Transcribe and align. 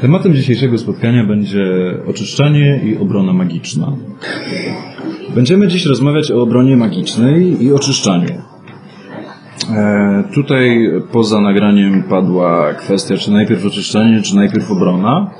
Tematem 0.00 0.34
dzisiejszego 0.34 0.78
spotkania 0.78 1.24
będzie 1.24 1.64
oczyszczanie 2.06 2.80
i 2.84 2.96
obrona 2.98 3.32
magiczna. 3.32 3.92
Będziemy 5.34 5.68
dziś 5.68 5.86
rozmawiać 5.86 6.30
o 6.30 6.42
obronie 6.42 6.76
magicznej 6.76 7.64
i 7.64 7.72
oczyszczaniu. 7.72 8.28
E, 9.70 10.24
tutaj 10.34 10.90
poza 11.12 11.40
nagraniem 11.40 12.02
padła 12.02 12.74
kwestia, 12.74 13.16
czy 13.16 13.30
najpierw 13.30 13.66
oczyszczanie, 13.66 14.22
czy 14.22 14.36
najpierw 14.36 14.70
obrona. 14.70 15.30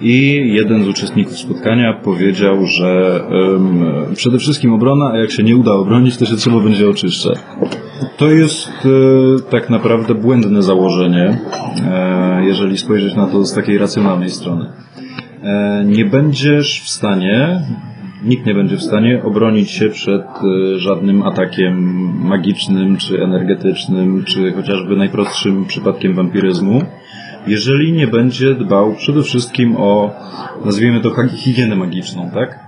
I 0.00 0.52
jeden 0.52 0.84
z 0.84 0.88
uczestników 0.88 1.38
spotkania 1.38 1.92
powiedział, 1.92 2.66
że 2.66 3.20
um, 3.30 3.84
przede 4.14 4.38
wszystkim 4.38 4.72
obrona, 4.72 5.10
a 5.12 5.18
jak 5.18 5.30
się 5.30 5.42
nie 5.42 5.56
uda 5.56 5.72
obronić, 5.72 6.16
to 6.16 6.26
się 6.26 6.36
trzeba 6.36 6.60
będzie 6.60 6.88
oczyszczać. 6.88 7.38
To 8.16 8.30
jest 8.30 8.68
e, 8.68 9.50
tak 9.50 9.70
naprawdę 9.70 10.14
błędne 10.14 10.62
założenie, 10.62 11.38
e, 11.86 12.44
jeżeli 12.44 12.78
spojrzeć 12.78 13.14
na 13.14 13.26
to 13.26 13.44
z 13.44 13.54
takiej 13.54 13.78
racjonalnej 13.78 14.30
strony. 14.30 14.66
E, 15.42 15.84
nie 15.84 16.04
będziesz 16.04 16.82
w 16.84 16.88
stanie, 16.88 17.60
nikt 18.24 18.46
nie 18.46 18.54
będzie 18.54 18.76
w 18.76 18.82
stanie 18.82 19.22
obronić 19.24 19.70
się 19.70 19.88
przed 19.88 20.24
żadnym 20.76 21.22
atakiem 21.22 21.76
magicznym, 22.26 22.96
czy 22.96 23.22
energetycznym, 23.22 24.24
czy 24.24 24.52
chociażby 24.52 24.96
najprostszym 24.96 25.64
przypadkiem 25.64 26.14
wampiryzmu, 26.14 26.82
jeżeli 27.46 27.92
nie 27.92 28.06
będzie 28.06 28.54
dbał 28.54 28.94
przede 28.94 29.22
wszystkim 29.22 29.76
o, 29.76 30.10
nazwijmy 30.64 31.00
to, 31.00 31.10
higienę 31.36 31.76
magiczną, 31.76 32.30
tak? 32.34 32.66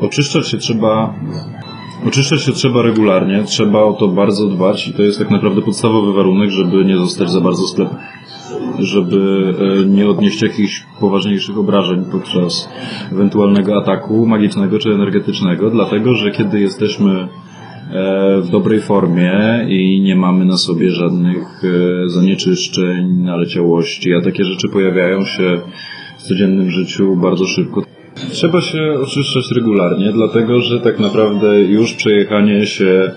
Oczyszczać 0.00 0.48
się 0.48 0.58
trzeba 0.58 1.14
Oczyszczać 2.06 2.42
się 2.42 2.52
trzeba 2.52 2.82
regularnie, 2.82 3.44
trzeba 3.44 3.82
o 3.82 3.92
to 3.92 4.08
bardzo 4.08 4.46
dbać 4.46 4.88
i 4.88 4.92
to 4.92 5.02
jest 5.02 5.18
tak 5.18 5.30
naprawdę 5.30 5.62
podstawowy 5.62 6.12
warunek, 6.12 6.50
żeby 6.50 6.84
nie 6.84 6.96
zostać 6.96 7.30
za 7.30 7.40
bardzo 7.40 7.66
sklepem. 7.66 7.96
Żeby 8.78 9.54
e, 9.82 9.86
nie 9.86 10.08
odnieść 10.08 10.42
jakichś 10.42 10.86
poważniejszych 11.00 11.58
obrażeń 11.58 12.04
podczas 12.12 12.68
ewentualnego 13.12 13.76
ataku 13.76 14.26
magicznego 14.26 14.78
czy 14.78 14.90
energetycznego, 14.90 15.70
dlatego 15.70 16.14
że 16.14 16.30
kiedy 16.30 16.60
jesteśmy 16.60 17.28
w 18.42 18.48
dobrej 18.50 18.80
formie 18.80 19.66
i 19.68 20.00
nie 20.00 20.16
mamy 20.16 20.44
na 20.44 20.56
sobie 20.56 20.90
żadnych 20.90 21.62
e, 21.64 22.08
zanieczyszczeń, 22.08 23.22
naleciałości, 23.22 24.14
a 24.14 24.20
takie 24.20 24.44
rzeczy 24.44 24.68
pojawiają 24.68 25.24
się 25.24 25.60
w 26.18 26.22
codziennym 26.22 26.70
życiu 26.70 27.16
bardzo 27.16 27.44
szybko. 27.44 27.82
Trzeba 28.30 28.60
się 28.60 28.92
oczyszczać 29.02 29.44
regularnie, 29.54 30.12
dlatego 30.12 30.60
że 30.60 30.80
tak 30.80 30.98
naprawdę 30.98 31.62
już 31.62 31.94
przejechanie 31.94 32.66
się 32.66 33.10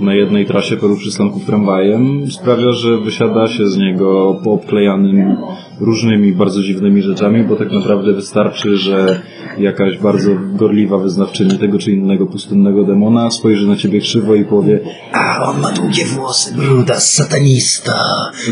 na 0.00 0.14
jednej 0.14 0.46
trasie 0.46 0.76
paru 0.76 0.96
przystanków 0.96 1.44
tramwajem 1.44 2.30
sprawia, 2.30 2.72
że 2.72 2.98
wysiada 2.98 3.46
się 3.46 3.66
z 3.66 3.76
niego 3.76 4.40
poobklejanym 4.44 5.36
różnymi 5.80 6.32
bardzo 6.32 6.62
dziwnymi 6.62 7.02
rzeczami, 7.02 7.44
bo 7.44 7.56
tak 7.56 7.72
naprawdę 7.72 8.12
wystarczy, 8.12 8.76
że 8.76 9.22
jakaś 9.58 9.98
bardzo 9.98 10.30
gorliwa 10.52 10.98
wyznawczyni 10.98 11.58
tego 11.58 11.78
czy 11.78 11.92
innego 11.92 12.26
pustynnego 12.26 12.84
demona 12.84 13.30
spojrzy 13.30 13.66
na 13.66 13.76
ciebie 13.76 14.00
krzywo 14.00 14.34
i 14.34 14.44
powie 14.44 14.80
A, 15.12 15.42
on 15.50 15.60
ma 15.60 15.72
długie 15.72 16.04
włosy, 16.04 16.54
bruda, 16.54 17.00
satanista. 17.00 18.04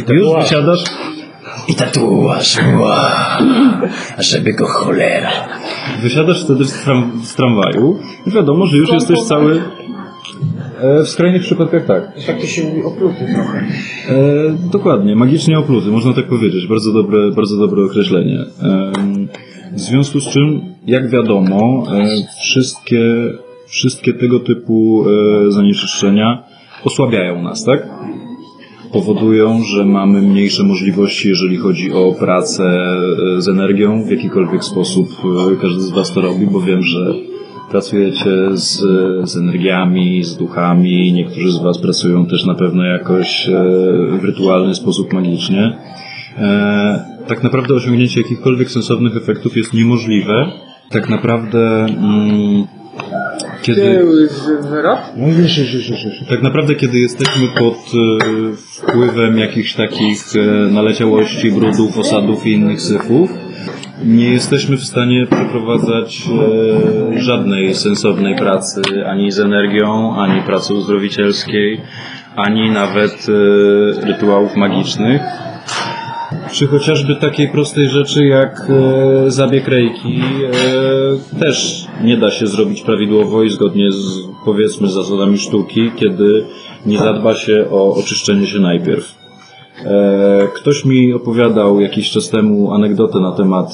już 0.09 0.45
wysiadasz 0.45 0.85
I 1.69 1.75
tatuaż, 1.75 2.59
wow. 2.81 3.49
Żeby 4.19 4.53
go 4.53 4.67
cholera. 4.67 5.31
Wysiadasz 6.03 6.45
wtedy 6.45 6.65
z, 6.65 6.73
tram, 6.73 7.21
z 7.25 7.35
tramwaju 7.35 7.99
i 8.27 8.31
wiadomo, 8.31 8.67
że 8.67 8.77
już 8.77 8.93
jesteś 8.93 9.23
cały... 9.23 9.63
E, 10.81 11.03
w 11.05 11.09
skrajnych 11.09 11.43
przypadkach 11.43 11.87
tak. 11.87 12.13
Tak 12.27 12.41
to 12.41 12.47
się 12.47 12.69
mówi 12.69 12.83
opluty 12.83 13.27
trochę. 13.35 13.59
E, 13.59 14.71
dokładnie, 14.73 15.17
magicznie 15.17 15.59
opluty, 15.59 15.89
można 15.89 16.13
tak 16.13 16.27
powiedzieć. 16.27 16.67
Bardzo 16.67 16.93
dobre, 16.93 17.31
bardzo 17.31 17.57
dobre 17.57 17.85
określenie. 17.85 18.39
E, 18.63 18.93
w 19.73 19.81
związku 19.81 20.21
z 20.21 20.29
czym, 20.29 20.61
jak 20.87 21.11
wiadomo, 21.11 21.85
e, 21.93 22.07
wszystkie, 22.41 23.05
wszystkie 23.67 24.13
tego 24.13 24.41
typu 24.41 25.05
e, 25.09 25.51
zanieczyszczenia 25.51 26.43
osłabiają 26.85 27.43
nas, 27.43 27.65
tak? 27.65 27.89
Powodują, 28.93 29.63
że 29.63 29.85
mamy 29.85 30.23
mniejsze 30.23 30.63
możliwości, 30.63 31.29
jeżeli 31.29 31.57
chodzi 31.57 31.93
o 31.93 32.13
pracę 32.13 32.65
e, 32.65 33.41
z 33.41 33.49
energią 33.49 34.05
w 34.05 34.11
jakikolwiek 34.11 34.65
sposób. 34.65 35.09
Każdy 35.63 35.81
z 35.81 35.91
Was 35.91 36.13
to 36.13 36.21
robi, 36.21 36.47
bo 36.47 36.61
wiem, 36.61 36.83
że 36.83 37.15
pracujecie 37.71 38.31
z, 38.53 38.81
z 39.31 39.37
energiami, 39.37 40.25
z 40.25 40.37
duchami. 40.37 41.13
Niektórzy 41.13 41.53
z 41.53 41.59
Was 41.59 41.79
pracują 41.79 42.27
też 42.27 42.47
na 42.47 42.55
pewno 42.55 42.85
jakoś 42.85 43.49
e, 43.49 43.53
w 44.21 44.25
rytualny 44.25 44.75
sposób 44.75 45.13
magicznie. 45.13 45.79
E, 46.39 47.17
tak 47.27 47.43
naprawdę 47.43 47.75
osiągnięcie 47.75 48.21
jakichkolwiek 48.21 48.71
sensownych 48.71 49.17
efektów 49.17 49.57
jest 49.57 49.75
niemożliwe. 49.75 50.47
Tak 50.91 51.09
naprawdę, 51.09 51.85
mm, 51.85 52.67
kiedy, 53.63 54.05
wyrok? 54.71 54.99
No 55.17 55.29
już, 55.29 55.59
już, 55.59 55.75
już, 55.75 55.89
już. 55.89 56.05
już. 56.05 56.29
tak 56.29 56.43
naprawdę, 56.43 56.75
kiedy 56.75 56.99
jesteśmy 56.99 57.49
pod 57.59 57.75
e, 57.75 58.57
wpływem 58.57 59.39
jakichś 59.39 59.75
takich 59.75 60.25
e, 60.37 60.73
naleciałości, 60.73 61.53
brudów, 61.53 61.99
osadów 61.99 62.47
i 62.47 62.53
innych 62.53 62.81
syfów, 62.81 63.31
nie 64.05 64.33
jesteśmy 64.33 64.77
w 64.77 64.85
stanie 64.85 65.27
przeprowadzać 65.27 66.29
e, 67.15 67.21
żadnej 67.21 67.75
sensownej 67.75 68.37
pracy 68.37 68.83
ani 69.07 69.33
z 69.33 69.41
energią, 69.41 70.17
ani 70.17 70.43
pracy 70.43 70.75
uzdrowicielskiej, 70.75 71.81
ani 72.37 72.71
nawet 72.71 73.27
e, 73.29 74.07
rytuałów 74.07 74.57
magicznych. 74.57 75.23
Przy 76.51 76.67
chociażby 76.67 77.17
takiej 77.17 77.49
prostej 77.49 77.89
rzeczy 77.89 78.27
jak 78.27 78.71
e, 78.71 79.31
zabieg 79.31 79.69
rejki 79.69 80.21
e, 80.21 81.39
też 81.41 81.87
nie 82.03 82.17
da 82.17 82.31
się 82.31 82.47
zrobić 82.47 82.83
prawidłowo 82.83 83.43
i 83.43 83.51
zgodnie 83.51 83.93
z 83.93 84.21
powiedzmy 84.45 84.91
zasadami 84.91 85.39
sztuki, 85.39 85.91
kiedy 85.97 86.45
nie 86.87 86.99
zadba 86.99 87.35
się 87.35 87.67
o 87.71 87.95
oczyszczenie 87.95 88.47
się 88.47 88.61
najpierw. 88.61 89.26
E, 89.85 90.49
Ktoś 90.55 90.85
mi 90.85 91.13
opowiadał 91.13 91.81
jakiś 91.81 92.11
czas 92.11 92.29
temu 92.29 92.75
anegdotę 92.75 93.21
na 93.21 93.33
temat 93.33 93.69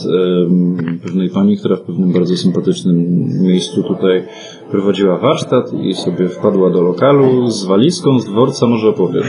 em, 0.46 0.98
pewnej 1.02 1.30
pani, 1.30 1.56
która 1.56 1.76
w 1.76 1.80
pewnym 1.80 2.12
bardzo 2.12 2.36
sympatycznym 2.36 2.96
miejscu 3.42 3.82
tutaj 3.82 4.24
prowadziła 4.70 5.18
warsztat 5.18 5.72
i 5.72 5.94
sobie 5.94 6.28
wpadła 6.28 6.70
do 6.70 6.82
lokalu 6.82 7.50
z 7.50 7.64
walizką 7.64 8.18
z 8.18 8.24
dworca, 8.24 8.66
może 8.66 8.88
opowiesz. 8.88 9.26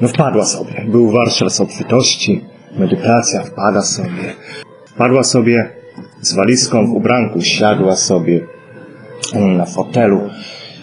No 0.00 0.08
wpadła 0.08 0.44
sobie. 0.44 0.86
Był 0.88 1.10
warsztat 1.10 1.52
z 1.52 1.60
obfitości, 1.60 2.44
medytacja, 2.78 3.42
wpada 3.42 3.82
sobie. 3.82 4.34
Wpadła 4.86 5.22
sobie 5.22 5.70
z 6.20 6.36
walizką 6.36 6.86
w 6.86 6.90
ubranku, 6.90 7.40
siadła 7.40 7.96
sobie 7.96 8.46
na 9.56 9.66
fotelu. 9.66 10.20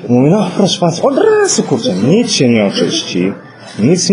Mówi, 0.09 0.29
no 0.29 0.49
proszę 0.57 0.79
Państwa, 0.79 1.07
od 1.07 1.17
razu 1.17 1.63
kurczę, 1.63 1.93
nic 2.07 2.31
się 2.31 2.49
nie 2.49 2.65
oczyści. 2.65 3.33
Nic 3.79 4.09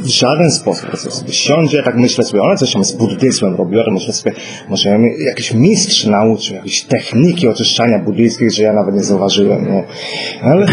w 0.00 0.06
żaden 0.06 0.50
sposób. 0.50 0.96
Sobie 0.96 1.32
siądzie, 1.32 1.82
tak 1.82 1.96
myślę 1.96 2.24
sobie, 2.24 2.42
ona 2.42 2.56
coś 2.56 2.72
tam 2.72 2.84
z 2.84 2.92
buddyzmem 2.92 3.54
robiła, 3.54 3.84
myślę 3.90 4.12
sobie, 4.12 4.32
może 4.68 4.98
jakiś 5.26 5.54
mistrz 5.54 6.04
nauczył, 6.04 6.56
jakieś 6.56 6.82
techniki 6.82 7.48
oczyszczania 7.48 7.98
buddyjskich, 7.98 8.52
że 8.52 8.62
ja 8.62 8.72
nawet 8.72 8.94
nie 8.94 9.02
zauważyłem, 9.02 9.72
nie? 9.72 9.84
Ale 10.42 10.66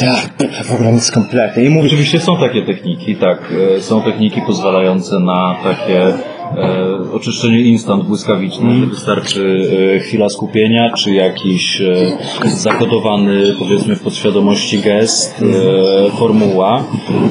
tak, 0.00 0.64
w 0.64 0.72
ogóle 0.74 0.92
nic 0.92 1.10
kompletnie. 1.10 1.64
I 1.64 1.68
mówi, 1.70 1.86
Oczywiście 1.88 2.20
są 2.20 2.38
takie 2.40 2.62
techniki, 2.66 3.16
tak. 3.16 3.38
e, 3.76 3.80
Są 3.80 4.02
techniki 4.02 4.40
pozwalające 4.46 5.20
na 5.20 5.56
takie 5.64 6.12
e, 6.56 7.12
oczyszczenie 7.12 7.60
instant 7.60 8.04
błyskawiczne, 8.04 8.80
że 8.80 8.86
wystarczy 8.86 9.70
e, 9.96 10.00
chwila 10.00 10.28
skupienia, 10.28 10.90
czy 10.98 11.10
jakiś 11.10 11.80
e, 11.80 12.18
zakodowany, 12.48 13.54
powiedzmy 13.58 13.96
w 13.96 14.02
podświadomości 14.02 14.80
gest, 14.80 15.42
e, 15.42 16.10
formuła. 16.10 16.84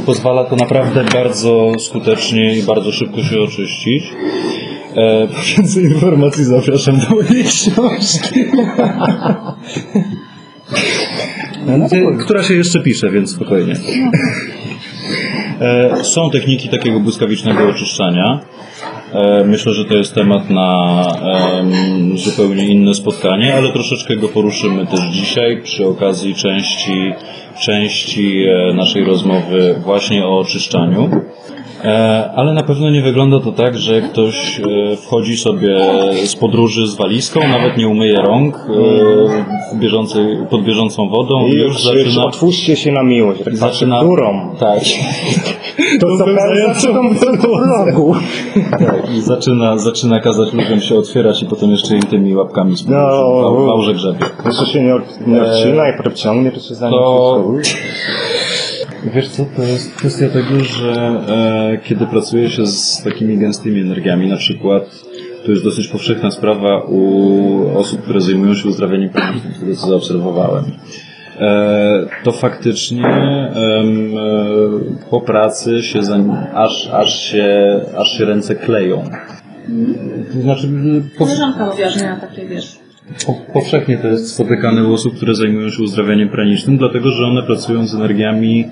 Pozwala 0.06 0.44
to 0.44 0.56
naprawdę 0.56 1.04
bardzo 1.14 1.72
skutecznie 1.80 2.58
i 2.58 2.64
bardzo 2.64 2.92
szybko 2.92 3.24
się 3.24 3.40
oczyścić. 3.40 4.04
E, 4.96 5.28
więcej 5.58 5.84
informacji 5.84 6.44
zapraszam 6.44 7.00
do 7.00 7.10
mojej 7.16 7.44
książki. 7.44 8.40
która 12.26 12.44
się 12.44 12.54
jeszcze 12.54 12.80
pisze, 12.80 13.12
więc 13.12 13.32
spokojnie. 13.32 13.74
E, 15.62 16.04
Są 16.04 16.30
techniki 16.30 16.70
takiego 16.70 17.00
błyskawicznego 17.00 17.70
oczyszczania. 17.70 18.40
E, 19.14 19.44
Myślę, 19.44 19.74
że 19.74 19.86
to 19.86 19.94
jest 19.94 20.16
temat 20.16 20.50
na 20.50 21.02
zupełnie 22.16 22.68
inne 22.68 22.94
spotkanie, 22.94 23.56
ale 23.56 23.74
troszeczkę 23.74 24.16
go 24.16 24.30
poruszymy 24.30 24.88
też 24.88 25.00
dzisiaj 25.00 25.62
przy 25.62 25.88
okazji 25.88 26.36
części, 26.36 27.14
części 27.62 28.44
e, 28.44 28.74
naszej 28.74 29.06
rozmowy 29.06 29.76
właśnie 29.84 30.26
o 30.26 30.40
oczyszczaniu. 30.40 31.10
E, 31.84 32.32
ale 32.36 32.54
na 32.54 32.64
pewno 32.64 32.90
nie 32.90 33.02
wygląda 33.02 33.40
to 33.40 33.52
tak, 33.52 33.78
że 33.78 34.02
ktoś 34.02 34.60
e, 34.60 34.96
wchodzi 34.98 35.38
sobie 35.38 35.78
z 36.26 36.36
podróży 36.36 36.88
z 36.88 36.96
walizką, 36.96 37.48
nawet 37.48 37.78
nie 37.78 37.88
umyje 37.88 38.16
rąk 38.18 38.56
e, 38.56 40.46
pod 40.50 40.64
bieżącą 40.64 41.10
wodą 41.10 41.48
I 41.48 41.52
i 41.52 41.56
już, 41.58 41.84
zaczyna... 41.84 42.24
otwórzcie 42.26 42.76
się 42.76 42.92
na 42.92 43.04
miłość. 43.04 43.44
Tak 43.44 43.58
Zaczyna- 43.58 44.00
którą? 44.00 44.56
Tak. 44.60 44.80
To 46.02 46.08
tą 46.18 46.26
w 47.14 47.24
rogu. 47.88 48.16
tak. 48.72 49.10
I 49.18 49.22
zaczyna, 49.22 49.78
zaczyna 49.78 50.20
kazać 50.20 50.54
ludziom 50.54 50.80
się 50.82 50.96
otwierać 50.96 51.42
i 51.44 51.46
potem 51.46 51.72
jeszcze 51.72 51.96
im 51.96 52.02
tymi 52.02 52.36
łapkami 52.36 52.78
z 52.78 52.88
No. 52.88 52.98
no. 53.42 53.66
małże 53.68 53.94
grzebie. 53.94 54.20
Jeszcze 54.46 54.66
się 54.66 54.82
nie, 54.82 54.94
nie 55.28 55.42
odcina 55.42 55.90
i 55.90 56.14
ciągnie, 56.14 56.52
to 56.52 56.60
się 56.60 56.76
za 56.76 56.90
nim 56.90 57.00
to- 57.00 57.44
Wiesz 59.14 59.30
co, 59.30 59.46
to 59.56 59.64
jest 59.64 59.96
kwestia 59.96 60.30
tego, 60.30 60.64
że 60.64 60.92
e, 60.94 61.78
kiedy 61.84 62.06
pracuje 62.08 62.50
się 62.50 62.66
z 62.66 63.04
takimi 63.04 63.38
gęstymi 63.38 63.82
energiami, 63.82 64.30
na 64.30 64.38
przykład 64.38 64.84
to 65.46 65.52
jest 65.52 65.64
dosyć 65.64 65.88
powszechna 65.88 66.32
sprawa 66.32 66.80
u 66.80 67.78
osób, 67.78 68.02
które 68.02 68.22
zajmują 68.22 68.54
się 68.54 68.70
uzdrawianiem 68.70 69.10
które 69.56 69.76
co 69.76 69.88
zaobserwowałem. 69.88 70.66
E, 71.40 72.06
to 72.24 72.32
faktycznie 72.32 73.08
em, 73.08 74.18
e, 74.18 75.10
po 75.10 75.22
pracy 75.22 75.84
się 75.84 76.04
za, 76.04 76.18
aż, 76.54 76.90
aż, 76.94 77.20
się, 77.20 77.82
aż 77.98 78.18
się 78.18 78.26
ręce 78.26 78.56
kleją. 78.56 79.04
To 80.34 80.42
znaczy, 80.42 80.68
po, 81.18 81.26
Koleżanka 81.26 81.66
mówiła, 81.66 81.90
że 81.90 82.06
miała 82.06 82.20
takie, 82.20 82.46
wiesz, 82.46 82.83
powszechnie 83.54 83.98
to 83.98 84.08
jest 84.08 84.34
spotykane 84.34 84.88
u 84.88 84.94
osób, 84.94 85.16
które 85.16 85.36
zajmują 85.36 85.70
się 85.70 85.84
uzdrawianiem 85.84 86.30
pranicznym, 86.30 86.78
dlatego 86.78 87.10
że 87.10 87.26
one 87.26 87.44
pracują 87.44 87.88
z 87.88 87.96
energiami 87.96 88.66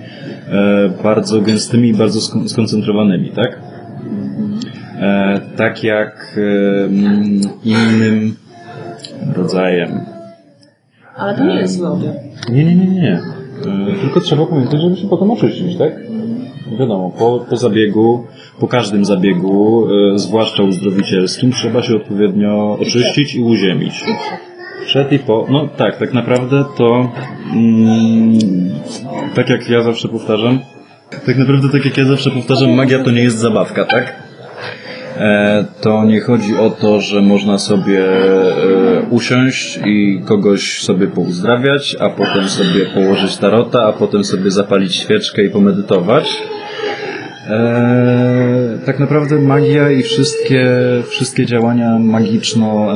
e, 0.47 0.89
bardzo 1.03 1.41
gęstymi 1.41 1.89
i 1.89 1.93
bardzo 1.93 2.19
skon- 2.19 2.47
skoncentrowanymi, 2.47 3.29
tak? 3.29 3.59
E, 4.99 5.39
tak 5.55 5.83
jak 5.83 6.39
innym 7.63 8.35
rodzajem. 9.35 9.99
ale 11.17 11.37
to 11.37 11.43
nie 11.43 11.55
jest 11.55 11.81
objaw. 11.83 12.15
Nie, 12.51 12.63
nie, 12.65 12.75
nie, 12.75 12.87
nie. 12.87 13.13
E, 13.13 14.01
tylko 14.01 14.19
trzeba 14.19 14.45
pamiętać, 14.45 14.81
żeby 14.81 14.95
się 14.95 15.07
potem 15.07 15.31
oczyścić, 15.31 15.77
tak? 15.77 15.91
Wiadomo, 16.79 17.11
po, 17.19 17.45
po 17.49 17.57
zabiegu, 17.57 18.27
po 18.59 18.67
każdym 18.67 19.05
zabiegu, 19.05 19.87
e, 20.13 20.19
zwłaszcza 20.19 20.63
uzdrowicielskim, 20.63 21.51
trzeba 21.51 21.81
się 21.81 21.95
odpowiednio 21.95 22.77
oczyścić 22.81 23.35
i 23.35 23.43
uziemić. 23.43 24.03
Przed 24.85 25.11
i 25.11 25.19
po, 25.19 25.47
no 25.49 25.67
tak, 25.67 25.97
tak 25.97 26.13
naprawdę 26.13 26.65
to, 26.77 27.11
mm, 27.53 28.39
tak 29.35 29.49
jak 29.49 29.69
ja 29.69 29.81
zawsze 29.81 30.07
powtarzam, 30.07 30.59
tak 31.25 31.37
naprawdę 31.37 31.69
tak 31.69 31.85
jak 31.85 31.97
ja 31.97 32.05
zawsze 32.05 32.31
powtarzam, 32.31 32.71
magia 32.71 33.03
to 33.03 33.11
nie 33.11 33.23
jest 33.23 33.37
zabawka, 33.37 33.85
tak? 33.85 34.15
E, 35.17 35.65
to 35.81 36.03
nie 36.03 36.21
chodzi 36.21 36.57
o 36.57 36.69
to, 36.69 37.01
że 37.01 37.21
można 37.21 37.57
sobie 37.57 38.05
e, 38.07 39.01
usiąść 39.09 39.79
i 39.85 40.21
kogoś 40.25 40.81
sobie 40.81 41.07
pouzdrawiać, 41.07 41.95
a 41.99 42.09
potem 42.09 42.49
sobie 42.49 42.85
położyć 42.85 43.37
tarota, 43.37 43.79
a 43.83 43.93
potem 43.93 44.23
sobie 44.23 44.51
zapalić 44.51 44.95
świeczkę 44.95 45.43
i 45.43 45.49
pomedytować. 45.49 46.41
E, 47.47 48.77
tak 48.85 48.99
naprawdę 48.99 49.39
magia 49.39 49.91
i 49.91 50.03
wszystkie, 50.03 50.67
wszystkie 51.09 51.45
działania 51.45 51.99
magiczno, 51.99 52.93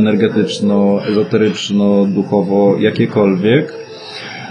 ezoteryczno, 1.10 2.06
duchowo, 2.06 2.76
jakiekolwiek, 2.80 3.74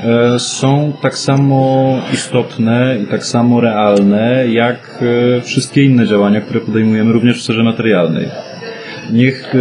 e, 0.04 0.38
są 0.38 0.92
tak 1.02 1.18
samo 1.18 1.98
istotne 2.12 2.98
i 3.02 3.06
tak 3.06 3.24
samo 3.24 3.60
realne, 3.60 4.44
jak 4.48 5.02
e, 5.36 5.40
wszystkie 5.40 5.84
inne 5.84 6.06
działania, 6.06 6.40
które 6.40 6.60
podejmujemy 6.60 7.12
również 7.12 7.38
w 7.38 7.42
sferze 7.42 7.62
materialnej. 7.62 8.28
Niech 9.12 9.54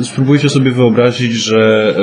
e, 0.00 0.04
spróbujcie 0.04 0.48
sobie 0.48 0.70
wyobrazić, 0.70 1.32
że 1.32 1.94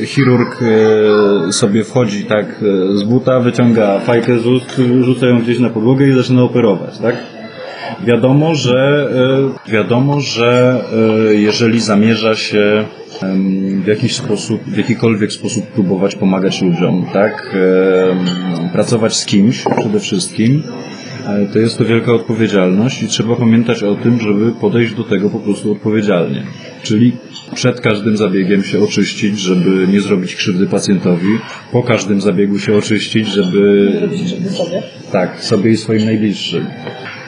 e, 0.00 0.06
chirurg 0.06 0.62
e, 0.62 1.52
sobie 1.52 1.84
wchodzi 1.84 2.24
tak 2.24 2.46
e, 2.46 2.96
z 2.96 3.02
buta, 3.02 3.40
wyciąga 3.40 4.00
fajkę 4.00 4.38
z 4.38 4.46
ust, 4.46 4.80
rzuca 5.00 5.26
ją 5.26 5.40
gdzieś 5.40 5.58
na 5.58 5.70
podłogę 5.70 6.08
i 6.08 6.12
zaczyna 6.12 6.42
operować, 6.42 6.98
tak? 6.98 7.16
Wiadomo, 8.04 8.54
że 8.54 9.08
e, 9.66 9.70
wiadomo, 9.72 10.20
że 10.20 10.80
e, 11.30 11.34
jeżeli 11.34 11.80
zamierza 11.80 12.34
się 12.34 12.84
w 13.82 13.86
jakiś 13.86 14.16
sposób, 14.16 14.62
w 14.64 14.76
jakikolwiek 14.76 15.32
sposób 15.32 15.66
próbować 15.66 16.16
pomagać 16.16 16.62
ludziom, 16.62 17.06
tak? 17.12 17.56
Pracować 18.72 19.16
z 19.16 19.26
kimś 19.26 19.64
przede 19.78 20.00
wszystkim, 20.00 20.62
e, 21.26 21.46
to 21.52 21.58
jest 21.58 21.78
to 21.78 21.84
wielka 21.84 22.12
odpowiedzialność 22.12 23.02
i 23.02 23.08
trzeba 23.08 23.36
pamiętać 23.36 23.82
o 23.82 23.94
tym, 23.94 24.20
żeby 24.20 24.52
podejść 24.52 24.94
do 24.94 25.04
tego 25.04 25.30
po 25.30 25.38
prostu 25.38 25.72
odpowiedzialnie. 25.72 26.42
Czyli 26.82 27.12
przed 27.54 27.80
każdym 27.80 28.16
zabiegiem 28.16 28.62
się 28.62 28.84
oczyścić, 28.84 29.38
żeby 29.38 29.86
nie 29.92 30.00
zrobić 30.00 30.36
krzywdy 30.36 30.66
pacjentowi, 30.66 31.38
po 31.72 31.82
każdym 31.82 32.20
zabiegu 32.20 32.58
się 32.58 32.76
oczyścić, 32.76 33.28
żeby 33.28 33.92
tak, 35.12 35.44
sobie 35.44 35.70
i 35.70 35.76
swoim 35.76 36.04
najbliższym. 36.04 36.66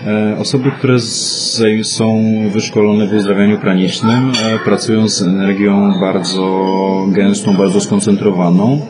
E, 0.07 0.37
Osoby, 0.39 0.71
które 0.71 0.99
z, 0.99 1.63
są 1.83 2.25
wyszkolone 2.51 3.07
w 3.07 3.13
uzdrawianiu 3.13 3.59
pranicznym, 3.59 4.33
e, 4.45 4.59
pracują 4.59 5.09
z 5.09 5.23
energią 5.23 5.93
bardzo 6.01 7.07
gęstą, 7.09 7.57
bardzo 7.57 7.81
skoncentrowaną 7.81 8.87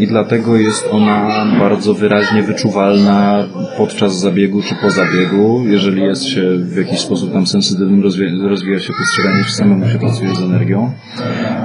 i 0.00 0.06
dlatego 0.06 0.56
jest 0.56 0.88
ona 0.90 1.46
bardzo 1.58 1.94
wyraźnie 1.94 2.42
wyczuwalna 2.42 3.44
podczas 3.76 4.20
zabiegu 4.20 4.62
czy 4.62 4.74
po 4.74 4.90
zabiegu. 4.90 5.64
Jeżeli 5.66 6.02
jest 6.02 6.24
się 6.24 6.42
w 6.56 6.76
jakiś 6.76 7.00
sposób 7.00 7.32
tam 7.32 7.46
sensytywnym, 7.46 8.02
rozwija, 8.02 8.30
rozwija 8.48 8.80
się 8.80 8.92
postrzeganie, 8.98 9.44
czy 9.44 9.52
samemu 9.52 9.88
się 9.88 9.98
pracuje 9.98 10.34
z 10.34 10.42
energią. 10.42 10.92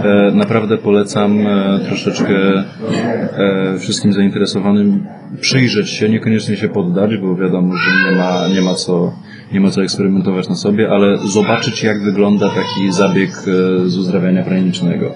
E, 0.03 0.31
Naprawdę 0.31 0.77
polecam 0.77 1.47
e, 1.47 1.79
troszeczkę 1.85 2.35
e, 2.35 3.77
wszystkim 3.79 4.13
zainteresowanym 4.13 5.05
przyjrzeć 5.41 5.89
się, 5.89 6.09
niekoniecznie 6.09 6.57
się 6.57 6.69
poddać, 6.69 7.17
bo 7.17 7.35
wiadomo, 7.35 7.73
że 7.77 8.11
nie 8.11 8.17
ma, 8.17 8.47
nie 8.47 8.61
ma 8.61 8.73
co 8.73 9.13
nie 9.51 9.59
ma 9.59 9.71
co 9.71 9.83
eksperymentować 9.83 10.49
na 10.49 10.55
sobie, 10.55 10.89
ale 10.89 11.17
zobaczyć 11.17 11.83
jak 11.83 12.03
wygląda 12.03 12.49
taki 12.49 12.91
zabieg 12.91 13.29
e, 13.29 13.89
z 13.89 13.97
uzdrawiania 13.97 14.43
pranicznego. 14.43 15.15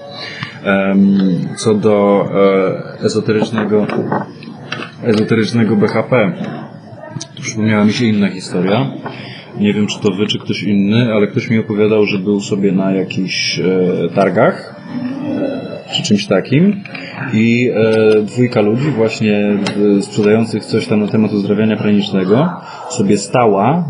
Co 1.56 1.74
do 1.74 2.26
e, 3.00 3.04
ezoterycznego 3.04 3.86
ezoterycznego 5.02 5.76
BHP, 5.76 6.32
przypomniała 7.40 7.84
mi 7.84 7.92
się 7.92 8.06
inna 8.06 8.28
historia. 8.28 8.90
Nie 9.58 9.74
wiem, 9.74 9.86
czy 9.86 10.00
to 10.00 10.08
wy, 10.18 10.26
czy 10.26 10.38
ktoś 10.38 10.62
inny, 10.62 11.12
ale 11.14 11.26
ktoś 11.26 11.50
mi 11.50 11.58
opowiadał, 11.58 12.06
że 12.06 12.18
był 12.18 12.40
sobie 12.40 12.72
na 12.72 12.92
jakichś 12.92 13.58
e, 13.58 13.64
targach, 14.14 14.80
czy 15.92 16.02
czymś 16.02 16.26
takim 16.26 16.82
i 17.32 17.70
e, 17.74 18.22
dwójka 18.22 18.60
ludzi 18.60 18.90
właśnie 18.90 19.56
e, 19.98 20.02
sprzedających 20.02 20.64
coś 20.64 20.86
tam 20.86 21.00
na 21.00 21.08
temat 21.08 21.32
uzdrawiania 21.32 21.76
pranicznego 21.76 22.48
sobie 22.88 23.18
stała 23.18 23.84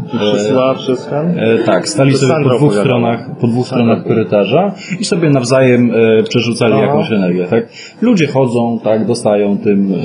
przez 0.75 1.07
ten? 1.07 1.39
E, 1.39 1.59
tak, 1.59 1.89
stali 1.89 2.13
To 2.13 2.19
sobie 2.19 2.45
po 2.45 2.57
dwóch 2.57 2.75
stronach, 2.75 3.39
po 3.41 3.47
dwóch 3.47 3.67
stronach 3.67 4.05
korytarza 4.05 4.75
i 5.01 5.05
sobie 5.05 5.31
nawzajem 5.31 5.91
e, 5.91 6.23
przerzucali 6.23 6.75
Aha. 6.75 6.83
jakąś 6.83 7.13
energię, 7.13 7.47
tak? 7.51 7.69
Ludzie 8.01 8.27
chodzą, 8.27 8.79
tak, 8.85 9.07
dostają 9.07 9.59
tym, 9.59 9.93
e, 9.93 9.97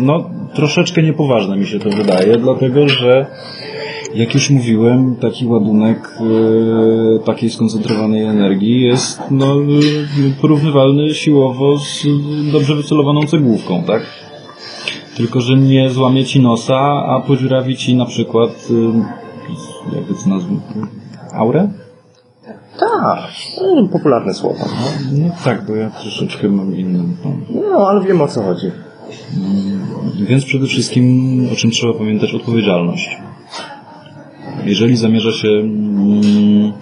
no, 0.00 0.30
troszeczkę 0.54 1.02
niepoważne 1.02 1.56
mi 1.56 1.66
się 1.66 1.78
to 1.78 1.90
wydaje, 1.90 2.36
dlatego 2.36 2.88
że 2.88 3.26
jak 4.14 4.34
już 4.34 4.50
mówiłem, 4.50 5.16
taki 5.16 5.46
ładunek 5.46 6.18
e, 6.20 7.24
takiej 7.24 7.50
skoncentrowanej 7.50 8.24
energii 8.24 8.80
jest 8.80 9.20
no, 9.30 9.46
e, 9.46 10.40
porównywalny 10.40 11.14
siłowo 11.14 11.78
z 11.78 12.06
dobrze 12.52 12.74
wycelowaną 12.74 13.26
cegłówką, 13.26 13.82
tak? 13.82 14.02
Tylko, 15.16 15.40
że 15.40 15.56
nie 15.56 15.90
złamie 15.90 16.24
ci 16.24 16.40
nosa, 16.40 16.78
a 17.06 17.20
podziurawi 17.26 17.76
ci 17.76 17.94
na 17.96 18.04
przykład, 18.04 18.50
y, 18.70 19.96
jak 19.96 20.22
to 20.22 20.30
nazwę, 20.30 20.54
aurę? 21.32 21.68
Tak, 22.78 23.30
no, 23.76 23.88
popularne 23.88 24.34
słowo. 24.34 24.64
No 25.12 25.28
tak, 25.44 25.66
bo 25.66 25.74
ja 25.74 25.90
troszeczkę 25.90 26.48
mam 26.48 26.76
inną. 26.76 27.04
No. 27.24 27.30
No, 27.70 27.88
ale 27.88 28.04
wiem 28.04 28.20
o 28.20 28.28
co 28.28 28.42
chodzi. 28.42 28.66
Więc 30.20 30.44
przede 30.44 30.66
wszystkim, 30.66 31.48
o 31.52 31.56
czym 31.56 31.70
trzeba 31.70 31.92
pamiętać, 31.98 32.34
odpowiedzialność. 32.34 33.18
Jeżeli 34.64 34.96
zamierza 34.96 35.32
się 35.32 35.48
mm, 35.48 36.72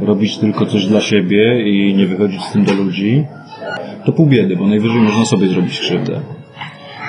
robić 0.00 0.38
tylko 0.38 0.66
coś 0.66 0.86
dla 0.86 1.00
siebie 1.00 1.70
i 1.70 1.94
nie 1.94 2.06
wychodzić 2.06 2.42
z 2.42 2.52
tym 2.52 2.64
do 2.64 2.72
ludzi, 2.72 3.24
to 4.04 4.12
pół 4.12 4.26
biedy, 4.26 4.56
bo 4.56 4.66
najwyżej 4.66 5.00
można 5.00 5.24
sobie 5.24 5.48
zrobić 5.48 5.80
krzywdę. 5.80 6.20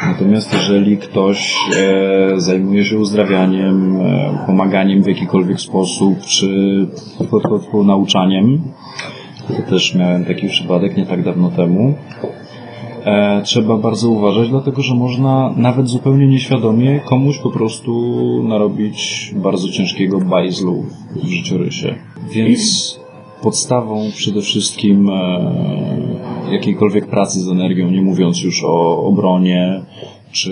Natomiast 0.08 0.54
jeżeli 0.54 0.98
ktoś 0.98 1.56
e, 1.78 2.40
zajmuje 2.40 2.86
się 2.86 2.98
uzdrawianiem, 2.98 4.02
e, 4.02 4.44
pomaganiem 4.46 5.04
w 5.04 5.08
jakikolwiek 5.08 5.60
sposób, 5.60 6.20
czy 6.26 6.48
po, 7.18 7.40
po, 7.42 7.60
po 7.60 7.84
nauczaniem, 7.84 8.62
to 9.48 9.64
też 9.70 9.96
miałem 9.96 10.26
taki 10.26 10.48
przypadek 10.48 10.98
nie 10.98 11.06
tak 11.06 11.24
dawno 11.24 11.52
temu, 11.52 11.94
trzeba 13.44 13.78
bardzo 13.78 14.10
uważać, 14.10 14.50
dlatego 14.50 14.82
że 14.82 14.96
można 14.96 15.54
nawet 15.58 15.90
zupełnie 15.90 16.28
nieświadomie 16.28 17.00
komuś 17.00 17.38
po 17.38 17.50
prostu 17.50 17.94
narobić 18.44 19.32
bardzo 19.36 19.70
ciężkiego 19.70 20.20
bajzlu 20.20 20.86
w 21.24 21.28
życiorysie. 21.28 21.96
Więc 22.32 23.00
podstawą 23.42 24.12
przede 24.16 24.42
wszystkim 24.42 25.10
e, 25.10 25.52
jakiejkolwiek 26.52 27.08
pracy 27.08 27.40
z 27.40 27.48
energią, 27.48 27.92
nie 27.92 28.02
mówiąc 28.02 28.44
już 28.44 28.64
o 28.64 29.04
obronie 29.04 29.82
czy 30.32 30.52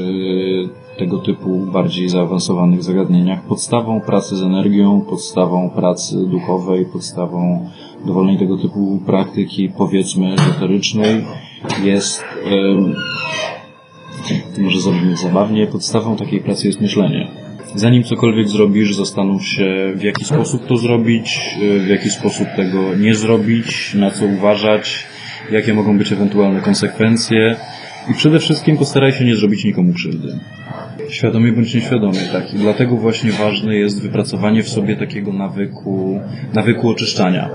tego 0.97 1.17
typu 1.17 1.57
bardziej 1.73 2.09
zaawansowanych 2.09 2.83
zagadnieniach, 2.83 3.41
podstawą 3.41 4.01
pracy 4.01 4.35
z 4.35 4.43
energią, 4.43 5.01
podstawą 5.01 5.69
pracy 5.69 6.27
duchowej, 6.27 6.85
podstawą 6.85 7.69
dowolnej 8.05 8.37
tego 8.37 8.57
typu 8.57 8.99
praktyki, 9.05 9.69
powiedzmy, 9.69 10.33
ezoterycznej, 10.33 11.25
jest, 11.83 12.23
to 14.55 14.61
może 14.61 14.81
zabrzmieć 14.81 15.19
zabawnie, 15.19 15.67
podstawą 15.67 16.15
takiej 16.15 16.39
pracy 16.39 16.67
jest 16.67 16.81
myślenie. 16.81 17.27
Zanim 17.75 18.03
cokolwiek 18.03 18.47
zrobisz, 18.47 18.95
zastanów 18.95 19.45
się, 19.45 19.93
w 19.95 20.03
jaki 20.03 20.25
sposób 20.25 20.65
to 20.67 20.77
zrobić, 20.77 21.39
y, 21.61 21.79
w 21.79 21.87
jaki 21.87 22.09
sposób 22.09 22.47
tego 22.55 22.95
nie 22.95 23.15
zrobić, 23.15 23.93
na 23.93 24.11
co 24.11 24.25
uważać, 24.25 25.07
jakie 25.51 25.73
mogą 25.73 25.97
być 25.97 26.11
ewentualne 26.11 26.61
konsekwencje 26.61 27.55
i 28.11 28.13
przede 28.13 28.39
wszystkim 28.39 28.77
postaraj 28.77 29.11
się 29.11 29.25
nie 29.25 29.35
zrobić 29.35 29.63
nikomu 29.65 29.93
krzywdy. 29.93 30.39
Świadomie 31.09 31.51
bądź 31.51 31.75
nieświadomie, 31.75 32.19
tak. 32.33 32.53
I 32.53 32.57
dlatego 32.57 32.95
właśnie 32.95 33.31
ważne 33.31 33.75
jest 33.75 34.01
wypracowanie 34.01 34.63
w 34.63 34.69
sobie 34.69 34.95
takiego 34.95 35.33
nawyku, 35.33 36.19
nawyku 36.53 36.89
oczyszczania. 36.89 37.49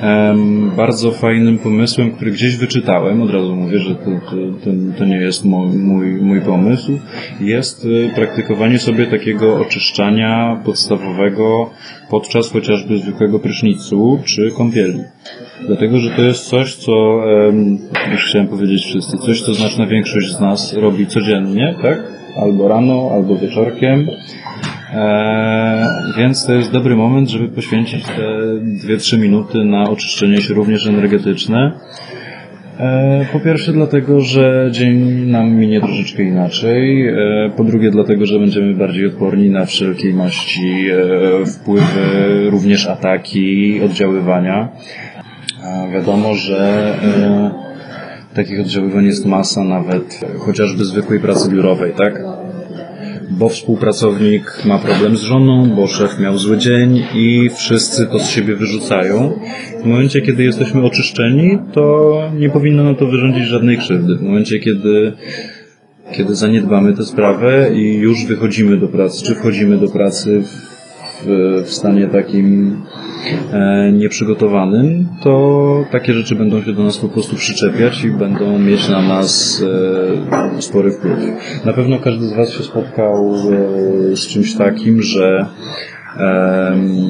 Em, 0.00 0.70
bardzo 0.76 1.10
fajnym 1.10 1.58
pomysłem, 1.58 2.10
który 2.10 2.30
gdzieś 2.30 2.56
wyczytałem, 2.56 3.22
od 3.22 3.30
razu 3.30 3.56
mówię, 3.56 3.78
że 3.78 3.94
to, 3.94 4.04
to, 4.04 4.36
to, 4.64 4.70
to 4.98 5.04
nie 5.04 5.16
jest 5.16 5.44
mój, 5.44 5.68
mój, 5.68 6.06
mój 6.06 6.40
pomysł, 6.40 6.98
jest 7.40 7.84
y, 7.84 8.10
praktykowanie 8.14 8.78
sobie 8.78 9.06
takiego 9.06 9.60
oczyszczania 9.60 10.60
podstawowego 10.64 11.70
podczas 12.12 12.52
chociażby 12.52 12.98
zwykłego 12.98 13.38
prysznicu 13.38 14.18
czy 14.24 14.50
kąpieli. 14.56 14.98
Dlatego, 15.66 15.98
że 15.98 16.10
to 16.10 16.22
jest 16.22 16.48
coś, 16.48 16.74
co, 16.74 17.22
już 18.12 18.24
chciałem 18.24 18.48
powiedzieć 18.48 18.84
wszyscy, 18.84 19.18
coś, 19.18 19.42
co 19.42 19.54
znaczna 19.54 19.86
większość 19.86 20.28
z 20.32 20.40
nas 20.40 20.74
robi 20.74 21.06
codziennie, 21.06 21.74
tak? 21.82 21.98
Albo 22.36 22.68
rano, 22.68 23.10
albo 23.14 23.36
wieczorkiem. 23.36 24.08
Eee, 24.94 25.86
więc 26.18 26.46
to 26.46 26.52
jest 26.52 26.72
dobry 26.72 26.96
moment, 26.96 27.30
żeby 27.30 27.48
poświęcić 27.48 28.04
te 28.04 28.28
2-3 28.86 29.18
minuty 29.18 29.64
na 29.64 29.90
oczyszczenie 29.90 30.42
się 30.42 30.54
również 30.54 30.86
energetyczne. 30.86 31.72
E, 32.78 33.26
Po 33.32 33.40
pierwsze 33.40 33.72
dlatego, 33.72 34.20
że 34.20 34.68
dzień 34.70 34.96
nam 35.30 35.54
minie 35.54 35.80
troszeczkę 35.80 36.22
inaczej. 36.22 37.08
E, 37.08 37.14
Po 37.56 37.64
drugie 37.64 37.90
dlatego, 37.90 38.26
że 38.26 38.38
będziemy 38.38 38.74
bardziej 38.74 39.06
odporni 39.06 39.50
na 39.50 39.64
wszelkiej 39.66 40.14
maści 40.14 40.86
e, 40.90 41.46
wpływy, 41.46 42.50
również 42.50 42.86
ataki, 42.86 43.80
oddziaływania. 43.84 44.68
Wiadomo, 45.92 46.34
że 46.34 46.92
takich 48.34 48.60
oddziaływań 48.60 49.04
jest 49.04 49.26
masa 49.26 49.64
nawet 49.64 50.20
chociażby 50.38 50.84
zwykłej 50.84 51.20
pracy 51.20 51.50
biurowej, 51.50 51.92
tak? 51.92 52.22
Bo 53.42 53.48
współpracownik 53.48 54.64
ma 54.64 54.78
problem 54.78 55.16
z 55.16 55.20
żoną, 55.20 55.70
bo 55.76 55.86
szef 55.86 56.18
miał 56.18 56.38
zły 56.38 56.58
dzień 56.58 57.02
i 57.14 57.50
wszyscy 57.56 58.06
to 58.06 58.18
z 58.18 58.30
siebie 58.30 58.56
wyrzucają. 58.56 59.38
W 59.82 59.86
momencie, 59.86 60.20
kiedy 60.20 60.42
jesteśmy 60.42 60.82
oczyszczeni, 60.82 61.58
to 61.72 62.12
nie 62.38 62.50
powinno 62.50 62.84
nam 62.84 62.96
to 62.96 63.06
wyrządzić 63.06 63.44
żadnej 63.44 63.78
krzywdy. 63.78 64.16
W 64.16 64.22
momencie, 64.22 64.58
kiedy 64.58 65.12
kiedy 66.12 66.34
zaniedbamy 66.34 66.92
tę 66.92 67.04
sprawę 67.04 67.70
i 67.74 67.94
już 67.94 68.26
wychodzimy 68.26 68.76
do 68.76 68.88
pracy, 68.88 69.24
czy 69.24 69.34
wchodzimy 69.34 69.78
do 69.78 69.88
pracy 69.88 70.42
w, 71.26 71.70
stanie 71.70 72.06
takim 72.06 72.76
e, 73.52 73.92
nieprzygotowanym, 73.92 75.08
to 75.22 75.84
takie 75.92 76.12
rzeczy 76.12 76.34
będą 76.34 76.62
się 76.62 76.72
do 76.72 76.82
nas 76.82 76.98
po 76.98 77.08
prostu 77.08 77.36
przyczepiać 77.36 78.04
i 78.04 78.10
będą 78.10 78.58
mieć 78.58 78.88
na 78.88 79.02
nas 79.02 79.62
e, 80.56 80.62
spory 80.62 80.90
wpływ. 80.90 81.18
Na 81.64 81.72
pewno 81.72 81.98
każdy 81.98 82.26
z 82.26 82.32
Was 82.32 82.50
się 82.50 82.62
spotkał 82.62 83.34
e, 83.34 84.16
z 84.16 84.26
czymś 84.26 84.54
takim, 84.54 85.02
że 85.02 85.46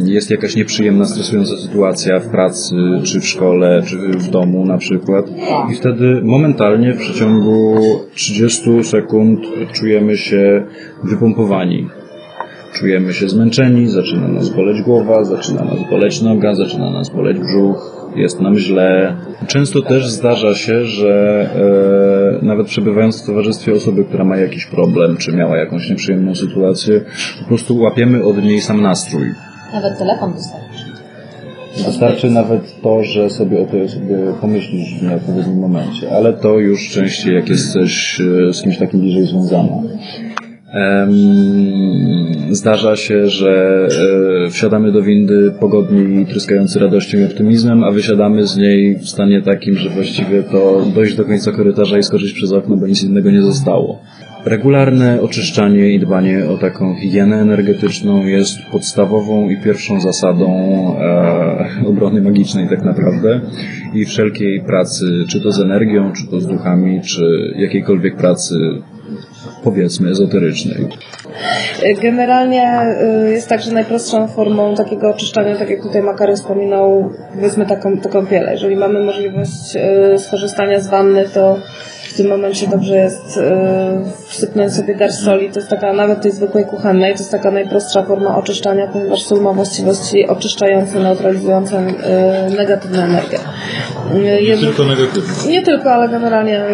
jest 0.04 0.30
jakaś 0.30 0.56
nieprzyjemna, 0.56 1.04
stresująca 1.04 1.56
sytuacja 1.56 2.20
w 2.20 2.28
pracy, 2.28 2.74
czy 3.04 3.20
w 3.20 3.26
szkole, 3.26 3.82
czy 3.86 3.96
w 3.98 4.30
domu 4.30 4.64
na 4.66 4.78
przykład 4.78 5.26
i 5.72 5.74
wtedy 5.74 6.20
momentalnie 6.24 6.94
w 6.94 6.98
przeciągu 6.98 7.80
30 8.14 8.84
sekund 8.84 9.40
czujemy 9.72 10.16
się 10.16 10.64
wypompowani. 11.04 11.88
Czujemy 12.72 13.12
się 13.12 13.28
zmęczeni, 13.28 13.88
zaczyna 13.88 14.28
nas 14.28 14.48
boleć 14.48 14.82
głowa, 14.82 15.24
zaczyna 15.24 15.64
nas 15.64 15.90
boleć 15.90 16.22
noga, 16.22 16.54
zaczyna 16.54 16.90
nas 16.90 17.08
boleć 17.08 17.38
brzuch, 17.38 18.10
jest 18.16 18.40
nam 18.40 18.58
źle. 18.58 19.16
Często 19.46 19.82
też 19.82 20.08
zdarza 20.08 20.54
się, 20.54 20.84
że 20.84 21.46
e, 22.42 22.46
nawet 22.46 22.66
przebywając 22.66 23.22
w 23.22 23.26
towarzystwie 23.26 23.74
osoby, 23.74 24.04
która 24.04 24.24
ma 24.24 24.36
jakiś 24.36 24.66
problem, 24.66 25.16
czy 25.16 25.32
miała 25.32 25.56
jakąś 25.56 25.90
nieprzyjemną 25.90 26.34
sytuację, 26.34 27.00
po 27.42 27.48
prostu 27.48 27.78
łapiemy 27.78 28.24
od 28.24 28.44
niej 28.44 28.60
sam 28.60 28.82
nastrój. 28.82 29.26
Nawet 29.72 29.98
telefon 29.98 30.32
wystarczy. 30.32 30.92
Wystarczy 31.86 32.30
nawet 32.30 32.80
to, 32.82 33.04
że 33.04 33.30
sobie 33.30 33.60
o 33.60 33.66
tej 33.66 33.82
osobie 33.82 34.16
pomyślisz 34.40 34.98
w 34.98 35.02
nieodpowiednim 35.02 35.58
momencie, 35.58 36.10
ale 36.16 36.32
to 36.32 36.58
już 36.58 36.90
częściej 36.90 37.34
jak 37.34 37.48
jesteś 37.48 38.20
e, 38.20 38.52
z 38.52 38.62
kimś 38.62 38.78
takim 38.78 39.00
bliżej 39.00 39.26
związana. 39.26 39.82
Zdarza 42.50 42.96
się, 42.96 43.28
że 43.28 43.86
e, 44.46 44.50
wsiadamy 44.50 44.92
do 44.92 45.02
windy 45.02 45.52
pogodni 45.60 46.22
i 46.22 46.26
tryskający 46.26 46.78
radością 46.78 47.18
i 47.18 47.24
optymizmem, 47.24 47.84
a 47.84 47.90
wysiadamy 47.90 48.46
z 48.46 48.56
niej 48.56 48.98
w 48.98 49.08
stanie 49.08 49.42
takim, 49.42 49.76
że 49.76 49.90
właściwie 49.90 50.42
to 50.42 50.84
dojść 50.94 51.14
do 51.14 51.24
końca 51.24 51.52
korytarza 51.52 51.98
i 51.98 52.02
skoczyć 52.02 52.32
przez 52.32 52.52
okno, 52.52 52.76
bo 52.76 52.86
nic 52.86 53.04
innego 53.04 53.30
nie 53.30 53.42
zostało. 53.42 54.00
Regularne 54.44 55.20
oczyszczanie 55.20 55.94
i 55.94 56.00
dbanie 56.00 56.48
o 56.48 56.56
taką 56.56 56.94
higienę 56.94 57.36
energetyczną 57.36 58.26
jest 58.26 58.58
podstawową 58.72 59.50
i 59.50 59.56
pierwszą 59.56 60.00
zasadą 60.00 60.46
e, 61.00 61.86
obrony 61.86 62.22
magicznej 62.22 62.68
tak 62.68 62.84
naprawdę 62.84 63.40
i 63.94 64.04
wszelkiej 64.04 64.60
pracy, 64.60 65.04
czy 65.28 65.40
to 65.40 65.52
z 65.52 65.60
energią, 65.60 66.12
czy 66.12 66.26
to 66.26 66.40
z 66.40 66.46
duchami, 66.46 67.00
czy 67.00 67.54
jakiejkolwiek 67.56 68.16
pracy 68.16 68.54
powiedzmy 69.64 70.10
ezoterycznej. 70.10 70.88
Generalnie 72.02 72.80
y, 73.26 73.32
jest 73.32 73.48
tak, 73.48 73.62
że 73.62 73.72
najprostszą 73.72 74.28
formą 74.28 74.74
takiego 74.74 75.10
oczyszczania, 75.10 75.56
tak 75.56 75.70
jak 75.70 75.82
tutaj 75.82 76.02
Makary 76.02 76.36
wspominał, 76.36 77.10
powiedzmy 77.34 77.66
taką, 77.66 77.98
taką 77.98 78.22
kąpielę. 78.22 78.52
Jeżeli 78.52 78.76
mamy 78.76 79.00
możliwość 79.00 79.76
y, 80.14 80.18
skorzystania 80.18 80.80
z 80.80 80.88
wanny, 80.88 81.24
to 81.34 81.58
w 82.12 82.16
tym 82.16 82.28
momencie 82.28 82.66
dobrze 82.66 82.96
jest 82.96 83.36
y, 83.36 83.40
wsypnąć 84.26 84.72
sobie 84.72 84.94
garść 84.94 85.16
soli. 85.16 85.50
To 85.50 85.58
jest 85.58 85.70
taka, 85.70 85.92
nawet 85.92 86.22
tej 86.22 86.32
zwykłej 86.32 86.64
kuchennej, 86.64 87.14
to 87.14 87.18
jest 87.18 87.30
taka 87.30 87.50
najprostsza 87.50 88.02
forma 88.02 88.36
oczyszczania, 88.36 88.86
ponieważ 88.86 89.22
sól 89.22 89.40
ma 89.40 89.52
właściwości 89.52 90.28
oczyszczające, 90.28 91.00
neutralizujące 91.00 91.86
y, 92.50 92.56
negatywną 92.56 93.02
Y, 94.16 94.42
jeżeli- 94.42 94.66
negatywne. 94.66 95.34
nie 95.48 95.62
tylko, 95.62 95.92
ale 95.92 96.08
generalnie 96.08 96.64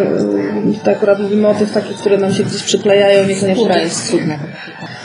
y, 0.73 0.78
tutaj 0.78 0.95
akurat 0.95 1.21
mówimy 1.21 1.49
o 1.49 1.54
tych 1.54 1.73
takich, 1.73 1.97
które 1.97 2.18
nam 2.18 2.35
się 2.35 2.42
gdzieś 2.45 2.62
przyklejają, 2.62 3.28
niekoniecznie. 3.28 3.78
Jest 3.83 4.11
cudna. 4.11 4.38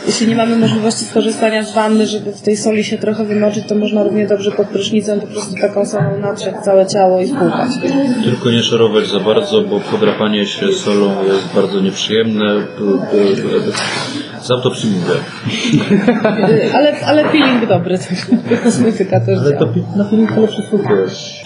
Jeśli 0.07 0.27
nie 0.27 0.35
mamy 0.35 0.55
możliwości 0.55 1.05
skorzystania 1.05 1.63
z 1.63 1.73
wanny, 1.73 2.07
żeby 2.07 2.31
w 2.31 2.41
tej 2.41 2.57
soli 2.57 2.83
się 2.83 2.97
trochę 2.97 3.25
wymoczyć, 3.25 3.67
to 3.67 3.75
można 3.75 4.03
równie 4.03 4.27
dobrze 4.27 4.51
pod 4.51 4.67
prysznicem 4.67 5.19
po 5.21 5.27
prostu 5.27 5.55
taką 5.61 5.85
solą 5.85 6.19
natrzeć 6.21 6.55
całe 6.65 6.85
ciało 6.87 7.21
i 7.21 7.27
spłukać. 7.27 7.69
Tylko 8.23 8.51
nie 8.51 8.63
szorować 8.63 9.07
za 9.07 9.19
bardzo, 9.19 9.61
bo 9.61 9.79
podrapanie 9.79 10.45
się 10.45 10.71
solą 10.71 11.23
jest 11.25 11.55
bardzo 11.55 11.79
nieprzyjemne. 11.81 12.55
Za 14.43 14.57
to 14.57 14.71
przymówię. 14.71 15.13
Y, 16.49 16.73
Ale, 16.73 16.93
ale 17.05 17.23
peeling 17.23 17.65
dobry, 17.67 17.97
kosmetyka 18.63 19.19
też 19.19 19.39
działa. 19.39 19.73
na 19.95 20.09
filmie 20.09 20.27
lepszy 20.37 20.61
jest. 21.01 21.43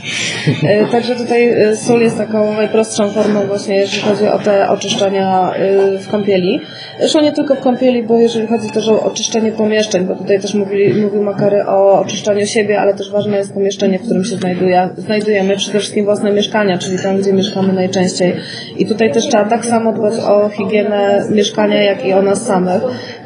E, 0.64 0.86
Także 0.86 1.16
tutaj 1.16 1.50
e, 1.50 1.76
sól 1.78 2.02
jest 2.02 2.18
taką 2.18 2.54
najprostszą 2.54 3.10
formą 3.10 3.48
właśnie, 3.48 3.76
jeżeli 3.76 4.02
chodzi 4.04 4.28
o 4.28 4.40
te 4.40 4.70
oczyszczania 4.70 5.54
e, 5.54 5.98
w 5.98 6.08
kąpieli. 6.10 6.62
Zresztą 7.00 7.22
nie 7.22 7.32
tylko 7.32 7.56
w 7.56 7.60
kąpieli, 7.60 8.04
bo 8.04 8.18
jeżeli 8.18 8.48
chodzi 8.48 8.70
też 8.70 8.88
o 8.90 9.04
oczyszczenie 9.04 9.52
pomieszczeń, 9.52 10.06
bo 10.06 10.16
tutaj 10.16 10.40
też 10.40 10.54
mówili, 10.54 11.02
mówił 11.02 11.24
Makary 11.24 11.66
o 11.66 12.00
oczyszczaniu 12.00 12.46
siebie, 12.46 12.82
ale 12.82 12.94
też 12.94 13.12
ważne 13.12 13.38
jest 13.38 13.54
pomieszczenie, 13.54 14.00
w 14.00 14.02
którym 14.04 14.24
się 14.26 14.36
znajduje, 14.36 14.90
znajdujemy, 14.98 15.56
przede 15.58 15.80
wszystkim 15.80 16.06
własne 16.06 16.32
mieszkania, 16.32 16.78
czyli 16.78 17.00
tam, 17.04 17.18
gdzie 17.18 17.34
mieszkamy 17.34 17.74
najczęściej. 17.74 18.36
I 18.78 18.86
tutaj 18.86 19.12
też 19.12 19.28
trzeba 19.28 19.46
tak 19.46 19.66
samo 19.66 19.94
dbać 19.94 20.14
o 20.20 20.50
higienę 20.50 21.26
mieszkania, 21.32 21.84
jak 21.84 22.06
i 22.06 22.14
o 22.14 22.22
nas 22.22 22.46
samych, 22.46 22.82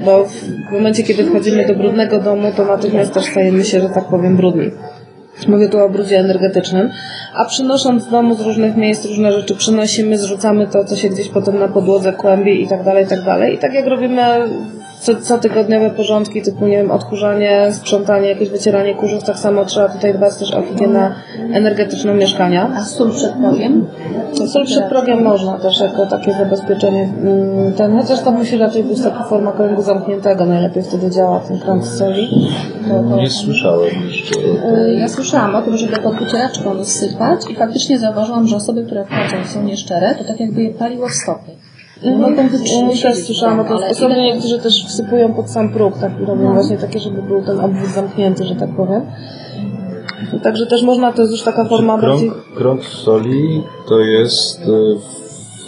bo 0.06 0.26
w 0.70 0.72
momencie, 0.72 1.04
kiedy 1.04 1.24
wchodzimy 1.24 1.66
do 1.66 1.76
brudnego 1.76 2.20
domu, 2.20 2.52
to 2.58 2.66
natychmiast 2.66 3.14
też 3.14 3.26
stajemy 3.26 3.64
się, 3.64 3.82
że 3.82 3.90
tak 3.90 4.06
powiem, 4.10 4.38
brudni. 4.38 4.72
Mówię 5.48 5.70
tu 5.70 5.80
o 5.80 5.90
brudzie 5.90 6.20
energetycznym. 6.20 6.90
A 7.36 7.46
przynosząc 7.46 8.04
z 8.04 8.10
domu 8.10 8.36
z 8.36 8.42
różnych 8.42 8.78
miejsc 8.78 9.06
różne 9.06 9.32
rzeczy, 9.32 9.56
przynosimy, 9.56 10.18
zrzucamy 10.18 10.68
to, 10.68 10.84
co 10.84 10.96
się 10.96 11.10
gdzieś 11.10 11.30
potem 11.30 11.60
na 11.60 11.68
podłodze 11.68 12.14
kłębi 12.14 12.64
i 12.64 12.68
tak 12.68 12.84
dalej, 12.84 13.06
i 13.06 13.08
tak 13.08 13.24
dalej. 13.24 13.56
I 13.56 13.58
tak 13.58 13.74
jak 13.74 13.88
robimy 13.88 14.22
co, 15.02 15.16
cotygodniowe 15.16 15.90
porządki, 15.90 16.42
typu, 16.42 16.68
nie 16.68 16.78
wiem, 16.78 16.92
odkurzanie, 16.92 17.68
sprzątanie, 17.72 18.30
jakieś 18.30 18.50
wycieranie 18.50 18.96
kurzów, 18.96 19.24
tak 19.24 19.40
samo 19.40 19.66
trzeba 19.66 19.90
tutaj 19.90 20.14
dbać 20.14 20.36
też 20.38 20.54
o 20.54 20.62
higienę 20.62 21.12
energetyczną 21.54 22.14
mieszkania. 22.14 22.72
A 22.76 22.84
sól 22.84 23.12
przed 23.12 23.32
progiem? 23.32 23.88
Sól 24.48 24.66
przed 24.66 24.90
progiem 24.90 25.24
można 25.24 25.60
też 25.60 25.80
jako 25.80 26.06
takie 26.06 26.32
zabezpieczenie. 26.34 27.10
mm, 27.22 27.74
Ten, 27.74 27.98
chociaż 28.02 28.22
to 28.22 28.32
musi 28.32 28.58
raczej 28.58 28.84
być 28.84 29.02
taka 29.02 29.24
forma 29.24 29.52
kręgu 29.52 29.82
zamkniętego, 29.82 30.46
najlepiej 30.46 30.84
wtedy 30.84 31.10
działa 31.10 31.40
ten 31.40 31.60
krąg 31.60 31.86
soli. 31.88 32.30
Nie 33.18 33.30
słyszałem 33.30 33.90
jeszcze. 34.08 34.40
Y, 34.40 34.96
Ja 35.00 35.08
słyszałam 35.08 35.56
o 35.56 35.62
tym, 35.62 35.78
żeby 35.78 35.98
pod 35.98 36.16
wycieraczką 36.20 36.74
rozsypać 36.74 37.40
i 37.52 37.56
faktycznie 37.56 38.00
zauważyłam, 38.00 38.48
że 38.48 38.56
osoby, 38.56 38.86
które 38.86 39.06
wchodzą 39.06 39.46
są 39.46 39.64
nieszczere, 39.64 40.16
to 40.16 40.24
tak 40.24 40.40
jakby 40.40 40.64
je 40.64 40.70
paliło 40.74 41.08
w 41.08 41.14
stopy. 41.14 41.52
No, 42.04 42.12
Mogą 42.12 42.28
Mhm. 42.28 42.50
wytrzymać. 42.50 43.02
Też 43.02 43.18
słyszałam 43.26 43.60
o 43.60 43.64
tym 43.64 43.78
sposobie. 43.78 44.14
ile- 44.16 44.24
Niektórzy 44.34 44.60
też 44.60 44.86
wsypują 44.88 45.34
pod 45.34 45.50
sam 45.50 45.74
próg, 45.74 45.98
tak 46.00 46.12
robią 46.28 46.54
właśnie 46.54 46.78
takie, 46.78 47.00
żeby 47.00 47.22
był 47.22 47.42
ten 47.46 47.60
obwód 47.60 47.90
zamknięty, 47.90 48.46
że 48.46 48.56
tak 48.56 48.70
powiem. 48.76 49.02
Także 50.44 50.66
też 50.66 50.84
można, 50.84 51.12
to 51.14 51.22
jest 51.22 51.32
już 51.34 51.42
taka 51.44 51.66
forma 51.66 51.98
bardziej... 51.98 52.30
Krąg, 52.30 52.56
krąg 52.56 52.86
soli 52.86 53.64
to 53.88 54.00
jest 54.00 54.62
e, 54.62 54.66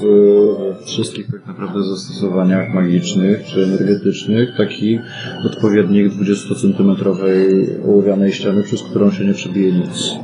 w, 0.02 0.86
wszystkich 0.86 1.26
tak 1.32 1.48
naprawdę 1.48 1.84
zastosowaniach 1.84 2.74
magicznych 2.74 3.44
czy 3.46 3.64
energetycznych 3.64 4.50
taki 4.58 5.00
odpowiednik 5.46 6.14
20-centymetrowej 6.14 7.66
ołowianej 7.90 8.32
ściany, 8.34 8.64
przez 8.64 8.84
którą 8.84 9.12
się 9.12 9.26
nie 9.26 9.34
przebije 9.34 9.72
nic. 9.72 10.16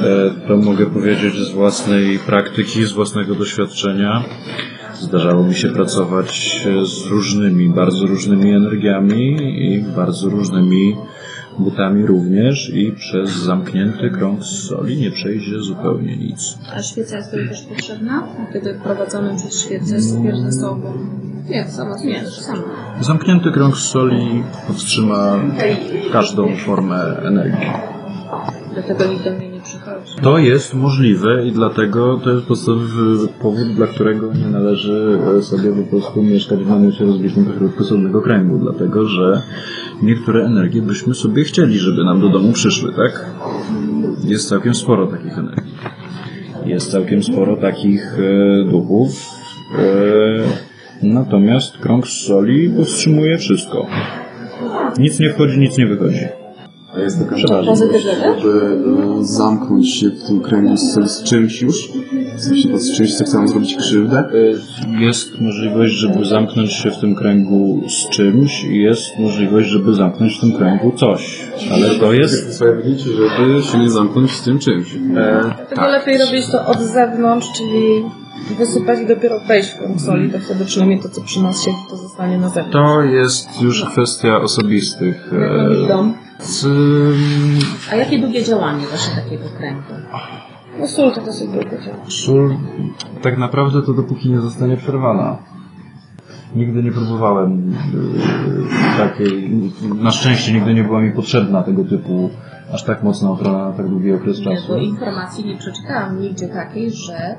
E, 0.00 0.48
To 0.48 0.56
mogę 0.56 0.86
powiedzieć 0.86 1.34
z 1.34 1.50
własnej 1.50 2.18
praktyki, 2.18 2.84
z 2.84 2.92
własnego 2.92 3.34
doświadczenia. 3.34 4.22
Zdarzało 5.00 5.44
mi 5.44 5.54
się 5.54 5.68
pracować 5.68 6.60
z 6.84 7.06
różnymi, 7.06 7.68
bardzo 7.68 8.06
różnymi 8.06 8.52
energiami 8.52 9.36
i 9.64 9.82
bardzo 9.96 10.28
różnymi 10.28 10.96
butami 11.58 12.06
również 12.06 12.70
i 12.74 12.92
przez 12.92 13.30
zamknięty 13.30 14.10
krąg 14.10 14.44
z 14.44 14.68
soli 14.68 15.00
nie 15.00 15.10
przejdzie 15.10 15.58
zupełnie 15.60 16.16
nic. 16.16 16.58
A 16.76 16.82
świeca 16.82 17.16
jest 17.16 17.28
wtedy 17.28 17.48
też 17.48 17.62
potrzebna? 17.62 18.26
Kiedy 18.52 18.74
prowadzamy 18.74 19.36
przez 19.36 19.60
świecę, 19.60 20.00
ze 20.00 20.52
sobą. 20.52 20.92
Nie, 21.48 21.68
sama 21.68 21.96
nie, 22.04 22.26
sama. 22.26 22.62
Zamknięty 23.00 23.52
krąg 23.52 23.76
z 23.76 23.88
soli 23.88 24.42
powstrzyma 24.66 25.40
każdą 26.12 26.56
formę 26.56 27.16
energii. 27.22 27.70
Dlatego 28.74 29.04
mnie 29.30 29.48
nie. 29.48 29.49
To 30.22 30.38
jest 30.38 30.74
możliwe 30.74 31.46
i 31.46 31.52
dlatego 31.52 32.20
to 32.24 32.30
jest 32.30 32.46
podstawowy 32.46 33.28
powód, 33.42 33.68
dla 33.68 33.86
którego 33.86 34.32
nie 34.34 34.46
należy 34.46 35.18
e, 35.38 35.42
sobie 35.42 35.72
po 35.72 35.90
prostu 35.90 36.22
mieszkać 36.22 36.58
w 36.58 36.68
namiocie 36.68 37.04
rozbitym 37.04 37.44
pośrodku 37.44 37.84
solnego 37.84 38.22
kręgu, 38.22 38.58
dlatego 38.58 39.08
że 39.08 39.42
niektóre 40.02 40.44
energie 40.44 40.82
byśmy 40.82 41.14
sobie 41.14 41.44
chcieli, 41.44 41.78
żeby 41.78 42.04
nam 42.04 42.20
do 42.20 42.28
domu 42.28 42.52
przyszły, 42.52 42.92
tak? 42.92 43.26
Jest 44.24 44.48
całkiem 44.48 44.74
sporo 44.74 45.06
takich 45.06 45.38
energii. 45.38 45.74
Jest 46.66 46.90
całkiem 46.90 47.22
sporo 47.22 47.56
takich 47.56 48.18
e, 48.18 48.64
duchów. 48.70 49.10
E, 49.78 51.06
natomiast 51.06 51.78
krąg 51.78 52.06
soli 52.06 52.70
powstrzymuje 52.70 53.38
wszystko. 53.38 53.86
Nic 54.98 55.20
nie 55.20 55.30
wchodzi, 55.30 55.58
nic 55.58 55.78
nie 55.78 55.86
wychodzi. 55.86 56.39
A 56.94 56.98
jest 56.98 57.18
taka 57.18 57.36
możliwość, 57.64 58.04
żeby 58.04 58.78
e, 59.20 59.24
zamknąć 59.24 59.94
się 59.94 60.10
w 60.10 60.26
tym 60.26 60.40
kręgu 60.40 60.76
z, 60.76 61.10
z 61.10 61.22
czymś 61.22 61.62
już? 61.62 61.92
W 62.36 62.40
sensie 62.40 62.78
z 62.78 62.96
czymś, 62.96 63.14
co 63.14 63.24
chcą 63.24 63.48
zrobić 63.48 63.76
krzywdę? 63.76 64.24
Jest 64.98 65.40
możliwość, 65.40 65.92
żeby 65.92 66.24
zamknąć 66.24 66.72
się 66.72 66.90
w 66.90 66.98
tym 67.00 67.14
kręgu 67.14 67.82
z 67.88 68.08
czymś 68.08 68.64
i 68.64 68.76
jest 68.82 69.18
możliwość, 69.18 69.68
żeby 69.68 69.94
zamknąć 69.94 70.36
w 70.38 70.40
tym 70.40 70.52
kręgu 70.52 70.92
coś. 70.96 71.40
Ale 71.72 71.90
to 71.90 72.12
jest... 72.12 72.58
Żeby 72.58 73.62
się 73.62 73.78
nie 73.78 73.90
zamknąć 73.90 74.30
z 74.30 74.42
tym 74.42 74.58
czymś. 74.58 74.94
E, 75.16 75.54
Tylko 75.68 75.88
lepiej 75.88 76.18
robić 76.18 76.46
to 76.52 76.66
od 76.66 76.80
zewnątrz, 76.80 77.46
czyli 77.56 78.04
wysypać 78.58 78.98
i 79.00 79.06
dopiero 79.06 79.40
wejść 79.48 79.68
w 79.70 79.78
krąg 79.78 80.00
soli, 80.00 80.30
to 80.30 80.38
wtedy 80.38 80.64
przynajmniej 80.64 81.00
to, 81.00 81.08
co 81.08 81.20
przy 81.20 81.42
nas 81.42 81.64
siedzi, 81.64 81.76
to 81.90 81.96
zostanie 81.96 82.38
na 82.38 82.48
zewnątrz. 82.48 82.72
to 82.72 83.02
jest 83.02 83.62
już 83.62 83.84
kwestia 83.84 84.40
osobistych. 84.40 85.32
Jak 85.32 85.84
e, 85.84 85.88
dom? 85.88 86.14
Z, 86.42 86.66
A 87.92 87.94
jakie 87.96 88.18
długie 88.18 88.44
działanie 88.44 88.86
właśnie 88.86 89.22
takiego 89.22 89.44
kręgu? 89.58 89.82
No 90.78 90.86
sól 90.88 91.12
to 91.12 91.20
dosyć 91.20 91.48
długo 91.48 91.70
działa. 91.84 91.96
Sól 92.08 92.56
tak 93.22 93.38
naprawdę 93.38 93.82
to 93.82 93.92
dopóki 93.94 94.30
nie 94.30 94.40
zostanie 94.40 94.76
przerwana. 94.76 95.36
Nigdy 96.56 96.82
nie 96.82 96.92
próbowałem 96.92 97.74
e, 98.94 98.98
takiej, 98.98 99.50
na 100.02 100.10
szczęście 100.10 100.52
nigdy 100.52 100.74
nie 100.74 100.84
była 100.84 101.00
mi 101.00 101.10
potrzebna 101.12 101.62
tego 101.62 101.84
typu 101.84 102.30
aż 102.72 102.84
tak 102.84 103.02
mocna 103.02 103.30
ochrona 103.30 103.64
na 103.70 103.72
tak 103.72 103.88
długi 103.88 104.12
okres 104.12 104.38
Nie, 104.38 104.44
czasu. 104.44 104.68
bo 104.68 104.76
informacji 104.76 105.44
nie 105.44 105.56
przeczytałam 105.56 106.20
nigdzie 106.20 106.48
takiej, 106.48 106.90
że 106.90 107.14
e, 107.14 107.36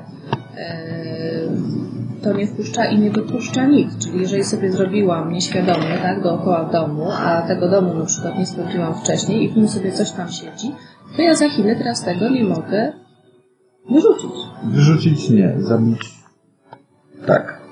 to 2.22 2.32
nie 2.32 2.46
wpuszcza 2.46 2.84
i 2.84 2.98
nie 2.98 3.10
dopuszcza 3.10 3.66
nikt. 3.66 3.98
Czyli 3.98 4.20
jeżeli 4.20 4.44
sobie 4.44 4.72
zrobiłam 4.72 5.32
nieświadomie, 5.32 5.98
tak, 6.02 6.22
dookoła 6.22 6.64
domu, 6.64 7.10
a 7.10 7.42
tego 7.42 7.68
domu 7.68 7.94
na 7.94 8.04
przykład 8.04 8.38
nie 8.38 8.46
sprawdziłam 8.46 8.94
wcześniej 8.94 9.44
i 9.44 9.48
w 9.48 9.56
nim 9.56 9.68
sobie 9.68 9.92
coś 9.92 10.12
tam 10.12 10.28
siedzi, 10.28 10.72
to 11.16 11.22
ja 11.22 11.34
za 11.34 11.48
chwilę 11.48 11.76
teraz 11.76 12.04
tego 12.04 12.28
nie 12.28 12.44
mogę 12.44 12.92
wyrzucić. 13.90 14.30
Wyrzucić 14.64 15.30
nie, 15.30 15.54
zabić. 15.58 16.00
Tak. 17.26 17.62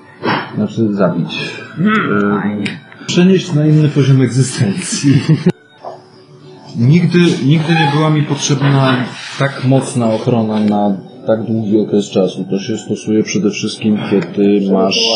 Znaczy 0.55 0.93
zabić. 0.93 1.53
E, 1.79 3.05
przenieść 3.07 3.53
na 3.53 3.65
inny 3.65 3.89
poziom 3.89 4.21
egzystencji. 4.21 5.21
nigdy, 6.75 7.19
nigdy 7.45 7.73
nie 7.73 7.91
była 7.93 8.09
mi 8.09 8.23
potrzebna 8.23 8.95
tak 9.39 9.65
mocna 9.65 10.05
ochrona 10.09 10.59
na 10.59 11.10
tak 11.27 11.43
długi 11.43 11.79
okres 11.79 12.09
czasu. 12.09 12.45
To 12.49 12.59
się 12.59 12.77
stosuje 12.77 13.23
przede 13.23 13.49
wszystkim, 13.49 13.97
kiedy 14.11 14.71
masz, 14.71 15.09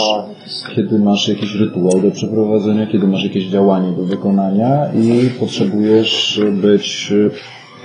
kiedy 0.76 1.00
masz 1.00 1.28
jakiś 1.28 1.56
rytuał 1.56 2.02
do 2.02 2.12
przeprowadzenia, 2.12 2.88
kiedy 2.88 3.08
masz 3.08 3.24
jakieś 3.24 3.46
działanie 3.46 3.92
do 3.92 4.04
wykonania 4.04 4.92
i 4.94 5.30
potrzebujesz 5.40 6.42
być 6.62 7.14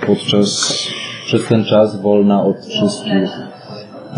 podczas, 0.07 0.77
przez 1.25 1.47
ten 1.47 1.63
czas 1.63 2.01
wolna 2.01 2.43
od 2.43 2.65
wszystkich 2.65 3.29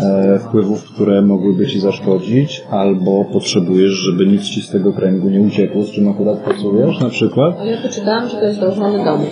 e, 0.00 0.38
wpływów, 0.38 0.84
które 0.84 1.22
mogłyby 1.22 1.66
ci 1.66 1.80
zaszkodzić, 1.80 2.64
albo 2.70 3.24
potrzebujesz, 3.32 3.92
żeby 3.92 4.26
nic 4.26 4.42
ci 4.42 4.62
z 4.62 4.70
tego 4.70 4.92
kręgu 4.92 5.30
nie 5.30 5.40
uciekło, 5.40 5.82
z 5.82 5.90
czym 5.90 6.08
akurat 6.08 6.38
pracujesz 6.38 7.00
na 7.00 7.08
przykład. 7.08 7.54
Ale 7.60 7.70
ja 7.70 7.82
poczytałam, 7.82 8.28
że 8.28 8.36
to 8.36 8.44
jest 8.44 8.60
do 8.60 8.68
ochrony 8.68 9.04
domu. 9.04 9.26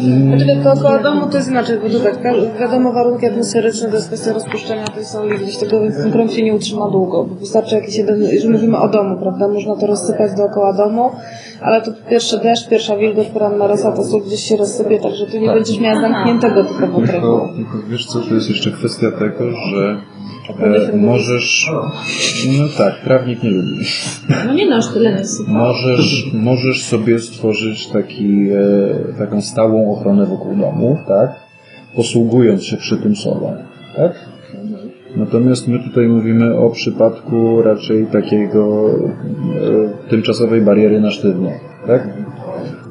Znaczy 0.00 0.56
dookoła 0.64 0.98
domu 0.98 1.26
to 1.30 1.36
jest 1.36 1.50
inaczej, 1.50 1.78
bo 1.82 1.88
to 1.88 2.04
tak, 2.04 2.22
wiadomo 2.60 2.92
warunki 2.92 3.26
atmosferyczne 3.26 3.88
to 3.88 3.94
jest 3.94 4.06
kwestia 4.06 4.32
rozpuszczenia 4.32 4.86
tej 4.86 5.04
soli, 5.04 5.38
gdzieś 5.38 5.56
tego 5.56 5.80
ten 6.12 6.28
się 6.28 6.42
nie 6.42 6.54
utrzyma 6.54 6.90
długo, 6.90 7.24
bo 7.24 7.34
wystarczy 7.34 7.74
jakiś 7.74 7.96
jeden, 7.96 8.22
już 8.22 8.44
mówimy 8.44 8.78
o 8.78 8.88
domu, 8.88 9.16
prawda, 9.22 9.48
można 9.48 9.76
to 9.76 9.86
rozsypać 9.86 10.30
dookoła 10.36 10.72
domu, 10.72 11.10
ale 11.60 11.82
to 11.82 11.90
pierwszy 12.10 12.38
deszcz, 12.38 12.68
pierwsza 12.68 12.96
wilgoć, 12.96 13.26
poranna 13.26 13.58
marosa, 13.58 13.92
to 13.92 14.04
sól 14.04 14.22
gdzieś 14.22 14.40
się 14.40 14.56
rozsypie, 14.56 14.98
także 14.98 15.26
tu 15.26 15.38
nie 15.38 15.48
będziesz 15.48 15.80
miała 15.80 16.00
zamkniętego 16.00 16.64
kręgu. 16.64 17.00
Tylko, 17.06 17.48
tylko 17.56 17.78
wiesz 17.88 18.06
co, 18.06 18.20
to 18.20 18.34
jest 18.34 18.48
jeszcze 18.48 18.70
kwestia 18.70 19.10
tego, 19.10 19.50
że 19.50 20.00
możesz, 20.96 21.70
no 22.58 22.64
tak, 22.78 22.94
prawnik 23.04 23.42
nie 23.42 23.50
lubi. 23.50 23.84
No 24.46 24.54
nie 24.54 24.70
no, 24.70 24.80
tyle 24.94 25.24
sypałam. 25.24 25.60
Możesz, 25.60 26.30
możesz 26.32 26.84
sobie 26.84 27.18
stworzyć 27.18 27.86
taki, 27.86 28.48
e, 28.50 29.18
taką 29.18 29.40
stałą 29.40 29.92
ochronę 29.92 30.26
wokół 30.26 30.56
domu, 30.56 30.98
tak? 31.08 31.30
Posługując 31.96 32.64
się 32.64 32.76
przy 32.76 32.96
tym 32.96 33.16
solą, 33.16 33.56
tak? 33.96 34.12
Natomiast 35.16 35.68
my 35.68 35.78
tutaj 35.78 36.08
mówimy 36.08 36.58
o 36.58 36.70
przypadku 36.70 37.62
raczej 37.62 38.06
takiego 38.06 38.90
e, 40.06 40.08
tymczasowej 40.10 40.60
bariery 40.60 41.00
na 41.00 41.10
sztywno, 41.10 41.50
tak? 41.86 42.08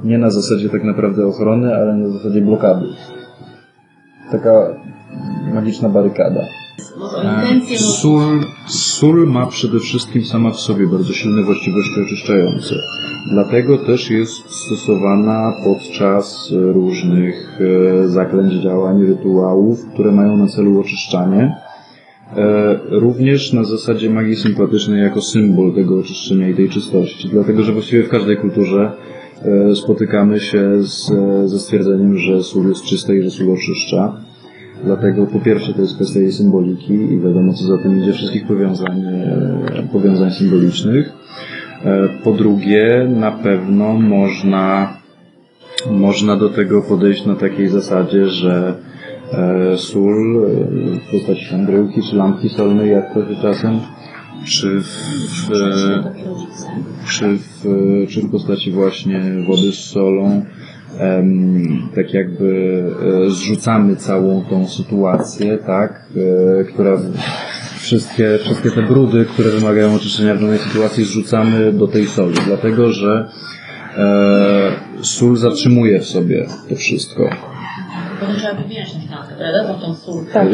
Nie 0.03 0.17
na 0.17 0.29
zasadzie 0.29 0.69
tak 0.69 0.83
naprawdę 0.83 1.27
ochrony, 1.27 1.75
ale 1.75 1.93
na 1.93 2.09
zasadzie 2.09 2.41
blokady. 2.41 2.85
Taka 4.31 4.75
magiczna 5.53 5.89
barykada. 5.89 6.41
E, 7.73 7.77
Sól, 7.77 8.43
sól 8.67 9.27
ma 9.27 9.45
przede 9.45 9.79
wszystkim 9.79 10.25
sama 10.25 10.51
w 10.51 10.59
sobie 10.59 10.87
bardzo 10.87 11.13
silne 11.13 11.43
właściwości 11.43 12.01
oczyszczające. 12.05 12.75
Dlatego 13.33 13.77
też 13.77 14.09
jest 14.09 14.49
stosowana 14.49 15.53
podczas 15.63 16.49
różnych 16.51 17.59
e, 18.03 18.07
zaklęć, 18.07 18.53
działań, 18.53 19.05
rytuałów, 19.05 19.85
które 19.93 20.11
mają 20.11 20.37
na 20.37 20.47
celu 20.47 20.79
oczyszczanie. 20.79 21.55
E, 22.37 22.79
Również 22.89 23.53
na 23.53 23.63
zasadzie 23.63 24.09
magii 24.09 24.35
sympatycznej 24.35 25.01
jako 25.01 25.21
symbol 25.21 25.73
tego 25.73 25.99
oczyszczenia 25.99 26.49
i 26.49 26.55
tej 26.55 26.69
czystości. 26.69 27.29
Dlatego, 27.29 27.63
że 27.63 27.73
właściwie 27.73 28.03
w 28.03 28.09
każdej 28.09 28.37
kulturze 28.37 28.91
e, 29.41 29.75
spotykamy 29.75 30.39
się 30.39 30.83
z, 30.83 31.11
ze 31.45 31.59
stwierdzeniem, 31.59 32.17
że 32.17 32.43
sól 32.43 32.69
jest 32.69 32.83
czysta 32.83 33.13
i 33.13 33.21
że 33.21 33.31
sól 33.31 33.51
oczyszcza. 33.53 34.28
Dlatego 34.83 35.25
po 35.25 35.39
pierwsze 35.39 35.73
to 35.73 35.81
jest 35.81 35.95
kwestia 35.95 36.19
jej 36.19 36.31
symboliki 36.31 36.93
i 36.93 37.19
wiadomo 37.19 37.53
co 37.53 37.63
za 37.63 37.77
tym 37.77 38.01
idzie 38.01 38.13
wszystkich 38.13 38.47
powiązań, 38.47 39.01
e, 39.05 39.87
powiązań 39.93 40.31
symbolicznych. 40.31 41.13
E, 41.85 42.09
Po 42.23 42.31
drugie 42.31 43.07
na 43.15 43.31
pewno 43.31 43.93
można, 43.93 44.93
można 45.91 46.35
do 46.35 46.49
tego 46.49 46.81
podejść 46.81 47.25
na 47.25 47.35
takiej 47.35 47.69
zasadzie, 47.69 48.25
że 48.29 48.73
e, 49.33 49.77
sól 49.77 50.45
w 51.07 51.11
postaci 51.11 51.49
tam 51.49 51.65
bryłki 51.65 52.01
czy 52.09 52.15
lampki 52.15 52.49
solnej, 52.49 52.91
jak 52.91 53.13
to 53.13 53.19
się 53.19 53.41
czasem, 53.41 53.79
czy 54.45 54.81
w, 54.81 55.49
czy 57.09 57.37
w, 57.37 57.65
czy 58.09 58.21
w 58.21 58.31
postaci 58.31 58.71
właśnie 58.71 59.21
wody 59.47 59.71
z 59.71 59.79
solą, 59.79 60.45
tak 61.95 62.13
jakby 62.13 62.83
e, 63.25 63.29
zrzucamy 63.29 63.95
całą 63.95 64.45
tą 64.49 64.67
sytuację, 64.67 65.57
tak, 65.57 66.03
e, 66.59 66.63
która 66.63 66.97
wszystkie, 67.77 68.37
wszystkie 68.37 68.71
te 68.71 68.81
brudy, 68.81 69.25
które 69.25 69.49
wymagają 69.49 69.95
oczyszczenia 69.95 70.35
w 70.35 70.41
danej 70.41 70.59
sytuacji 70.59 71.05
zrzucamy 71.05 71.73
do 71.73 71.87
tej 71.87 72.07
soli, 72.07 72.35
dlatego 72.45 72.93
że 72.93 73.29
e, 73.97 74.71
sól 75.01 75.37
zatrzymuje 75.37 75.99
w 75.99 76.05
sobie 76.05 76.45
to 76.69 76.75
wszystko. 76.75 77.29
To 78.19 78.25
trzeba 78.37 78.53
wymieniać 78.53 78.93
na 78.93 79.01
szklankę, 79.01 79.35
prawda? 79.37 79.73
Bo 79.73 79.85
tą 79.85 79.95
sól. 79.95 80.25
Tak. 80.33 80.47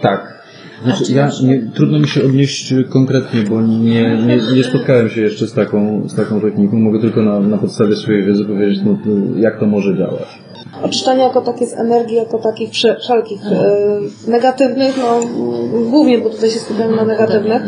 Tak. 0.00 0.39
Znaczy, 0.84 1.12
ja 1.12 1.30
nie, 1.42 1.62
trudno 1.74 1.98
mi 1.98 2.08
się 2.08 2.24
odnieść 2.24 2.74
konkretnie, 2.88 3.42
bo 3.42 3.62
nie, 3.62 4.18
nie, 4.26 4.38
nie 4.54 4.64
spotkałem 4.64 5.08
się 5.08 5.20
jeszcze 5.20 5.46
z 5.46 5.52
taką, 5.52 6.08
z 6.08 6.14
taką 6.14 6.40
techniką. 6.40 6.76
Mogę 6.76 7.00
tylko 7.00 7.22
na, 7.22 7.40
na 7.40 7.58
podstawie 7.58 7.96
swojej 7.96 8.24
wiedzy 8.24 8.44
powiedzieć, 8.44 8.80
no, 8.84 8.98
to 9.04 9.40
jak 9.40 9.60
to 9.60 9.66
może 9.66 9.98
działać. 9.98 10.49
Oczyszczanie 10.84 11.22
jako 11.22 11.40
takie 11.40 11.66
z 11.66 11.72
energii, 11.74 12.16
jako 12.16 12.38
takich 12.38 12.70
wsze- 12.70 12.96
wszelkich 13.00 13.40
e, 13.46 13.76
negatywnych, 14.30 14.98
no 14.98 15.20
głównie, 15.90 16.18
bo 16.18 16.30
tutaj 16.30 16.50
się 16.50 16.58
skupiamy 16.58 16.96
na 16.96 17.04
negatywnych, 17.04 17.62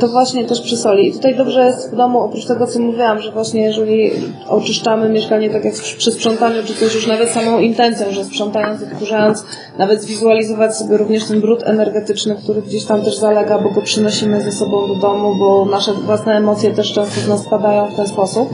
to 0.00 0.08
właśnie 0.08 0.44
też 0.44 0.60
przy 0.60 0.76
soli. 0.76 1.08
I 1.08 1.12
tutaj 1.12 1.36
dobrze 1.36 1.66
jest 1.66 1.92
w 1.92 1.96
domu, 1.96 2.20
oprócz 2.20 2.46
tego 2.46 2.66
co 2.66 2.78
mówiłam, 2.80 3.20
że 3.20 3.32
właśnie 3.32 3.62
jeżeli 3.62 4.10
oczyszczamy 4.48 5.08
mieszkanie 5.08 5.50
tak 5.50 5.64
jak 5.64 5.74
przy 5.74 6.12
sprzątaniu, 6.12 6.62
czy 6.66 6.74
coś 6.74 6.94
już 6.94 7.06
nawet 7.06 7.28
samą 7.30 7.58
intencją, 7.58 8.06
że 8.10 8.24
sprzątając, 8.24 8.82
odkurzając, 8.82 9.44
nawet 9.78 10.02
zwizualizować 10.02 10.76
sobie 10.76 10.96
również 10.96 11.24
ten 11.24 11.40
brud 11.40 11.62
energetyczny, 11.62 12.36
który 12.42 12.62
gdzieś 12.62 12.84
tam 12.84 13.02
też 13.02 13.16
zalega, 13.16 13.58
bo 13.58 13.70
go 13.70 13.82
przynosimy 13.82 14.40
ze 14.40 14.52
sobą 14.52 14.88
do 14.88 14.94
domu, 14.94 15.34
bo 15.38 15.64
nasze 15.64 15.92
własne 15.92 16.36
emocje 16.36 16.70
też 16.70 16.92
często 16.92 17.20
z 17.20 17.28
nas 17.28 17.40
spadają 17.42 17.86
w 17.86 17.96
ten 17.96 18.06
sposób. 18.06 18.50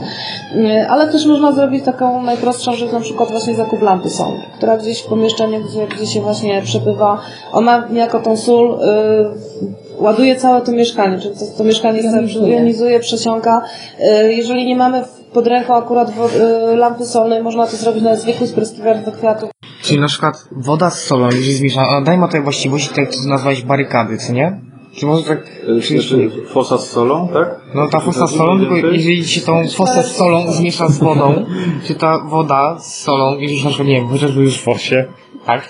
Nie, 0.55 0.87
Ale 0.87 1.07
też 1.07 1.25
można 1.25 1.51
zrobić 1.51 1.85
taką 1.85 2.21
najprostszą 2.23 2.75
rzecz, 2.75 2.91
na 2.91 2.99
przykład 2.99 3.31
właśnie 3.31 3.55
zakup 3.55 3.81
lampy 3.97 4.09
solnej, 4.09 4.47
która 4.57 4.77
gdzieś 4.77 5.01
w 5.01 5.05
pomieszczeniu, 5.05 5.63
gdzie, 5.63 5.87
gdzie 5.87 6.07
się 6.07 6.21
właśnie 6.21 6.61
przebywa, 6.61 7.21
ona 7.51 7.87
niejako 7.89 8.19
tą 8.19 8.37
sól 8.37 8.73
y, 8.73 10.03
ładuje 10.03 10.35
całe 10.35 10.61
to 10.61 10.71
mieszkanie, 10.71 11.19
czyli 11.19 11.35
to, 11.35 11.45
to 11.57 11.63
mieszkanie 11.63 12.01
jonizuje, 12.47 12.99
przesiąka. 12.99 13.61
Y, 13.99 14.33
jeżeli 14.33 14.65
nie 14.65 14.75
mamy 14.75 15.03
pod 15.33 15.47
ręką 15.47 15.75
akurat 15.75 16.11
wo, 16.11 16.29
y, 16.29 16.75
lampy 16.75 17.05
solnej, 17.05 17.43
można 17.43 17.67
to 17.67 17.77
zrobić 17.77 18.03
na 18.03 18.15
zwykły 18.15 18.47
spryskiwacz 18.47 19.05
do 19.05 19.11
kwiatów. 19.11 19.49
Czyli 19.81 19.99
na 19.99 20.07
przykład 20.07 20.35
woda 20.51 20.89
z 20.89 21.03
solą, 21.03 21.25
jeżeli 21.25 21.53
zmiesza, 21.53 21.89
ona 21.89 22.01
daje 22.01 22.17
ma 22.17 22.27
właściwości, 22.43 22.89
tak 22.95 23.09
co 23.09 23.29
nazwałeś 23.29 23.61
barykady, 23.61 24.17
co 24.17 24.33
nie? 24.33 24.59
Czy 24.97 25.05
może 25.05 25.23
tak... 25.23 25.43
Czy, 25.81 26.29
Fosa 26.47 26.77
z 26.77 26.89
solą, 26.89 27.29
tak? 27.33 27.59
no 27.73 27.87
ta 27.87 27.99
fosa 27.99 28.27
z 28.27 28.35
solą, 28.35 28.59
tylko 28.59 28.75
jeżeli 28.75 29.27
się 29.27 29.41
tą 29.41 29.67
fosę 29.67 30.03
z 30.03 30.15
solą 30.15 30.51
zmiesza 30.51 30.87
z 30.87 30.99
wodą, 30.99 31.45
czy 31.85 31.95
ta 31.95 32.19
woda 32.19 32.79
z 32.79 32.95
solą, 32.95 33.37
jeżeli 33.39 33.63
na 33.63 33.69
przykład, 33.69 33.87
nie 33.87 33.95
wiem, 33.95 34.07
chociażby 34.07 34.41
już 34.41 34.57
w 34.57 34.63
fosie, 34.63 35.05
tak, 35.45 35.67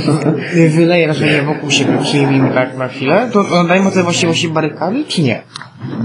wyleje 0.76 1.06
na 1.06 1.14
przykład 1.14 1.34
nie, 1.34 1.42
wokół 1.42 1.70
siebie, 1.70 1.98
przyjmijmy 2.02 2.50
tak 2.54 2.76
na 2.76 2.88
chwilę, 2.88 3.30
to 3.32 3.40
ona 3.40 3.64
daje 3.64 3.90
tej 3.90 4.02
właściwości 4.02 4.48
barykady, 4.48 5.04
czy 5.08 5.22
nie? 5.22 5.42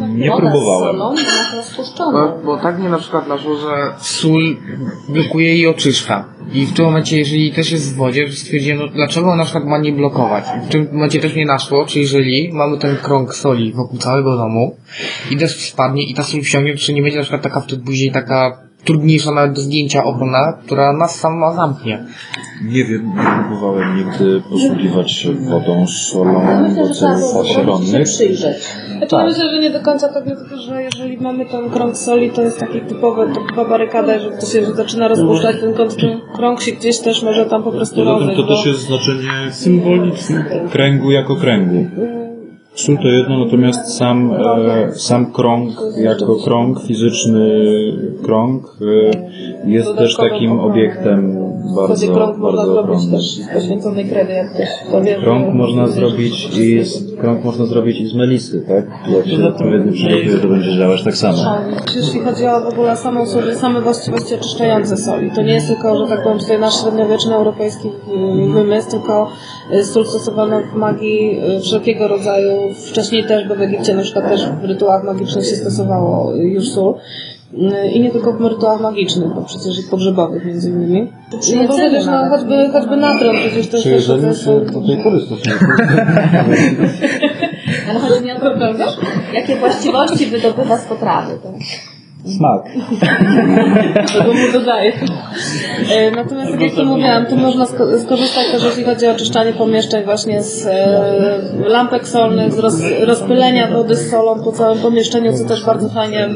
Nie 0.10 0.30
Woda 0.30 0.42
próbowałem. 0.42 0.96
Z 1.64 1.76
solą. 1.96 2.12
Bo, 2.12 2.46
bo 2.46 2.58
tak 2.58 2.80
mnie 2.80 2.90
na 2.90 2.98
przykład 2.98 3.28
naszło, 3.28 3.56
że 3.56 3.94
sól 3.98 4.58
blokuje 5.10 5.56
i 5.56 5.68
oczyszcza. 5.68 6.26
I 6.54 6.66
w 6.66 6.74
tym 6.74 6.86
momencie, 6.86 7.18
jeżeli 7.18 7.52
też 7.52 7.72
jest 7.72 7.94
w 7.94 7.98
wodzie, 7.98 8.32
stwierdziłem, 8.32 8.80
no 8.80 8.88
dlaczego 8.88 9.28
ona 9.28 9.36
na 9.36 9.44
przykład 9.44 9.66
ma 9.66 9.78
nie 9.78 9.92
blokować? 9.92 10.44
W 10.68 10.72
tym 10.72 10.88
momencie 10.92 11.20
też 11.20 11.36
mnie 11.36 11.46
naszło, 11.46 11.86
czy 11.86 12.00
jeżeli 12.00 12.50
mamy 12.54 12.78
ten 12.78 12.98
krąg 12.98 13.36
soli 13.36 13.74
wokół 13.74 14.00
całego 14.00 14.38
domu 14.38 14.76
i 15.32 15.38
deszcz 15.38 15.72
spadnie 15.72 16.04
i 16.04 16.14
ta 16.14 16.24
sól 16.24 16.42
wsiągnie, 16.42 16.74
to 16.74 16.80
czy 16.80 16.94
nie 16.94 17.02
będzie 17.02 17.18
na 17.18 17.24
przykład 17.24 17.42
taka 17.42 17.62
wtedy 17.62 17.84
później 17.86 18.12
taka 18.12 18.71
trudniejsza 18.86 19.32
nawet 19.32 19.54
do 19.54 19.62
zdjęcia 19.62 20.04
obrona, 20.04 20.54
która 20.66 20.94
nas 20.94 21.20
sama 21.20 21.54
zamknie. 21.54 22.06
Nie 22.64 22.86
wiem, 22.86 23.06
nie 23.16 23.44
próbowałem 23.48 23.98
nigdy 23.98 24.42
posługiwać 24.50 25.12
się 25.12 25.32
wodą 25.34 25.88
solą 25.88 26.42
do 26.76 26.90
celów 26.94 27.46
przyjrzeć. 28.04 28.58
Znaczy 28.98 29.16
myślę, 29.26 29.50
że 29.54 29.60
nie 29.62 29.70
do 29.70 29.80
końca 29.80 30.14
tak, 30.14 30.24
dlatego 30.26 30.58
że 30.58 30.84
jeżeli 30.84 31.18
mamy 31.18 31.46
ten 31.46 31.70
krąg 31.70 31.98
soli, 31.98 32.32
to 32.32 32.42
jest 32.42 32.60
taki 32.60 32.82
typowy, 32.82 33.34
typowa 33.34 33.70
barykada, 33.70 34.20
że 34.20 34.32
to 34.32 34.46
się 34.46 34.66
zaczyna 34.66 35.08
rozpuszczać, 35.08 35.56
ten, 35.62 35.74
kąt- 35.74 36.02
ten 36.02 36.20
krąg 36.36 36.62
się 36.62 36.72
gdzieś 36.72 37.00
też 37.00 37.24
może 37.24 37.46
tam 37.46 37.64
po 37.64 37.72
prostu 37.72 38.04
rozejść. 38.04 38.42
to 38.42 38.48
też 38.48 38.66
jest 38.66 38.80
znaczenie 38.80 39.52
symboliczne 39.52 40.46
kręgu 40.72 41.12
jako 41.12 41.36
kręgu. 41.36 41.86
Sól 42.74 42.98
to 42.98 43.08
jedno, 43.08 43.46
natomiast 43.46 43.98
sam, 43.98 44.32
e, 44.34 44.92
sam 44.96 45.32
krąg 45.32 45.72
jako 45.98 46.36
krąg, 46.36 46.82
fizyczny 46.82 47.50
krąg 48.24 48.78
e, 48.82 49.70
jest 49.70 49.98
też 49.98 50.16
takim 50.16 50.60
obiektem 50.60 51.52
bardzo, 51.76 52.14
krąg 52.14 52.38
można 52.38 52.58
bardzo 52.58 52.74
zrobić 52.74 52.96
ochronnym. 52.96 53.20
też 53.20 53.40
poświęconej 53.54 54.06
kredy, 54.06 54.34
jak 54.34 54.54
ktoś 54.54 54.70
to 54.92 55.02
wie. 55.02 55.16
Krąg 55.16 55.54
można 55.54 55.88
zrobić 55.88 56.58
i 56.58 56.84
z, 56.84 57.11
krąg 57.22 57.44
można 57.44 57.66
zrobić 57.66 58.00
i 58.00 58.08
z 58.08 58.16
melisy, 58.16 58.66
tak? 58.68 58.86
Jak 59.16 59.28
się 59.28 59.48
odpowiednio 59.48 59.94
przygotuje, 59.94 60.38
to 60.38 60.48
będzie 60.48 60.78
działać 60.78 61.04
tak 61.04 61.16
samo. 61.16 61.38
Jeśli 61.96 62.20
chodzi 62.20 62.48
o 62.48 62.62
w 62.62 62.74
ogóle 62.74 62.98
samą 62.98 63.26
same 63.54 63.82
właściwości 63.82 64.36
oczyszczające 64.36 64.98
soli, 64.98 65.32
to 65.36 65.42
nie 65.42 65.54
jest 65.54 65.68
tylko, 65.68 65.98
że 65.98 66.16
tak 66.16 66.24
powiem, 66.24 66.40
tutaj 66.40 66.60
nasz 66.60 66.82
średniowieczny 66.82 67.36
europejski 67.36 67.88
y, 67.88 68.54
wymysł, 68.54 68.92
tylko 68.92 69.32
y, 69.74 69.84
sól 69.84 70.06
stosowana 70.06 70.62
w 70.62 70.76
magii 70.76 71.40
y, 71.58 71.60
wszelkiego 71.60 72.08
rodzaju, 72.08 72.52
wcześniej 72.90 73.24
też, 73.24 73.48
bo 73.48 73.56
w 73.56 73.62
Egipcie 73.62 73.94
na 73.94 74.02
przykład 74.02 74.30
też 74.30 74.46
w 74.62 74.64
rytuałach 74.64 75.04
magicznych 75.04 75.46
się 75.46 75.56
stosowało 75.56 76.36
już 76.36 76.70
sól. 76.70 76.94
I 77.94 78.00
nie 78.00 78.12
tylko 78.12 78.34
w 78.34 78.42
rytuałach 78.42 78.82
magicznych, 78.82 79.30
bo 79.36 79.42
przecież 79.42 79.80
i 79.80 79.84
pogrzebowych 79.92 80.46
między 80.46 80.70
innymi. 80.70 81.12
No 81.56 81.68
bo 81.68 81.74
przecież 81.74 82.06
no, 82.06 82.12
nawet. 82.12 82.32
choćby, 82.40 82.70
choćby 82.74 82.98
natron, 82.98 83.36
przecież 83.36 83.68
to 83.68 83.78
jest 83.78 84.08
też 84.08 84.44
to 84.44 84.54
jest- 84.54 84.72
tej 84.88 84.98
pory 85.04 85.20
stosuje. 85.20 85.56
Ale 87.90 88.00
chodzi 88.00 88.24
mi 88.26 88.32
o 88.32 88.40
to, 88.40 88.58
wiesz, 88.78 88.98
jakie 89.34 89.56
właściwości 89.56 90.26
wydobywa 90.26 90.78
z 90.78 90.86
potrawy. 90.86 91.34
Tak? 91.44 91.54
Smak. 92.26 92.64
Tego 94.14 94.34
mu 94.34 94.52
dodaję. 94.54 94.94
E, 95.92 96.12
Natomiast 96.12 96.52
tak 96.52 96.62
jak 96.62 96.72
to 96.76 96.86
mówiłam, 96.86 97.26
tu 97.26 97.38
można 97.38 97.66
sko- 97.66 98.00
skorzystać 98.00 98.52
też 98.52 98.64
jeśli 98.64 98.84
chodzi 98.84 99.08
o 99.08 99.12
oczyszczanie 99.12 99.54
pomieszczeń 99.54 100.04
właśnie 100.06 100.44
z 100.44 100.68
e, 100.68 101.02
lampek 101.68 102.08
solnych, 102.08 102.54
z 102.54 102.60
roz, 102.60 102.74
rozpylenia 103.02 103.68
wody 103.72 103.96
z 103.96 104.10
solą 104.12 104.44
po 104.44 104.52
całym 104.52 104.80
pomieszczeniu, 104.80 105.34
co 105.34 105.46
też 105.46 105.66
bardzo 105.66 105.90
fajnie 105.90 106.30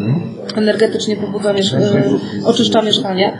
energetycznie 0.55 1.15
pobudza, 1.15 1.53
miesz- 1.53 1.73
e, 1.75 2.03
oczyszcza 2.45 2.81
mieszkanie. 2.81 3.37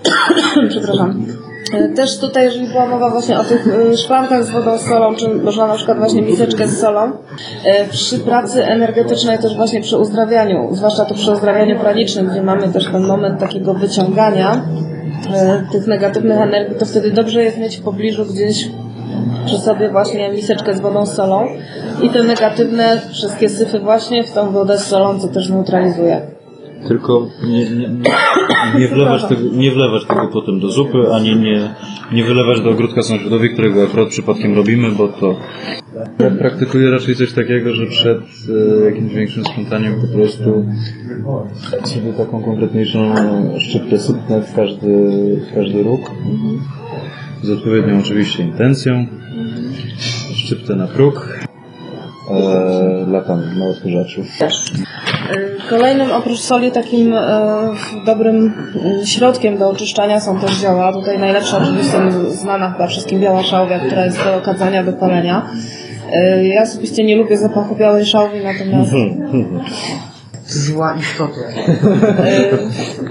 Przepraszam. 0.70 1.26
E, 1.72 1.88
Też 1.88 2.18
tutaj, 2.18 2.44
jeżeli 2.44 2.68
była 2.68 2.86
mowa 2.86 3.10
właśnie 3.10 3.38
o 3.38 3.44
tych 3.44 3.68
e, 3.68 3.96
szklankach 3.96 4.44
z 4.44 4.50
wodą 4.50 4.78
z 4.78 4.80
solą, 4.80 5.14
czy 5.14 5.28
można 5.28 5.66
na 5.66 5.74
przykład 5.74 5.98
właśnie 5.98 6.22
miseczkę 6.22 6.68
z 6.68 6.80
solą, 6.80 7.12
e, 7.64 7.88
przy 7.88 8.18
pracy 8.18 8.64
energetycznej 8.64 9.38
też 9.38 9.56
właśnie 9.56 9.80
przy 9.80 9.98
uzdrawianiu, 9.98 10.68
zwłaszcza 10.72 11.04
to 11.04 11.14
przy 11.14 11.32
uzdrawianiu 11.32 11.78
pranicznym, 11.80 12.28
gdzie 12.28 12.42
mamy 12.42 12.68
też 12.72 12.84
ten 12.92 13.06
moment 13.06 13.40
takiego 13.40 13.74
wyciągania 13.74 14.62
tych 15.72 15.86
negatywnych 15.86 16.40
energii, 16.40 16.76
to 16.78 16.86
wtedy 16.86 17.10
dobrze 17.10 17.42
jest 17.42 17.58
mieć 17.58 17.76
w 17.76 17.82
pobliżu 17.82 18.24
gdzieś 18.24 18.68
przy 19.46 19.58
sobie 19.58 19.90
właśnie 19.90 20.30
miseczkę 20.30 20.74
z 20.74 20.80
wodą 20.80 21.06
z 21.06 21.14
solą 21.14 21.46
i 22.02 22.10
te 22.10 22.22
negatywne 22.22 23.00
wszystkie 23.10 23.48
syfy 23.48 23.80
właśnie 23.80 24.24
w 24.24 24.32
tą 24.32 24.50
wodę 24.50 24.78
z 24.78 24.86
solą, 24.86 25.18
co 25.18 25.28
też 25.28 25.48
neutralizuje. 25.48 26.35
Tylko 26.88 27.28
nie, 27.48 27.70
nie, 27.70 27.88
nie, 28.78 28.88
wlewać 28.88 29.24
tego, 29.24 29.42
nie 29.52 29.70
wlewać 29.70 30.06
tego 30.06 30.28
potem 30.32 30.60
do 30.60 30.70
zupy, 30.70 30.98
ani 31.12 31.36
nie, 31.36 31.74
nie 32.12 32.24
wylewać 32.24 32.60
do 32.60 32.70
ogródka 32.70 33.02
sąsiadowi, 33.02 33.50
którego 33.50 33.84
akurat 33.84 34.08
przypadkiem 34.08 34.54
robimy, 34.56 34.90
bo 34.90 35.08
to 35.08 35.36
ja 36.18 36.30
praktykuję 36.30 36.90
raczej 36.90 37.14
coś 37.14 37.32
takiego, 37.32 37.74
że 37.74 37.86
przed 37.86 38.18
e, 38.80 38.84
jakimś 38.84 39.14
większym 39.14 39.44
sprzątaniem 39.44 40.00
po 40.00 40.16
prostu 40.16 40.66
sobie 41.84 42.12
taką 42.12 42.42
konkretniejszą 42.42 43.14
szczyptę 43.58 43.98
sypnę 43.98 44.42
w 44.42 44.54
każdy, 44.54 44.86
w 45.50 45.54
każdy 45.54 45.82
róg. 45.82 46.00
Z 47.42 47.50
odpowiednią 47.50 47.98
oczywiście 47.98 48.42
intencją. 48.42 49.06
Szczyptę 50.34 50.76
na 50.76 50.86
próg. 50.86 51.38
E, 52.30 53.06
latam 53.08 53.58
na 53.58 53.66
odkurzaczu. 53.66 54.22
Y, 55.34 55.56
Kolejnym 55.70 56.12
oprócz 56.12 56.38
soli 56.40 56.70
takim 56.72 57.14
e, 57.14 57.70
dobrym 58.06 58.36
mm, 58.36 59.06
środkiem 59.06 59.58
do 59.58 59.70
oczyszczania 59.70 60.20
są 60.20 60.40
też 60.40 60.50
zioła. 60.50 60.92
Tutaj 60.92 61.18
najlepsza 61.18 61.58
oczywiście 61.58 61.98
znana 62.28 62.70
chyba 62.72 62.86
wszystkim 62.86 63.20
biała 63.20 63.42
szałwia, 63.42 63.78
która 63.78 64.04
jest 64.04 64.24
do 64.24 64.36
okadzania, 64.36 64.84
do 64.84 64.92
palenia. 64.92 65.46
Y, 66.40 66.46
Ja 66.46 66.62
osobiście 66.62 67.04
nie 67.04 67.16
lubię 67.16 67.36
zapachu 67.38 67.74
białej 67.76 68.06
szałwi, 68.06 68.38
natomiast 68.44 68.92
Zła 70.46 70.96
istota. 71.00 71.40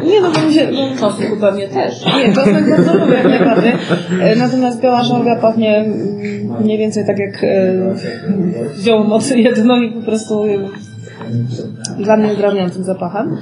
y, 0.04 0.06
nie 0.08 0.22
no, 0.22 0.32
bo 0.32 0.42
mi 0.48 0.54
się... 0.54 0.68
No, 0.72 0.90
Czosnku 1.00 1.38
pewnie 1.42 1.68
też. 1.68 2.06
nie, 2.06 2.34
czosnek 2.34 2.70
bardzo 2.70 2.94
lubię 2.94 3.14
jak 3.14 3.26
najbardziej. 3.26 3.72
Natomiast 4.38 4.82
biała 4.82 5.04
szałwia 5.04 5.36
pachnie 5.36 5.78
mm, 5.78 6.64
mniej 6.64 6.78
więcej 6.78 7.06
tak 7.08 7.20
jak 7.20 7.44
y, 7.44 7.80
zioło 8.84 9.04
mocy 9.04 9.40
jedno 9.40 9.78
i 9.78 9.92
po 9.92 10.02
prostu 10.02 10.44
dla 12.00 12.18
mnie 12.18 12.36
drażniącym 12.36 12.84
zapachem. 12.84 13.38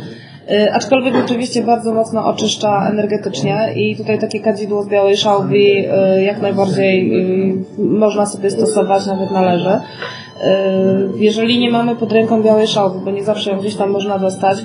Y, 0.52 0.74
Aczkolwiek 0.74 1.16
oczywiście 1.26 1.64
bardzo 1.64 1.94
mocno 1.94 2.26
oczyszcza 2.26 2.90
energetycznie 2.90 3.74
i 3.76 3.96
tutaj 3.96 4.20
takie 4.20 4.40
kadzidło 4.40 4.84
z 4.84 4.90
białej 4.90 5.18
szałwi 5.18 5.78
y, 5.78 6.24
jak 6.24 6.42
najbardziej 6.42 7.22
y, 7.80 7.84
można 7.84 8.26
sobie 8.26 8.52
stosować, 8.52 9.06
nawet 9.06 9.32
należy. 9.32 9.80
Jeżeli 11.16 11.60
nie 11.60 11.72
mamy 11.72 11.96
pod 11.96 12.12
ręką 12.12 12.44
białej 12.44 12.68
szałwi, 12.68 13.00
bo 13.06 13.12
nie 13.12 13.24
zawsze 13.24 13.52
ją 13.52 13.60
gdzieś 13.60 13.76
tam 13.76 13.90
można 13.90 14.20
dostać, 14.20 14.58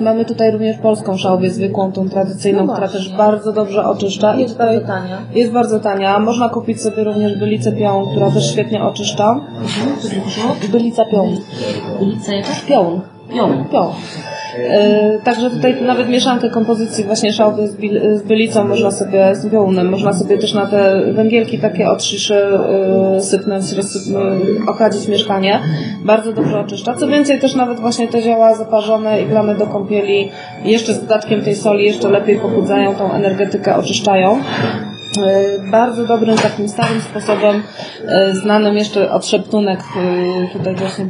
Mamy 0.00 0.24
tutaj 0.24 0.50
również 0.50 0.76
polską 0.78 1.16
szałwię 1.16 1.50
zwykłą, 1.50 1.92
tą 1.92 2.08
tradycyjną, 2.08 2.66
No 2.66 2.72
która 2.72 2.88
też 2.88 3.16
bardzo 3.16 3.52
dobrze 3.52 3.84
oczyszcza. 3.86 4.34
I 4.34 4.40
Jest 4.40 4.54
tutaj 4.54 4.74
bardzo 4.76 4.86
tania. 4.86 5.18
jest 5.34 5.52
bardzo 5.52 5.80
tania. 5.80 6.18
Można 6.18 6.48
kupić 6.48 6.82
sobie 6.82 7.04
również 7.04 7.38
bylicę 7.38 7.72
pią, 7.72 8.06
która 8.10 8.30
też 8.30 8.50
świetnie 8.52 8.82
oczyszcza. 8.82 9.40
Bylica 10.72 11.04
pią. 11.04 11.36
Ulica 12.00 12.34
jakaś? 12.34 12.60
Pią. 12.60 13.00
Pion. 13.34 13.64
Pią. 13.72 13.92
Yy, 14.58 15.20
także 15.24 15.50
tutaj 15.50 15.82
nawet 15.82 16.08
mieszankę 16.08 16.50
kompozycji 16.50 17.04
właśnie 17.04 17.32
szałwy 17.32 17.68
z, 17.68 18.22
bylicą 18.22 18.64
można 18.64 18.90
sobie, 18.90 19.34
z 19.34 19.50
piołunem, 19.50 19.88
można 19.88 20.12
sobie 20.12 20.38
też 20.38 20.54
na 20.54 20.66
te 20.66 21.12
węgielki 21.12 21.58
takie 21.58 21.90
od 21.90 22.04
szyszy 22.04 22.42
yy, 23.14 23.20
sypnąć, 23.20 23.72
rozsyp, 23.72 24.14
yy, 24.14 24.70
okadzić 24.70 25.08
mieszkanie. 25.08 25.60
Bardzo 26.04 26.32
dobrze 26.32 26.60
oczyszcza. 26.60 26.94
Co 26.94 27.08
więcej 27.08 27.40
też 27.40 27.54
nawet 27.54 27.80
właśnie 27.80 28.08
te 28.08 28.22
zioła 28.22 28.54
zaparzone 28.54 29.22
i 29.22 29.26
wlane 29.26 29.54
do 29.54 29.66
kąpieli 29.66 30.30
jeszcze 30.64 30.94
z 30.94 31.00
dodatkiem 31.00 31.42
tej 31.42 31.54
soli 31.54 31.84
jeszcze 31.84 32.08
lepiej 32.08 32.36
pobudzają 32.36 32.94
tą 32.94 33.12
energetykę, 33.12 33.76
oczyszczają. 33.76 34.38
E, 35.18 35.70
Bardzo 35.70 36.06
dobrym 36.06 36.36
takim 36.36 36.68
starym 36.68 37.00
sposobem, 37.00 37.62
e, 38.08 38.34
znanym 38.34 38.76
jeszcze 38.76 39.10
od 39.12 39.26
szeptunek 39.26 39.80
e, 39.80 40.58
tutaj 40.58 40.74
właśnie 40.74 41.06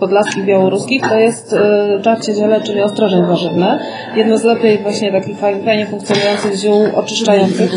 podlaskich, 0.00 0.44
białoruskich, 0.44 1.02
to 1.08 1.18
jest 1.18 1.56
czarcie 2.02 2.34
ziele, 2.34 2.60
czyli 2.60 2.82
ostrożeń 2.82 3.26
warzywny. 3.26 3.78
Jedno 4.16 4.38
z 4.38 4.44
lepiej 4.44 4.78
właśnie 4.78 5.12
takich 5.12 5.38
fajnie, 5.38 5.86
funkcjonujących 5.86 6.54
ziół 6.56 6.86
oczyszczających. 6.94 7.72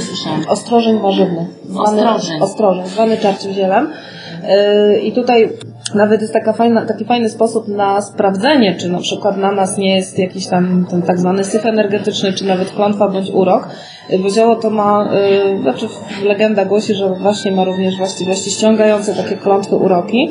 Ostrożeń 0.47 0.99
warzywny. 0.99 1.47
Ostrożeń. 1.77 2.41
Ostrożeń, 2.41 2.85
zwany 2.87 3.17
czarciem 3.17 3.53
zielem. 3.53 3.89
I 5.03 5.11
tutaj 5.11 5.49
nawet 5.95 6.21
jest 6.21 6.33
taka 6.33 6.53
fajna, 6.53 6.85
taki 6.85 7.05
fajny 7.05 7.29
sposób 7.29 7.67
na 7.67 8.01
sprawdzenie, 8.01 8.75
czy 8.75 8.89
na 8.89 8.99
przykład 8.99 9.37
na 9.37 9.51
nas 9.51 9.77
nie 9.77 9.95
jest 9.95 10.19
jakiś 10.19 10.47
tam 10.47 10.85
ten 10.89 11.01
tak 11.01 11.19
zwany 11.19 11.43
syf 11.43 11.65
energetyczny, 11.65 12.33
czy 12.33 12.45
nawet 12.45 12.71
klątwa 12.71 13.07
bądź 13.07 13.29
urok. 13.29 13.67
Bo 14.19 14.29
zioło 14.29 14.55
to 14.55 14.69
ma, 14.69 15.09
e, 15.13 15.61
znaczy 15.61 15.87
legenda 16.23 16.65
głosi, 16.65 16.93
że 16.93 17.09
właśnie 17.09 17.51
ma 17.51 17.63
również 17.63 17.97
właściwości 17.97 18.51
ściągające 18.51 19.13
takie 19.13 19.35
klątwy, 19.35 19.75
uroki. 19.75 20.29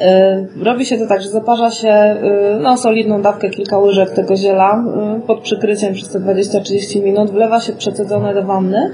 E, 0.00 0.44
Robi 0.62 0.86
się 0.86 0.98
to 0.98 1.06
tak, 1.06 1.22
że 1.22 1.28
zaparza 1.28 1.70
się 1.70 1.88
e, 1.88 2.58
no, 2.60 2.76
solidną 2.76 3.22
dawkę, 3.22 3.50
kilka 3.50 3.78
łyżek 3.78 4.10
tego 4.10 4.36
ziela 4.36 4.84
pod 5.26 5.40
przykryciem 5.40 5.94
przez 5.94 6.08
te 6.08 6.20
20-30 6.20 7.02
minut. 7.02 7.30
Wlewa 7.30 7.60
się 7.60 7.72
przecedzone 7.72 8.34
do 8.34 8.42
wanny. 8.42 8.90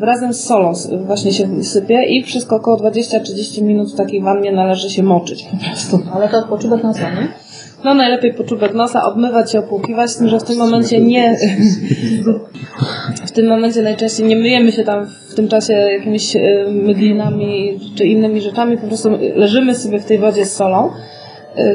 Razem 0.00 0.32
z 0.32 0.44
solą 0.44 0.72
właśnie 1.06 1.32
się 1.32 1.64
sypie 1.64 2.04
i 2.04 2.22
wszystko 2.22 2.56
około 2.56 2.76
20-30 2.76 3.62
minut 3.62 3.92
w 3.92 3.96
takiej 3.96 4.22
wannie 4.22 4.52
należy 4.52 4.90
się 4.90 5.02
moczyć 5.02 5.44
po 5.50 5.64
prostu. 5.64 6.00
Ale 6.14 6.28
to 6.28 6.42
poczubek 6.42 6.82
nosa, 6.82 7.10
nie? 7.10 7.28
No 7.84 7.94
najlepiej 7.94 8.34
po 8.34 8.44
czubek 8.44 8.74
nosa, 8.74 9.04
obmywać 9.04 9.52
się, 9.52 9.58
opłukiwać, 9.58 10.16
tym, 10.16 10.28
że 10.28 10.38
w 10.38 10.44
tym 10.44 10.58
momencie 10.58 11.00
nie... 11.00 11.36
w 13.26 13.30
tym 13.30 13.46
momencie 13.46 13.82
najczęściej 13.82 14.26
nie 14.26 14.36
myjemy 14.36 14.72
się 14.72 14.84
tam 14.84 15.06
w 15.28 15.34
tym 15.34 15.48
czasie 15.48 15.72
jakimiś 15.72 16.36
e, 16.36 16.40
mydlinami 16.72 17.80
czy 17.94 18.06
innymi 18.06 18.40
rzeczami, 18.40 18.78
po 18.78 18.86
prostu 18.86 19.18
leżymy 19.34 19.74
sobie 19.74 20.00
w 20.00 20.04
tej 20.04 20.18
wodzie 20.18 20.46
z 20.46 20.56
solą 20.56 20.90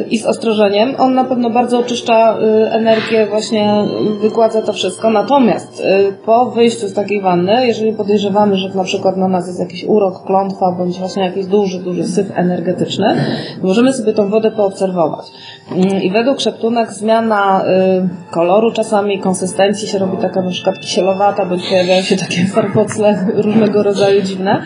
i 0.10 0.18
z 0.18 0.26
ostrożeniem. 0.26 0.96
On 0.98 1.14
na 1.14 1.24
pewno 1.24 1.50
bardzo 1.50 1.80
oczyszcza 1.80 2.38
e, 2.38 2.72
energię, 2.72 3.28
właśnie 3.30 3.86
wygładza 4.22 4.62
to 4.62 4.74
wszystko. 4.74 5.10
Natomiast 5.10 5.82
e, 5.86 6.12
po 6.12 6.46
wyjściu 6.46 6.88
z 6.88 6.94
takiej 6.94 7.22
wanny, 7.22 7.68
jeżeli 7.68 7.94
podejrzewamy, 7.94 8.58
że 8.58 8.70
na 8.70 8.84
przykład 8.84 9.18
na 9.18 9.28
nas 9.28 9.48
jest 9.48 9.60
jakiś 9.60 9.84
urok, 9.84 10.26
klątwa, 10.26 10.72
bądź 10.78 11.00
właśnie 11.00 11.24
jakiś 11.24 11.46
duży, 11.46 11.80
duży 11.80 12.04
syf 12.04 12.28
energetyczny, 12.36 13.16
możemy 13.64 13.94
sobie 13.94 14.14
tą 14.14 14.30
wodę 14.30 14.52
poobserwować. 14.52 15.26
Mm, 15.72 16.04
I 16.04 16.12
według 16.12 16.40
szeptunek 16.40 16.92
zmiana 16.92 17.66
y, 17.66 18.32
koloru 18.32 18.72
czasami, 18.72 19.20
konsystencji 19.20 19.88
się 19.88 19.98
robi 19.98 20.18
taka 20.18 20.42
na 20.42 20.50
przykład 20.50 20.80
kisielowata, 20.80 21.46
bądź 21.46 21.70
pojawiają 21.70 22.02
się 22.02 22.18
takie 22.18 22.46
farfocle 22.56 23.28
różnego 23.34 23.84
rodzaju 23.84 24.22
dziwne. 24.22 24.62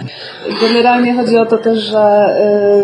Generalnie 0.62 1.14
chodzi 1.14 1.38
o 1.38 1.46
to 1.46 1.58
też, 1.58 1.80
że 1.80 2.36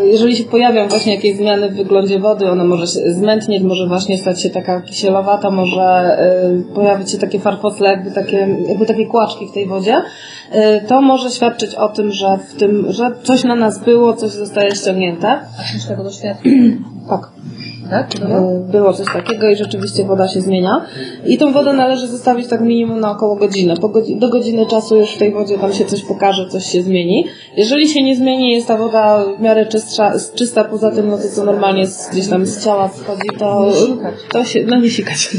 y, 0.03 0.07
jeżeli 0.07 0.35
się 0.35 0.43
pojawią 0.43 0.87
właśnie 0.87 1.15
jakieś 1.15 1.37
zmiany 1.37 1.69
w 1.69 1.75
wyglądzie 1.75 2.14
wody, 2.19 2.51
ona 2.51 2.63
może 2.63 2.87
się 2.87 3.13
zmętnieć, 3.13 3.63
może 3.63 3.87
właśnie 3.87 4.17
stać 4.17 4.41
się 4.41 4.49
taka 4.49 4.81
kisielowata, 4.81 5.49
może 5.49 6.17
y, 6.69 6.73
pojawić 6.75 7.11
się 7.11 7.17
takie 7.17 7.39
farfocle, 7.39 7.89
jakby 7.89 8.11
takie, 8.11 8.57
jakby 8.67 8.85
takie 8.85 9.05
kłaczki 9.05 9.47
w 9.47 9.53
tej 9.53 9.67
wodzie, 9.67 9.97
y, 9.97 10.87
to 10.87 11.01
może 11.01 11.31
świadczyć 11.31 11.75
o 11.75 11.89
tym, 11.89 12.11
że 12.11 12.37
w 12.49 12.53
tym, 12.53 12.85
że 12.89 13.11
coś 13.23 13.43
na 13.43 13.55
nas 13.55 13.83
było, 13.83 14.13
coś 14.13 14.31
zostaje 14.31 14.75
ściągnięte. 14.75 15.27
A 15.27 15.87
tego 15.87 16.03
doświadczył? 16.03 16.51
Tak. 17.09 17.31
Tak? 17.89 18.09
Czy 18.09 18.19
było? 18.71 18.93
Coś 18.93 19.07
takiego 19.13 19.49
i 19.49 19.55
rzeczywiście 19.55 20.03
woda 20.03 20.27
się 20.27 20.41
zmienia. 20.41 20.85
I 21.25 21.37
tą 21.37 21.53
wodę 21.53 21.73
należy 21.73 22.07
zostawić 22.07 22.47
tak 22.47 22.61
minimum 22.61 22.99
na 22.99 23.11
około 23.11 23.35
godzinę. 23.35 23.73
Godzi- 23.73 24.19
do 24.19 24.29
godziny 24.29 24.65
czasu 24.65 24.95
już 24.95 25.15
w 25.15 25.17
tej 25.17 25.31
wodzie 25.33 25.57
tam 25.57 25.73
się 25.73 25.85
coś 25.85 26.01
pokaże, 26.03 26.47
coś 26.49 26.65
się 26.65 26.81
zmieni. 26.81 27.25
Jeżeli 27.57 27.87
się 27.87 28.03
nie 28.03 28.15
zmieni, 28.15 28.51
jest 28.51 28.67
ta 28.67 28.77
woda 28.77 29.23
w 29.37 29.41
miarę 29.41 29.65
czystsza, 29.65 30.11
czysta, 30.35 30.63
poza 30.63 30.91
tym, 30.91 31.07
no 31.07 31.17
to 31.17 31.23
co 31.35 31.43
normalnie 31.43 31.87
z, 31.87 32.09
gdzieś 32.11 32.27
tam 32.27 32.45
z 32.45 32.63
ciała 32.65 32.89
schodzi, 32.89 33.29
to, 33.39 33.71
to 34.31 34.43
się, 34.43 34.65
no 34.67 34.75
nie 34.75 34.89
sikać. 34.89 35.29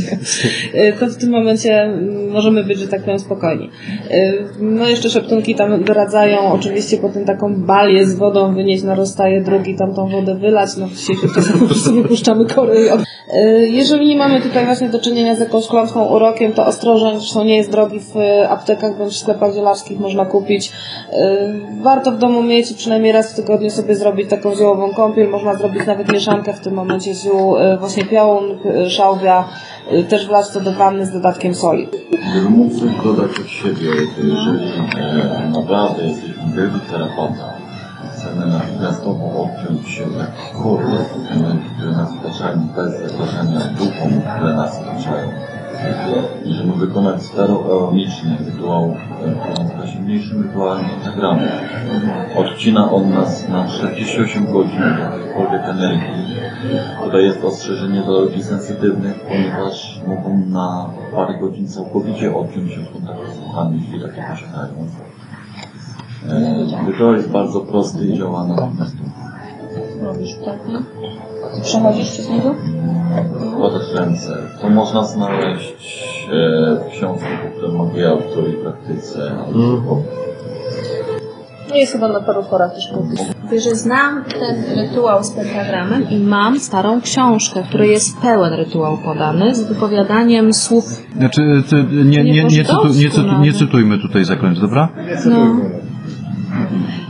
E, 0.75 0.93
to 0.99 1.07
w 1.07 1.17
tym 1.17 1.31
momencie 1.31 1.83
mm, 1.83 2.31
możemy 2.31 2.65
być, 2.65 2.79
że 2.79 2.89
tak 2.89 3.01
powiem, 3.03 3.19
spokojni. 3.19 3.71
E, 4.11 4.33
No 4.61 4.89
jeszcze 4.89 5.11
szeptunki 5.11 5.55
tam 5.55 5.85
doradzają, 5.85 6.53
oczywiście 6.53 6.97
potem 6.97 7.25
taką 7.25 7.55
balię 7.55 8.07
z 8.07 8.15
wodą 8.15 8.55
wynieść 8.55 8.83
na 8.83 8.95
rozstaje 8.95 9.41
drugi, 9.41 9.77
tam 9.77 9.95
tą 9.95 10.09
wodę 10.09 10.35
wylać, 10.35 10.71
no 10.77 10.87
w 10.87 10.93
dzisiejszych 10.93 11.35
czasach 11.35 11.59
po 11.59 11.67
prostu 11.67 11.95
wypuszczamy 11.95 12.36
kory. 12.45 12.91
E, 13.33 13.67
Jeżeli 13.67 14.07
nie 14.07 14.17
mamy 14.17 14.41
tutaj 14.41 14.65
właśnie 14.65 14.89
do 14.89 14.99
czynienia 15.01 15.35
z 15.35 15.41
jakąś 15.41 15.67
klątwą, 15.67 16.05
urokiem, 16.05 16.53
to 16.53 16.67
ostrożeń, 16.67 17.19
zresztą 17.19 17.45
nie 17.45 17.57
jest 17.57 17.71
drogi 17.71 18.01
w 18.01 18.17
e, 18.17 18.49
aptekach 18.49 18.99
bądź 18.99 19.13
w 19.15 19.19
sklepach 19.19 19.55
zielarskich 19.55 20.01
można 20.01 20.25
kupić. 20.27 20.73
E, 21.13 21.37
Warto 21.83 22.13
w 22.13 22.19
domu 22.19 22.43
mieć 22.43 22.73
przynajmniej 22.73 23.13
raz 23.13 23.33
w 23.33 23.37
tygodniu 23.37 23.71
sobie 23.71 23.95
zrobić 23.97 24.31
taką 24.31 24.55
ziołową 24.57 24.95
kąpiel. 24.95 25.29
Można 25.29 25.55
zrobić 25.55 25.87
nawet 25.87 26.13
mieszankę 26.13 26.53
w 26.53 26.61
tym 26.61 26.75
momencie 26.75 27.15
ziół, 27.15 27.55
właśnie 27.79 28.05
piałun, 28.05 28.59
szałwia, 28.89 29.45
też 30.09 30.27
wlać 30.27 30.49
to 30.51 30.61
do 30.61 30.73
wanny 30.73 31.07
z 31.07 31.13
dodatkiem 31.13 31.55
soli. 31.55 31.89
Gdybym 32.31 32.53
mógł 32.53 32.75
coś 32.81 33.05
dodać 33.05 33.31
od 33.41 33.49
siebie, 33.49 33.91
jeżeli 34.19 34.71
naprawdę 35.55 36.03
wielki 36.57 36.81
terapeuta, 36.91 37.56
natychmiastowo 38.47 39.43
odciąć 39.43 39.89
się 39.89 40.03
jakichkolwiek 40.19 41.09
energii, 41.31 41.71
które 41.77 41.93
nas 41.93 42.11
otaczają, 42.21 42.69
bez 42.77 42.93
zagrożenia 42.93 43.61
duchom, 43.79 44.23
które 44.37 44.55
nas 44.55 44.81
otaczają. 44.81 45.29
Możemy 46.47 46.73
wykonać 46.73 47.23
staroeoniczny 47.23 48.37
rytuał, 48.47 48.95
e, 49.97 50.03
mniejszym 50.03 50.43
rytuałem 50.43 50.85
integralnym. 50.99 51.49
Odcina 52.37 52.91
on 52.91 53.11
nas 53.11 53.49
na 53.49 53.69
48 53.69 54.53
godzin 54.53 54.83
od 54.83 54.99
jakiejkolwiek 54.99 55.63
energii. 55.69 56.37
Tutaj 57.05 57.25
jest 57.25 57.45
ostrzeżenie 57.45 58.03
dla 58.03 58.19
ludzi 58.19 58.43
sensytywnych, 58.43 59.21
ponieważ 59.21 60.01
mogą 60.07 60.43
na 60.47 60.91
parę 61.15 61.39
godzin 61.41 61.69
całkowicie 61.69 62.37
odciąć 62.37 62.73
się 62.73 62.81
od 62.81 62.93
kontaktu 62.93 63.33
z 63.33 63.39
duchami, 63.39 63.81
jeśli 63.81 64.01
takie 64.01 64.23
posiadają. 64.31 64.75
E, 66.29 66.87
Rytuał 66.87 67.15
jest 67.15 67.31
bardzo 67.31 67.61
prosty 67.61 68.07
i 68.07 68.19
działa 68.19 68.47
natychmiast. 68.47 68.97
Robisz 70.03 70.35
tak? 70.45 70.59
Przechodzisz 71.63 72.11
przez 72.11 72.31
niego? 72.31 72.55
Wkładać 73.53 73.83
ręce. 73.95 74.37
To 74.61 74.71
można 74.71 75.03
znaleźć 75.05 76.09
e, 76.33 76.77
w 76.77 76.93
książce 76.93 77.27
pod 77.61 77.75
Magia 77.75 78.09
Autor 78.09 78.49
i 78.51 78.53
Praktyce. 78.53 79.33
No 81.71 81.77
jest 81.77 81.93
chyba 81.93 82.09
na 82.09 82.21
paru 82.21 82.43
porach 82.51 82.75
też. 82.75 82.93
Mówię, 83.45 83.61
że 83.61 83.71
znam 83.71 84.25
ten 84.25 84.79
rytuał 84.79 85.25
z 85.25 85.31
pentagramem 85.31 86.11
i 86.11 86.19
mam 86.19 86.61
starą 86.61 87.01
książkę, 87.01 87.63
w 87.63 87.69
której 87.69 87.91
jest 87.91 88.21
pełen 88.21 88.53
rytuał 88.53 88.99
podany 88.99 89.55
z 89.55 89.63
wypowiadaniem 89.63 90.53
słów. 90.53 90.85
Znaczy, 91.17 91.63
ty, 91.71 91.85
nie, 92.05 92.25
nie, 92.25 92.45
nie, 92.45 92.65
cytu, 92.65 92.89
nie, 92.89 93.11
cytu, 93.11 93.39
nie 93.41 93.53
cytujmy 93.53 93.99
tutaj 93.99 94.25
zaklęć, 94.25 94.61
dobra? 94.61 94.89
No. 95.27 95.57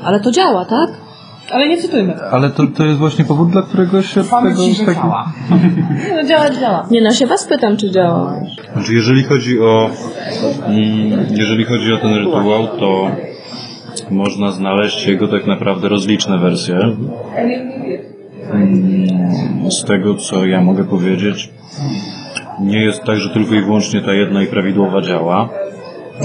Ale 0.07 0.21
to 0.21 0.31
działa, 0.31 0.65
tak? 0.65 0.91
Ale 1.53 1.69
nie 1.69 1.77
cytujmy. 1.77 2.15
Ale 2.31 2.51
to, 2.51 2.63
to 2.77 2.85
jest 2.85 2.99
właśnie 2.99 3.25
powód, 3.25 3.51
dla 3.51 3.63
którego 3.63 4.03
się 4.03 4.25
tego... 4.25 4.63
tak- 4.87 4.97
No, 6.17 6.25
działa, 6.29 6.51
działa. 6.51 6.87
Nie 6.91 7.01
no, 7.01 7.13
się 7.13 7.27
was 7.27 7.47
pytam, 7.47 7.77
czy 7.77 7.91
działa. 7.91 8.35
Znaczy, 8.73 8.95
jeżeli 8.95 9.23
chodzi 9.25 9.61
o 9.61 9.91
mm, 10.67 11.27
jeżeli 11.31 11.65
chodzi 11.65 11.93
o 11.93 11.97
ten 11.99 12.15
rytuał, 12.15 12.67
to 12.81 13.11
można 14.11 14.51
znaleźć 14.51 15.07
jego 15.07 15.29
tak 15.29 15.47
naprawdę 15.47 15.89
rozliczne 15.89 16.39
wersje. 16.39 16.79
Mm, 18.53 19.71
Z 19.71 19.85
tego, 19.85 20.15
co 20.15 20.47
ja 20.47 20.61
mogę 20.61 20.85
powiedzieć, 20.85 21.51
nie 22.61 22.85
jest 22.85 23.03
tak, 23.05 23.17
że 23.17 23.31
tylko 23.31 23.55
i 23.55 23.61
wyłącznie 23.63 24.01
ta 24.01 24.13
jedna 24.13 24.43
i 24.43 24.47
prawidłowa 24.47 25.03
działa. 25.03 25.49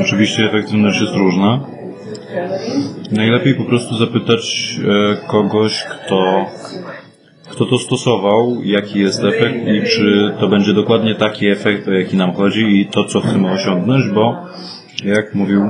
Oczywiście 0.01 0.45
efektywność 0.45 1.01
jest 1.01 1.13
różna. 1.15 1.59
Najlepiej 3.11 3.55
po 3.55 3.65
prostu 3.65 3.97
zapytać 3.97 4.75
e, 4.79 5.27
kogoś, 5.27 5.83
kto 5.83 6.45
kto 7.51 7.65
to 7.65 7.77
stosował, 7.77 8.57
jaki 8.63 8.99
jest 8.99 9.23
efekt 9.23 9.67
i 9.67 9.81
czy 9.89 10.33
to 10.39 10.47
będzie 10.47 10.73
dokładnie 10.73 11.15
taki 11.15 11.47
efekt, 11.47 11.87
o 11.87 11.91
jaki 11.91 12.17
nam 12.17 12.33
chodzi 12.33 12.81
i 12.81 12.85
to, 12.85 13.03
co 13.03 13.21
chcemy 13.21 13.51
osiągnąć, 13.51 14.09
bo 14.13 14.35
jak 15.03 15.35
mówił 15.35 15.61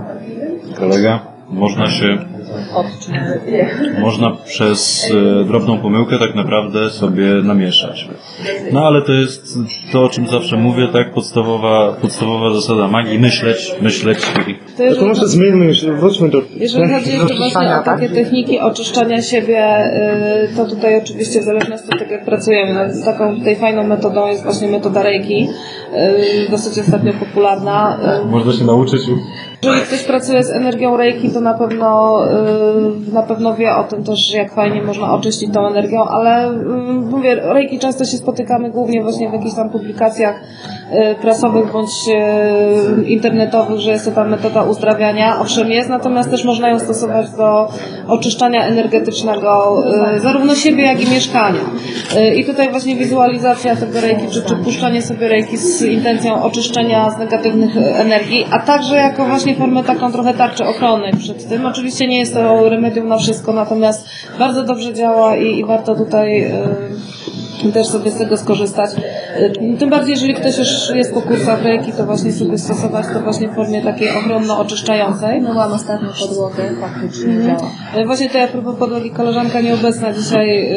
kolega, 0.80 1.20
można 1.50 1.90
się 1.90 2.18
można 4.00 4.32
przez 4.46 5.12
e, 5.12 5.46
drobną 5.46 5.78
pomyłkę 5.78 6.20
tak 6.20 6.36
naprawdę 6.36 6.90
sobie 6.90 7.26
namieszać. 7.44 8.08
No 8.72 8.88
ale 8.88 9.02
to 9.02 9.14
jest 9.14 9.58
to, 9.92 10.04
o 10.04 10.10
czym 10.10 10.28
zawsze 10.28 10.58
mówię, 10.58 10.88
tak, 10.94 11.14
podstawowa, 11.14 11.94
podstawowa 12.02 12.54
zasada 12.54 12.88
magii, 12.88 13.20
myśleć, 13.20 13.76
myśleć 13.82 14.18
i 14.20 14.54
To 14.54 14.78
To 14.78 14.84
jeżeli, 14.84 15.08
może 15.08 15.28
zmieńmy 15.28 15.66
już, 15.66 15.86
wróćmy 15.86 16.30
do... 16.30 16.42
jeżeli 16.56 16.94
chodzi 16.94 17.12
jeszcze 17.12 17.36
właśnie 17.36 17.76
o 17.80 17.84
takie 17.84 18.10
techniki 18.10 18.60
oczyszczania 18.60 19.22
siebie, 19.22 19.86
y, 20.52 20.56
to 20.56 20.66
tutaj 20.66 20.98
oczywiście 20.98 21.42
w 21.42 21.44
zależności 21.44 21.88
od 21.94 22.00
tego, 22.00 22.12
jak 22.12 22.26
pracujemy. 22.26 22.74
No, 22.74 23.06
taką 23.06 23.36
tutaj 23.38 23.56
fajną 23.56 23.84
metodą 23.84 24.28
jest 24.28 24.44
właśnie 24.44 24.68
metoda 24.68 25.04
Reiki, 25.04 25.50
y, 26.48 26.52
dosyć 26.52 26.80
ostatnio 26.80 27.14
popularna. 27.14 28.00
Y, 28.24 28.26
można 28.26 28.54
się 28.54 28.66
nauczyć 28.66 29.02
Jeżeli 29.64 29.82
ktoś 29.82 30.04
pracuje 30.04 30.44
z 30.44 30.52
energią 30.52 30.98
Reiki, 30.98 31.30
to 31.30 31.42
na 31.42 31.54
pewno, 31.54 32.20
y, 32.26 32.41
na 33.14 33.24
pewno 33.24 33.56
wie 33.56 33.76
o 33.76 33.84
tym 33.84 34.04
też, 34.04 34.34
jak 34.34 34.54
fajnie 34.54 34.82
można 34.82 35.14
oczyścić 35.14 35.54
tą 35.54 35.68
energią, 35.68 36.04
ale 36.04 36.52
y, 36.52 36.56
mówię, 37.12 37.36
Reiki 37.36 37.80
często 37.80 38.06
się 38.06 38.18
spotykamy 38.18 38.70
głównie 38.70 39.02
właśnie 39.04 39.30
w 39.30 39.34
jakichś 39.34 39.56
tam 39.56 39.70
publikacjach 39.70 40.36
y, 40.92 41.16
prasowych 41.22 41.72
bądź 41.72 41.92
y, 42.08 43.04
internetowych, 43.08 43.80
że 43.80 43.92
jest 43.92 44.06
to 44.06 44.12
ta 44.12 44.24
metoda 44.24 44.64
uzdrawiania. 44.64 45.40
Owszem 45.40 45.72
jest, 45.72 45.90
natomiast 45.90 46.32
też 46.32 46.46
można 46.46 46.70
ją 46.70 46.80
stosować 46.80 47.30
do 47.30 47.68
oczyszczania 48.08 48.66
energetycznego 48.66 49.84
y, 50.16 50.20
zarówno 50.20 50.56
siebie, 50.56 50.84
jak 50.84 51.02
i 51.02 51.12
mieszkania. 51.12 51.62
Y, 52.18 52.36
I 52.36 52.46
tutaj 52.46 52.72
właśnie 52.72 52.96
wizualizacja 52.96 53.76
tego 53.76 54.02
Reiki, 54.02 54.28
czy, 54.32 54.42
czy 54.42 54.56
puszczanie 54.56 55.02
sobie 55.02 55.28
Reiki 55.28 55.58
z 55.58 55.82
intencją 55.82 56.44
oczyszczenia 56.44 57.10
z 57.10 57.18
negatywnych 57.18 57.78
y, 57.78 57.96
energii, 57.96 58.46
a 58.52 58.60
także 58.60 58.96
jako 58.96 59.26
właśnie 59.26 59.56
formę 59.56 59.84
taką 59.84 60.12
trochę 60.12 60.34
tarczy 60.34 60.66
ochronnej 60.66 61.14
przed 61.14 61.50
tym. 61.50 61.66
Oczywiście 61.66 62.08
nie 62.08 62.20
jest 62.20 62.31
to 62.34 62.70
remedium 62.70 63.08
na 63.08 63.18
wszystko, 63.18 63.54
natomiast 63.54 64.06
bardzo 64.40 64.64
dobrze 64.64 64.94
działa 64.94 65.36
i, 65.36 65.60
i 65.60 65.66
warto 65.66 65.96
tutaj 65.96 66.44
y, 67.68 67.72
też 67.74 67.88
sobie 67.88 68.12
z 68.12 68.18
tego 68.18 68.38
skorzystać. 68.38 68.90
Y, 69.40 69.78
Tym 69.80 69.90
bardziej, 69.90 70.12
jeżeli 70.12 70.34
ktoś 70.34 70.58
już 70.58 70.90
jest 70.96 71.14
po 71.14 71.22
kursach 71.22 71.64
Reiki, 71.64 71.92
to 71.92 72.06
właśnie 72.06 72.32
sobie 72.32 72.58
stosować 72.58 73.06
to 73.14 73.20
właśnie 73.22 73.50
w 73.50 73.56
formie 73.56 73.82
takiej 73.82 74.10
ochronno-oczyszczającej. 74.10 75.42
Myłam 75.42 75.74
ostatnio 75.74 76.10
podłogę, 76.28 76.64
faktycznie 76.82 77.44
działa. 77.44 77.72
E, 77.96 78.06
Właśnie 78.06 78.30
to 78.30 78.38
ja 78.38 78.48
propos 78.48 78.76
podłogi 78.76 79.12
koleżanka 79.12 79.62
nieobecna 79.62 80.14
dzisiaj 80.14 80.70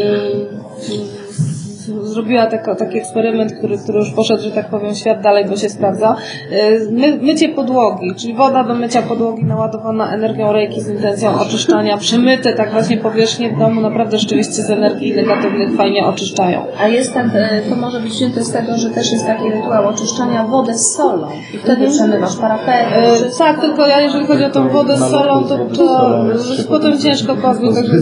zrobiła 2.03 2.47
tako, 2.47 2.75
taki 2.75 2.99
eksperyment, 2.99 3.53
który, 3.53 3.79
który 3.79 3.99
już 3.99 4.11
poszedł, 4.11 4.43
że 4.43 4.51
tak 4.51 4.69
powiem, 4.69 4.95
świat 4.95 5.21
dalej, 5.21 5.45
bo 5.45 5.57
się 5.57 5.69
sprawdza. 5.69 6.17
Y, 6.53 6.89
My, 6.91 7.19
mycie 7.23 7.49
podłogi, 7.49 8.15
czyli 8.17 8.35
woda 8.35 8.65
do 8.65 8.75
mycia 8.75 9.03
podłogi 9.03 9.45
naładowana 9.45 10.13
energią 10.13 10.53
rejki 10.53 10.81
z 10.81 10.89
intencją 10.89 11.41
oczyszczania, 11.41 11.97
przemyte 11.97 12.53
tak 12.53 12.73
właśnie 12.73 12.97
powierzchnie 12.97 13.51
w 13.51 13.59
domu, 13.59 13.81
naprawdę 13.81 14.19
rzeczywiście 14.19 14.63
z 14.63 14.71
energii 14.71 15.17
negatywnych 15.17 15.77
fajnie 15.77 16.07
oczyszczają. 16.07 16.67
A 16.81 16.89
jest 16.89 17.15
tak, 17.15 17.27
e, 17.35 17.63
to 17.71 17.77
może 17.77 18.01
być 18.01 18.13
wzięte 18.13 18.45
z 18.45 18.53
tego, 18.53 18.79
że 18.79 18.91
też 18.91 19.13
jest 19.13 19.27
taki 19.27 19.51
rytuał 19.51 19.89
oczyszczania 19.89 20.45
wody 20.45 20.75
z 20.75 20.95
solą 20.95 21.29
i 21.55 21.59
wtedy 21.59 21.91
przemywasz 21.91 22.37
parapety, 22.37 22.95
E, 22.95 23.31
tak, 23.39 23.61
tylko 23.61 23.87
ja 23.87 24.01
jeżeli 24.01 24.27
chodzi 24.27 24.45
o 24.45 24.51
tą 24.51 24.69
wodę 24.69 24.97
z 24.97 25.01
solą, 25.01 25.45
to, 25.45 25.59
to 25.59 26.25
potem 26.69 26.99
ciężko 26.99 27.37
pozbyć. 27.37 27.75
Także 27.75 27.95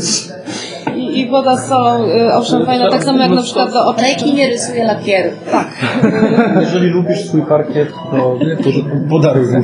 i, 1.21 1.31
woda 1.31 1.57
z 1.57 1.69
solą, 1.69 2.09
y, 2.09 2.35
owszem, 2.35 2.67
fajna, 2.67 2.91
tak 2.91 3.05
samo 3.05 3.19
jak 3.19 3.31
na 3.31 3.43
przykład 3.43 3.73
do 3.73 3.87
oczyszczenia. 3.87 4.15
Reiki 4.15 4.35
nie 4.35 4.49
rysuje 4.51 4.85
lakieru. 4.85 5.31
Tak. 5.51 5.69
Jeżeli 6.61 6.87
lubisz 6.87 7.25
swój 7.25 7.43
parkiet, 7.43 7.89
to 8.11 8.71
podaruj 9.11 9.45
mu. 9.47 9.63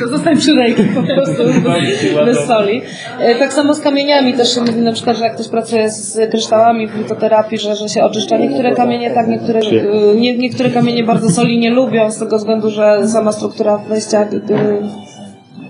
To 0.00 0.08
zostań 0.08 0.36
przy 0.36 0.54
rejki 0.54 0.82
po 0.82 1.02
prostu 1.02 1.42
bez, 1.68 2.14
bez 2.24 2.46
soli. 2.46 2.82
E, 3.20 3.34
Tak 3.34 3.52
samo 3.52 3.74
z 3.74 3.80
kamieniami 3.80 4.34
też 4.34 4.54
się 4.54 4.60
mówi 4.60 4.80
na 4.80 4.92
przykład, 4.92 5.16
że 5.16 5.24
jak 5.24 5.34
ktoś 5.34 5.48
pracuje 5.48 5.90
z 5.90 6.30
kryształami 6.30 6.88
w 6.88 6.96
litoterapii, 6.96 7.58
że, 7.58 7.76
że 7.76 7.88
się 7.88 8.04
oczyszcza. 8.04 8.36
Niektóre 8.38 8.74
kamienie 8.74 9.10
tak, 9.10 9.28
niektóre, 9.28 9.60
e, 9.60 10.16
nie, 10.16 10.38
niektóre 10.38 10.70
kamienie 10.70 11.04
bardzo 11.04 11.30
soli 11.30 11.58
nie 11.58 11.70
lubią 11.70 12.10
z 12.10 12.18
tego 12.18 12.38
względu, 12.38 12.70
że 12.70 13.08
sama 13.08 13.32
struktura 13.32 13.78
wejścia 13.78 14.20
e, 14.22 14.28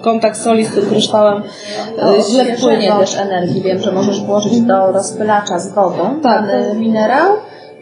kontakt 0.02 0.36
soli 0.36 0.64
z 0.64 0.74
tym 0.74 0.86
kryształem 0.86 1.42
e, 1.98 2.22
źle 2.30 2.44
też 2.98 3.16
energii. 3.16 3.62
Wiem, 3.62 3.78
że 3.78 3.92
możesz 3.92 4.22
włożyć 4.22 4.60
do 4.60 4.92
rozpylacza 4.92 5.58
z 5.58 5.74
wodą 5.74 6.20
Tak. 6.22 6.46
dany 6.46 6.74
minerał 6.74 7.36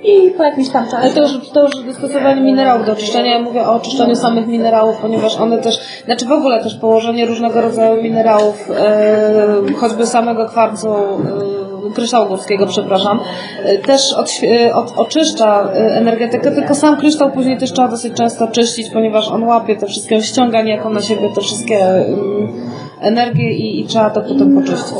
i 0.04 0.30
po 0.30 0.42
jakimś 0.42 0.68
tam 0.68 0.86
Ale 0.92 1.02
czasie 1.02 1.14
to 1.14 1.22
już, 1.22 1.48
to 1.48 1.62
już 1.62 1.84
dostosowanie 1.84 2.42
minerałów 2.42 2.86
do 2.86 2.92
oczyszczenia. 2.92 3.32
Ja 3.32 3.42
mówię 3.42 3.66
o 3.66 3.74
oczyszczaniu 3.74 4.16
samych 4.16 4.46
minerałów, 4.46 4.96
ponieważ 4.96 5.36
one 5.36 5.58
też, 5.58 5.80
znaczy 6.04 6.26
w 6.26 6.32
ogóle 6.32 6.62
też 6.62 6.74
położenie 6.74 7.26
różnego 7.26 7.60
rodzaju 7.60 8.02
minerałów, 8.02 8.70
e, 8.78 9.74
choćby 9.80 10.06
samego 10.06 10.46
kwarcu, 10.46 10.88
e, 10.88 11.59
kryształu 11.94 12.28
górskiego, 12.28 12.66
przepraszam, 12.66 13.20
e, 13.64 13.78
też 13.78 14.14
odświe- 14.16 14.66
e, 14.66 14.74
od, 14.74 14.92
oczyszcza 14.98 15.62
e, 15.62 15.96
energetykę, 15.96 16.50
tylko 16.50 16.74
sam 16.74 16.96
kryształ 16.96 17.30
później 17.30 17.58
też 17.58 17.72
trzeba 17.72 17.88
dosyć 17.88 18.14
często 18.14 18.48
czyścić, 18.48 18.90
ponieważ 18.90 19.28
on 19.28 19.42
łapie 19.44 19.76
te 19.76 19.86
wszystkie, 19.86 20.22
ściąga 20.22 20.62
niejako 20.62 20.90
na 20.90 21.02
siebie 21.02 21.28
te 21.34 21.40
wszystkie 21.40 21.84
mm, 21.84 22.52
energię 23.00 23.52
i, 23.52 23.80
i 23.80 23.84
trzeba 23.86 24.10
to 24.10 24.20
potem 24.20 24.54
poczyścić. 24.60 24.96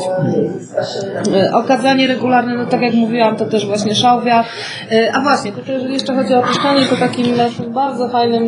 E, 1.35 1.53
Okazanie 1.53 2.07
regularne, 2.07 2.55
no 2.55 2.65
tak 2.65 2.81
jak 2.81 2.93
mówiłam, 2.93 3.35
to 3.35 3.45
też 3.45 3.67
właśnie 3.67 3.95
szałwia. 3.95 4.43
E, 4.91 5.11
A 5.15 5.21
właśnie, 5.21 5.51
to 5.51 5.71
jeżeli 5.71 5.93
jeszcze 5.93 6.15
chodzi 6.15 6.33
o 6.33 6.39
oczyszczanie, 6.39 6.85
to 6.89 6.95
takim 6.95 7.35
naszym 7.37 7.73
bardzo 7.73 8.09
fajnym 8.09 8.45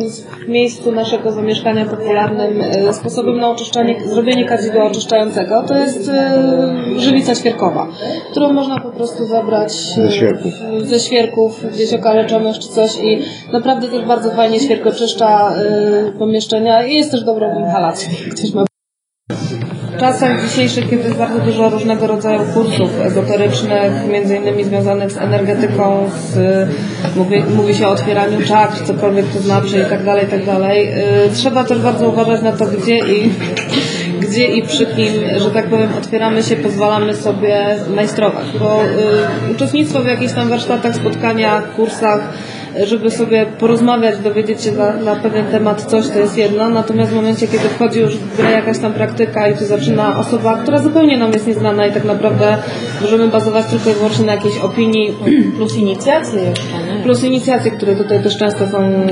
miejscu 0.48 0.92
naszego 0.92 1.32
zamieszkania 1.32 1.84
popularnym 1.84 2.60
e, 2.60 2.92
sposobem 2.92 3.36
na 3.40 3.48
oczyszczanie, 3.50 3.96
zrobienie 4.06 4.44
kadzidła 4.44 4.84
oczyszczającego, 4.84 5.62
to 5.68 5.78
jest 5.78 6.10
żywica 6.96 7.34
świerkowa, 7.34 7.86
którą 8.30 8.52
można 8.52 8.80
po 8.80 8.90
prostu 8.90 9.24
zabrać 9.26 9.72
Ze 9.72 10.10
świerków. 10.10 10.52
w- 10.54 10.86
ze 10.86 11.00
świerków, 11.00 11.64
gdzieś 11.72 11.92
okaleczonych 11.94 12.58
czy 12.58 12.68
coś 12.68 12.96
i 13.02 13.18
naprawdę 13.52 13.88
też 13.88 14.04
bardzo 14.04 14.30
fajnie 14.30 14.60
świerkoczyszcza 14.60 15.50
e, 15.54 16.12
pomieszczenia 16.18 16.82
i 16.86 16.94
jest 16.94 17.10
też 17.10 17.24
dobrą 17.24 17.58
inhalacją. 17.60 18.10
Ktoś 18.32 18.54
ma 18.54 18.64
czasach 20.04 20.48
dzisiejszych, 20.48 20.90
kiedy 20.90 21.02
jest 21.02 21.16
bardzo 21.16 21.40
dużo 21.40 21.70
różnego 21.70 22.06
rodzaju 22.06 22.40
kursów 22.54 22.90
ezoterycznych, 23.00 23.92
między 24.08 24.36
innymi 24.36 24.64
związanych 24.64 25.12
z 25.12 25.16
energetyką, 25.16 26.10
z, 26.32 26.68
mówi, 27.16 27.42
mówi 27.56 27.74
się 27.74 27.88
o 27.88 27.90
otwieraniu 27.90 28.46
czakr, 28.46 28.84
cokolwiek 28.84 29.26
to 29.26 29.40
znaczy 29.40 29.84
i 29.86 29.90
tak 29.90 30.04
dalej, 30.04 30.26
tak 30.26 30.46
dalej. 30.46 30.88
y, 30.88 31.30
Trzeba 31.34 31.64
też 31.64 31.78
bardzo 31.78 32.08
uważać 32.08 32.42
na 32.42 32.52
to, 32.52 32.66
gdzie 32.66 32.98
i, 32.98 33.32
gdzie 34.22 34.46
i 34.46 34.62
przy 34.62 34.86
kim, 34.86 35.12
że 35.36 35.50
tak 35.50 35.66
powiem, 35.66 35.88
otwieramy 35.98 36.42
się, 36.42 36.56
pozwalamy 36.56 37.14
sobie 37.14 37.76
majstrować, 37.96 38.46
bo 38.58 38.84
y, 38.84 39.52
uczestnictwo 39.52 40.00
w 40.00 40.06
jakichś 40.06 40.32
tam 40.32 40.48
warsztatach, 40.48 40.94
spotkaniach, 40.96 41.74
kursach 41.74 42.20
żeby 42.82 43.10
sobie 43.10 43.46
porozmawiać, 43.46 44.18
dowiedzieć 44.18 44.62
się 44.62 44.72
na, 44.72 44.96
na 44.96 45.16
pewien 45.16 45.46
temat 45.46 45.84
coś, 45.84 46.08
to 46.08 46.18
jest 46.18 46.38
jedno, 46.38 46.68
natomiast 46.68 47.12
w 47.12 47.14
momencie, 47.14 47.46
kiedy 47.46 47.68
wchodzi 47.68 48.00
już 48.00 48.16
w 48.16 48.36
grę 48.36 48.50
jakaś 48.50 48.78
tam 48.78 48.92
praktyka 48.92 49.48
i 49.48 49.56
tu 49.56 49.64
zaczyna 49.64 50.18
osoba, 50.18 50.58
która 50.62 50.78
zupełnie 50.78 51.18
nam 51.18 51.32
jest 51.32 51.46
nieznana 51.46 51.86
i 51.86 51.92
tak 51.92 52.04
naprawdę 52.04 52.56
możemy 53.02 53.28
bazować 53.28 53.66
tylko 53.66 53.90
i 53.90 53.94
wyłącznie 53.94 54.26
na 54.26 54.34
jakiejś 54.34 54.58
opinii 54.58 55.14
Plus 55.56 55.76
inicjacje 55.76 56.42
jeszcze, 56.42 56.94
nie? 56.96 57.02
plus 57.02 57.24
inicjacje, 57.24 57.70
które 57.70 57.96
tutaj 57.96 58.22
też 58.22 58.36
często 58.36 58.66
są 58.66 58.78
e, 58.78 59.06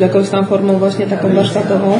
jakąś 0.00 0.28
tam 0.28 0.46
formą 0.46 0.78
właśnie 0.78 1.06
taką 1.06 1.34
warsztatową. 1.34 1.94
E, 1.94 1.98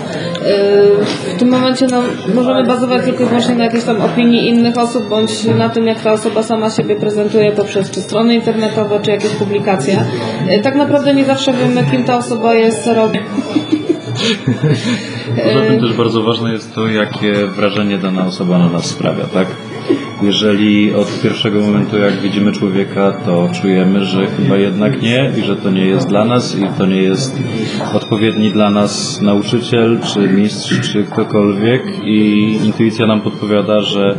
w 1.35 1.39
tym 1.39 1.49
momencie 1.49 1.87
no, 1.91 2.03
możemy 2.35 2.65
bazować 2.65 3.05
tylko 3.05 3.23
i 3.23 3.27
wyłącznie 3.27 3.55
na 3.55 3.65
jakiejś 3.65 3.85
tam 3.85 4.01
opinii 4.01 4.49
innych 4.49 4.79
osób, 4.79 5.09
bądź 5.09 5.45
na 5.45 5.69
tym, 5.69 5.87
jak 5.87 6.01
ta 6.01 6.13
osoba 6.13 6.43
sama 6.43 6.71
siebie 6.71 6.97
prezentuje 6.97 7.53
poprzez 7.53 7.91
czy 7.91 8.01
strony 8.01 8.35
internetowe, 8.35 9.01
czy 9.01 9.11
jakieś 9.11 9.31
publikacje. 9.31 10.05
E, 10.49 10.61
tak 10.61 10.75
naprawdę 10.75 11.15
nie 11.15 11.25
zawsze 11.25 11.53
wiemy, 11.53 11.85
kim 11.91 12.05
ta 12.05 12.17
osoba 12.17 12.55
jest, 12.55 12.85
co 12.85 12.95
robi. 12.95 13.19
Poza 15.45 15.67
tym 15.67 15.81
też 15.81 15.93
bardzo 15.93 16.23
ważne 16.23 16.53
jest 16.53 16.75
to, 16.75 16.89
jakie 16.89 17.47
wrażenie 17.47 17.99
dana 17.99 18.27
osoba 18.27 18.59
na 18.59 18.69
nas 18.69 18.87
sprawia, 18.87 19.25
tak? 19.25 19.47
Jeżeli 20.23 20.95
od 20.95 21.23
pierwszego 21.23 21.61
momentu, 21.61 21.99
jak 21.99 22.21
widzimy 22.21 22.53
człowieka, 22.53 23.13
to 23.25 23.49
czujemy, 23.63 24.05
że 24.05 24.27
chyba 24.27 24.57
jednak 24.57 25.03
nie 25.03 25.33
i 25.39 25.43
że 25.43 25.57
to 25.57 25.71
nie 25.71 25.87
jest 25.87 26.09
dla 26.09 26.25
nas 26.25 26.59
i 26.59 26.79
to 26.79 26.87
nie 26.87 27.03
jest 27.03 27.39
odpowiedni 27.95 28.51
dla 28.51 28.71
nas 28.71 29.21
nauczyciel, 29.21 29.99
czy 30.15 30.29
mistrz, 30.29 30.81
czy 30.93 31.05
ktokolwiek. 31.05 31.83
I 32.05 32.51
intuicja 32.65 33.07
nam 33.07 33.21
podpowiada, 33.21 33.81
że 33.81 34.19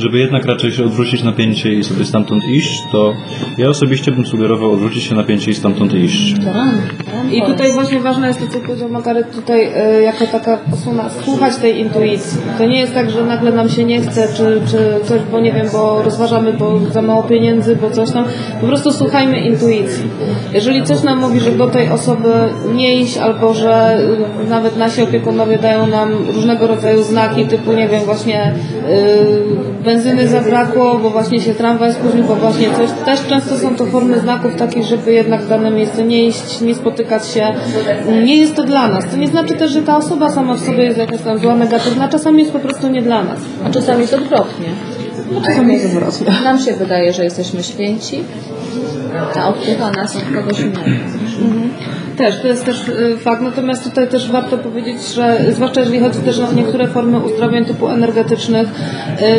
żeby 0.00 0.18
jednak 0.18 0.44
raczej 0.44 0.72
się 0.72 0.84
odwrócić 0.84 1.22
napięcie 1.22 1.72
i 1.72 1.84
sobie 1.84 2.04
stamtąd 2.04 2.44
iść, 2.44 2.82
to 2.92 3.12
ja 3.58 3.68
osobiście 3.68 4.12
bym 4.12 4.26
sugerował 4.26 4.72
odwrócić 4.72 5.04
się 5.04 5.14
napięcie 5.14 5.50
i 5.50 5.54
stamtąd 5.54 5.94
iść. 5.94 6.34
I 7.32 7.42
tutaj 7.42 7.72
właśnie 7.72 8.00
ważne 8.00 8.26
jest 8.26 8.40
to, 8.40 8.46
co 8.46 8.60
powiedział 8.60 8.88
Makaret 8.88 9.34
tutaj 9.34 9.70
e, 9.74 10.02
jako 10.02 10.26
taka 10.26 10.58
osłona, 10.72 11.10
słuchać 11.24 11.56
tej 11.56 11.80
intuicji. 11.80 12.38
To 12.58 12.66
nie 12.66 12.80
jest 12.80 12.94
tak, 12.94 13.10
że 13.10 13.24
nagle 13.24 13.52
nam 13.52 13.68
się 13.68 13.84
nie 13.84 14.00
chce, 14.00 14.28
czy, 14.36 14.60
czy 14.70 14.78
coś, 15.04 15.20
bo 15.32 15.40
nie 15.40 15.52
wiem, 15.52 15.66
bo 15.72 16.02
rozważamy, 16.02 16.52
bo 16.52 16.80
za 16.92 17.02
mało 17.02 17.22
pieniędzy, 17.22 17.76
bo 17.76 17.90
coś 17.90 18.10
tam. 18.10 18.24
Po 18.60 18.66
prostu 18.66 18.92
słuchajmy 18.92 19.40
intuicji. 19.40 20.04
Jeżeli 20.52 20.82
coś 20.82 21.02
nam 21.02 21.18
mówi, 21.18 21.40
że 21.40 21.52
do 21.52 21.66
tej 21.66 21.88
osoby 21.88 22.28
nie 22.74 23.00
iść, 23.00 23.16
albo 23.16 23.54
że 23.54 23.98
y, 24.46 24.48
nawet 24.48 24.76
nasi 24.76 25.02
opiekunowie 25.02 25.58
dają 25.58 25.86
nam 25.86 26.08
różnego 26.34 26.66
rodzaju 26.66 27.02
znaki, 27.02 27.46
typu, 27.46 27.72
nie 27.72 27.88
wiem, 27.88 28.00
właśnie 28.04 28.54
y, 28.88 29.84
benzyny 29.90 30.28
zabrakło, 30.28 30.98
bo 30.98 31.10
właśnie 31.10 31.40
się 31.40 31.54
tramwaj 31.54 31.94
spóźnił, 31.94 32.24
bo 32.24 32.36
właśnie 32.36 32.70
coś. 32.70 32.90
Też 33.04 33.26
często 33.26 33.58
są 33.58 33.76
to 33.76 33.86
formy 33.86 34.20
znaków 34.20 34.56
takich, 34.56 34.84
żeby 34.84 35.12
jednak 35.12 35.42
w 35.42 35.48
dane 35.48 35.70
miejsce 35.70 36.04
nie 36.04 36.26
iść, 36.26 36.60
nie 36.60 36.74
spotykać 36.74 37.28
się. 37.28 37.54
Nie 38.24 38.36
jest 38.36 38.54
to 38.56 38.64
dla 38.64 38.88
nas. 38.88 39.04
To 39.10 39.16
nie 39.16 39.28
znaczy 39.28 39.54
też, 39.54 39.72
że 39.72 39.82
ta 39.82 39.96
osoba 39.96 40.30
sama 40.30 40.54
w 40.54 40.60
sobie 40.60 40.84
jest 40.84 40.98
jakaś 40.98 41.20
tam 41.20 41.38
zła, 41.38 41.56
negatywna. 41.56 42.08
Czasami 42.08 42.38
jest 42.38 42.52
po 42.52 42.58
prostu 42.58 42.88
nie 42.88 43.02
dla 43.02 43.22
nas. 43.24 43.38
A 43.64 43.70
czasami 43.70 44.00
jest 44.00 44.14
odwrotnie. 44.14 44.68
A 45.38 45.46
czasami 45.46 45.72
jest 45.72 45.86
odwrotnie. 45.86 46.26
Nam 46.44 46.58
się 46.58 46.72
wydaje, 46.72 47.12
że 47.12 47.24
jesteśmy 47.24 47.62
święci, 47.62 48.24
a 49.40 49.48
odpływa 49.48 49.90
nas 49.90 50.16
od 50.16 50.22
kogoś 50.34 50.60
innego. 50.60 50.90
Też, 52.20 52.40
to 52.42 52.48
jest 52.48 52.64
też 52.64 52.88
y, 52.88 53.16
fakt, 53.16 53.42
natomiast 53.42 53.84
tutaj 53.84 54.08
też 54.08 54.32
warto 54.32 54.58
powiedzieć, 54.58 55.14
że 55.14 55.38
zwłaszcza 55.50 55.80
jeżeli 55.80 56.00
chodzi 56.00 56.18
też 56.18 56.38
o 56.40 56.52
niektóre 56.52 56.86
formy 56.88 57.18
uzdrowień 57.18 57.64
typu 57.64 57.88
energetycznych, 57.88 58.68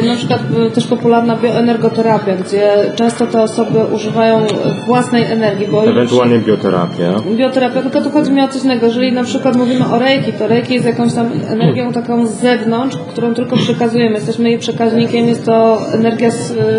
y, 0.03 0.07
na 0.07 0.15
przykład 0.15 0.39
y, 0.67 0.71
też 0.71 0.87
popularna 0.87 1.35
bioenergoterapia, 1.35 2.35
gdzie 2.35 2.71
często 2.95 3.27
te 3.27 3.41
osoby 3.41 3.79
używają 3.95 4.45
własnej 4.87 5.23
energii, 5.23 5.67
bo 5.67 5.81
już- 5.81 5.91
Ewentualnie 5.91 6.39
bioterapia. 6.39 7.13
bioterapia, 7.37 7.81
tylko 7.81 8.01
tu 8.01 8.09
chodzi 8.09 8.31
mi 8.31 8.41
o 8.41 8.47
coś 8.47 8.63
innego. 8.63 8.85
Jeżeli 8.85 9.11
na 9.11 9.23
przykład 9.23 9.55
mówimy 9.55 9.85
o 9.93 9.99
reiki, 9.99 10.33
to 10.33 10.47
reiki 10.47 10.73
jest 10.73 10.85
jakąś 10.85 11.13
tam 11.13 11.29
energią 11.49 11.91
taką 11.93 12.27
z 12.27 12.31
zewnątrz, 12.31 12.97
którą 13.11 13.33
tylko 13.33 13.55
przekazujemy. 13.57 14.15
Jesteśmy 14.15 14.49
jej 14.49 14.59
przekaźnikiem, 14.59 15.27
jest 15.27 15.45
to 15.45 15.77
energia 15.93 16.29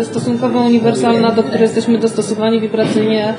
stosunkowo 0.03 0.59
uniwersalna, 0.59 1.31
do 1.31 1.43
której 1.43 1.61
jesteśmy 1.61 1.97
dostosowani 1.99 2.61
wibracyjnie, 2.61 3.33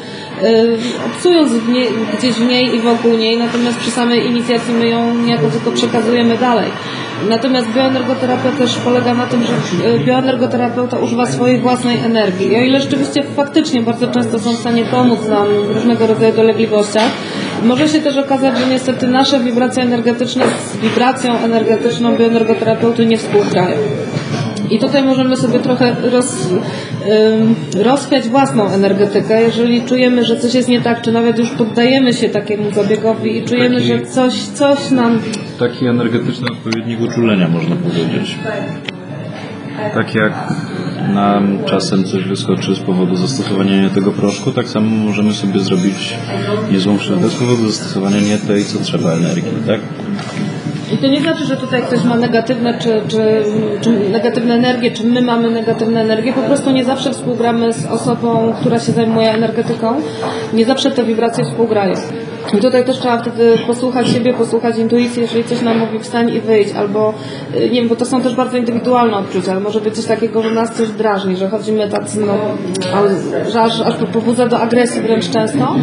obcując 1.06 1.50
w 1.52 1.68
nie, 1.68 1.84
gdzieś 2.18 2.32
w 2.32 2.48
niej 2.48 2.53
i 2.62 2.80
wokół 2.80 3.16
niej, 3.16 3.36
natomiast 3.36 3.78
przy 3.78 3.90
samej 3.90 4.26
inicjacji 4.26 4.74
my 4.74 4.88
ją 4.88 5.14
niejako 5.14 5.46
tylko 5.50 5.72
przekazujemy 5.72 6.38
dalej. 6.38 6.70
Natomiast 7.28 7.68
bioenergoterapia 7.68 8.50
też 8.50 8.76
polega 8.76 9.14
na 9.14 9.26
tym, 9.26 9.42
że 9.42 9.52
y, 9.88 9.98
bioenergoterapeuta 9.98 10.98
używa 10.98 11.26
swojej 11.26 11.60
własnej 11.60 11.98
energii. 11.98 12.52
I 12.52 12.56
o 12.56 12.60
ile 12.60 12.80
rzeczywiście 12.80 13.22
faktycznie 13.22 13.82
bardzo 13.82 14.08
często 14.08 14.38
są 14.38 14.52
w 14.52 14.58
stanie 14.58 14.84
pomóc 14.84 15.28
nam 15.28 15.46
w 15.68 15.70
różnego 15.74 16.06
rodzaju 16.06 16.36
dolegliwościach, 16.36 17.10
może 17.62 17.88
się 17.88 18.00
też 18.00 18.16
okazać, 18.16 18.58
że 18.58 18.66
niestety 18.66 19.06
nasze 19.06 19.40
wibracje 19.40 19.82
energetyczne 19.82 20.44
z 20.72 20.76
wibracją 20.76 21.38
energetyczną 21.38 22.16
bioenergoterapeuty 22.16 23.06
nie 23.06 23.18
współgrają. 23.18 23.76
I 24.70 24.78
tutaj 24.78 25.04
możemy 25.04 25.36
sobie 25.36 25.58
trochę 25.58 25.96
roz, 26.12 26.48
ym, 26.50 27.54
rozchwiać 27.82 28.28
własną 28.28 28.68
energetykę, 28.68 29.42
jeżeli 29.42 29.82
czujemy, 29.82 30.24
że 30.24 30.36
coś 30.36 30.54
jest 30.54 30.68
nie 30.68 30.80
tak, 30.80 31.02
czy 31.02 31.12
nawet 31.12 31.38
już 31.38 31.50
poddajemy 31.50 32.12
się 32.12 32.28
takiemu 32.28 32.72
zabiegowi 32.72 33.36
i 33.38 33.44
czujemy, 33.44 33.76
Taki- 33.76 33.88
że 33.88 34.06
coś, 34.06 34.34
coś 34.34 34.90
nam 34.90 35.20
Taki 35.58 35.86
energetyczny 35.86 36.46
odpowiednik 36.52 37.00
uczulenia, 37.00 37.48
można 37.48 37.76
powiedzieć. 37.76 38.36
Tak 39.94 40.14
jak 40.14 40.32
nam 41.14 41.58
czasem 41.66 42.04
coś 42.04 42.24
wyskoczy 42.24 42.74
z 42.74 42.80
powodu 42.80 43.16
zastosowania 43.16 43.82
nie 43.82 43.90
tego 43.90 44.12
proszku, 44.12 44.52
tak 44.52 44.68
samo 44.68 44.86
możemy 44.90 45.32
sobie 45.32 45.60
zrobić 45.60 46.14
niezłą 46.72 46.98
krzywdę 46.98 47.28
z 47.28 47.34
powodu 47.34 47.68
zastosowania 47.68 48.20
nie 48.20 48.38
tej, 48.38 48.64
co 48.64 48.78
trzeba 48.78 49.12
energii, 49.12 49.52
tak? 49.66 49.80
I 50.92 50.98
to 50.98 51.06
nie 51.06 51.20
znaczy, 51.20 51.44
że 51.44 51.56
tutaj 51.56 51.82
ktoś 51.82 52.04
ma 52.04 52.16
negatywne, 52.16 52.78
czy, 52.78 53.02
czy, 53.08 53.44
czy 53.80 53.90
negatywne 53.90 54.54
energie, 54.54 54.90
czy 54.90 55.04
my 55.06 55.22
mamy 55.22 55.50
negatywne 55.50 56.00
energie. 56.00 56.32
Po 56.32 56.42
prostu 56.42 56.70
nie 56.70 56.84
zawsze 56.84 57.10
współgramy 57.12 57.72
z 57.72 57.86
osobą, 57.86 58.54
która 58.60 58.78
się 58.78 58.92
zajmuje 58.92 59.30
energetyką. 59.30 59.94
Nie 60.52 60.64
zawsze 60.64 60.90
te 60.90 61.04
wibracje 61.04 61.44
współgrają. 61.44 61.94
I 62.52 62.56
tutaj 62.56 62.84
też 62.84 62.98
trzeba 62.98 63.18
wtedy 63.18 63.58
posłuchać 63.66 64.08
siebie, 64.08 64.34
posłuchać 64.34 64.78
intuicji, 64.78 65.22
jeżeli 65.22 65.44
coś 65.44 65.62
nam 65.62 65.78
mówi 65.78 65.98
wstań 65.98 66.30
i 66.30 66.40
wyjdź, 66.40 66.72
albo 66.72 67.14
y, 67.56 67.60
nie 67.60 67.80
wiem, 67.80 67.88
bo 67.88 67.96
to 67.96 68.04
są 68.04 68.22
też 68.22 68.34
bardzo 68.34 68.56
indywidualne 68.56 69.16
odczucia, 69.16 69.52
ale 69.52 69.60
może 69.60 69.80
być 69.80 69.94
coś 69.94 70.04
takiego, 70.04 70.42
że 70.42 70.50
nas 70.50 70.74
coś 70.74 70.88
drażni, 70.88 71.36
że 71.36 71.48
chodzimy 71.48 71.88
tacy, 71.88 72.20
no, 72.20 72.34
że 73.52 73.62
aż, 73.62 73.80
aż 73.80 73.94
pobudza 74.12 74.46
do 74.46 74.60
agresji 74.60 75.00
wręcz 75.00 75.30
często, 75.30 75.76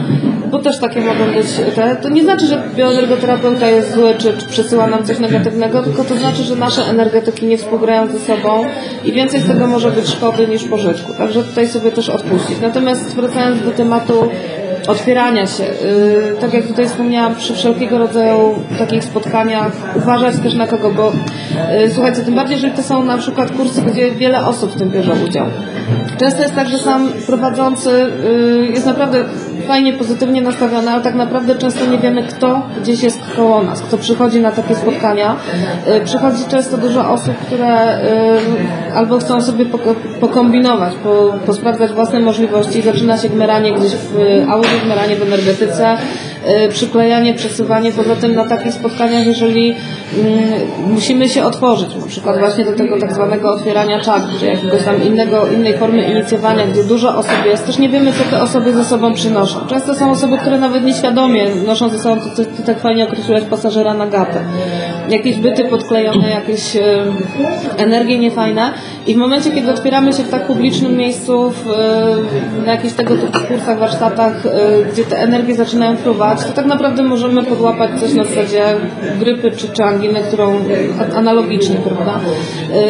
bo 0.51 0.59
też 0.59 0.79
takie 0.79 1.01
mogą 1.01 1.33
być 1.33 1.47
te, 1.75 1.95
to 1.95 2.09
nie 2.09 2.23
znaczy, 2.23 2.45
że 2.45 2.63
bioenergoterapeuta 2.75 3.69
jest 3.69 3.93
zły, 3.93 4.13
czy, 4.17 4.33
czy 4.37 4.47
przesyła 4.47 4.87
nam 4.87 5.03
coś 5.03 5.19
negatywnego, 5.19 5.83
tylko 5.83 6.03
to 6.03 6.15
znaczy, 6.15 6.43
że 6.43 6.55
nasze 6.55 6.85
energetyki 6.85 7.45
nie 7.45 7.57
współgrają 7.57 8.07
ze 8.07 8.19
sobą 8.19 8.65
i 9.05 9.11
więcej 9.11 9.41
z 9.41 9.47
tego 9.47 9.67
może 9.67 9.91
być 9.91 10.07
szkody 10.07 10.47
niż 10.47 10.63
pożytku. 10.63 11.13
Także 11.17 11.43
tutaj 11.43 11.67
sobie 11.67 11.91
też 11.91 12.09
odpuścić. 12.09 12.61
Natomiast 12.61 13.15
wracając 13.15 13.61
do 13.61 13.71
tematu 13.71 14.29
otwierania 14.87 15.47
się. 15.47 15.63
Yy, 15.63 16.35
tak 16.41 16.53
jak 16.53 16.67
tutaj 16.67 16.87
wspomniałam, 16.87 17.35
przy 17.35 17.53
wszelkiego 17.53 17.97
rodzaju 17.97 18.55
takich 18.77 19.03
spotkaniach 19.03 19.71
uważać 19.95 20.35
też 20.43 20.53
na 20.53 20.67
kogo, 20.67 20.91
bo 20.91 21.11
yy, 21.81 21.91
słuchajcie, 21.91 22.21
tym 22.21 22.35
bardziej, 22.35 22.55
jeżeli 22.55 22.73
to 22.73 22.83
są 22.83 23.03
na 23.03 23.17
przykład 23.17 23.51
kursy, 23.51 23.81
gdzie 23.81 24.11
wiele 24.11 24.45
osób 24.45 24.71
w 24.71 24.75
tym 24.75 24.89
bierze 24.89 25.13
udział. 25.27 25.45
Często 26.19 26.41
jest 26.41 26.55
tak, 26.55 26.69
że 26.69 26.77
sam 26.77 27.13
prowadzący 27.27 28.11
yy, 28.23 28.67
jest 28.67 28.85
naprawdę 28.85 29.25
fajnie, 29.61 29.93
pozytywnie 29.93 30.41
nastawiony, 30.41 30.91
ale 30.91 31.03
tak 31.03 31.15
naprawdę 31.15 31.55
często 31.55 31.85
nie 31.85 31.97
wiemy, 31.97 32.23
kto 32.23 32.61
gdzieś 32.81 33.03
jest 33.03 33.19
koło 33.35 33.63
nas, 33.63 33.81
kto 33.81 33.97
przychodzi 33.97 34.39
na 34.39 34.51
takie 34.51 34.75
spotkania. 34.75 35.35
Yy, 35.87 36.01
przychodzi 36.01 36.43
często 36.49 36.77
dużo 36.77 37.09
osób, 37.11 37.35
które 37.37 37.99
yy, 38.89 38.95
albo 38.95 39.19
chcą 39.19 39.41
sobie 39.41 39.65
poko- 39.65 39.95
pokombinować, 40.19 40.93
po, 41.03 41.33
posprawdzać 41.45 41.91
własne 41.91 42.19
możliwości. 42.19 42.81
Zaczyna 42.81 43.17
się 43.17 43.29
gmeranie 43.29 43.73
gdzieś 43.73 43.91
w 43.95 44.19
y, 44.19 44.45
audio, 44.49 44.69
gmeranie 44.85 45.15
w 45.15 45.21
energetyce, 45.21 45.93
y, 45.93 46.30
przyklejanie, 46.69 47.33
przesuwanie. 47.33 47.91
Poza 47.91 48.15
tym 48.15 48.35
na 48.35 48.47
takich 48.47 48.73
spotkaniach, 48.73 49.25
jeżeli 49.25 49.75
mm, 50.17 50.37
musimy 50.87 51.29
się 51.29 51.43
otworzyć, 51.45 51.95
na 51.95 52.07
przykład 52.07 52.39
właśnie 52.39 52.65
do 52.65 52.73
tego 52.73 52.99
tak 52.99 53.13
zwanego 53.13 53.53
otwierania 53.53 53.99
czat, 53.99 54.23
czy 54.39 54.45
jakiegoś 54.45 54.83
tam 54.83 55.03
innego, 55.03 55.47
innej 55.47 55.77
formy 55.77 56.03
inicjowania, 56.03 56.65
gdzie 56.67 56.83
dużo 56.83 57.17
osób 57.17 57.45
jest, 57.45 57.65
też 57.65 57.79
nie 57.79 57.89
wiemy, 57.89 58.13
co 58.13 58.23
te 58.35 58.41
osoby 58.41 58.73
ze 58.73 58.85
sobą 58.85 59.13
przynoszą. 59.13 59.59
Często 59.67 59.95
są 59.95 60.11
osoby, 60.11 60.37
które 60.37 60.57
nawet 60.57 60.83
nieświadomie 60.83 61.47
noszą 61.67 61.89
ze 61.89 61.99
sobą, 61.99 62.21
to, 62.21 62.29
to, 62.35 62.43
to 62.57 62.63
tak 62.65 62.79
fajnie 62.79 63.03
określiłaś, 63.07 63.43
pasażera 63.43 63.93
na 63.93 64.07
gapę. 64.07 64.39
Jakieś 65.09 65.37
byty 65.37 65.63
podklejone, 65.65 66.29
jakieś 66.29 66.75
y, 66.75 66.81
energie 67.77 68.19
niefajne 68.19 68.73
i 69.07 69.13
w 69.13 69.17
momencie, 69.17 69.51
kiedy 69.51 69.71
otwieramy 69.71 70.13
się 70.13 70.23
w 70.23 70.29
tak 70.29 70.47
publicznym 70.47 70.97
miejscu, 70.97 71.51
w, 71.51 71.67
y, 71.67 72.65
na 72.65 72.71
jakichś 72.71 72.93
tego 72.93 73.15
typu 73.15 73.39
kursach, 73.47 73.79
warsztatach, 73.79 74.45
y, 74.45 74.49
gdzie 74.93 75.03
te 75.03 75.19
energie 75.19 75.55
zaczynają 75.55 75.97
fruwać, 75.97 76.30
podłapać, 76.31 76.47
to 76.47 76.53
tak 76.53 76.65
naprawdę 76.65 77.03
możemy 77.03 77.43
podłapać 77.43 77.99
coś 77.99 78.13
na 78.13 78.23
zasadzie 78.23 78.63
grypy 79.19 79.51
czy, 79.51 79.67
czy 79.69 79.83
którą 80.27 80.53
analogicznie, 81.15 81.75
prawda? 81.75 82.19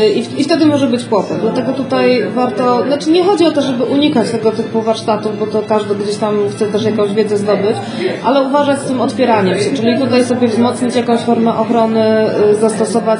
Y, 0.06 0.10
I, 0.10 0.24
w- 0.24 0.40
I 0.40 0.44
wtedy 0.44 0.66
może 0.66 0.88
być 0.88 1.04
kłopot. 1.06 1.38
Dlatego 1.42 1.74
tutaj 1.74 2.24
warto, 2.36 2.84
znaczy 2.88 3.12
nie 3.12 3.24
chodzi 3.24 3.46
o 3.46 3.52
to, 3.52 3.62
żeby 3.62 3.84
unikać 3.84 4.30
tego 4.32 4.52
typu 4.52 4.82
warsztatów, 4.82 5.40
bo 5.40 5.48
to 5.48 5.62
każdy 5.62 5.96
gdzieś 5.96 6.16
tam 6.16 6.36
chce 6.52 6.68
też 6.68 6.84
jakąś 6.84 7.14
wiedzę 7.14 7.38
zdobyć, 7.38 7.76
ale 8.24 8.42
uważać 8.42 8.80
z 8.80 8.84
tym 8.86 9.02
otwieraniem 9.02 9.58
się, 9.60 9.74
czyli 9.76 10.00
tutaj 10.00 10.26
sobie 10.26 10.48
wzmocnić 10.48 10.96
jakąś 10.96 11.20
formę 11.20 11.58
ochrony, 11.58 12.06
y, 12.52 12.56
zastosować 12.56 13.20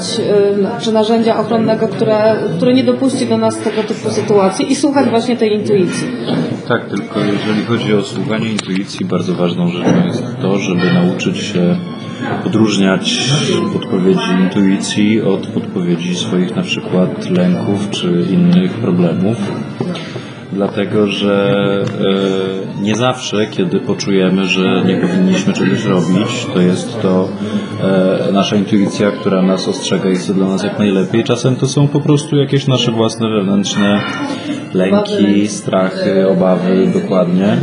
y, 0.80 0.82
czy 0.84 0.92
narzędzia 0.92 1.40
ochronnego, 1.40 1.88
które, 1.88 2.36
które 2.58 2.74
nie 2.74 2.84
dopuści 2.84 3.26
do 3.26 3.38
nas 3.38 3.58
tego 3.58 3.84
typu 3.84 4.10
sytuacji 4.10 4.72
i 4.72 4.76
słuchać 4.76 5.10
właśnie 5.10 5.38
tej 5.38 5.54
intuicji. 5.54 6.08
Tak, 6.68 6.90
tylko 6.90 7.20
jeżeli 7.20 7.66
chodzi 7.66 7.94
o 7.94 8.04
słuchanie 8.04 8.50
intuicji, 8.52 9.06
bardzo 9.06 9.34
ważną 9.36 9.68
rzeczą 9.68 10.11
jest 10.12 10.38
to, 10.42 10.60
żeby 10.60 10.94
nauczyć 10.94 11.38
się 11.38 11.76
odróżniać 12.46 13.32
podpowiedzi 13.74 14.32
intuicji 14.44 15.22
od 15.22 15.48
podpowiedzi 15.48 16.16
swoich 16.16 16.56
na 16.56 16.62
przykład 16.62 17.30
lęków 17.30 17.90
czy 17.90 18.28
innych 18.32 18.72
problemów. 18.72 19.38
Dlatego, 20.54 21.08
że 21.08 21.54
e, 22.80 22.84
nie 22.84 22.96
zawsze, 22.96 23.48
kiedy 23.48 23.80
poczujemy, 23.80 24.46
że 24.46 24.84
nie 24.86 24.98
powinniśmy 24.98 25.54
czegoś 25.54 25.86
robić, 25.86 26.48
to 26.54 26.62
jest 26.62 27.02
to 27.02 27.30
e, 27.84 28.32
nasza 28.32 28.56
intuicja, 28.56 29.12
która 29.12 29.42
nas 29.42 29.68
ostrzega 29.68 30.10
i 30.10 30.16
chce 30.16 30.34
dla 30.34 30.48
nas 30.48 30.64
jak 30.64 30.80
najlepiej. 30.80 31.24
Czasem 31.24 31.56
to 31.56 31.68
są 31.68 31.88
po 31.88 32.02
prostu 32.02 32.36
jakieś 32.36 32.68
nasze 32.68 32.92
własne 32.92 33.30
wewnętrzne 33.30 34.02
lęki, 34.74 35.48
strachy, 35.48 36.28
obawy, 36.28 36.92
dokładnie. 36.94 37.58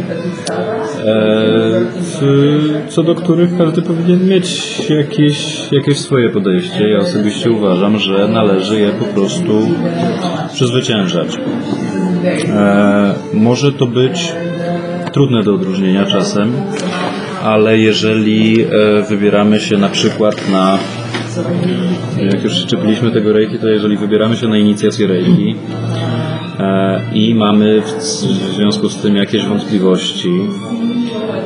E, 1.04 1.80
co 2.88 3.02
do 3.02 3.14
których 3.14 3.58
każdy 3.58 3.82
powinien 3.82 4.28
mieć 4.28 4.80
jakieś, 4.90 5.68
jakieś 5.72 5.98
swoje 5.98 6.30
podejście. 6.30 6.88
Ja 6.88 6.98
osobiście 6.98 7.50
uważam, 7.50 7.98
że 7.98 8.28
należy 8.28 8.80
je 8.80 8.88
po 8.88 9.04
prostu 9.04 9.52
przezwyciężać. 10.52 11.38
Może 13.34 13.72
to 13.72 13.86
być 13.86 14.32
trudne 15.12 15.42
do 15.42 15.54
odróżnienia 15.54 16.06
czasem, 16.06 16.52
ale 17.44 17.78
jeżeli 17.78 18.62
e, 18.62 18.66
wybieramy 19.08 19.60
się 19.60 19.78
na 19.78 19.88
przykład 19.88 20.50
na 20.50 20.78
jak 22.32 22.44
już 22.44 22.52
szczepiliśmy 22.52 23.10
tego 23.10 23.32
rejki, 23.32 23.58
to 23.58 23.68
jeżeli 23.68 23.96
wybieramy 23.96 24.36
się 24.36 24.48
na 24.48 24.58
inicjację 24.58 25.06
rejki 25.06 25.54
e, 26.58 27.00
i 27.12 27.34
mamy 27.34 27.82
w, 27.82 28.02
związku 28.56 28.88
z 28.88 28.96
tym 28.96 29.16
jakieś 29.16 29.44
wątpliwości, 29.44 30.40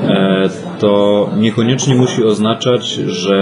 e, 0.09 0.49
to 0.83 1.31
niekoniecznie 1.37 1.95
musi 1.95 2.25
oznaczać, 2.25 2.95
że 2.95 3.37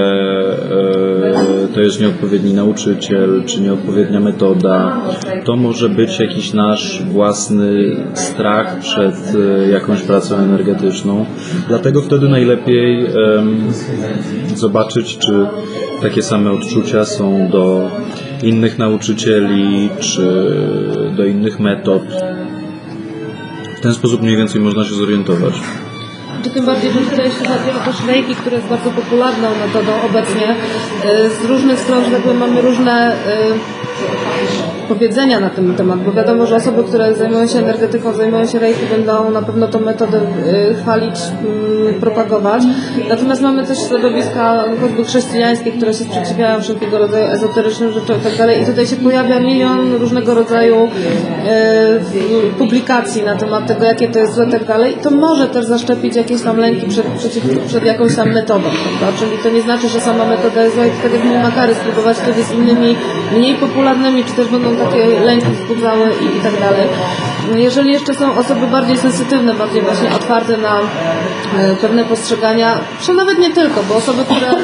e, 1.70 1.74
to 1.74 1.80
jest 1.80 2.00
nieodpowiedni 2.00 2.54
nauczyciel, 2.54 3.42
czy 3.46 3.60
nieodpowiednia 3.60 4.20
metoda. 4.20 5.00
To 5.44 5.56
może 5.56 5.88
być 5.88 6.20
jakiś 6.20 6.52
nasz 6.52 7.02
własny 7.02 7.96
strach 8.14 8.78
przed 8.78 9.14
e, 9.34 9.70
jakąś 9.70 10.02
pracą 10.02 10.36
energetyczną. 10.36 11.26
Dlatego 11.68 12.02
wtedy 12.02 12.28
najlepiej 12.28 13.06
em, 13.06 13.72
zobaczyć, 14.54 15.18
czy 15.18 15.46
takie 16.02 16.22
same 16.22 16.52
odczucia 16.52 17.04
są 17.04 17.48
do 17.48 17.90
innych 18.42 18.78
nauczycieli, 18.78 19.90
czy 20.00 20.56
do 21.16 21.24
innych 21.24 21.60
metod. 21.60 22.02
W 23.76 23.80
ten 23.80 23.94
sposób 23.94 24.22
mniej 24.22 24.36
więcej 24.36 24.60
można 24.60 24.84
się 24.84 24.94
zorientować. 24.94 25.54
Czy 26.44 26.50
tym 26.50 26.66
bardziej, 26.66 26.92
że 26.92 27.00
tutaj 27.00 27.24
jeśli 27.24 27.46
chodzi 27.46 27.70
o 27.70 27.92
też 27.92 28.04
lejki, 28.06 28.34
które 28.34 28.56
jest 28.56 28.68
bardzo 28.68 28.90
popularną 28.90 29.48
metodą 29.66 29.92
obecnie, 30.02 30.50
y, 30.50 31.30
z 31.30 31.44
różnych 31.44 31.80
stron, 31.80 32.04
że 32.04 32.10
tak 32.10 32.20
powiem, 32.20 32.38
mamy 32.38 32.62
różne 32.62 33.12
y, 33.12 33.16
powiedzenia 34.94 35.40
na 35.40 35.50
ten 35.50 35.74
temat, 35.74 35.98
bo 36.04 36.12
wiadomo, 36.12 36.46
że 36.46 36.56
osoby, 36.56 36.84
które 36.84 37.14
zajmują 37.14 37.46
się 37.46 37.58
energetyką, 37.58 38.12
zajmują 38.12 38.46
się 38.46 38.58
rejki, 38.58 38.86
będą 38.90 39.30
na 39.30 39.42
pewno 39.42 39.68
tą 39.68 39.80
metodę 39.80 40.18
y, 40.70 40.74
chwalić, 40.74 41.16
y, 41.90 42.00
propagować. 42.00 42.62
Natomiast 43.08 43.42
mamy 43.42 43.66
też 43.66 43.78
środowiska 43.88 44.64
choćby 44.80 45.04
chrześcijańskie, 45.04 45.72
które 45.72 45.94
się 45.94 46.04
sprzeciwiają 46.04 46.60
wszelkiego 46.60 46.98
rodzaju 46.98 47.26
ezoterycznym 47.26 47.92
rzeczom 47.92 48.16
i 48.16 48.20
tak 48.20 48.36
dalej. 48.36 48.62
I 48.62 48.66
tutaj 48.66 48.86
się 48.86 48.96
pojawia 48.96 49.40
milion 49.40 49.94
różnego 49.94 50.34
rodzaju 50.34 50.84
y, 50.84 52.58
publikacji 52.58 53.22
na 53.22 53.36
temat 53.36 53.66
tego, 53.66 53.84
jakie 53.84 54.08
to 54.08 54.18
jest 54.18 54.34
złe 54.34 54.46
i 54.46 54.50
tak 54.50 54.64
dalej. 54.64 54.92
I 54.92 55.02
to 55.02 55.10
może 55.10 55.48
też 55.48 55.64
zaszczepić 55.64 56.16
jakieś 56.16 56.42
tam 56.42 56.56
lęki 56.56 56.86
przed, 56.86 57.06
przeciw, 57.06 57.44
przed 57.66 57.84
jakąś 57.84 58.16
tam 58.16 58.32
metodą, 58.32 58.68
prawda? 58.98 59.18
Czyli 59.18 59.38
to 59.42 59.50
nie 59.50 59.62
znaczy, 59.62 59.88
że 59.88 60.00
sama 60.00 60.24
metoda 60.24 60.62
jest 60.64 60.74
zła 60.74 60.86
i 60.86 60.90
tak 61.02 61.12
jak 61.12 61.24
mówi 61.24 61.38
Makary, 61.38 61.74
spróbować 61.74 62.16
wtedy 62.16 62.42
z 62.42 62.52
innymi 62.52 62.96
mniej 63.36 63.54
popularnymi, 63.54 64.24
czy 64.24 64.32
też 64.32 64.48
będą 64.48 64.76
takie 64.84 65.20
lęki 65.20 65.46
wzbudzały 65.46 66.10
i, 66.22 66.36
i 66.36 66.40
tak 66.40 66.60
dalej. 66.60 66.88
Jeżeli 67.56 67.92
jeszcze 67.92 68.14
są 68.14 68.34
osoby 68.38 68.66
bardziej 68.66 68.96
sensytywne, 68.98 69.54
bardziej 69.54 69.82
właśnie 69.82 70.14
otwarte 70.14 70.56
na 70.56 70.78
e, 71.58 71.76
pewne 71.76 72.04
postrzegania, 72.04 72.78
czy 73.00 73.14
nawet 73.14 73.38
nie 73.38 73.50
tylko, 73.50 73.82
bo 73.88 73.96
osoby, 73.96 74.24
które 74.24 74.48
e, 74.50 74.56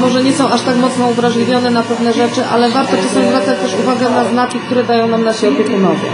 może 0.00 0.24
nie 0.24 0.32
są 0.32 0.48
aż 0.48 0.62
tak 0.62 0.76
mocno 0.76 1.08
uwrażliwione 1.08 1.70
na 1.70 1.82
pewne 1.82 2.12
rzeczy, 2.12 2.40
ale 2.52 2.68
warto 2.70 2.96
czasem 2.96 3.22
zwracać 3.28 3.58
też 3.58 3.74
uwagę 3.84 4.10
na 4.10 4.24
znaki, 4.24 4.58
które 4.58 4.84
dają 4.84 5.08
nam 5.08 5.24
nasi 5.24 5.46
opiekunowie. 5.48 6.08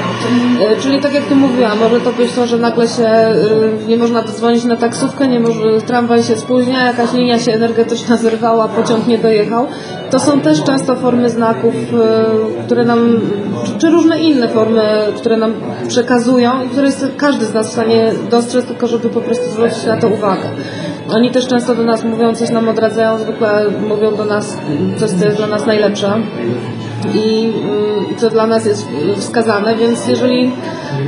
E, 0.61 0.77
Czyli 0.77 1.01
tak 1.01 1.15
jak 1.15 1.25
tu 1.25 1.37
mówiłam, 1.37 1.79
może 1.79 2.01
to 2.01 2.13
być 2.13 2.33
to, 2.33 2.47
że 2.47 2.59
nagle 2.59 2.89
się 2.89 3.09
nie 3.89 3.97
można 3.97 4.23
dodzwonić 4.23 4.65
na 4.65 4.77
taksówkę, 4.77 5.29
nie 5.29 5.41
może, 5.41 5.81
tramwaj 5.87 6.23
się 6.23 6.37
spóźnia, 6.37 6.85
jakaś 6.85 7.13
linia 7.13 7.39
się 7.39 7.53
energetyczna 7.53 8.17
zerwała, 8.17 8.69
pociąg 8.69 9.07
nie 9.07 9.19
dojechał. 9.19 9.67
To 10.11 10.21
są 10.21 10.41
też 10.41 10.63
często 10.63 10.97
formy 10.97 11.31
znaków, 11.31 11.75
które 12.67 12.85
nam, 12.85 13.21
czy 13.79 13.91
różne 13.91 14.19
inne 14.21 14.49
formy, 14.49 14.83
które 15.17 15.34
nam 15.37 15.55
przekazują 15.89 16.64
i 16.64 16.68
które 16.68 16.87
jest 16.87 17.07
każdy 17.16 17.47
z 17.47 17.55
nas 17.55 17.68
w 17.68 17.72
stanie 17.72 18.12
dostrzec, 18.30 18.64
tylko 18.64 18.87
żeby 18.87 19.09
po 19.09 19.20
prostu 19.20 19.51
zwrócić 19.51 19.87
na 19.87 19.97
to 19.97 20.09
uwagę. 20.09 20.49
Oni 21.14 21.30
też 21.30 21.47
często 21.47 21.74
do 21.74 21.82
nas 21.82 22.05
mówią, 22.05 22.35
coś 22.35 22.51
nam 22.51 22.68
odradzają, 22.68 23.18
zwykle 23.18 23.64
mówią 23.89 24.16
do 24.16 24.24
nas 24.24 24.59
coś, 24.97 25.11
co 25.11 25.24
jest 25.24 25.37
dla 25.37 25.47
nas 25.47 25.66
najlepsze 25.66 26.12
i 27.14 27.53
y, 28.12 28.16
co 28.16 28.30
dla 28.30 28.47
nas 28.47 28.66
jest 28.66 28.87
wskazane, 29.16 29.76
więc 29.76 30.07
jeżeli 30.09 30.53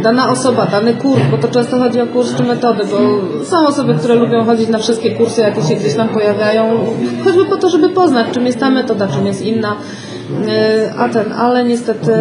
dana 0.02 0.30
osoba, 0.30 0.66
dany 0.66 0.94
kurs, 0.94 1.20
bo 1.30 1.38
to 1.38 1.48
często 1.48 1.78
chodzi 1.78 2.00
o 2.00 2.06
kurs 2.06 2.34
czy 2.34 2.42
metody, 2.42 2.84
bo 2.84 2.98
są 3.44 3.66
osoby, 3.66 3.94
które 3.94 4.14
lubią 4.14 4.44
chodzić 4.44 4.68
na 4.68 4.78
wszystkie 4.78 5.10
kursy, 5.10 5.40
jakie 5.40 5.62
się 5.62 5.74
gdzieś 5.74 5.94
tam 5.94 6.08
pojawiają, 6.08 6.86
choćby 7.24 7.44
po 7.44 7.56
to, 7.56 7.68
żeby 7.68 7.88
poznać, 7.88 8.26
czym 8.32 8.46
jest 8.46 8.60
ta 8.60 8.70
metoda, 8.70 9.08
czym 9.08 9.26
jest 9.26 9.42
inna. 9.42 9.76
Y, 10.30 10.98
A 10.98 11.08
ten, 11.08 11.32
ale 11.32 11.64
niestety 11.64 12.12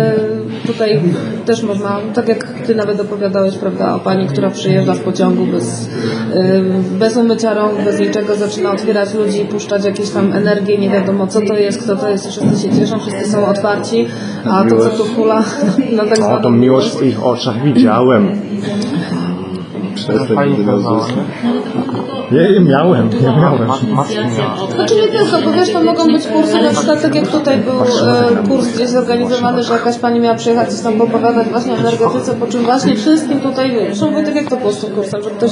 tutaj 0.68 1.00
też 1.46 1.64
można, 1.64 2.00
tak 2.14 2.28
jak 2.28 2.56
Ty 2.68 2.76
nawet 2.76 3.00
opowiadałeś, 3.00 3.58
prawda, 3.58 3.96
o 3.96 4.00
pani, 4.00 4.28
która 4.28 4.50
przyjeżdża 4.50 4.94
w 4.94 5.00
pociągu 5.00 5.46
bez, 5.46 5.86
y, 5.86 5.90
bez 7.00 7.18
umycia 7.18 7.54
rąk, 7.54 7.82
bez 7.86 8.00
niczego, 8.00 8.36
zaczyna 8.36 8.72
otwierać 8.72 9.14
ludzi 9.14 9.42
i 9.42 9.46
puszczać 9.46 9.86
jakieś 9.86 10.10
tam 10.10 10.34
energię, 10.34 10.78
nie 10.78 10.90
wiadomo 10.90 11.28
co 11.28 11.42
to 11.42 11.54
jest, 11.54 11.84
kto 11.84 11.96
to 11.96 12.10
jest, 12.10 12.30
wszyscy 12.30 12.62
się 12.62 12.80
cieszą, 12.80 13.00
wszyscy 13.00 13.32
są 13.32 13.46
otwarci, 13.46 14.08
a 14.46 14.64
to 14.64 14.78
co 14.78 14.90
tu 14.90 15.04
hula 15.04 15.44
na 15.92 16.04
tak 16.04 16.14
O, 16.14 16.16
tą 16.16 16.24
zwaną 16.24 16.52
miłość 16.52 16.98
w 16.98 17.04
ich 17.04 17.26
oczach 17.26 17.64
widziałem. 17.64 18.32
Pani 20.36 20.54
gdy 20.54 20.64
miał 21.96 22.04
kazała. 22.04 22.18
zostać. 22.18 22.32
Nie, 22.32 22.60
miałem, 22.60 23.10
nie 23.10 23.42
miałem. 23.42 23.70
Znaczy 24.76 24.96
nie 24.96 25.08
tylko, 25.08 25.42
bo 25.46 25.52
wiesz, 25.52 25.72
to 25.74 25.84
mogą 25.84 26.06
być 26.06 26.28
kursy, 26.28 26.62
na 26.62 26.70
przykład 26.70 27.02
tak 27.02 27.16
jak 27.16 27.28
tutaj 27.28 27.58
był 27.58 27.74
e, 27.74 28.48
kurs 28.48 28.68
gdzieś 28.68 28.90
zorganizowany, 28.90 29.64
że 29.64 29.74
jakaś 29.74 29.98
pani 29.98 30.20
miała 30.20 30.36
przyjechać 30.36 30.70
coś 30.70 30.82
tam 30.82 30.94
poopowiadać 30.94 31.48
właśnie 31.48 31.74
o 31.74 31.78
energetyce, 31.78 32.36
po 32.40 32.48
czym 32.48 32.64
właśnie 32.64 32.96
wszystkim 32.96 33.40
tutaj, 33.40 33.78
zresztą 33.86 34.12
Wojtek, 34.14 34.36
jak 34.36 34.50
to 34.50 34.58
było 34.58 34.72
z 34.72 34.86
tym 34.86 34.96
kursem, 34.96 35.22
że 35.24 35.30
ktoś, 35.30 35.52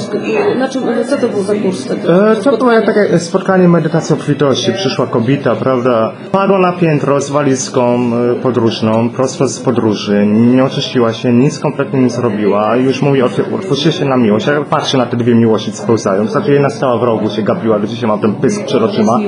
na 0.58 0.68
czym, 0.68 0.82
co 1.08 1.16
to 1.16 1.28
był 1.28 1.42
za 1.42 1.54
kurs 1.54 1.84
wtedy? 1.84 2.12
E, 2.12 2.36
to 2.36 2.56
było 2.56 2.70
takie 2.86 3.18
spotkanie 3.18 3.68
medytacji 3.68 4.14
obfitości. 4.14 4.72
Przyszła 4.72 5.06
kobieta, 5.06 5.56
prawda? 5.56 6.12
Padła 6.32 6.58
na 6.58 6.72
piętro 6.72 7.20
z 7.20 7.30
walizką 7.30 7.98
e, 8.32 8.34
podróżną, 8.42 9.10
prosto 9.10 9.48
z 9.48 9.60
podróży. 9.60 10.26
Nie 10.26 10.64
oczyściła 10.64 11.12
się, 11.12 11.32
nic 11.32 11.58
kompletnie 11.58 12.00
nie 12.00 12.10
zrobiła. 12.10 12.76
Już 12.76 13.02
mówi, 13.02 13.22
otw- 13.22 13.54
otwórzcie 13.54 13.92
się 13.92 14.04
na 14.04 14.16
miłość. 14.16 14.46
Ja 14.46 14.64
patrzę 14.70 14.98
na 14.98 15.06
te 15.06 15.16
dwie 15.16 15.34
miłości 15.34 15.72
spełzają. 15.72 16.28
Znaczy 16.34 16.52
jedna 16.52 16.70
stała 16.70 16.98
w 16.98 17.02
rogu, 17.02 17.30
się 17.30 17.42
gapiła, 17.42 17.78
do 17.78 17.86
dzisiaj 17.86 18.08
mam 18.08 18.20
ten 18.20 18.34
pysk 18.34 18.64
przed 18.64 18.82
oczyma. 18.82 19.18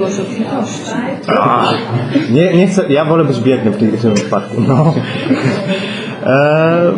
Ach, 1.28 1.74
Nie, 2.30 2.54
nie 2.56 2.66
chcę, 2.66 2.92
ja 2.92 3.04
wolę 3.04 3.24
być 3.24 3.40
biedny 3.40 3.70
w 3.70 3.76
tym, 3.76 3.90
w 3.90 4.02
tym 4.02 4.14
wypadku, 4.14 4.60
no. 4.68 4.94
E, 6.26 6.92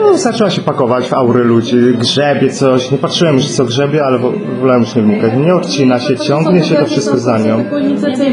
no, 0.00 0.14
zaczęła 0.18 0.50
się 0.50 0.62
pakować 0.62 1.08
w 1.08 1.14
aury 1.14 1.44
ludzi, 1.44 1.76
grzebie 1.98 2.50
coś, 2.50 2.90
nie 2.90 2.98
patrzyłem 2.98 3.34
już 3.34 3.46
co 3.48 3.64
grzebie, 3.64 4.04
ale 4.04 4.18
wo- 4.18 4.32
wolałem 4.60 4.80
już 4.82 4.94
nie 4.94 5.02
wnikać. 5.02 5.32
Nie 5.46 5.54
odcina 5.54 5.98
się, 5.98 6.16
ciągnie 6.16 6.62
się 6.64 6.74
to 6.74 6.86
wszystko 6.86 7.18
za 7.18 7.38
nią. 7.38 7.64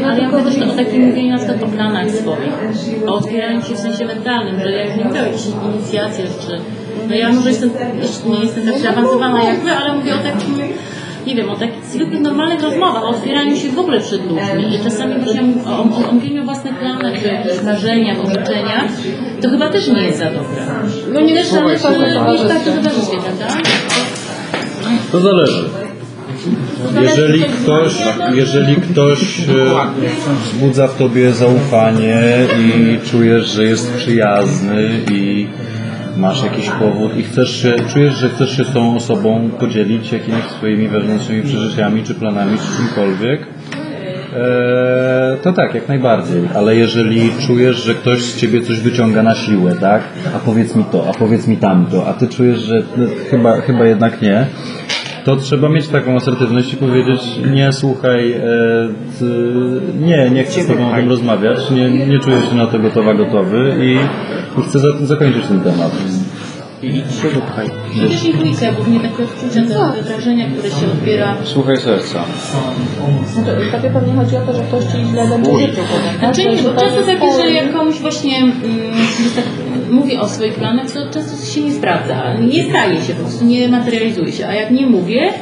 Ale 0.06 0.20
ja 0.20 0.28
mówię 0.28 0.42
też 0.44 0.70
o 0.72 0.76
takim 0.76 1.06
mówieniu 1.06 1.30
na 1.32 1.38
przykład 1.38 1.62
o 1.62 1.66
planach 1.66 2.10
swoich, 2.10 2.52
o 3.06 3.14
otwieraniu 3.14 3.62
się 3.62 3.74
w 3.74 3.78
sensie 3.78 4.04
mentalnym, 4.04 4.60
że 4.60 4.70
jak 4.72 4.96
nie 4.96 5.04
mówię 5.04 5.20
o 5.20 5.24
jakiejś 5.24 5.46
inicjacji 5.74 6.24
czy 6.46 6.58
no 7.08 7.14
ja 7.14 7.32
może 7.32 7.48
jestem, 7.48 7.70
jeszcze 8.02 8.28
nie 8.28 8.40
jestem 8.40 8.66
tak 8.66 8.78
zaawansowana 8.78 9.42
jak 9.44 9.60
wy, 9.60 9.70
ale 9.70 9.98
mówię 9.98 10.12
o 10.14 10.18
takim 10.18 10.54
nie 11.26 11.34
wiem, 11.34 11.50
o 11.50 11.56
takich 11.56 11.84
zwykłych, 11.84 12.20
normalnych 12.20 12.62
rozmowach, 12.62 13.02
o 13.02 13.08
otwieraniu 13.08 13.56
się 13.56 13.68
w 13.68 13.78
ogóle 13.78 14.00
przed 14.00 14.24
ludźmi 14.24 14.74
i 14.74 14.84
czasami 14.84 15.14
właśnie 15.24 15.42
o, 15.66 15.70
o, 15.70 16.08
o 16.08 16.12
mówieniu 16.12 16.42
o 16.42 16.44
własnych 16.44 16.78
planach, 16.78 17.22
czy 17.22 17.28
jakichś 17.28 17.62
marzeniach, 17.64 18.20
o 18.20 18.28
życzeniach, 18.28 18.84
to 19.42 19.50
chyba 19.50 19.68
też 19.68 19.88
nie 19.88 20.02
jest 20.02 20.18
za 20.18 20.24
dobre. 20.24 20.66
No 21.12 21.20
nie 21.20 21.34
też 21.34 21.52
ale 21.52 21.78
to, 21.78 21.90
niż 22.32 22.40
tak 22.48 22.64
to 22.64 22.72
towarzystwie, 22.72 23.18
prawda? 23.18 23.46
To 25.12 25.20
zależy. 25.20 25.64
Jeżeli 27.02 27.44
ktoś, 27.44 27.92
jeżeli 28.34 28.76
ktoś 28.76 29.18
wzbudza 30.44 30.88
w 30.88 30.96
tobie 30.96 31.32
zaufanie 31.32 32.22
i 32.58 32.98
czujesz, 33.10 33.46
że 33.46 33.64
jest 33.64 33.94
przyjazny 33.94 35.00
i 35.12 35.37
masz 36.18 36.42
jakiś 36.42 36.70
powód 36.70 37.16
i 37.16 37.22
chcesz 37.22 37.62
się, 37.62 37.74
czujesz, 37.92 38.14
że 38.14 38.28
chcesz 38.28 38.56
się 38.56 38.64
z 38.64 38.72
tą 38.72 38.96
osobą 38.96 39.50
podzielić 39.58 40.12
jakimiś 40.12 40.44
swoimi 40.44 40.88
wewnętrznymi 40.88 41.42
przeżyciami, 41.42 42.02
czy 42.02 42.14
planami, 42.14 42.58
czy 42.58 42.76
czymkolwiek, 42.76 43.46
e, 44.36 45.36
to 45.42 45.52
tak, 45.52 45.74
jak 45.74 45.88
najbardziej. 45.88 46.42
Ale 46.54 46.76
jeżeli 46.76 47.30
czujesz, 47.46 47.76
że 47.76 47.94
ktoś 47.94 48.22
z 48.22 48.36
ciebie 48.36 48.62
coś 48.62 48.80
wyciąga 48.80 49.22
na 49.22 49.34
siłę, 49.34 49.74
tak? 49.80 50.02
A 50.36 50.38
powiedz 50.38 50.76
mi 50.76 50.84
to, 50.84 51.08
a 51.08 51.18
powiedz 51.18 51.46
mi 51.46 51.56
tamto, 51.56 52.06
a 52.06 52.12
ty 52.12 52.28
czujesz, 52.28 52.58
że 52.58 52.82
no, 52.96 53.06
chyba, 53.30 53.60
chyba 53.60 53.84
jednak 53.84 54.22
nie, 54.22 54.46
to 55.24 55.36
trzeba 55.36 55.68
mieć 55.68 55.88
taką 55.88 56.16
asertywność 56.16 56.72
i 56.72 56.76
powiedzieć 56.76 57.20
nie, 57.52 57.72
słuchaj, 57.72 58.32
e, 58.32 58.40
ty, 59.18 59.24
nie, 60.00 60.30
nie 60.30 60.44
chcę 60.44 60.62
z 60.62 60.66
tobą 60.66 60.92
o 60.92 60.96
tym 60.96 61.08
rozmawiać, 61.08 61.70
nie, 61.70 61.90
nie 61.90 62.18
czuję 62.18 62.36
się 62.50 62.56
na 62.56 62.66
to 62.66 62.78
gotowa, 62.78 63.14
gotowy 63.14 63.76
i, 63.82 63.98
chcę 64.62 64.78
za, 64.78 65.06
zakończyć 65.06 65.46
ten 65.46 65.60
temat. 65.60 65.92
I 66.82 66.86
idź 66.86 67.22
się 67.22 67.28
wypchaj. 67.28 67.66
I 67.96 68.08
też 68.08 68.24
intuicja, 68.24 68.72
głównie 68.72 69.00
takie 69.00 69.22
odczucia, 69.24 69.62
te, 69.94 70.02
wrażenia, 70.02 70.46
które 70.50 70.70
się 70.70 70.86
odbiera. 70.86 71.36
Słuchaj 71.44 71.76
serca. 71.76 72.24
Znaczy, 73.26 73.52
tobie 73.72 73.90
pewnie 73.90 74.14
chodzi 74.14 74.36
o 74.36 74.40
to, 74.40 74.52
że 74.52 74.62
ktoś 74.62 74.84
ci 74.84 75.04
źle 75.10 75.28
będzie 75.28 75.58
życzył 75.58 75.84
tak? 75.84 76.18
Znaczy 76.18 76.50
nie, 76.50 76.62
bo 76.62 76.68
to 76.68 76.80
często 76.80 76.96
jest 76.96 77.06
takie, 77.06 77.32
że 77.32 77.38
pełny- 77.38 77.52
jak 77.52 77.72
komuś 77.72 77.98
właśnie 78.00 78.38
mm, 78.38 78.54
tak 79.36 79.44
mówię 79.90 80.20
o 80.20 80.28
swoich 80.28 80.54
planach, 80.54 80.90
to 80.90 81.10
często 81.10 81.46
się 81.54 81.60
nie 81.60 81.72
sprawdza. 81.72 82.34
Nie 82.34 82.64
staje 82.70 83.02
się, 83.02 83.14
po 83.14 83.20
prostu 83.22 83.44
nie 83.44 83.68
materializuje 83.68 84.32
się. 84.32 84.46
A 84.48 84.54
jak 84.54 84.70
nie 84.70 84.86
mówię, 84.86 85.32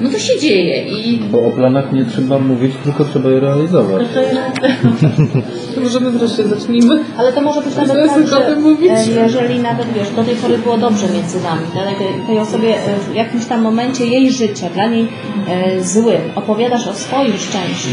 no 0.00 0.10
to 0.10 0.18
się 0.18 0.40
dzieje 0.40 0.88
i 0.88 1.18
Bo 1.18 1.38
o 1.46 1.50
planach 1.50 1.92
nie 1.92 2.04
trzeba 2.04 2.38
mówić, 2.38 2.72
tylko 2.84 3.04
trzeba 3.04 3.30
je 3.30 3.40
realizować. 3.40 4.06
to 4.14 4.20
jest... 4.20 4.34
To 5.74 5.80
możemy 5.84 6.10
wreszcie 6.10 6.48
zacznijmy. 6.48 7.04
Ale 7.18 7.32
to 7.32 7.40
może 7.40 7.60
być 7.62 7.74
To 7.74 7.80
nawet 7.86 8.10
tak, 8.10 8.26
że 8.26 8.36
tym 8.36 8.62
mówić. 8.62 8.90
e, 8.90 9.22
jeżeli 9.22 9.58
nawet 9.58 9.86
wiesz, 9.92 10.10
do 10.10 10.24
tej 10.24 10.34
pory 10.36 10.58
było 10.58 10.78
dobrze 10.78 11.06
między 11.14 11.40
nami, 11.42 11.62
tak? 11.74 11.98
tej, 11.98 12.06
tej 12.26 12.38
osobie 12.38 12.74
e, 12.76 12.98
w 13.12 13.14
jakimś 13.14 13.44
tam 13.46 13.60
momencie 13.62 14.06
jej 14.06 14.32
życia, 14.32 14.66
dla 14.74 14.86
niej 14.86 15.08
e, 15.48 15.82
złym, 15.84 16.20
opowiadasz 16.34 16.86
o 16.86 16.94
swoim 16.94 17.32
szczęściu, 17.32 17.88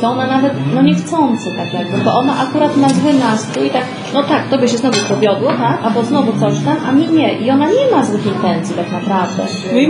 to 0.00 0.08
ona 0.08 0.26
nawet, 0.26 0.52
no 0.74 0.82
niechcący 0.82 1.50
tak 1.56 1.74
jakby, 1.74 1.98
bo 2.04 2.14
ona 2.18 2.38
akurat 2.48 2.76
ma 2.76 2.88
zły 2.88 3.12
nastrój 3.12 3.66
i 3.66 3.70
tak, 3.70 3.84
no 4.16 4.22
tak, 4.22 4.48
tobie 4.48 4.68
się 4.68 4.76
znowu 4.76 4.98
powiodło, 5.08 5.48
tak? 5.52 5.78
Albo 5.82 6.04
znowu 6.04 6.32
coś 6.40 6.54
tam, 6.64 6.76
a 6.86 6.92
mi 6.92 7.08
nie. 7.08 7.38
I 7.38 7.50
ona 7.50 7.66
nie 7.66 7.96
ma 7.96 8.04
złych 8.04 8.26
intencji 8.26 8.74
tak 8.74 8.92
naprawdę. 8.92 9.42
No 9.72 9.78
i 9.78 9.86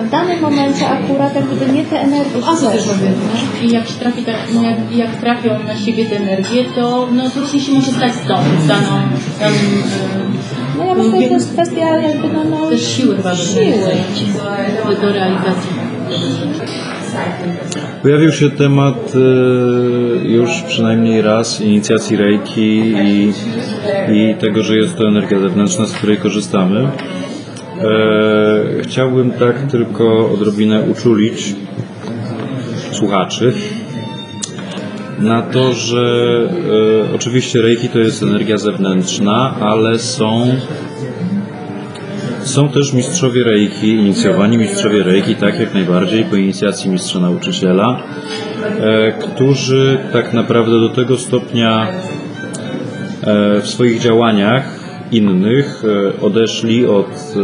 w 0.00 0.10
danym 0.10 0.40
momencie 0.40 0.88
akurat 0.88 1.34
jak 1.34 1.44
gdyby 1.46 1.72
nie 1.72 1.84
te 1.84 2.00
energie 2.00 2.40
A 2.46 2.56
co 2.56 2.70
też 2.70 2.86
nie? 2.86 3.68
I 3.68 3.72
jak 3.72 3.86
się 3.88 3.94
trafi, 3.94 4.24
no 4.54 4.62
jak, 4.62 4.76
jak 4.90 5.16
trafią 5.16 5.50
na 5.66 5.76
siebie 5.76 6.04
te 6.04 6.16
energie, 6.16 6.64
to 6.74 7.08
no 7.12 7.30
to 7.30 7.58
się 7.58 7.72
może 7.72 7.92
stać 7.92 8.14
z 8.14 8.20
tą 8.20 8.34
daną, 8.68 9.02
daną 9.40 9.56
No 10.78 10.84
ja 10.84 10.94
myślę, 10.94 11.20
że 11.22 11.28
to 11.28 11.34
jest 11.34 11.52
kwestia 11.52 11.96
jakby 11.96 12.28
no, 12.28 12.44
no 12.44 12.66
e, 12.66 12.70
też 12.70 12.96
siły 12.96 13.16
chyba 13.16 13.30
do, 13.30 13.36
siły. 13.36 14.96
do 15.00 15.12
realizacji. 15.12 15.70
Pojawił 18.02 18.32
się 18.32 18.50
temat 18.50 19.12
e, 19.14 19.18
już 20.28 20.50
przynajmniej 20.66 21.22
raz 21.22 21.60
inicjacji 21.60 22.16
Reiki 22.16 22.94
i, 23.04 23.32
i 24.12 24.34
tego, 24.34 24.62
że 24.62 24.76
jest 24.76 24.96
to 24.96 25.08
energia 25.08 25.38
zewnętrzna, 25.38 25.86
z 25.86 25.92
której 25.92 26.16
korzystamy. 26.16 26.80
E, 26.80 26.88
chciałbym 28.82 29.30
tak 29.30 29.70
tylko 29.70 30.30
odrobinę 30.30 30.82
uczulić 30.82 31.54
słuchaczy 32.92 33.52
na 35.18 35.42
to, 35.42 35.72
że 35.72 36.38
e, 37.10 37.14
oczywiście 37.14 37.62
Reiki 37.62 37.88
to 37.88 37.98
jest 37.98 38.22
energia 38.22 38.58
zewnętrzna, 38.58 39.54
ale 39.60 39.98
są 39.98 40.48
są 42.46 42.68
też 42.68 42.92
mistrzowie 42.92 43.44
Reiki, 43.44 43.88
inicjowani 43.88 44.58
mistrzowie 44.58 45.02
Reiki, 45.02 45.34
tak 45.34 45.60
jak 45.60 45.74
najbardziej, 45.74 46.24
po 46.24 46.36
inicjacji 46.36 46.90
mistrza 46.90 47.20
nauczyciela, 47.20 48.02
e, 48.80 49.12
którzy 49.12 49.98
tak 50.12 50.32
naprawdę 50.32 50.80
do 50.80 50.88
tego 50.88 51.16
stopnia 51.16 51.88
e, 53.22 53.60
w 53.60 53.66
swoich 53.66 54.00
działaniach 54.00 54.80
innych 55.12 55.82
e, 55.84 56.20
odeszli 56.20 56.86
od 56.86 57.34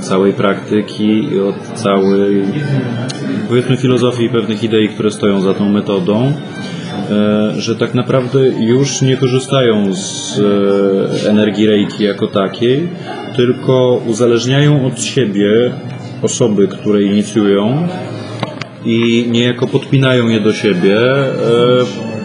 całej 0.00 0.32
praktyki 0.32 1.34
i 1.34 1.40
od 1.40 1.62
całej 1.74 2.44
powiedzmy 3.48 3.76
filozofii 3.76 4.24
i 4.24 4.30
pewnych 4.30 4.64
idei, 4.64 4.88
które 4.88 5.10
stoją 5.10 5.40
za 5.40 5.54
tą 5.54 5.68
metodą, 5.68 6.32
że 7.56 7.76
tak 7.76 7.94
naprawdę 7.94 8.48
już 8.48 9.02
nie 9.02 9.16
korzystają 9.16 9.94
z 9.94 10.40
energii 11.28 11.66
Reiki 11.66 12.04
jako 12.04 12.26
takiej, 12.26 12.88
tylko 13.36 14.00
uzależniają 14.06 14.86
od 14.86 15.02
siebie 15.02 15.72
osoby, 16.22 16.68
które 16.68 17.02
inicjują 17.02 17.88
i 18.84 19.26
niejako 19.30 19.66
podpinają 19.66 20.28
je 20.28 20.40
do 20.40 20.52
siebie, 20.52 20.98
e, 21.00 21.34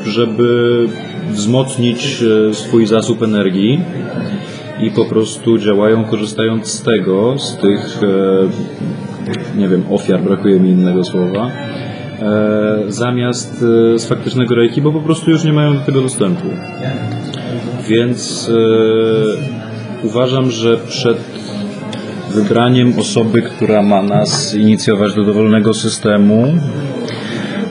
żeby 0.06 0.88
wzmocnić 1.32 2.24
e, 2.24 2.54
swój 2.54 2.88
zasób 2.88 3.24
energii 3.24 3.82
i 4.80 4.92
po 4.92 5.06
prostu 5.06 5.58
działają 5.58 6.06
korzystając 6.06 6.68
z 6.68 6.84
tego, 6.84 7.38
z 7.38 7.58
tych, 7.58 8.00
e, 8.04 9.60
nie 9.60 9.68
wiem, 9.68 9.84
ofiar, 9.92 10.24
brakuje 10.24 10.60
mi 10.60 10.70
innego 10.70 11.04
słowa, 11.04 11.52
zamiast 12.88 13.60
z 13.96 14.06
faktycznego 14.06 14.56
reiki, 14.56 14.82
bo 14.82 14.92
po 14.92 15.00
prostu 15.00 15.32
już 15.32 15.44
nie 15.44 15.54
mają 15.54 15.74
do 15.74 15.80
tego 15.80 16.02
dostępu. 16.02 16.48
Więc 17.90 18.52
uważam, 20.04 20.52
że 20.52 20.78
przed 20.78 21.18
wybraniem 22.30 23.00
osoby, 23.00 23.42
która 23.42 23.82
ma 23.82 24.02
nas 24.02 24.56
inicjować 24.56 25.14
do 25.14 25.24
dowolnego 25.24 25.74
systemu, 25.74 26.56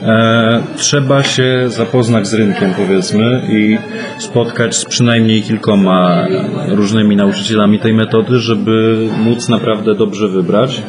e, 0.03 0.63
trzeba 0.75 1.23
się 1.23 1.63
zapoznać 1.67 2.27
z 2.27 2.33
rynkiem, 2.33 2.73
powiedzmy, 2.77 3.41
i 3.49 3.77
spotkać 4.19 4.75
z 4.75 4.85
przynajmniej 4.85 5.41
kilkoma 5.41 6.27
różnymi 6.67 7.15
nauczycielami 7.15 7.79
tej 7.79 7.93
metody, 7.93 8.39
żeby 8.39 9.07
móc 9.17 9.49
naprawdę 9.49 9.95
dobrze 9.95 10.27
wybrać. 10.27 10.81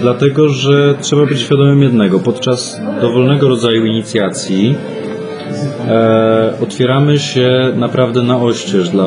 Dlatego, 0.00 0.48
że 0.48 0.94
trzeba 1.00 1.26
być 1.26 1.40
świadomym 1.40 1.82
jednego. 1.82 2.18
Podczas 2.18 2.80
dowolnego 3.00 3.48
rodzaju 3.48 3.84
inicjacji 3.84 4.74
e, 5.88 6.52
otwieramy 6.62 7.18
się 7.18 7.72
naprawdę 7.76 8.22
na 8.22 8.36
oścież 8.36 8.88
dla, 8.88 9.06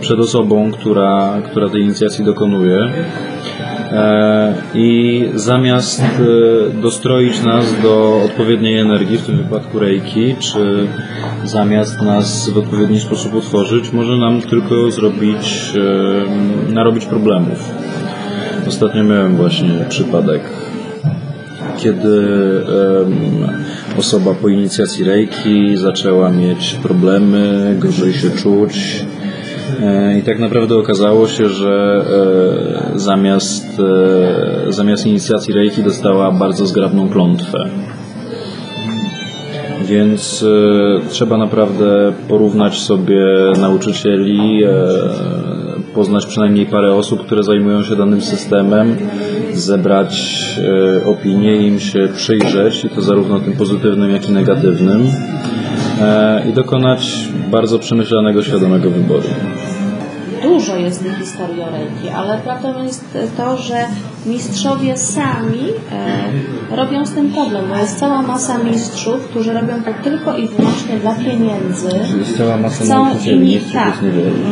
przed 0.00 0.18
osobą, 0.18 0.72
która, 0.72 1.42
która 1.50 1.68
tej 1.68 1.82
inicjacji 1.82 2.24
dokonuje. 2.24 2.92
E, 3.92 4.54
I 4.74 5.28
zamiast 5.34 6.02
e, 6.02 6.80
dostroić 6.82 7.42
nas 7.42 7.82
do 7.82 8.22
odpowiedniej 8.24 8.78
energii, 8.78 9.18
w 9.18 9.26
tym 9.26 9.36
wypadku 9.36 9.78
reiki, 9.78 10.36
czy 10.38 10.86
zamiast 11.44 12.02
nas 12.02 12.50
w 12.50 12.58
odpowiedni 12.58 13.00
sposób 13.00 13.34
utworzyć, 13.34 13.92
może 13.92 14.16
nam 14.16 14.40
tylko 14.40 14.90
zrobić, 14.90 15.72
e, 16.68 16.72
narobić 16.72 17.06
problemów. 17.06 17.74
Ostatnio 18.68 19.04
miałem 19.04 19.36
właśnie 19.36 19.70
przypadek, 19.88 20.42
kiedy 21.76 22.20
osoba 23.98 24.34
po 24.34 24.48
inicjacji 24.48 25.04
reiki 25.04 25.76
zaczęła 25.76 26.30
mieć 26.30 26.74
problemy, 26.82 27.76
gorzej 27.78 28.14
się 28.14 28.30
czuć. 28.30 29.04
E, 29.82 30.18
I 30.18 30.22
tak 30.22 30.38
naprawdę 30.38 30.76
okazało 30.76 31.28
się, 31.28 31.48
że 31.48 32.04
e, 32.94 32.98
zamiast, 32.98 33.80
e, 34.68 34.72
zamiast 34.72 35.06
inicjacji 35.06 35.54
Reiki 35.54 35.82
dostała 35.82 36.32
bardzo 36.32 36.66
zgrabną 36.66 37.08
klątwę. 37.08 37.70
Więc 39.84 40.44
trzeba 41.08 41.38
naprawdę 41.38 42.12
porównać 42.28 42.78
sobie 42.78 43.26
nauczycieli, 43.60 44.62
poznać 45.94 46.26
przynajmniej 46.26 46.66
parę 46.66 46.94
osób, 46.94 47.26
które 47.26 47.42
zajmują 47.42 47.82
się 47.82 47.96
danym 47.96 48.20
systemem, 48.20 48.96
zebrać 49.52 50.44
e, 51.00 51.06
opinie, 51.06 51.66
im 51.66 51.80
się 51.80 52.08
przyjrzeć, 52.16 52.84
i 52.84 52.88
to 52.88 53.02
zarówno 53.02 53.40
tym 53.40 53.52
pozytywnym, 53.52 54.10
jak 54.10 54.28
i 54.28 54.32
negatywnym, 54.32 55.10
e, 56.00 56.48
i 56.50 56.52
dokonać 56.52 57.28
bardzo 57.50 57.78
przemyślanego, 57.78 58.42
świadomego 58.42 58.90
wyboru. 58.90 59.28
Dużo 60.60 60.76
jest 60.76 61.04
historii 61.18 61.62
o 61.62 61.70
Reiki, 61.70 62.08
ale 62.16 62.38
prawdą 62.38 62.82
jest 62.82 63.18
to, 63.36 63.56
że 63.56 63.86
mistrzowie 64.26 64.96
sami 64.96 65.64
e, 66.72 66.76
robią 66.76 67.06
z 67.06 67.12
tym 67.14 67.32
problem, 67.32 67.68
bo 67.68 67.76
jest 67.76 67.98
cała 67.98 68.22
masa 68.22 68.58
mistrzów, 68.58 69.28
którzy 69.28 69.52
robią 69.52 69.82
to 69.84 70.04
tylko 70.04 70.36
i 70.36 70.48
wyłącznie 70.48 70.96
dla 70.96 71.14
pieniędzy. 71.14 71.90
Jest 72.18 72.38
cała 72.38 72.56
masa 72.56 72.84
Chcą 72.84 73.06
tak, 73.72 73.94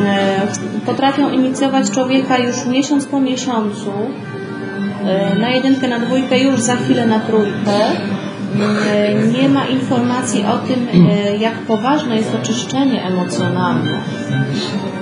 e, 0.07 0.47
potrafią 0.87 1.31
inicjować 1.31 1.91
człowieka 1.91 2.39
już 2.39 2.67
miesiąc 2.67 3.07
po 3.07 3.21
miesiącu, 3.21 3.93
e, 5.05 5.39
na 5.39 5.51
jedynkę, 5.51 5.89
na 5.89 5.99
dwójkę, 5.99 6.39
już 6.39 6.61
za 6.61 6.77
chwilę 6.77 7.07
na 7.07 7.21
trójkę. 7.21 7.79
E, 8.57 9.15
Nie 9.15 9.49
ma 9.49 9.67
informacji 9.67 10.45
o 10.45 10.59
tym, 10.59 10.89
e, 11.11 11.37
jak 11.37 11.55
poważne 11.55 12.17
jest 12.17 12.35
oczyszczenie 12.35 13.05
emocjonalne 13.05 14.01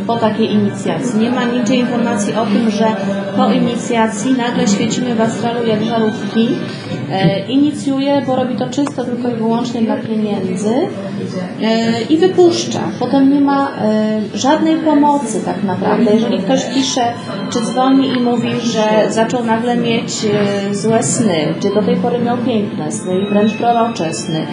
po 0.07 0.17
takiej 0.17 0.53
inicjacji. 0.53 1.21
Nie 1.21 1.31
ma 1.31 1.45
nigdzie 1.45 1.75
informacji 1.77 2.35
o 2.35 2.47
tym, 2.47 2.71
że 2.71 2.87
po 3.37 3.51
inicjacji 3.53 4.33
nagle 4.33 4.69
świecimy 4.69 5.15
w 5.15 5.21
astralu 5.21 5.67
jak 5.67 5.85
żarówki. 5.85 6.49
E, 7.13 7.47
inicjuje, 7.47 8.23
bo 8.27 8.37
robi 8.37 8.57
to 8.57 8.71
czysto 8.71 9.05
tylko 9.05 9.29
i 9.29 9.35
wyłącznie 9.35 9.83
dla 9.83 9.97
pieniędzy 9.97 10.75
e, 11.63 12.03
i 12.03 12.17
wypuszcza. 12.17 12.81
Potem 12.99 13.35
nie 13.35 13.41
ma 13.41 13.69
e, 13.71 14.21
żadnej 14.35 14.77
pomocy 14.77 15.41
tak 15.45 15.63
naprawdę. 15.63 16.15
Jeżeli 16.15 16.39
ktoś 16.39 16.65
pisze, 16.75 17.13
czy 17.53 17.61
dzwoni 17.61 18.09
i 18.09 18.21
mówi, 18.21 18.51
że 18.61 19.13
zaczął 19.13 19.45
nagle 19.45 19.77
mieć 19.77 20.13
e, 20.71 20.75
złe 20.75 21.03
sny, 21.03 21.55
czy 21.61 21.71
do 21.75 21.83
tej 21.83 21.97
pory 21.97 22.19
miał 22.19 22.37
piękne 22.39 22.93
sny 22.93 23.19
i 23.21 23.27
wręcz 23.37 23.53
prorocze 23.53 24.14
sny, 24.14 24.47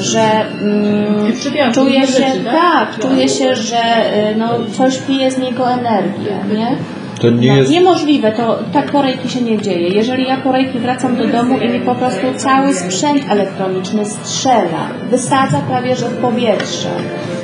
że 0.00 0.20
mm, 0.62 1.32
czuje 1.74 2.06
się, 2.06 2.24
tak, 2.44 2.98
czuje 2.98 3.28
się, 3.28 3.54
że 3.54 3.78
e, 3.78 4.34
no, 4.34 4.48
coś 4.72 4.98
pije 4.98 5.30
z 5.30 5.38
niego 5.38 5.70
energię, 5.70 6.38
nie? 6.54 6.76
To 7.20 7.30
nie 7.30 7.56
jest... 7.56 7.70
Niemożliwe, 7.70 8.32
to 8.32 8.58
tak 8.72 8.90
po 8.90 9.02
rejki 9.02 9.28
się 9.28 9.40
nie 9.40 9.58
dzieje. 9.58 9.88
Jeżeli 9.88 10.24
ja 10.24 10.36
po 10.36 10.52
rejki 10.52 10.78
wracam 10.78 11.16
do 11.16 11.26
domu 11.26 11.58
i 11.58 11.68
mi 11.68 11.80
po 11.80 11.94
prostu 11.94 12.26
cały 12.36 12.74
sprzęt 12.74 13.22
elektroniczny 13.30 14.04
strzela, 14.04 14.88
wysadza 15.10 15.58
prawie 15.58 15.96
że 15.96 16.08
w 16.08 16.16
powietrze, 16.16 16.88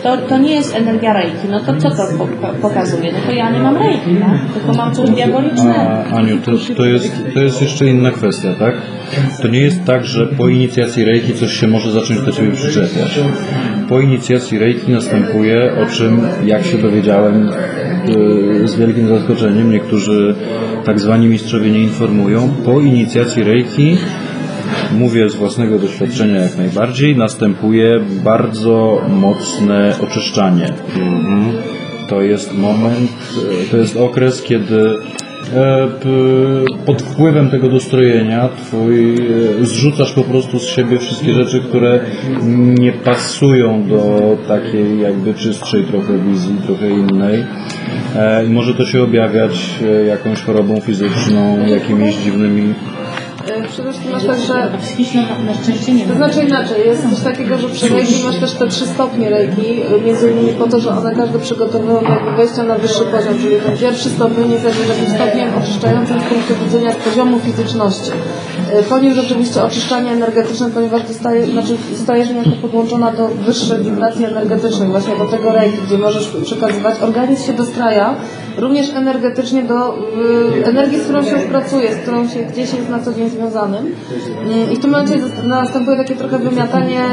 to, 0.02 0.16
to 0.16 0.38
nie 0.38 0.54
jest 0.54 0.76
energia 0.76 1.12
rejki. 1.12 1.48
No 1.50 1.60
to 1.60 1.76
co 1.76 1.90
to 1.90 2.02
po, 2.18 2.26
po, 2.26 2.48
pokazuje? 2.68 3.12
No 3.12 3.18
to 3.26 3.32
ja 3.32 3.50
nie 3.50 3.58
mam 3.58 3.76
rejki, 3.76 4.16
tak? 4.20 4.52
tylko 4.54 4.72
mam 4.72 4.94
coś 4.94 5.10
diabolicznego. 5.10 5.80
A, 5.80 6.04
Aniu, 6.04 6.38
to, 6.38 6.52
to, 6.76 6.84
jest, 6.84 7.12
to 7.34 7.42
jest 7.42 7.62
jeszcze 7.62 7.86
inna 7.86 8.10
kwestia, 8.10 8.48
tak? 8.58 8.74
To 9.42 9.48
nie 9.48 9.60
jest 9.60 9.84
tak, 9.84 10.04
że 10.04 10.26
po 10.26 10.48
inicjacji 10.48 11.04
Reiki 11.04 11.34
coś 11.34 11.52
się 11.52 11.66
może 11.66 11.90
zacząć 11.90 12.20
do 12.20 12.32
Ciebie 12.32 12.52
przyczepiać. 12.52 13.20
Po 13.88 14.00
inicjacji 14.00 14.58
Reiki 14.58 14.92
następuje, 14.92 15.72
o 15.82 15.86
czym, 15.86 16.20
jak 16.44 16.64
się 16.64 16.78
dowiedziałem 16.78 17.50
z 18.64 18.74
wielkim 18.74 19.08
zaskoczeniem, 19.08 19.72
niektórzy 19.72 20.34
tak 20.84 21.00
zwani 21.00 21.26
mistrzowie 21.26 21.70
nie 21.70 21.82
informują, 21.82 22.50
po 22.64 22.80
inicjacji 22.80 23.42
Reiki 23.42 23.96
Mówię 24.92 25.30
z 25.30 25.34
własnego 25.34 25.78
doświadczenia 25.78 26.40
jak 26.40 26.56
najbardziej, 26.56 27.16
następuje 27.16 28.00
bardzo 28.24 29.00
mocne 29.08 29.96
oczyszczanie. 30.00 30.74
To 32.08 32.22
jest 32.22 32.58
moment, 32.58 33.10
e, 33.66 33.70
to 33.70 33.76
jest 33.76 33.96
okres, 33.96 34.42
kiedy 34.42 34.80
e, 34.80 35.23
pod 36.86 37.02
wpływem 37.02 37.50
tego 37.50 37.68
dostrojenia 37.68 38.48
twój 38.48 39.14
e, 39.14 39.18
zrzucasz 39.66 40.12
po 40.12 40.24
prostu 40.24 40.58
z 40.58 40.66
siebie 40.66 40.98
wszystkie 40.98 41.32
rzeczy, 41.32 41.60
które 41.60 42.00
nie 42.78 42.92
pasują 42.92 43.88
do 43.88 44.20
takiej 44.48 45.00
jakby 45.00 45.34
czystszej 45.34 45.84
trochę 45.84 46.18
wizji, 46.18 46.56
trochę 46.66 46.90
innej. 46.90 47.44
E, 48.16 48.46
I 48.46 48.50
może 48.50 48.74
to 48.74 48.84
się 48.84 49.02
objawiać 49.02 49.78
e, 49.82 50.04
jakąś 50.04 50.42
chorobą 50.42 50.80
fizyczną, 50.80 51.66
jakimiś 51.66 52.16
dziwnymi 52.16 52.74
E, 53.03 53.03
Przede 53.42 53.68
wszystkim 53.68 54.12
masz 54.12 54.24
tak, 54.26 54.38
że 54.38 54.54
na 55.46 55.54
szczęście 55.54 55.92
nie 55.92 56.06
To 56.06 56.14
znaczy 56.14 56.42
inaczej, 56.42 56.86
jest 56.86 57.10
coś 57.10 57.20
takiego, 57.20 57.58
że 57.58 57.68
przy 57.68 57.88
reiki 57.88 58.24
masz 58.24 58.36
też 58.36 58.52
te 58.52 58.68
trzy 58.68 58.86
stopnie 58.86 59.30
reiki, 59.30 59.80
między 60.04 60.30
innymi 60.30 60.52
po 60.52 60.66
to, 60.66 60.80
że 60.80 60.90
one 60.90 61.14
każde 61.14 61.38
przygotowują 61.38 62.02
jakby 62.02 62.36
wejścia 62.36 62.62
na 62.62 62.74
wyższy 62.74 63.04
poziom, 63.04 63.38
czyli 63.38 63.56
ten 63.66 63.78
pierwszy 63.78 64.10
stopień 64.10 64.50
jest 64.52 64.64
jakby 64.64 64.84
takim 64.84 65.06
stopniem 65.06 65.48
oczyszczającym 65.62 66.20
z 66.20 66.24
punktu 66.24 66.64
widzenia 66.64 66.92
z 66.92 66.96
poziomu 66.96 67.38
fizyczności. 67.38 68.10
E, 68.72 68.82
Po 68.82 68.98
nim 68.98 69.14
rzeczywiście 69.14 69.62
oczyszczanie 69.64 70.10
energetyczne, 70.10 70.70
ponieważ 70.70 71.02
dostaje, 71.02 71.46
znaczy 71.46 71.76
stajesz 71.96 72.30
niejako 72.30 72.50
podłączona 72.62 73.12
do 73.12 73.28
wyższej 73.28 73.78
wibracji 73.84 74.24
energetycznej, 74.24 74.88
właśnie 74.88 75.16
do 75.16 75.24
tego 75.24 75.52
reiki, 75.52 75.78
gdzie 75.86 75.98
możesz 75.98 76.28
przekazywać. 76.44 76.94
Organizm 77.02 77.46
się 77.46 77.52
dostraja 77.52 78.16
również 78.56 78.90
energetycznie 78.94 79.62
do 79.62 79.98
y, 79.98 80.64
energii, 80.64 80.98
z 80.98 81.04
którą 81.04 81.22
się 81.22 81.30
już 81.30 81.44
pracuje, 81.44 81.94
z 81.94 81.96
którą 81.96 82.28
się 82.28 82.40
gdzieś 82.40 82.74
jest 82.74 82.88
na 82.90 83.00
co 83.00 83.14
dzień 83.14 83.30
związanym. 83.30 83.94
Mm, 84.44 84.72
I 84.72 84.76
w 84.76 84.80
tym 84.80 84.90
momencie 84.90 85.14
następuje 85.44 85.96
takie 85.96 86.16
trochę 86.16 86.38
wymiatanie 86.38 87.04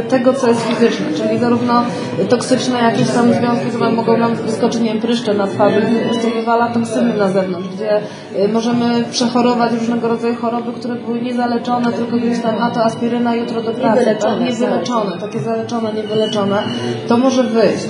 y, 0.00 0.02
tego, 0.02 0.34
co 0.34 0.48
jest 0.48 0.60
fizyczne, 0.62 1.06
czyli 1.16 1.38
zarówno 1.38 1.82
toksyczne 2.28 2.78
jakieś 2.78 3.10
tam 3.10 3.32
związki, 3.32 3.66
które 3.68 3.90
mogą 3.90 4.16
nam 4.16 4.34
wyskoczyć, 4.34 4.80
nie 4.80 4.92
wiem, 4.92 5.02
pryszcze 5.02 5.34
na 5.34 5.46
twarzy, 5.46 5.80
po 5.80 6.08
prostu 6.08 6.30
wywala 6.30 6.68
toksyny 6.68 7.16
na 7.16 7.28
zewnątrz, 7.28 7.68
gdzie 7.68 8.00
y, 8.44 8.48
możemy 8.48 9.04
przechorować 9.10 9.72
różnego 9.72 10.08
rodzaju 10.08 10.34
choroby, 10.34 10.72
które 10.72 10.94
były 10.94 11.20
niezaleczone, 11.20 11.92
tylko 11.92 12.16
gdzieś 12.16 12.42
tam, 12.42 12.54
a 12.60 12.70
to 12.70 12.84
aspiryna, 12.84 13.34
jutro 13.34 13.62
do 13.62 13.70
pracy, 13.70 13.98
Niewyleczone, 13.98 14.38
tak? 14.38 14.48
niewyleczone, 14.48 15.18
takie 15.20 15.38
zaleczone, 15.40 15.92
niewyleczone, 15.92 16.62
to 17.08 17.16
może 17.16 17.42
wyjść. 17.44 17.86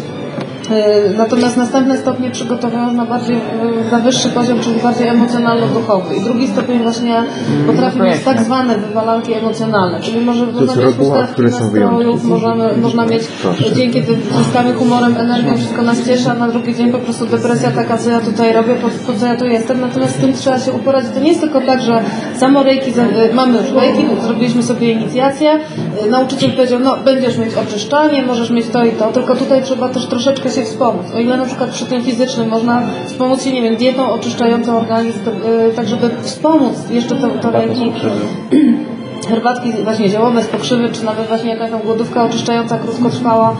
Y, 0.71 1.14
Natomiast 1.16 1.57
następne 1.57 1.97
stopnie 1.97 2.31
przygotowują 2.31 2.93
na 2.93 3.05
bardziej 3.07 3.37
y, 3.37 3.91
na 3.93 3.99
wyższy 3.99 4.29
poziom, 4.29 4.61
czyli 4.61 4.81
bardziej 4.81 5.09
emocjonalno-duchowy. 5.09 6.14
I 6.16 6.21
drugi 6.25 6.49
stopień 6.49 6.83
właśnie 6.83 7.25
potrafi 7.66 8.01
mieć 8.01 8.25
tak 8.25 8.43
zwane 8.43 8.79
wywalanki 8.79 9.33
emocjonalne, 9.35 10.01
czyli 10.01 10.21
może 10.21 10.47
które 10.47 11.51
są 11.51 11.64
nastrojów, 11.64 12.25
możemy, 12.25 12.77
można 12.83 13.07
mieć 13.07 13.23
Proszę. 13.27 13.64
dzięki 13.77 14.03
tym 14.03 14.16
zyskamy 14.45 14.73
humorem, 14.75 15.16
energią, 15.16 15.57
wszystko 15.57 15.83
nas 15.83 16.07
cieszy, 16.07 16.31
a 16.31 16.35
na 16.35 16.49
drugi 16.49 16.75
dzień 16.75 16.93
po 16.93 16.99
prostu 16.99 17.27
depresja 17.27 17.71
taka, 17.71 17.99
co 17.99 18.11
ja 18.11 18.21
tutaj 18.21 18.53
robię, 18.53 18.75
po, 18.75 19.12
po 19.12 19.19
co 19.19 19.27
ja 19.27 19.37
tu 19.37 19.45
jestem. 19.47 19.81
Natomiast 19.81 20.16
z 20.16 20.21
tym 20.21 20.33
trzeba 20.33 20.59
się 20.59 20.73
uporać. 20.73 21.05
To 21.14 21.21
nie 21.21 21.29
jest 21.29 21.41
tylko 21.41 21.61
tak, 21.61 21.81
że 21.83 22.03
samo 22.37 22.62
rejki, 22.62 22.93
za- 22.93 23.03
y, 23.03 23.35
mamy 23.35 23.59
już 23.59 23.71
rejki, 23.73 24.03
zrobiliśmy 24.23 24.62
sobie 24.62 24.91
inicjację, 24.93 25.51
nauczyciel 26.11 26.51
powiedział, 26.53 26.81
no 26.81 26.97
będziesz 27.05 27.39
mieć 27.39 27.55
oczyszczanie, 27.55 28.23
możesz 28.23 28.51
mieć 28.51 28.66
to 28.69 28.85
i 28.85 28.93
to, 28.93 29.12
tylko 29.12 29.37
tutaj 29.37 29.62
trzeba 29.62 29.89
też 29.89 30.07
troszeczkę 30.07 30.51
się 30.51 30.58
wspomóc. 30.65 31.07
O 31.15 31.19
ile 31.19 31.37
na 31.37 31.45
przykład 31.45 31.71
przy 31.71 31.87
tym 31.87 32.03
fizycznym 32.03 32.49
można 32.49 32.83
wspomóc 33.07 33.43
się, 33.43 33.53
nie 33.53 33.63
wiem, 33.63 33.77
dietą 33.77 34.11
oczyszczającą 34.11 34.79
organizm, 34.79 35.19
y, 35.71 35.75
tak 35.77 35.89
żeby 35.89 36.11
wspomóc 36.23 36.75
jeszcze 36.91 37.17
to, 37.17 37.29
to 37.29 37.51
rejki 37.51 37.93
herbatki 39.29 39.72
właśnie 39.85 40.09
ziołowe 40.09 40.43
z 40.43 40.47
pokrzywy, 40.47 40.89
czy 40.93 41.05
nawet 41.05 41.29
właśnie 41.29 41.51
jakaś 41.51 41.70
tam 41.70 41.81
głodówka 41.81 42.24
oczyszczająca, 42.24 42.79
krótkotrwała, 42.79 43.57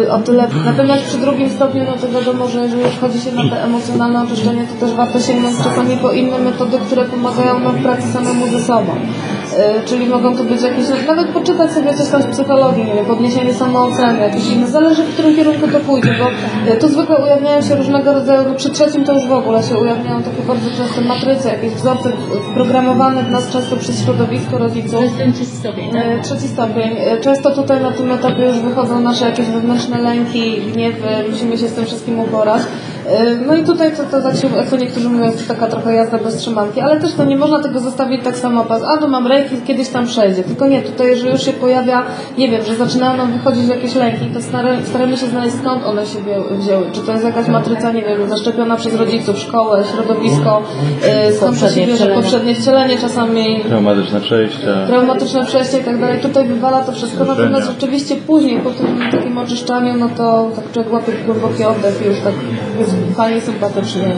yy, 0.00 0.12
o 0.12 0.18
tyle. 0.18 0.48
Natomiast 0.64 1.02
przy 1.04 1.18
drugim 1.18 1.50
stopniu, 1.50 1.84
no 1.86 1.92
to 1.92 2.08
wiadomo, 2.08 2.48
że 2.48 2.60
jeżeli 2.60 2.84
wchodzi 2.84 3.20
się 3.20 3.32
na 3.32 3.50
te 3.50 3.64
emocjonalne 3.64 4.22
oczyszczenie, 4.22 4.66
to 4.66 4.86
też 4.86 4.94
warto 4.94 5.20
sięgnąć 5.20 5.56
czasami 5.56 5.96
po 5.96 6.12
inne 6.12 6.38
metody, 6.38 6.78
które 6.78 7.04
pomagają 7.04 7.58
nam 7.58 7.76
w 7.76 7.82
pracy 7.82 8.12
samemu 8.12 8.46
ze 8.46 8.60
sobą. 8.60 8.92
Yy, 8.94 9.86
czyli 9.86 10.06
mogą 10.06 10.36
to 10.36 10.44
być 10.44 10.62
jakieś, 10.62 10.86
nawet 11.06 11.28
poczytać 11.28 11.70
sobie 11.72 11.94
coś 11.94 12.08
tam 12.08 12.22
z 12.22 12.26
psychologii, 12.26 12.84
nie 12.84 12.94
wiem, 12.94 13.04
podniesienie 13.04 13.54
samooceny, 13.54 14.20
jakieś 14.20 14.50
inne, 14.50 14.66
zależy 14.66 15.02
w 15.02 15.12
którym 15.12 15.36
kierunku 15.36 15.68
to 15.68 15.80
pójdzie, 15.80 16.14
bo 16.18 16.26
yy, 16.70 16.76
tu 16.80 16.88
zwykle 16.88 17.16
ujawniają 17.24 17.62
się 17.62 17.76
różnego 17.76 18.12
rodzaju, 18.12 18.48
no 18.48 18.54
przy 18.54 18.70
trzecim 18.70 19.04
to 19.04 19.12
już 19.12 19.26
w 19.26 19.32
ogóle 19.32 19.62
się 19.62 19.78
ujawniają 19.78 20.22
takie 20.22 20.42
bardzo 20.48 20.70
często 20.70 21.00
matryce, 21.00 21.48
jakieś 21.48 21.72
wzorce 21.72 22.12
wprogramowane 22.50 23.22
w 23.22 23.30
nas 23.30 23.50
często 23.50 23.76
przez 23.76 24.04
środowisko 24.04 24.58
rodziców. 24.58 24.85
To 24.90 25.02
jest 25.02 25.16
ten 25.16 25.32
trzeci 25.32 25.56
stopień, 25.56 25.90
tak? 25.92 26.02
E, 26.06 26.22
Trzeci 26.22 26.48
stopień. 26.48 26.96
E, 26.98 27.20
Często 27.20 27.50
tutaj 27.50 27.82
na 27.82 27.92
tym 27.92 28.12
etapie 28.12 28.42
już 28.46 28.58
wychodzą 28.58 29.00
nasze 29.00 29.24
jakieś 29.24 29.46
wewnętrzne 29.46 29.98
lęki, 30.02 30.60
gniewy, 30.72 31.08
musimy 31.30 31.58
się 31.58 31.68
z 31.68 31.72
tym 31.74 31.84
wszystkim 31.84 32.20
uporać. 32.20 32.62
E, 33.08 33.36
No 33.46 33.56
i 33.56 33.64
tutaj 33.64 33.92
to, 33.96 34.04
to 34.04 34.22
tak 34.22 34.36
się, 34.36 34.48
to 34.70 34.76
niektórzy 34.76 35.08
mówią, 35.08 35.24
jest 35.24 35.48
taka 35.48 35.66
trochę 35.66 35.94
jazda 35.94 36.18
bez 36.18 36.36
trzymanki, 36.36 36.80
ale 36.80 37.00
też 37.00 37.12
to 37.14 37.24
nie 37.24 37.36
można 37.36 37.62
tego 37.62 37.80
zostawić 37.80 38.24
tak 38.24 38.36
samo 38.36 38.64
pas, 38.64 38.82
a 38.82 38.98
tu 38.98 39.08
mam 39.08 39.26
rejki, 39.26 39.56
kiedyś 39.66 39.88
tam 39.88 40.06
przejdzie. 40.06 40.42
Tylko 40.42 40.66
nie, 40.66 40.82
tutaj 40.82 41.06
jeżeli 41.08 41.30
już 41.30 41.42
się 41.42 41.52
pojawia, 41.52 42.02
nie 42.38 42.48
wiem, 42.50 42.62
że 42.64 42.74
zaczynają 42.76 43.16
nam 43.16 43.32
wychodzić 43.32 43.68
jakieś 43.68 43.94
lęki, 43.94 44.26
to 44.34 44.40
stara- 44.40 44.82
staramy 44.84 45.16
się 45.16 45.26
znaleźć 45.26 45.56
skąd 45.56 45.84
one 45.84 46.06
się 46.06 46.18
wzię- 46.18 46.58
wzięły. 46.58 46.86
Czy 46.92 47.00
to 47.00 47.12
jest 47.12 47.24
jakaś 47.24 47.48
matryca, 47.48 47.92
nie 47.92 48.02
wiem, 48.02 48.28
zaszczepiona 48.28 48.76
przez 48.76 48.94
rodziców, 48.94 49.38
szkołę, 49.38 49.84
środowisko, 49.94 50.62
e, 51.02 51.32
skąd 51.32 51.52
to 51.52 51.56
się 51.58 51.62
Poprzednie 51.66 51.86
bierze, 51.86 51.96
wcielenie. 51.96 52.22
poprzednie 52.22 52.54
wcielenie 52.54 52.98
czasami, 52.98 53.60
traumatyczne 53.68 54.20
przejścia. 54.20 54.86
traumatyczne 54.86 55.44
przejście 55.46 55.78
i 55.78 55.84
tak 55.84 56.00
dalej. 56.00 56.20
Tutaj 56.20 56.46
wywala 56.48 56.80
to 56.84 56.92
wszystko, 56.92 57.24
natomiast 57.24 57.66
rzeczywiście 57.70 58.14
później 58.26 58.58
po 58.60 58.70
tym 58.70 58.98
takim 59.12 59.38
oczyszczaniu, 59.38 59.94
no 59.98 60.08
to 60.16 60.50
tak 60.56 60.72
człowiek 60.72 60.92
łapie 60.92 61.12
głęboki 61.26 61.64
oddech 61.64 62.02
i 62.04 62.08
już 62.08 62.20
tak 62.20 62.32
jest 62.80 62.95
fajnie 63.16 63.40
sympatycznie. 63.40 64.16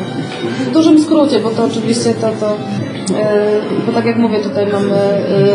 W 0.68 0.72
dużym 0.72 0.98
skrócie, 1.02 1.40
bo 1.40 1.50
to 1.50 1.64
oczywiście 1.64 2.14
to, 2.14 2.30
to 2.40 2.56
bo 3.86 3.92
tak 3.92 4.04
jak 4.04 4.16
mówię, 4.16 4.40
tutaj 4.40 4.66
mamy, 4.72 4.94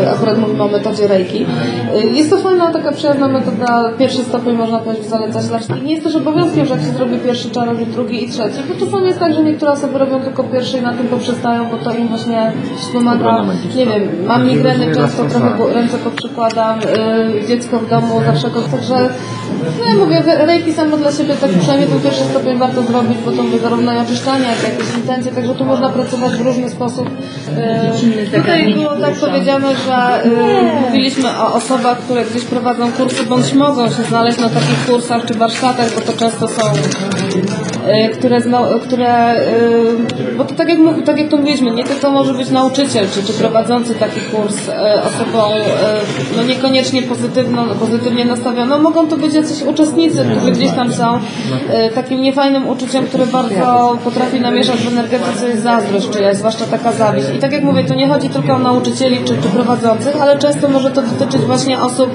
e, 0.02 0.10
akurat 0.10 0.38
mówimy 0.38 0.62
o 0.62 0.68
metodzie 0.68 1.08
Reiki. 1.08 1.46
E, 1.94 2.06
Jest 2.06 2.30
to 2.30 2.38
fajna, 2.38 2.72
taka 2.72 2.92
przyjazna 2.92 3.28
metoda, 3.28 3.90
pierwszy 3.98 4.22
stopień 4.24 4.56
można 4.56 4.78
powiedzieć 4.78 5.06
zalecać 5.06 5.46
dla 5.46 5.58
wszystkich. 5.58 5.82
Nie 5.82 5.92
jest 5.92 6.04
też 6.04 6.16
obowiązkiem, 6.16 6.66
że 6.66 6.74
jak 6.74 6.82
się 6.82 6.90
zrobi 6.90 7.18
pierwszy, 7.18 7.48
robić 7.66 7.88
drugi 7.88 8.24
i 8.24 8.28
trzeci, 8.28 8.58
bo 8.68 8.86
czasami 8.86 9.06
jest 9.06 9.18
tak, 9.18 9.34
że 9.34 9.44
niektóre 9.44 9.72
osoby 9.72 9.98
robią 9.98 10.20
tylko 10.20 10.44
pierwszy 10.44 10.78
i 10.78 10.82
na 10.82 10.92
tym 10.92 11.06
poprzestają, 11.06 11.64
bo 11.70 11.76
to 11.76 11.98
im 11.98 12.08
właśnie 12.08 12.52
wspomaga, 12.78 13.44
nie 13.76 13.86
wiem, 13.86 14.02
mam 14.26 14.46
migreny 14.46 14.94
często, 14.94 15.24
trochę 15.24 15.74
ręce 15.74 15.98
poprzykładam, 15.98 16.78
dziecko 17.48 17.78
w 17.78 17.88
domu 17.90 18.20
zawsze 18.26 18.50
go, 18.50 18.60
także 18.62 19.08
no 19.78 19.84
ja 19.84 19.96
mówię, 19.96 20.22
Reiki 20.46 20.72
samo 20.72 20.96
dla 20.96 21.12
siebie, 21.12 21.34
tak 21.40 21.50
przynajmniej 21.50 21.88
ten 21.88 22.00
pierwszy 22.00 22.24
stopień 22.24 22.58
warto 22.58 22.82
zrobić, 22.82 23.18
bo 23.24 23.32
to 23.32 23.42
mówię 23.42 23.58
zarówno 23.58 23.94
i 23.94 23.98
oczyszczanie, 23.98 24.44
jak 24.44 24.60
i 24.60 24.72
jakieś 24.72 24.94
intencje, 24.96 25.32
także 25.32 25.54
tu 25.54 25.64
można 25.64 25.88
pracować 25.88 26.32
w 26.32 26.40
różny 26.40 26.70
sposób. 26.70 27.10
Tutaj 28.36 28.74
było 28.74 28.96
tak 28.96 29.14
powiedziane, 29.14 29.74
że 29.76 30.24
y, 30.24 30.80
mówiliśmy 30.80 31.38
o 31.38 31.54
osobach, 31.54 31.98
które 31.98 32.24
gdzieś 32.24 32.44
prowadzą 32.44 32.92
kursy, 32.92 33.24
bądź 33.24 33.52
mogą 33.52 33.90
się 33.90 34.02
znaleźć 34.02 34.38
na 34.38 34.48
takich 34.48 34.86
kursach 34.86 35.24
czy 35.26 35.34
warsztatach, 35.34 35.94
bo 35.94 36.00
to 36.00 36.12
często 36.12 36.48
są 36.48 36.62
które, 38.18 38.40
zna, 38.40 38.60
które 38.82 39.34
y, 39.36 40.36
bo 40.36 40.44
to 40.44 40.54
tak 40.54 40.68
jak, 40.68 40.78
mów- 40.78 41.04
tak 41.04 41.18
jak 41.18 41.28
to 41.28 41.36
mówiliśmy, 41.36 41.70
nie 41.70 41.84
tylko 41.84 42.10
może 42.10 42.34
być 42.34 42.50
nauczyciel, 42.50 43.06
czy, 43.14 43.22
czy 43.24 43.32
prowadzący 43.32 43.94
taki 43.94 44.20
kurs 44.20 44.68
y, 44.68 44.72
osobą 45.02 45.54
no 46.36 46.42
niekoniecznie 46.42 47.02
pozytywną, 47.02 47.68
pozytywnie 47.68 48.24
nastawioną, 48.24 48.78
mogą 48.78 49.08
to 49.08 49.16
być 49.16 49.34
jacyś 49.34 49.62
uczestnicy, 49.62 50.24
którzy 50.36 50.52
gdzieś 50.52 50.70
tam 50.70 50.92
są 50.92 51.18
takim 51.94 52.22
niefajnym 52.22 52.68
uczuciem, 52.68 53.06
które 53.06 53.26
bardzo 53.26 53.98
potrafi 54.04 54.40
namieszać 54.40 54.76
w 54.76 54.88
energetyce 54.88 55.48
jest 55.48 55.62
zazdrość, 55.62 56.10
czy 56.10 56.20
jest 56.22 56.38
zwłaszcza 56.38 56.64
taka 56.66 56.92
zawiść. 56.92 57.26
I 57.36 57.38
tak 57.38 57.52
jak 57.52 57.62
mówię, 57.62 57.84
to 57.84 57.94
nie 57.94 58.08
chodzi 58.08 58.28
tylko 58.28 58.54
o 58.54 58.58
nauczycieli 58.58 59.18
czy, 59.24 59.36
czy 59.42 59.48
prowadzących, 59.48 60.22
ale 60.22 60.38
często 60.38 60.68
może 60.68 60.90
to 60.90 61.02
dotyczyć 61.02 61.40
właśnie 61.42 61.80
osób, 61.80 62.10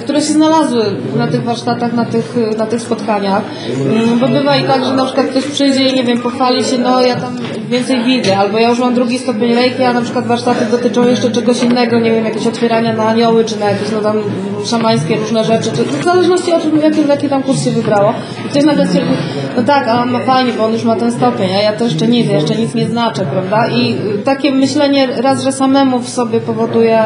które 0.00 0.20
się 0.20 0.32
znalazły 0.32 0.84
na 1.16 1.26
tych 1.26 1.42
warsztatach, 1.42 1.92
na 1.92 2.04
tych, 2.04 2.34
na 2.58 2.66
tych 2.66 2.80
spotkaniach. 2.80 3.42
Mm, 3.80 4.18
Bo 4.18 4.28
bywa 4.28 4.56
i 4.56 4.64
tak, 4.64 4.84
że 4.84 4.94
na 4.94 5.04
przykład 5.04 5.26
ktoś 5.26 5.44
przyjdzie 5.44 5.88
i 5.88 5.94
nie 5.94 6.04
wiem, 6.04 6.18
pochwali 6.18 6.64
się, 6.64 6.78
no 6.78 7.02
ja 7.02 7.16
tam 7.16 7.36
więcej 7.68 8.04
widzę, 8.04 8.38
albo 8.38 8.58
ja 8.58 8.68
już 8.68 8.78
mam 8.78 8.94
drugi 8.94 9.18
stopień 9.18 9.54
reiki, 9.54 9.82
a 9.82 9.92
na 9.92 10.02
przykład 10.02 10.26
warsztaty 10.26 10.66
dotyczą 10.70 11.08
jeszcze 11.08 11.30
czegoś 11.30 11.62
innego, 11.62 12.00
nie 12.00 12.12
wiem, 12.12 12.24
jakieś 12.24 12.46
otwierania 12.46 12.92
na 12.92 13.06
anioły, 13.06 13.44
czy 13.44 13.60
na 13.60 13.70
jakieś 13.70 13.90
no 13.92 14.00
tam 14.00 14.16
szamańskie 14.64 15.16
różne 15.16 15.44
rzeczy, 15.44 15.70
czy 15.76 15.84
w 15.84 16.04
zależności 16.04 16.52
o 16.52 16.60
czym, 16.60 16.80
jaki, 17.08 17.28
tam 17.28 17.42
kurs 17.42 17.64
się 17.64 17.70
wybrało. 17.70 18.14
I 18.46 18.48
ktoś 18.48 18.64
nagle 18.64 18.86
stwierdzi, 18.86 19.12
no 19.56 19.62
tak, 19.62 19.88
a 19.88 20.02
on 20.02 20.10
ma 20.10 20.18
fajnie, 20.18 20.52
bo 20.52 20.64
on 20.64 20.72
już 20.72 20.84
ma 20.84 20.96
ten 20.96 21.12
stopień, 21.12 21.54
a 21.54 21.62
ja 21.62 21.72
to 21.72 21.84
jeszcze 21.84 22.06
nic, 22.06 22.28
ja 22.28 22.36
jeszcze 22.36 22.54
nic 22.54 22.74
nie 22.74 22.86
znaczę, 22.86 23.26
prawda? 23.32 23.68
I 23.68 23.96
takie 24.24 24.52
myślenie 24.52 25.06
raz, 25.06 25.42
że 25.42 25.52
samemu 25.52 26.00
w 26.00 26.08
sobie 26.08 26.40
powoduje 26.40 27.00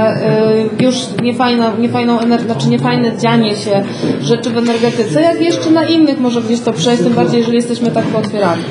y, 0.78 0.82
już 0.84 0.94
niefajną, 1.22 1.76
niefajną 1.78 2.20
energię, 2.20 2.46
znaczy 2.46 2.68
niefajne 2.68 3.16
dzianie 3.18 3.56
się 3.56 3.82
rzeczy 4.22 4.50
w 4.50 4.58
energetyce, 4.58 5.22
jak 5.22 5.40
jeszcze 5.40 5.70
na 5.70 5.84
innych 5.84 6.20
może 6.20 6.42
gdzieś 6.42 6.60
to 6.60 6.72
przejść, 6.72 7.02
tym 7.02 7.12
bardziej, 7.12 7.38
jeżeli 7.38 7.56
jesteśmy 7.56 7.90
tak 7.90 8.04
pootwierani. 8.04 8.62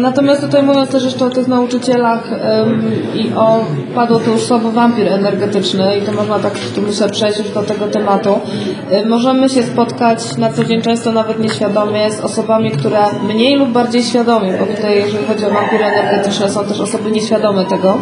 Natomiast 0.00 0.40
tutaj 0.40 0.62
mówiąc 0.62 0.90
też 0.90 1.04
jeszcze 1.04 1.26
o 1.26 1.30
tych 1.30 1.48
nauczycielach 1.48 2.30
i 3.14 3.32
o, 3.36 3.64
padło 3.94 4.18
to 4.18 4.30
już 4.30 4.40
słowo 4.40 4.70
wampir 4.70 5.08
energetyczny 5.08 5.96
i 5.96 6.02
to 6.02 6.12
można 6.12 6.38
tak 6.38 6.52
tu 6.74 6.82
myślę 6.82 7.10
przejść 7.10 7.38
już 7.38 7.50
do 7.50 7.62
tego 7.62 7.86
tematu. 7.86 8.40
Y, 8.92 9.06
możemy 9.06 9.48
się 9.48 9.62
spotkać 9.62 10.36
na 10.36 10.52
co 10.52 10.64
dzień 10.64 10.82
często 10.82 11.12
nawet 11.12 11.40
nieświadomie 11.40 12.10
z 12.10 12.20
osobami, 12.20 12.70
które 12.70 12.98
mniej 13.28 13.56
lub 13.56 13.68
bardziej 13.68 14.02
świadomie, 14.02 14.52
bo 14.60 14.66
tutaj 14.66 14.96
jeżeli 14.96 15.26
chodzi 15.26 15.46
o 15.46 15.50
wampiry 15.50 15.84
energetyczne 15.84 16.50
są 16.50 16.64
też 16.64 16.80
osoby 16.80 17.10
nieświadome 17.10 17.64
tego. 17.64 17.98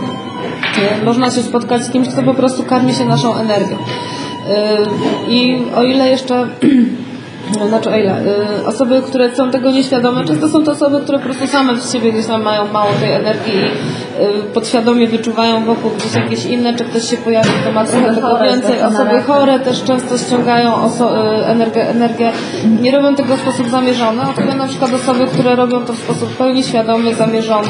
Y, 1.01 1.05
można 1.05 1.31
się 1.31 1.43
spotkać 1.43 1.85
z 1.85 1.91
kimś, 1.91 2.09
kto 2.09 2.23
po 2.23 2.35
prostu 2.35 2.62
karmi 2.62 2.95
się 2.95 3.05
naszą 3.05 3.35
energią. 3.35 3.77
Y, 3.77 5.31
I 5.31 5.62
o 5.77 5.83
ile 5.83 6.09
jeszcze 6.09 6.47
Znaczy, 7.68 7.90
o 7.90 7.96
ile? 7.96 8.20
Y, 8.62 8.66
osoby, 8.66 9.03
które 9.07 9.34
są 9.34 9.50
tego 9.50 9.70
nieświadome, 9.70 10.24
często 10.24 10.48
są 10.48 10.64
to 10.64 10.72
osoby, 10.72 11.00
które 11.00 11.18
po 11.18 11.24
prostu 11.24 11.46
same 11.46 11.74
w 11.74 11.92
siebie 11.92 12.12
gdzieś 12.12 12.26
tam 12.26 12.42
mają 12.42 12.66
mało 12.72 12.90
tej 13.00 13.12
energii 13.12 13.53
i 13.55 14.22
y, 14.22 14.42
podświadomie 14.55 15.09
wyczuwają 15.09 15.64
wokół 15.64 15.90
gdzieś 15.90 16.14
jakieś 16.14 16.44
inne, 16.44 16.74
czy 16.74 16.84
ktoś 16.84 17.11
się 17.11 17.16
pojawi, 17.16 17.50
to 17.64 17.72
ma 17.72 17.84
trochę 17.84 18.14
tego 18.14 18.38
więcej. 18.44 18.82
Osoby 18.82 19.22
chore 19.22 19.61
też 19.61 19.84
często 19.84 20.18
ściągają 20.18 20.70
oso- 20.72 21.40
y, 21.40 21.46
energię, 21.46 21.88
energię. 21.88 22.32
Nie 22.82 22.90
robią 22.90 23.14
tego 23.14 23.36
w 23.36 23.40
sposób 23.40 23.68
zamierzony, 23.68 24.22
a 24.22 24.32
tyle 24.40 24.55
na 24.55 24.66
przykład 24.68 24.94
osoby, 24.94 25.26
które 25.26 25.57
robią 25.57 25.84
to 25.84 25.92
w 25.92 25.98
sposób 25.98 26.28
w 26.28 26.36
pełni 26.36 26.62
świadomy, 26.62 27.14
zamierzony, 27.14 27.68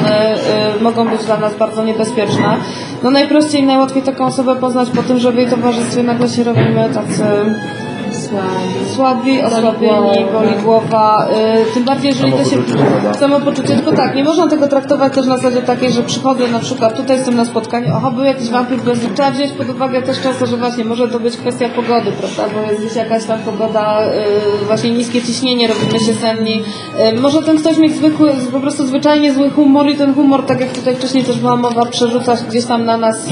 y, 0.79 0.83
mogą 0.83 1.09
być 1.09 1.25
dla 1.25 1.37
nas 1.37 1.55
bardzo 1.55 1.83
niebezpieczne. 1.83 2.57
No 3.03 3.11
najprościej 3.11 3.61
i 3.61 3.65
najłatwiej 3.65 4.03
taką 4.03 4.25
osobę 4.25 4.55
poznać 4.55 4.89
po 4.89 5.03
tym, 5.03 5.19
że 5.19 5.31
w 5.31 5.35
jej 5.35 5.47
towarzystwie 5.47 6.03
nagle 6.03 6.29
się 6.29 6.43
robimy 6.43 6.89
tacy 6.93 7.23
słabi, 8.95 9.41
osłabieni, 9.41 10.25
boli 10.33 10.55
głowa, 10.63 11.27
y, 11.69 11.73
tym 11.73 11.83
bardziej 11.83 12.09
jeżeli 12.09 12.31
to 12.31 12.43
się 12.43 12.57
samopoczucie, 13.19 13.75
tylko 13.75 13.91
tak, 13.91 14.15
nie 14.15 14.23
można 14.23 14.47
tego 14.47 14.67
traktować 14.67 15.13
też 15.13 15.25
na 15.25 15.37
zasadzie 15.37 15.61
takiej, 15.61 15.91
że 15.91 16.03
przychodzę 16.03 16.47
na 16.47 16.59
przykład, 16.59 16.97
tutaj 16.97 17.17
jestem 17.17 17.35
na 17.35 17.45
spotkaniu, 17.45 17.95
oho, 17.95 18.11
był 18.11 18.23
jakiś 18.23 18.49
wampir 18.49 18.79
bez 18.79 18.99
trzeba 19.15 19.31
wziąć 19.31 19.51
pod 19.51 19.69
uwagę 19.69 20.01
też 20.01 20.21
często, 20.21 20.45
że 20.45 20.57
właśnie 20.57 20.85
może 20.85 21.07
to 21.07 21.19
być 21.19 21.37
kwestia 21.37 21.69
pogody, 21.69 22.11
prawda, 22.11 22.55
bo 22.55 22.71
jest 22.71 22.81
gdzieś 22.85 22.95
jakaś 22.95 23.25
tam 23.25 23.39
pogoda, 23.39 23.99
y, 24.61 24.65
właśnie 24.65 24.91
niskie 24.91 25.21
ciśnienie, 25.21 25.67
robimy 25.67 25.99
się 25.99 26.13
senni, 26.13 26.63
y, 27.15 27.19
może 27.19 27.43
ten 27.43 27.57
ktoś 27.57 27.77
mieć 27.77 27.95
zwykły, 27.95 28.31
po 28.51 28.59
prostu 28.59 28.87
zwyczajnie 28.87 29.33
zły 29.33 29.49
humor 29.49 29.89
i 29.89 29.95
ten 29.95 30.13
humor, 30.13 30.45
tak 30.45 30.59
jak 30.59 30.69
tutaj 30.69 30.95
wcześniej 30.95 31.23
też 31.23 31.39
była 31.39 31.55
mowa, 31.55 31.85
przerzucać 31.85 32.43
gdzieś 32.43 32.65
tam 32.65 32.85
na 32.85 32.97
nas 32.97 33.27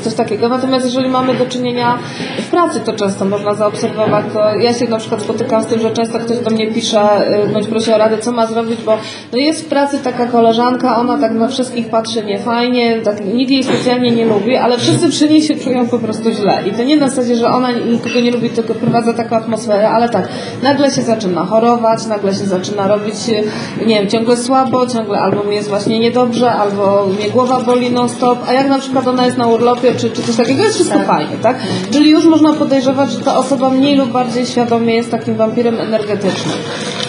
coś 0.00 0.14
takiego, 0.14 0.48
natomiast 0.48 0.84
jeżeli 0.84 1.08
mamy 1.08 1.34
do 1.34 1.46
czynienia 1.46 1.98
w 2.38 2.50
pracy, 2.50 2.80
to 2.80 2.92
często 2.92 3.24
można 3.24 3.54
zaobserwować, 3.54 4.27
ja 4.60 4.74
się 4.74 4.88
na 4.88 4.98
przykład 4.98 5.22
spotykam 5.22 5.62
z 5.62 5.66
tym, 5.66 5.80
że 5.80 5.90
często 5.90 6.18
ktoś 6.18 6.38
do 6.38 6.50
mnie 6.50 6.66
pisze, 6.72 7.32
y, 7.44 7.48
bądź 7.52 7.66
prosi 7.66 7.92
o 7.92 7.98
radę, 7.98 8.18
co 8.18 8.32
ma 8.32 8.46
zrobić, 8.46 8.80
bo 8.82 8.98
no 9.32 9.38
jest 9.38 9.64
w 9.64 9.68
pracy 9.68 9.98
taka 9.98 10.26
koleżanka, 10.26 10.96
ona 10.96 11.18
tak 11.18 11.32
na 11.32 11.48
wszystkich 11.48 11.88
patrzy 11.88 12.24
niefajnie, 12.24 13.00
tak, 13.00 13.24
nikt 13.34 13.50
jej 13.50 13.64
specjalnie 13.64 14.10
nie 14.10 14.24
lubi, 14.24 14.56
ale 14.56 14.78
wszyscy 14.78 15.08
przy 15.08 15.28
niej 15.28 15.42
się 15.42 15.56
czują 15.56 15.88
po 15.88 15.98
prostu 15.98 16.30
źle. 16.30 16.62
I 16.66 16.72
to 16.72 16.82
nie 16.82 16.96
na 16.96 17.08
zasadzie, 17.08 17.36
że 17.36 17.48
ona 17.48 17.70
nikogo 17.70 18.20
nie 18.20 18.30
lubi, 18.30 18.50
tylko 18.50 18.74
prowadza 18.74 19.12
taką 19.12 19.36
atmosferę, 19.36 19.90
ale 19.90 20.08
tak, 20.08 20.28
nagle 20.62 20.90
się 20.90 21.02
zaczyna 21.02 21.44
chorować, 21.44 22.06
nagle 22.06 22.34
się 22.34 22.44
zaczyna 22.44 22.88
robić, 22.88 23.14
y, 23.28 23.86
nie 23.86 23.94
wiem, 23.94 24.08
ciągle 24.08 24.36
słabo, 24.36 24.86
ciągle 24.86 25.18
albo 25.18 25.44
mi 25.44 25.54
jest 25.54 25.68
właśnie 25.68 25.98
niedobrze, 25.98 26.52
albo 26.52 27.06
mnie 27.06 27.30
głowa 27.30 27.60
boli 27.60 27.90
non 27.90 28.08
stop, 28.08 28.38
a 28.48 28.52
jak 28.52 28.68
na 28.68 28.78
przykład 28.78 29.06
ona 29.06 29.26
jest 29.26 29.38
na 29.38 29.46
urlopie, 29.46 29.94
czy, 29.94 30.10
czy 30.10 30.22
coś 30.22 30.36
takiego, 30.36 30.62
jest 30.62 30.74
wszystko 30.74 30.98
fajnie, 31.00 31.36
tak? 31.42 31.56
Czyli 31.90 32.10
już 32.10 32.24
można 32.24 32.52
podejrzewać, 32.52 33.10
że 33.10 33.20
ta 33.20 33.36
osoba 33.36 33.70
mniej 33.70 33.96
lub 33.96 34.12
bardziej 34.18 34.46
świadomie 34.46 34.94
jest 34.94 35.10
takim 35.10 35.34
wampirem 35.34 35.80
energetycznym. 35.80 36.58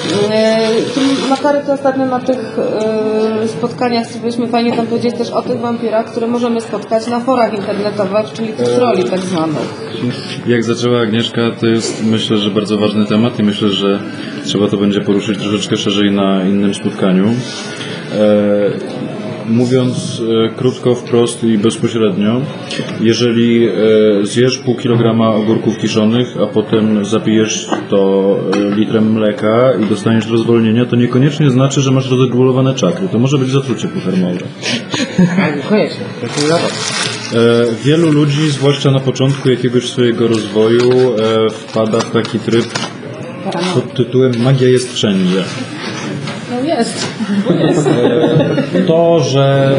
Yy, 0.09 1.29
Na 1.29 1.37
karyty 1.37 1.71
ostatnio 1.71 2.05
na 2.05 2.19
tych 2.19 2.57
yy, 3.41 3.47
spotkaniach 3.47 4.07
chcielibyśmy 4.07 4.47
fajnie 4.47 4.73
tam 4.73 4.87
powiedzieć 4.87 5.17
też 5.17 5.29
o 5.29 5.41
tych 5.41 5.59
wampirach, 5.59 6.05
które 6.05 6.27
możemy 6.27 6.61
spotkać 6.61 7.07
na 7.07 7.19
forach 7.19 7.53
internetowych, 7.53 8.33
czyli 8.33 8.47
tych 8.53 8.67
troli 8.67 9.03
tak 9.03 9.19
zwanych. 9.19 9.67
Jak 10.47 10.63
zaczęła 10.63 11.01
Agnieszka, 11.01 11.41
to 11.59 11.65
jest 11.65 12.05
myślę, 12.05 12.37
że 12.37 12.51
bardzo 12.51 12.77
ważny 12.77 13.05
temat 13.05 13.39
i 13.39 13.43
myślę, 13.43 13.69
że 13.69 13.99
trzeba 14.45 14.67
to 14.67 14.77
będzie 14.77 15.01
poruszyć 15.01 15.39
troszeczkę 15.39 15.77
szerzej 15.77 16.11
na 16.11 16.43
innym 16.43 16.73
spotkaniu. 16.73 17.35
Mówiąc 19.49 20.21
e, 20.45 20.55
krótko, 20.55 20.95
wprost 20.95 21.43
i 21.43 21.57
bezpośrednio, 21.57 22.41
jeżeli 23.01 23.67
e, 23.67 23.71
zjesz 24.23 24.57
pół 24.57 24.75
kilograma 24.75 25.29
ogórków 25.29 25.77
kiszonych, 25.77 26.27
a 26.43 26.47
potem 26.47 27.05
zapijesz 27.05 27.69
to 27.89 28.35
e, 28.53 28.75
litrem 28.75 29.13
mleka 29.13 29.73
i 29.83 29.85
dostaniesz 29.85 30.27
rozwolnienia, 30.27 30.85
to 30.85 30.95
niekoniecznie 30.95 31.51
znaczy, 31.51 31.81
że 31.81 31.91
masz 31.91 32.09
rozregulowane 32.11 32.75
czakry. 32.75 33.07
To 33.07 33.19
może 33.19 33.37
być 33.37 33.49
zatrucie 33.49 33.87
pokarmowe. 33.87 34.37
Koniecznie, 35.69 36.05
to 36.19 36.25
jest 36.25 36.41
nie 36.41 36.47
wiadomo. 36.47 36.67
E, 37.33 37.83
wielu 37.83 38.11
ludzi, 38.11 38.51
zwłaszcza 38.51 38.91
na 38.91 38.99
początku 38.99 39.49
jakiegoś 39.49 39.89
swojego 39.89 40.27
rozwoju, 40.27 40.89
wpada 41.51 41.99
w 41.99 42.11
taki 42.11 42.39
tryb 42.39 42.65
pod 43.73 43.93
tytułem 43.93 44.31
Magia 44.43 44.67
jest 44.67 44.93
wszędzie. 44.93 45.43
No 46.51 46.59
jest. 46.59 47.09
E, 48.75 48.81
to, 48.87 49.19
że 49.19 49.75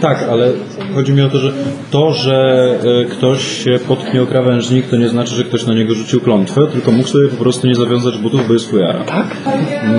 tak, 0.00 0.26
ale 0.30 0.48
chodzi 0.94 1.12
mi 1.12 1.22
o 1.22 1.28
to, 1.28 1.38
że 1.38 1.52
to, 1.90 2.12
że 2.12 2.68
e, 3.02 3.04
ktoś 3.04 3.64
się 3.64 3.78
potknie 3.88 4.22
o 4.22 4.26
krawężnik, 4.26 4.86
to 4.86 4.96
nie 4.96 5.08
znaczy, 5.08 5.34
że 5.34 5.44
ktoś 5.44 5.66
na 5.66 5.74
niego 5.74 5.94
rzucił 5.94 6.20
klątwę, 6.20 6.66
tylko 6.72 6.92
mógł 6.92 7.08
sobie 7.08 7.28
po 7.28 7.36
prostu 7.36 7.66
nie 7.66 7.74
zawiązać 7.74 8.18
butów, 8.18 8.46
bo 8.48 8.52
jest 8.52 8.70
fujara. 8.70 9.04
Tak? 9.04 9.36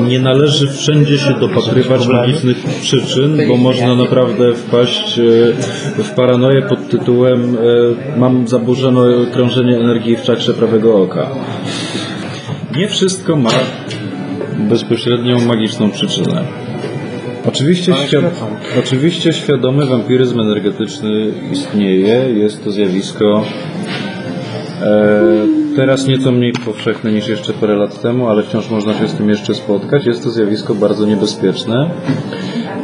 Nie 0.07 0.19
należy 0.19 0.67
wszędzie 0.67 1.17
się 1.17 1.34
dopatrywać 1.34 2.07
magicznych 2.07 2.57
przyczyn, 2.82 3.38
bo 3.47 3.57
można 3.57 3.95
naprawdę 3.95 4.53
wpaść 4.53 5.19
e, 5.19 5.23
w 6.03 6.11
paranoję 6.15 6.61
pod 6.61 6.89
tytułem 6.89 7.57
mam 8.17 8.47
zaburzone 8.47 9.26
krążenie 9.32 9.78
energii 9.78 10.17
w 10.17 10.21
czakrze 10.21 10.53
prawego 10.53 11.01
oka. 11.01 11.30
Nie 12.78 12.88
wszystko 12.88 13.36
ma 13.36 13.49
bezpośrednią 14.59 15.41
magiczną 15.45 15.91
przyczynę. 15.91 16.43
Oczywiście, 17.47 17.93
świad- 17.93 18.31
oczywiście 18.79 19.33
świadomy 19.33 19.85
wampiryzm 19.85 20.39
energetyczny 20.39 21.31
istnieje, 21.51 22.29
jest 22.33 22.63
to 22.63 22.71
zjawisko 22.71 23.45
e, 24.81 25.21
teraz 25.75 26.07
nieco 26.07 26.31
mniej 26.31 26.53
powszechne 26.65 27.11
niż 27.11 27.27
jeszcze 27.27 27.53
parę 27.53 27.75
lat 27.75 28.01
temu, 28.01 28.29
ale 28.29 28.43
wciąż 28.43 28.69
można 28.69 28.93
się 28.93 29.07
z 29.07 29.13
tym 29.13 29.29
jeszcze 29.29 29.55
spotkać. 29.55 30.05
Jest 30.05 30.23
to 30.23 30.29
zjawisko 30.29 30.75
bardzo 30.75 31.05
niebezpieczne 31.05 31.89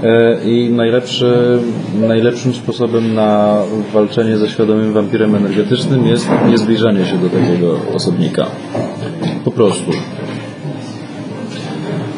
e, 0.04 0.44
i 0.50 0.70
najlepszy, 0.70 1.60
najlepszym 2.08 2.54
sposobem 2.54 3.14
na 3.14 3.58
walczenie 3.94 4.38
ze 4.38 4.50
świadomym 4.50 4.94
wampirem 4.94 5.36
energetycznym 5.36 6.08
jest 6.08 6.30
nie 6.50 6.58
zbliżanie 6.58 7.06
się 7.06 7.18
do 7.18 7.30
takiego 7.30 7.76
osobnika. 7.94 8.46
Po 9.46 9.52
prostu. 9.52 9.92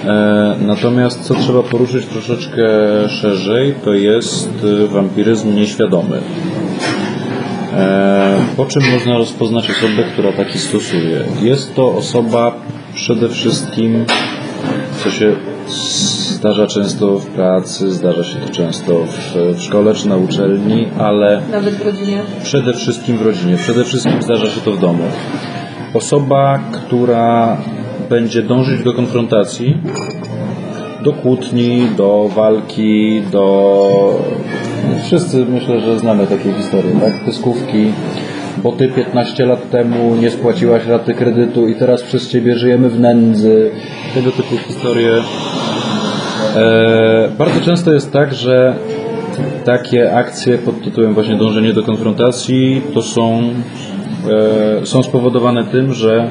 E, 0.05 0.55
Natomiast 0.61 1.21
co 1.21 1.33
trzeba 1.33 1.63
poruszyć 1.63 2.05
troszeczkę 2.05 2.63
szerzej, 3.09 3.75
to 3.83 3.93
jest 3.93 4.49
e, 4.83 4.87
wampiryzm 4.87 5.55
nieświadomy. 5.55 6.21
E, 7.73 8.37
Po 8.57 8.65
czym 8.65 8.83
można 8.93 9.17
rozpoznać 9.17 9.69
osobę, 9.69 10.03
która 10.13 10.31
taki 10.31 10.59
stosuje? 10.59 11.19
Jest 11.41 11.75
to 11.75 11.93
osoba 11.95 12.55
przede 12.93 13.29
wszystkim, 13.29 14.05
co 15.03 15.11
się 15.11 15.35
zdarza 16.37 16.67
często 16.67 17.17
w 17.19 17.25
pracy, 17.25 17.91
zdarza 17.91 18.23
się 18.23 18.35
to 18.39 18.49
często 18.53 18.93
w, 19.05 19.35
w 19.57 19.61
szkole 19.61 19.93
czy 19.95 20.09
na 20.09 20.15
uczelni, 20.17 20.87
ale 20.99 21.41
Nawet 21.51 21.73
w 21.73 21.85
rodzinie. 21.85 22.21
Przede 22.43 22.73
wszystkim 22.73 23.17
w 23.17 23.21
rodzinie, 23.21 23.57
przede 23.57 23.83
wszystkim 23.83 24.21
zdarza 24.21 24.49
się 24.49 24.61
to 24.61 24.71
w 24.71 24.79
domu. 24.79 25.03
Osoba, 25.93 26.59
która 26.71 27.57
będzie 28.09 28.41
dążyć 28.41 28.83
do 28.83 28.93
konfrontacji, 28.93 29.77
do 31.03 31.13
kłótni, 31.13 31.87
do 31.97 32.29
walki, 32.35 33.21
do. 33.31 34.19
Wszyscy 35.03 35.45
myślę, 35.45 35.81
że 35.81 35.99
znamy 35.99 36.27
takie 36.27 36.53
historie, 36.53 36.91
tak? 37.01 37.25
Pyskówki, 37.25 37.91
bo 38.57 38.71
ty 38.71 38.87
15 38.87 39.45
lat 39.45 39.69
temu 39.69 40.15
nie 40.15 40.31
spłaciłaś 40.31 40.85
raty 40.85 41.13
kredytu 41.13 41.67
i 41.67 41.75
teraz 41.75 42.03
przez 42.03 42.29
ciebie 42.29 42.55
żyjemy 42.55 42.89
w 42.89 42.99
nędzy. 42.99 43.71
Tego 44.13 44.31
typu 44.31 44.57
historie. 44.57 45.21
E, 46.55 47.29
bardzo 47.37 47.61
często 47.61 47.93
jest 47.93 48.11
tak, 48.11 48.33
że 48.33 48.75
takie 49.65 50.15
akcje 50.15 50.57
pod 50.57 50.83
tytułem 50.83 51.13
właśnie 51.13 51.35
dążenie 51.35 51.73
do 51.73 51.83
konfrontacji 51.83 52.81
to 52.93 53.01
są, 53.01 53.43
e, 54.81 54.85
są 54.85 55.03
spowodowane 55.03 55.63
tym, 55.63 55.93
że 55.93 56.27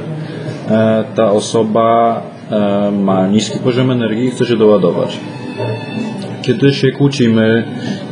ta 1.14 1.32
osoba 1.32 2.22
e, 2.50 2.90
ma 2.90 3.26
niski 3.26 3.58
poziom 3.58 3.90
energii 3.90 4.24
i 4.24 4.30
chce 4.30 4.46
się 4.46 4.56
doładować. 4.56 5.20
Kiedy 6.42 6.72
się 6.72 6.92
kłócimy, 6.92 7.64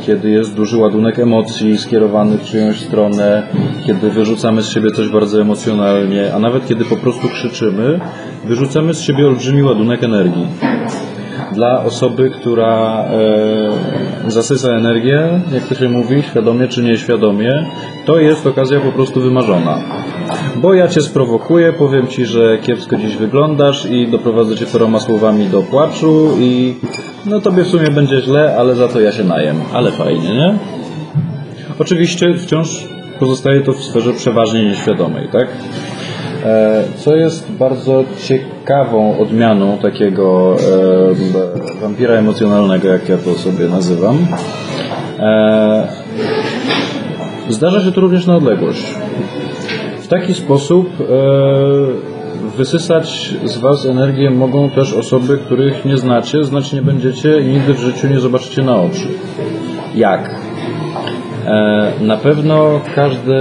kiedy 0.05 0.29
jest 0.29 0.55
duży 0.55 0.77
ładunek 0.77 1.19
emocji 1.19 1.77
skierowany 1.77 2.37
w 2.37 2.43
czyjąś 2.43 2.79
stronę, 2.79 3.43
kiedy 3.85 4.09
wyrzucamy 4.09 4.61
z 4.61 4.69
siebie 4.69 4.91
coś 4.91 5.09
bardzo 5.09 5.41
emocjonalnie, 5.41 6.33
a 6.33 6.39
nawet 6.39 6.67
kiedy 6.67 6.85
po 6.85 6.97
prostu 6.97 7.27
krzyczymy, 7.27 7.99
wyrzucamy 8.45 8.93
z 8.93 9.01
siebie 9.01 9.27
olbrzymi 9.27 9.63
ładunek 9.63 10.03
energii 10.03 10.47
dla 11.53 11.83
osoby, 11.83 12.29
która 12.29 13.05
e, 14.27 14.31
zasysa 14.31 14.71
energię, 14.71 15.41
jak 15.53 15.67
to 15.67 15.75
się 15.75 15.89
mówi, 15.89 16.23
świadomie 16.23 16.67
czy 16.67 16.83
nieświadomie, 16.83 17.65
to 18.05 18.19
jest 18.19 18.47
okazja 18.47 18.79
po 18.79 18.91
prostu 18.91 19.21
wymarzona. 19.21 19.79
Bo 20.55 20.73
ja 20.73 20.87
cię 20.87 21.01
sprowokuję, 21.01 21.73
powiem 21.73 22.07
ci, 22.07 22.25
że 22.25 22.57
kiepsko 22.57 22.95
dziś 22.95 23.17
wyglądasz 23.17 23.85
i 23.85 24.07
doprowadzę 24.07 24.55
cię 24.55 24.65
paroma 24.65 24.99
słowami 24.99 25.45
do 25.45 25.61
płaczu 25.61 26.27
i 26.39 26.75
no 27.25 27.41
tobie 27.41 27.63
w 27.63 27.67
sumie 27.67 27.87
będzie 27.87 28.21
źle, 28.21 28.55
ale 28.59 28.75
za 28.75 28.87
to 28.87 28.99
ja 28.99 29.11
się 29.11 29.23
najem. 29.23 29.55
Ale 29.73 29.91
fajnie, 29.91 30.35
nie? 30.35 30.53
Oczywiście 31.79 32.33
wciąż 32.33 32.87
pozostaje 33.19 33.61
to 33.61 33.73
w 33.73 33.83
sferze 33.83 34.13
przeważnie 34.13 34.65
nieświadomej, 34.65 35.29
tak? 35.31 35.47
E, 36.45 36.83
Co 36.95 37.15
jest 37.15 37.51
bardzo 37.51 38.03
ciekawą 38.19 39.19
odmianą 39.19 39.77
takiego 39.77 40.55
e, 41.75 41.81
wampira 41.81 42.13
emocjonalnego, 42.13 42.87
jak 42.87 43.09
ja 43.09 43.17
to 43.17 43.33
sobie 43.33 43.67
nazywam. 43.67 44.17
E, 45.19 45.87
Zdarza 47.49 47.81
się 47.81 47.91
to 47.91 48.01
również 48.01 48.27
na 48.27 48.35
odległość. 48.35 48.95
W 50.01 50.07
taki 50.07 50.33
sposób 50.33 50.89
wysysać 52.57 53.35
z 53.43 53.57
Was 53.57 53.85
energię 53.85 54.29
mogą 54.29 54.69
też 54.69 54.93
osoby, 54.93 55.37
których 55.37 55.85
nie 55.85 55.97
znacie, 55.97 56.43
znać 56.43 56.73
nie 56.73 56.81
będziecie 56.81 57.39
i 57.41 57.47
nigdy 57.47 57.73
w 57.73 57.79
życiu 57.79 58.07
nie 58.07 58.19
zobaczycie 58.19 58.61
na 58.61 58.81
oczy. 58.81 59.07
Jak? 59.95 60.40
E, 61.51 61.91
Na 62.01 62.17
pewno 62.17 62.81
każdy, 62.95 63.33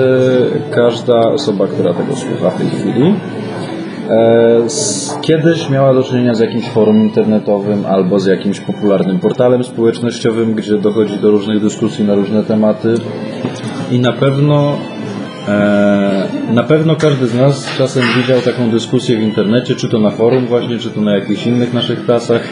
każda 0.70 1.18
osoba, 1.18 1.66
która 1.66 1.94
tego 1.94 2.16
słucha 2.16 2.50
w 2.50 2.58
tej 2.58 2.70
chwili, 2.70 3.14
e, 4.11 4.61
kiedyś 5.20 5.70
miała 5.70 5.94
do 5.94 6.02
czynienia 6.02 6.34
z 6.34 6.40
jakimś 6.40 6.68
forum 6.68 7.02
internetowym 7.02 7.86
albo 7.86 8.18
z 8.20 8.26
jakimś 8.26 8.61
popularnym 8.61 9.18
portalem 9.18 9.64
społecznościowym, 9.64 10.54
gdzie 10.54 10.78
dochodzi 10.78 11.18
do 11.18 11.30
różnych 11.30 11.62
dyskusji 11.62 12.04
na 12.04 12.14
różne 12.14 12.44
tematy 12.44 12.94
i 13.90 13.98
na 13.98 14.12
pewno 14.12 14.76
e, 15.48 16.26
na 16.52 16.62
pewno 16.62 16.96
każdy 16.96 17.26
z 17.26 17.34
nas 17.34 17.76
czasem 17.78 18.02
widział 18.16 18.40
taką 18.40 18.70
dyskusję 18.70 19.16
w 19.18 19.22
internecie, 19.22 19.74
czy 19.74 19.88
to 19.88 19.98
na 19.98 20.11
forum 20.11 20.46
właśnie, 20.46 20.78
czy 20.78 20.90
to 20.90 21.00
na 21.00 21.14
jakichś 21.14 21.46
innych 21.46 21.74
naszych 21.74 22.06
tasach, 22.06 22.42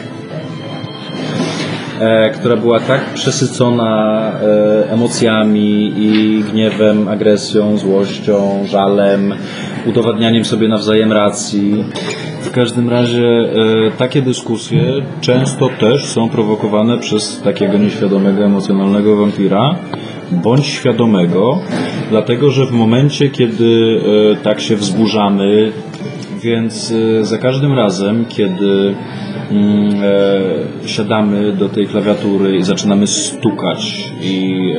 która 2.33 2.57
była 2.57 2.79
tak 2.79 3.13
przesycona 3.13 4.31
e, 4.31 4.91
emocjami 4.91 5.93
i 5.97 6.43
gniewem, 6.51 7.07
agresją, 7.07 7.77
złością, 7.77 8.63
żalem, 8.65 9.33
udowadnianiem 9.85 10.45
sobie 10.45 10.67
nawzajem 10.67 11.11
racji. 11.13 11.83
W 12.41 12.51
każdym 12.51 12.89
razie 12.89 13.27
e, 13.27 13.91
takie 13.97 14.21
dyskusje 14.21 14.81
często 15.21 15.69
też 15.79 16.05
są 16.05 16.29
prowokowane 16.29 16.97
przez 16.97 17.41
takiego 17.41 17.77
nieświadomego, 17.77 18.43
emocjonalnego 18.43 19.17
wampira, 19.17 19.75
bądź 20.31 20.65
świadomego, 20.65 21.59
dlatego 22.09 22.49
że 22.49 22.65
w 22.65 22.71
momencie, 22.71 23.29
kiedy 23.29 23.99
e, 24.33 24.35
tak 24.35 24.61
się 24.61 24.75
wzburzamy, 24.75 25.71
więc 26.41 26.91
e, 26.91 27.25
za 27.25 27.37
każdym 27.37 27.73
razem, 27.73 28.25
kiedy 28.25 28.95
mm, 29.51 29.95
e, 30.83 30.87
siadamy 30.87 31.53
do 31.53 31.69
tej 31.69 31.87
klawiatury 31.87 32.57
i 32.57 32.63
zaczynamy 32.63 33.07
stukać 33.07 34.11
i 34.21 34.73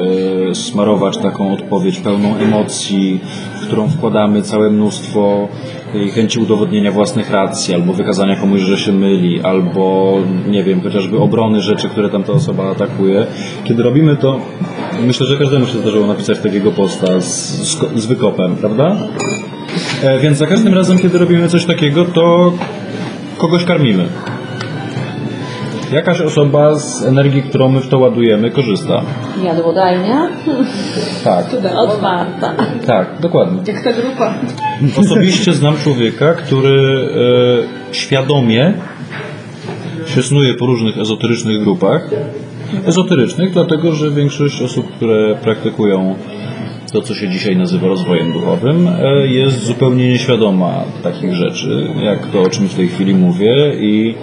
e, 0.51 0.55
smarować 0.55 1.19
taką 1.19 1.53
odpowiedź 1.53 1.99
pełną 1.99 2.37
emocji, 2.37 3.21
w 3.61 3.67
którą 3.67 3.89
wkładamy 3.89 4.43
całe 4.43 4.71
mnóstwo 4.71 5.49
tej 5.93 6.11
chęci 6.11 6.39
udowodnienia 6.39 6.93
własnych 6.93 7.31
racji, 7.31 7.75
albo 7.75 7.93
wykazania 7.93 8.37
komuś, 8.37 8.61
że 8.61 8.79
się 8.79 8.93
myli, 8.93 9.41
albo 9.43 10.17
nie 10.49 10.65
wiem, 10.65 10.81
chociażby 10.81 11.19
obrony 11.19 11.61
rzeczy, 11.61 11.89
które 11.89 12.09
tamta 12.09 12.33
osoba 12.33 12.71
atakuje. 12.71 13.27
Kiedy 13.65 13.83
robimy 13.83 14.17
to, 14.17 14.41
myślę, 15.07 15.27
że 15.27 15.37
każdemu 15.37 15.67
się 15.67 15.79
zdarzyło 15.79 16.07
napisać 16.07 16.39
takiego 16.39 16.73
posta 16.73 17.21
z, 17.21 17.27
z, 17.27 17.79
z 17.97 18.07
wykopem, 18.07 18.57
prawda? 18.57 18.97
E, 20.03 20.19
Więc 20.19 20.39
za 20.39 20.47
każdym 20.47 20.75
razem, 20.75 20.99
kiedy 20.99 21.19
robimy 21.19 21.49
coś 21.49 21.65
takiego, 21.65 22.05
to 22.05 22.53
kogoś 23.39 23.65
karmimy. 23.65 24.07
Jakaś 25.93 26.21
osoba 26.21 26.75
z 26.75 27.07
energii, 27.07 27.43
którą 27.43 27.69
my 27.69 27.81
w 27.81 27.89
to 27.89 27.99
ładujemy, 27.99 28.51
korzysta. 28.51 29.03
Jadłodajnia? 29.45 30.29
Tak, 31.25 31.47
Otwarta. 31.77 32.55
tak, 32.87 33.07
dokładnie. 33.21 33.63
Jak 33.73 33.85
ta 33.85 33.93
grupa. 33.93 34.35
Osobiście 34.97 35.53
znam 35.53 35.77
człowieka, 35.77 36.35
który 36.35 37.09
e, 37.91 37.95
świadomie 37.95 38.73
się 40.07 40.23
snuje 40.23 40.55
po 40.55 40.67
różnych 40.67 40.99
ezoterycznych 40.99 41.65
grupach. 41.65 42.11
Ezoterycznych, 42.87 43.53
dlatego 43.53 43.93
że 43.93 44.11
większość 44.11 44.63
osób, 44.63 44.97
które 44.97 45.35
praktykują 45.35 46.15
to, 46.93 47.03
co 47.03 47.14
się 47.14 47.28
dzisiaj 47.28 47.57
nazywa 47.57 47.86
rozwojem 47.86 48.32
duchowym, 48.32 48.88
e, 48.88 49.26
jest 49.26 49.64
zupełnie 49.64 50.09
nieświadoma 50.09 50.84
takich 51.03 51.34
rzeczy, 51.34 51.86
jak 52.03 52.26
to, 52.26 52.43
o 52.43 52.49
czym 52.49 52.68
w 52.68 52.74
tej 52.74 52.88
chwili 52.88 53.14
mówię 53.14 53.74
i 53.80 54.14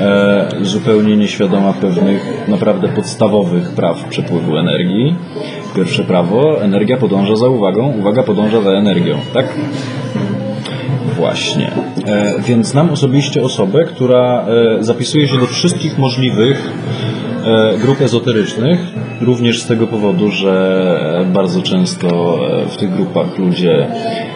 e, 0.00 0.48
zupełnie 0.60 1.16
nieświadoma 1.16 1.72
pewnych 1.72 2.48
naprawdę 2.48 2.88
podstawowych 2.88 3.72
praw 3.72 4.04
przepływu 4.04 4.56
energii. 4.56 5.14
Pierwsze 5.76 6.04
prawo, 6.04 6.62
energia 6.62 6.96
podąża 6.96 7.36
za 7.36 7.48
uwagą, 7.48 7.92
uwaga 7.98 8.22
podąża 8.22 8.62
za 8.62 8.70
energią, 8.70 9.18
tak? 9.34 9.46
Właśnie. 11.18 11.70
E, 12.06 12.34
więc 12.46 12.66
znam 12.66 12.90
osobiście 12.90 13.42
osobę, 13.42 13.84
która 13.84 14.46
e, 14.78 14.84
zapisuje 14.84 15.28
się 15.28 15.38
do 15.38 15.46
wszystkich 15.46 15.98
możliwych 15.98 16.72
e, 17.44 17.78
grup 17.78 18.00
ezoterycznych, 18.00 18.80
również 19.20 19.62
z 19.62 19.66
tego 19.66 19.86
powodu, 19.86 20.30
że 20.30 21.24
bardzo 21.32 21.62
często 21.62 22.38
w 22.70 22.76
tych 22.76 22.90
grupach 22.90 23.38
ludzie 23.38 23.86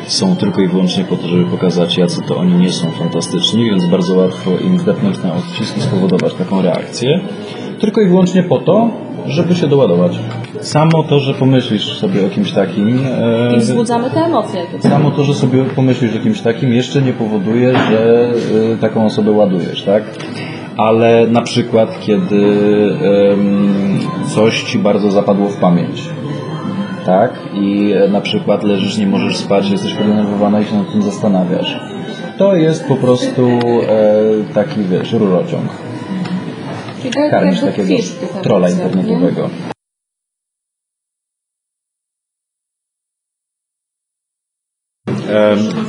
są 0.06 0.36
tylko 0.36 0.60
i 0.62 0.68
wyłącznie 0.68 1.04
po 1.04 1.16
to, 1.16 1.28
żeby 1.28 1.44
pokazać, 1.44 1.98
jacy 1.98 2.20
to 2.28 2.36
oni 2.36 2.54
nie 2.54 2.72
są 2.72 2.90
fantastyczni, 2.90 3.64
więc 3.64 3.86
bardzo 3.86 4.14
łatwo 4.14 4.50
im 4.50 4.78
wdepnąć 4.78 5.22
na 5.22 5.34
odcisk 5.34 5.76
i 5.76 5.80
spowodować 5.80 6.34
taką 6.34 6.62
reakcję. 6.62 7.20
tylko 7.80 8.00
i 8.00 8.08
wyłącznie 8.08 8.42
po 8.42 8.58
to, 8.58 8.90
żeby 9.26 9.54
się 9.54 9.66
doładować. 9.66 10.12
Samo 10.60 11.02
to, 11.02 11.18
że 11.18 11.34
pomyślisz 11.34 11.98
sobie 11.98 12.26
o 12.26 12.28
kimś 12.28 12.52
takim, 12.52 13.00
e, 13.06 13.56
I 13.56 13.60
wzbudzamy 13.60 14.10
te 14.10 14.20
emocje. 14.20 14.66
samo 14.80 15.10
to, 15.10 15.24
że 15.24 15.34
sobie 15.34 15.64
pomyślisz 15.64 16.16
o 16.16 16.18
kimś 16.18 16.40
takim, 16.40 16.72
jeszcze 16.72 17.02
nie 17.02 17.12
powoduje, 17.12 17.72
że 17.90 18.30
y, 18.74 18.78
taką 18.80 19.06
osobę 19.06 19.30
ładujesz, 19.30 19.82
tak? 19.82 20.02
Ale 20.76 21.26
na 21.26 21.42
przykład, 21.42 22.00
kiedy 22.00 22.42
coś 24.34 24.62
ci 24.62 24.78
bardzo 24.78 25.10
zapadło 25.10 25.48
w 25.48 25.56
pamięć, 25.56 26.02
tak? 27.06 27.32
I 27.54 27.92
e, 27.92 28.08
na 28.08 28.20
przykład 28.20 28.64
leżysz, 28.64 28.98
nie 28.98 29.06
możesz 29.06 29.36
spać, 29.36 29.70
jesteś 29.70 29.94
podenerwowana 29.94 30.60
i 30.60 30.64
się 30.64 30.76
nad 30.76 30.92
tym 30.92 31.02
zastanawiasz. 31.02 31.80
To 32.38 32.54
jest 32.56 32.88
po 32.88 32.96
prostu 32.96 33.42
e, 33.48 34.54
taki, 34.54 34.80
wiesz, 34.82 35.12
rurociąg. 35.12 35.70
Karmisz 37.30 37.60
takiego 37.60 37.88
nie? 37.88 37.98
internetowego. 38.70 39.50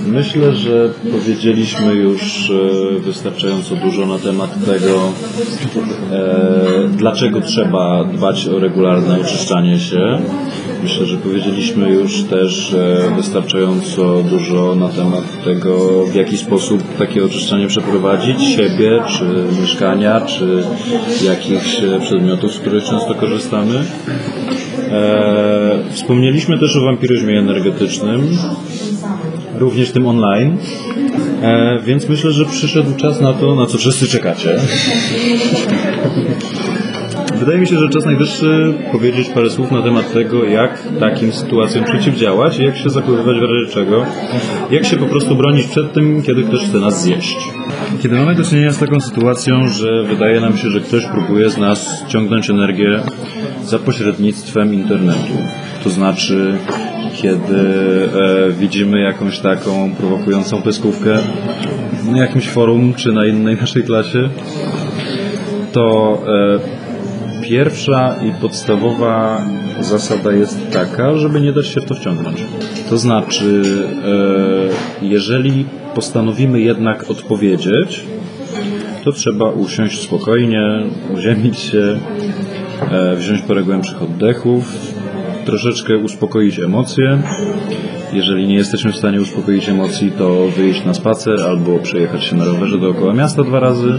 Myślę, 0.08 0.54
że 0.54 0.90
powiedzieliśmy 1.12 1.94
już 1.94 2.50
e, 2.50 3.00
wystarczająco 3.00 3.76
dużo 3.76 4.06
na 4.06 4.20
temat 4.20 4.66
tego, 4.66 5.12
e, 6.12 6.88
dlaczego 6.90 7.42
trzeba 7.42 8.04
dbać 8.04 8.48
o 8.48 8.60
regularne 8.60 9.20
oczyszczanie 9.20 9.80
się. 9.80 10.20
Myślę, 10.84 11.06
że 11.06 11.18
powiedzieliśmy 11.18 11.90
już 11.90 12.24
też 12.24 12.76
wystarczająco 13.16 14.24
dużo 14.30 14.76
na 14.76 14.90
temat 14.90 15.44
tego, 15.44 16.06
w 16.06 16.16
jaki 16.16 16.38
sposób 16.38 16.98
takie 16.98 17.26
oczyszczanie 17.26 17.68
przeprowadzić 17.68 18.44
siebie, 18.44 19.04
czy 19.08 19.26
mieszkania, 19.62 20.22
czy 20.22 20.64
jakichś 21.26 21.84
e, 21.84 22.00
przedmiotów, 22.00 22.54
z 22.54 22.60
których 22.60 22.84
często 22.84 23.16
korzystamy. 23.16 23.84
E, 24.90 25.80
wspomnieliśmy 25.92 26.60
też 26.60 26.78
o 26.78 26.82
wampiryzmie 26.82 27.40
energetycznym, 27.40 28.28
również 29.56 29.92
tym 29.92 30.08
online. 30.08 30.58
E, 31.42 31.80
więc 31.86 32.10
myślę, 32.10 32.32
że 32.32 32.46
przyszedł 32.46 32.96
czas 32.96 33.22
na 33.22 33.34
to, 33.34 33.56
na 33.56 33.66
co 33.66 33.78
wszyscy 33.78 34.08
czekacie. 34.08 34.60
Wydaje 37.44 37.60
mi 37.60 37.68
się, 37.68 37.78
że 37.78 37.90
czas 37.90 38.06
najwyższy 38.06 38.74
powiedzieć 38.92 39.30
parę 39.30 39.50
słów 39.50 39.72
na 39.72 39.82
temat 39.82 40.14
tego, 40.14 40.44
jak 40.44 40.88
takim 41.00 41.32
sytuacjom 41.32 41.86
przeciwdziałać 41.86 42.60
jak 42.60 42.78
się 42.78 42.90
zachowywać 42.90 43.38
w 43.38 43.42
razie 43.42 43.74
czego, 43.74 44.06
jak 44.72 44.86
się 44.86 44.98
po 44.98 45.06
prostu 45.06 45.36
bronić 45.36 45.68
przed 45.68 45.94
tym, 45.94 46.22
kiedy 46.22 46.44
ktoś 46.44 46.66
chce 46.66 46.80
nas 46.80 47.04
zjeść. 47.04 47.38
Kiedy 48.02 48.16
mamy 48.16 48.36
do 48.36 48.44
czynienia 48.44 48.72
z 48.72 48.80
taką 48.80 49.02
sytuacją, 49.02 49.68
że 49.68 50.04
wydaje 50.04 50.42
nam 50.42 50.58
się, 50.58 50.70
że 50.70 50.82
ktoś 50.82 51.06
próbuje 51.06 51.50
z 51.50 51.58
nas 51.58 52.04
ściągnąć 52.08 52.50
energię 52.50 53.00
za 53.64 53.80
pośrednictwem 53.80 54.74
internetu, 54.74 55.34
to 55.84 55.90
znaczy 55.90 56.54
kiedy 57.14 57.56
e, 57.58 58.52
widzimy 58.52 59.02
jakąś 59.02 59.40
taką 59.40 59.96
prowokującą 59.96 60.62
pyskówkę 60.62 61.18
na 62.12 62.18
jakimś 62.18 62.50
forum 62.50 62.94
czy 62.94 63.12
na 63.12 63.26
innej 63.26 63.56
naszej 63.56 63.84
klasie, 63.84 64.30
to 65.72 66.18
e, 66.28 66.83
pierwsza 67.50 68.16
i 68.28 68.42
podstawowa 68.42 69.46
zasada 69.80 70.32
jest 70.32 70.72
taka, 70.72 71.18
żeby 71.18 71.42
nie 71.42 71.54
dać 71.54 71.68
się 71.68 71.82
w 71.82 71.86
to 71.86 71.96
wciągnąć. 71.96 72.44
To 72.90 72.98
znaczy, 72.98 73.64
e, 75.02 75.06
jeżeli 75.06 75.66
postanowimy 75.96 76.62
jednak 76.62 77.12
odpowiedzieć, 77.12 78.04
to 79.04 79.12
trzeba 79.12 79.52
usiąść 79.52 80.02
spokojnie, 80.02 80.84
uziemić 81.14 81.60
się, 81.60 82.00
e, 82.92 83.16
wziąć 83.16 83.42
parę 83.42 83.64
głębszych 83.64 84.04
oddechów, 84.04 84.78
troszeczkę 85.46 85.98
uspokoić 85.98 86.60
emocje. 86.60 87.22
Jeżeli 88.14 88.48
nie 88.48 88.56
jesteśmy 88.56 88.92
w 88.92 88.96
stanie 88.96 89.22
uspokoić 89.22 89.70
emocji, 89.70 90.12
to 90.18 90.48
wyjść 90.48 90.86
na 90.86 90.94
spacer 90.94 91.42
albo 91.48 91.80
przejechać 91.80 92.24
się 92.24 92.36
na 92.36 92.46
rowerze 92.46 92.78
dookoła 92.78 93.14
miasta 93.14 93.44
dwa 93.44 93.60
razy. 93.60 93.94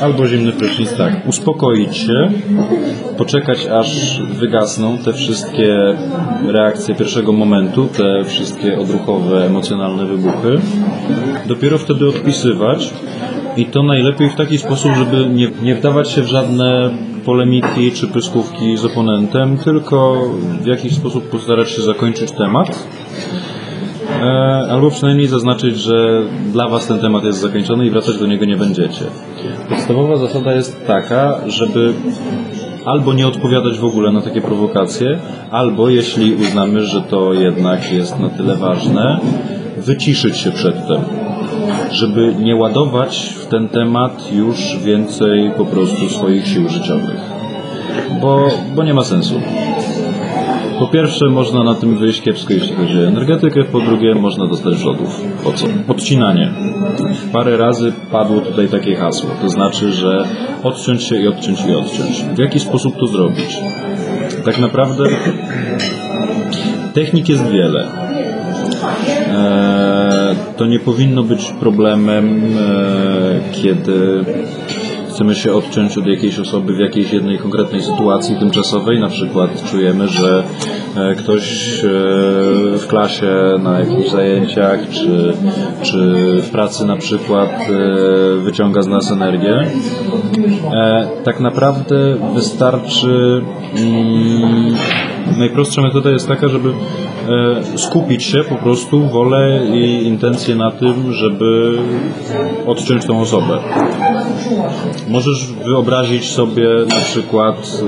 Albo 0.00 0.26
zimny 0.26 0.52
prysznic, 0.52 0.94
tak. 0.94 1.28
Uspokoić 1.28 1.96
się, 1.96 2.30
poczekać 3.18 3.66
aż 3.66 4.20
wygasną 4.20 4.98
te 4.98 5.12
wszystkie 5.12 5.96
reakcje 6.46 6.94
pierwszego 6.94 7.32
momentu, 7.32 7.88
te 7.96 8.24
wszystkie 8.24 8.78
odruchowe, 8.78 9.46
emocjonalne 9.46 10.06
wybuchy. 10.06 10.60
Dopiero 11.46 11.78
wtedy 11.78 12.08
odpisywać 12.08 12.94
i 13.56 13.66
to 13.66 13.82
najlepiej 13.82 14.30
w 14.30 14.34
taki 14.34 14.58
sposób, 14.58 14.92
żeby 14.92 15.26
nie, 15.26 15.50
nie 15.62 15.74
wdawać 15.74 16.10
się 16.10 16.22
w 16.22 16.26
żadne 16.26 16.90
polemiki 17.24 17.92
czy 17.92 18.06
pyskówki 18.06 18.76
z 18.76 18.84
oponentem, 18.84 19.58
tylko 19.58 20.22
w 20.62 20.66
jakiś 20.66 20.94
sposób 20.94 21.28
postarać 21.28 21.70
się 21.70 21.82
zakończyć 21.82 22.32
temat. 22.32 22.88
E, 24.26 24.66
albo 24.70 24.90
przynajmniej 24.90 25.28
zaznaczyć, 25.28 25.76
że 25.76 26.22
dla 26.52 26.68
Was 26.68 26.86
ten 26.86 26.98
temat 26.98 27.24
jest 27.24 27.40
zakończony 27.40 27.86
i 27.86 27.90
wracać 27.90 28.18
do 28.18 28.26
niego 28.26 28.44
nie 28.44 28.56
będziecie. 28.56 29.04
Podstawowa 29.68 30.16
zasada 30.16 30.54
jest 30.54 30.86
taka, 30.86 31.40
żeby 31.46 31.92
albo 32.84 33.14
nie 33.14 33.26
odpowiadać 33.26 33.78
w 33.78 33.84
ogóle 33.84 34.12
na 34.12 34.20
takie 34.20 34.40
prowokacje, 34.40 35.18
albo 35.50 35.88
jeśli 35.88 36.34
uznamy, 36.34 36.84
że 36.84 37.00
to 37.00 37.34
jednak 37.34 37.92
jest 37.92 38.20
na 38.20 38.28
tyle 38.28 38.56
ważne, 38.56 39.18
wyciszyć 39.76 40.36
się 40.36 40.50
przedtem, 40.50 41.00
żeby 41.90 42.34
nie 42.38 42.56
ładować 42.56 43.34
w 43.38 43.46
ten 43.46 43.68
temat 43.68 44.32
już 44.32 44.76
więcej 44.84 45.50
po 45.56 45.64
prostu 45.64 46.08
swoich 46.08 46.46
sił 46.46 46.68
życiowych. 46.68 47.20
Bo, 48.20 48.48
bo 48.74 48.84
nie 48.84 48.94
ma 48.94 49.04
sensu. 49.04 49.40
Po 50.78 50.86
pierwsze, 50.86 51.26
można 51.28 51.64
na 51.64 51.74
tym 51.74 51.98
wyjść 51.98 52.22
kiepsko, 52.22 52.52
jeśli 52.52 52.76
chodzi 52.76 52.98
o 52.98 53.06
energetykę, 53.06 53.64
po 53.64 53.80
drugie, 53.80 54.14
można 54.14 54.46
dostać 54.46 54.74
wrzodów. 54.74 55.20
Po 55.44 55.52
co? 55.52 55.66
Odcinanie. 55.88 56.50
Parę 57.32 57.56
razy 57.56 57.92
padło 58.12 58.40
tutaj 58.40 58.68
takie 58.68 58.96
hasło, 58.96 59.30
to 59.42 59.48
znaczy, 59.48 59.92
że 59.92 60.24
odciąć 60.62 61.02
się 61.02 61.16
i 61.16 61.28
odciąć 61.28 61.66
i 61.66 61.74
odciąć. 61.74 62.24
W 62.34 62.38
jaki 62.38 62.60
sposób 62.60 62.96
to 63.00 63.06
zrobić? 63.06 63.58
Tak 64.44 64.58
naprawdę 64.58 65.04
technik 66.94 67.28
jest 67.28 67.46
wiele. 67.50 67.86
Eee, 69.28 70.36
to 70.56 70.66
nie 70.66 70.78
powinno 70.78 71.22
być 71.22 71.52
problemem, 71.60 72.42
eee, 72.42 73.62
kiedy 73.62 74.24
chcemy 75.16 75.34
się 75.34 75.52
odciąć 75.52 75.98
od 75.98 76.06
jakiejś 76.06 76.38
osoby 76.38 76.74
w 76.74 76.78
jakiejś 76.78 77.12
jednej 77.12 77.38
konkretnej 77.38 77.82
sytuacji 77.82 78.36
tymczasowej, 78.36 79.00
na 79.00 79.08
przykład 79.08 79.70
czujemy, 79.70 80.08
że 80.08 80.44
e, 80.96 81.14
ktoś 81.14 81.74
e, 81.78 81.88
w 82.78 82.86
klasie 82.88 83.34
na 83.62 83.78
jakichś 83.78 84.10
zajęciach 84.10 84.88
czy, 84.90 85.32
czy 85.82 85.98
w 86.42 86.50
pracy 86.50 86.86
na 86.86 86.96
przykład 86.96 87.50
e, 87.50 88.40
wyciąga 88.40 88.82
z 88.82 88.86
nas 88.86 89.12
energię. 89.12 89.70
Tak 91.24 91.40
naprawdę 91.40 92.16
wystarczy 92.34 93.42
mm, 93.76 94.74
najprostsza 95.38 95.82
metoda 95.82 96.10
jest 96.10 96.28
taka, 96.28 96.48
żeby 96.48 96.68
e, 96.68 97.78
skupić 97.78 98.24
się 98.24 98.38
po 98.48 98.54
prostu 98.54 99.00
wolę 99.00 99.60
i 99.74 100.06
intencje 100.06 100.54
na 100.54 100.70
tym, 100.70 101.12
żeby 101.12 101.78
odciąć 102.66 103.06
tą 103.06 103.20
osobę. 103.20 103.58
Możesz 105.08 105.52
wyobrazić 105.52 106.30
sobie 106.30 106.68
na 106.88 107.04
przykład, 107.04 107.82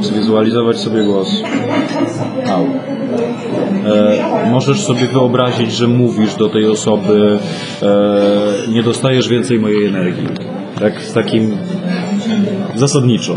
e, 0.00 0.04
zwizualizować 0.04 0.80
sobie 0.80 1.04
głos. 1.04 1.42
Au. 2.50 2.64
E, 3.86 4.50
możesz 4.50 4.80
sobie 4.80 5.06
wyobrazić, 5.06 5.72
że 5.72 5.88
mówisz 5.88 6.34
do 6.34 6.48
tej 6.48 6.66
osoby, 6.66 7.38
e, 7.82 8.72
nie 8.72 8.82
dostajesz 8.82 9.28
więcej 9.28 9.58
mojej 9.58 9.86
energii. 9.86 10.28
Tak, 10.80 11.02
z 11.02 11.12
takim 11.12 11.56
zasadniczo. 12.74 13.36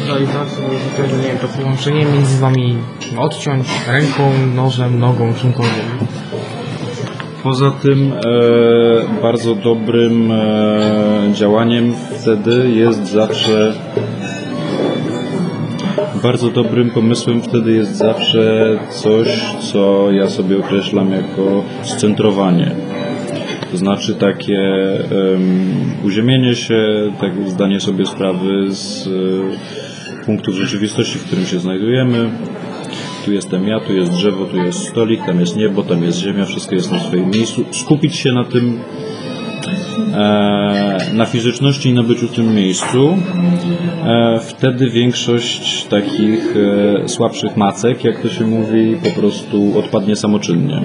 Wizualizacja, 0.00 0.64
to, 0.96 1.16
nie 1.16 1.22
wiem, 1.22 1.38
to 1.38 1.48
połączenie 1.48 2.04
między 2.04 2.38
wami 2.40 2.76
odciąć 3.18 3.66
ręką, 3.88 4.32
nożem, 4.54 4.98
nogą, 4.98 5.34
czymkolwiek. 5.34 5.84
Poza 7.42 7.70
tym 7.70 8.12
e, 8.12 9.22
bardzo 9.22 9.54
dobrym 9.54 10.32
e, 10.32 11.30
działaniem 11.32 11.94
wtedy 12.20 12.70
jest 12.70 13.08
zawsze 13.08 13.72
bardzo 16.22 16.50
dobrym 16.50 16.90
pomysłem 16.90 17.42
wtedy 17.42 17.72
jest 17.72 17.96
zawsze 17.96 18.78
coś, 18.90 19.54
co 19.60 20.12
ja 20.12 20.30
sobie 20.30 20.58
określam 20.58 21.12
jako 21.12 21.64
scentrowanie. 21.82 22.85
To 23.70 23.76
znaczy 23.76 24.14
takie 24.14 24.58
em, 24.58 25.70
uziemienie 26.04 26.54
się, 26.54 27.12
tak 27.20 27.32
zdanie 27.48 27.80
sobie 27.80 28.06
sprawy 28.06 28.70
z 28.70 29.06
e, 29.06 29.10
punktów 30.24 30.54
rzeczywistości, 30.54 31.18
w 31.18 31.24
którym 31.24 31.46
się 31.46 31.58
znajdujemy. 31.58 32.30
Tu 33.24 33.32
jestem 33.32 33.68
ja, 33.68 33.80
tu 33.80 33.92
jest 33.92 34.12
drzewo, 34.12 34.44
tu 34.44 34.56
jest 34.56 34.88
stolik, 34.88 35.26
tam 35.26 35.40
jest 35.40 35.56
niebo, 35.56 35.82
tam 35.82 36.02
jest 36.02 36.18
ziemia, 36.18 36.44
wszystko 36.44 36.74
jest 36.74 36.92
na 36.92 36.98
swoim 36.98 37.30
miejscu. 37.30 37.64
Skupić 37.70 38.16
się 38.16 38.32
na 38.32 38.44
tym, 38.44 38.80
e, 40.14 40.98
na 41.12 41.24
fizyczności 41.24 41.88
i 41.88 41.94
na 41.94 42.02
byciu 42.02 42.28
w 42.28 42.32
tym 42.32 42.54
miejscu, 42.54 43.18
e, 44.04 44.40
wtedy 44.40 44.90
większość 44.90 45.84
takich 45.84 46.54
e, 47.04 47.08
słabszych 47.08 47.56
macek, 47.56 48.04
jak 48.04 48.22
to 48.22 48.28
się 48.28 48.46
mówi, 48.46 48.96
po 49.04 49.20
prostu 49.20 49.78
odpadnie 49.78 50.16
samoczynnie. 50.16 50.82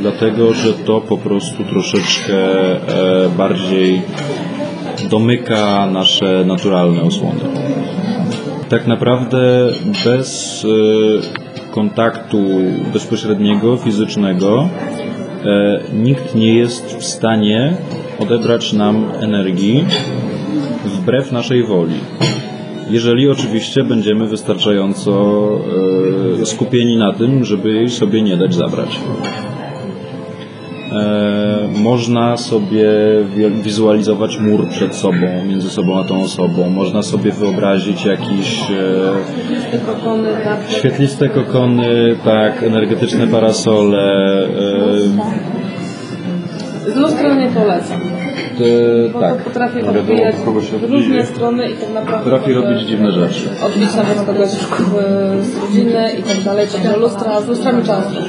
Dlatego, 0.00 0.54
że 0.54 0.72
to 0.72 1.00
po 1.00 1.18
prostu 1.18 1.64
troszeczkę 1.64 2.34
e, 2.34 3.28
bardziej 3.38 4.02
domyka 5.10 5.86
nasze 5.86 6.44
naturalne 6.46 7.02
osłony. 7.02 7.40
Tak 8.68 8.86
naprawdę 8.86 9.38
bez 10.04 10.64
e, 10.64 11.72
kontaktu 11.72 12.38
bezpośredniego, 12.92 13.76
fizycznego, 13.76 14.68
e, 15.44 15.80
nikt 15.92 16.34
nie 16.34 16.54
jest 16.54 16.96
w 16.96 17.04
stanie 17.04 17.76
odebrać 18.18 18.72
nam 18.72 19.06
energii 19.20 19.84
wbrew 20.84 21.32
naszej 21.32 21.66
woli. 21.66 22.00
Jeżeli 22.90 23.30
oczywiście 23.30 23.84
będziemy 23.84 24.26
wystarczająco 24.26 25.36
skupieni 26.44 26.96
na 26.96 27.12
tym, 27.12 27.44
żeby 27.44 27.72
jej 27.72 27.90
sobie 27.90 28.22
nie 28.22 28.36
dać 28.36 28.54
zabrać. 28.54 29.00
E, 30.92 31.68
można 31.82 32.36
sobie 32.36 32.84
wi- 33.36 33.62
wizualizować 33.62 34.38
mur 34.38 34.68
przed 34.68 34.94
sobą, 34.94 35.44
między 35.48 35.70
sobą 35.70 36.00
a 36.00 36.04
tą 36.04 36.22
osobą. 36.22 36.70
Można 36.70 37.02
sobie 37.02 37.32
wyobrazić 37.32 38.04
jakiś 38.04 38.60
e, 38.70 38.74
świetliste 40.78 41.28
kokony, 41.28 42.16
tak, 42.24 42.62
energetyczne 42.62 43.26
parasole. 43.26 44.02
E, 46.86 46.90
Z 46.92 46.96
lustra 46.96 47.34
nie 47.34 47.48
polecam, 47.48 48.00
bo 49.12 49.20
tak, 49.20 49.36
to 49.38 49.44
potrafi 49.44 49.82
odbijać 49.82 50.34
różne 50.90 51.26
strony 51.26 51.70
i 51.70 51.74
tak 51.74 51.94
naprawdę 51.94 52.30
Potrafi 52.30 52.52
robić 52.52 52.80
dziwne 52.86 53.10
rzeczy. 53.12 53.48
odbić 53.66 53.94
nawet 53.96 54.20
kogoś 54.26 54.48
w- 54.48 55.44
z 55.44 55.58
rodziny 55.62 56.10
i 56.18 56.22
tak 56.22 56.40
dalej, 56.44 56.66
do 56.92 56.98
lustra, 57.00 57.40
z 57.40 57.48
lustrami 57.48 57.82
często. 57.82 58.20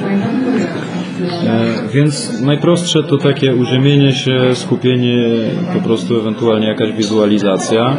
E, 1.20 1.88
Więc 1.94 2.40
najprostsze 2.40 3.02
to 3.02 3.18
takie 3.18 3.54
uziemienie 3.54 4.12
się, 4.12 4.54
skupienie, 4.54 5.28
po 5.74 5.80
prostu 5.80 6.16
ewentualnie 6.16 6.66
jakaś 6.66 6.92
wizualizacja. 6.92 7.96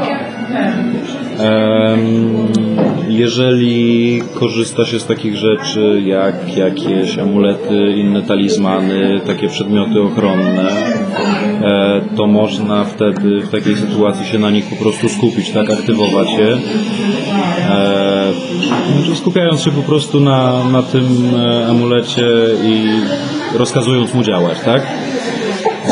Jeżeli 3.09 4.21
korzysta 4.33 4.85
się 4.85 4.99
z 4.99 5.05
takich 5.05 5.35
rzeczy 5.35 6.01
jak 6.05 6.57
jakieś 6.57 7.17
amulety, 7.17 7.93
inne 7.95 8.21
talizmany, 8.21 9.21
takie 9.27 9.47
przedmioty 9.47 10.01
ochronne, 10.01 10.71
to 12.17 12.27
można 12.27 12.83
wtedy 12.85 13.39
w 13.41 13.49
takiej 13.49 13.75
sytuacji 13.75 14.25
się 14.25 14.39
na 14.39 14.49
nich 14.49 14.65
po 14.69 14.75
prostu 14.75 15.09
skupić, 15.09 15.51
tak, 15.51 15.69
aktywować 15.69 16.27
je. 16.31 16.57
E, 17.69 18.31
że 19.03 19.15
skupiając 19.15 19.61
się 19.61 19.71
po 19.71 19.81
prostu 19.81 20.19
na, 20.19 20.63
na 20.63 20.83
tym 20.83 21.05
e, 21.35 21.67
amulecie 21.67 22.27
i 22.63 22.87
rozkazując 23.57 24.13
mu 24.13 24.23
działać, 24.23 24.57
tak? 24.65 24.81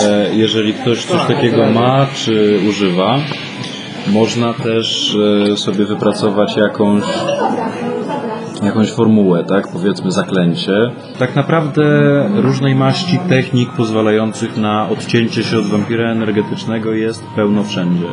E, 0.03 0.35
Jeżeli 0.35 0.73
ktoś 0.73 1.06
coś 1.06 1.27
takiego 1.27 1.65
ma 1.65 2.07
czy 2.15 2.60
używa, 2.69 3.19
można 4.07 4.53
też 4.53 5.18
e, 5.52 5.57
sobie 5.57 5.85
wypracować 5.85 6.57
jakąś 6.57 7.03
jakąś 8.65 8.91
formułę, 8.91 9.43
tak? 9.43 9.67
Powiedzmy 9.67 10.11
zaklęcie. 10.11 10.91
Tak 11.19 11.35
naprawdę 11.35 11.84
różnej 12.35 12.75
maści 12.75 13.19
technik 13.29 13.69
pozwalających 13.71 14.57
na 14.57 14.89
odcięcie 14.89 15.43
się 15.43 15.57
od 15.57 15.65
wampira 15.65 16.11
energetycznego 16.11 16.93
jest 16.93 17.23
pełno 17.35 17.63
wszędzie. 17.63 18.07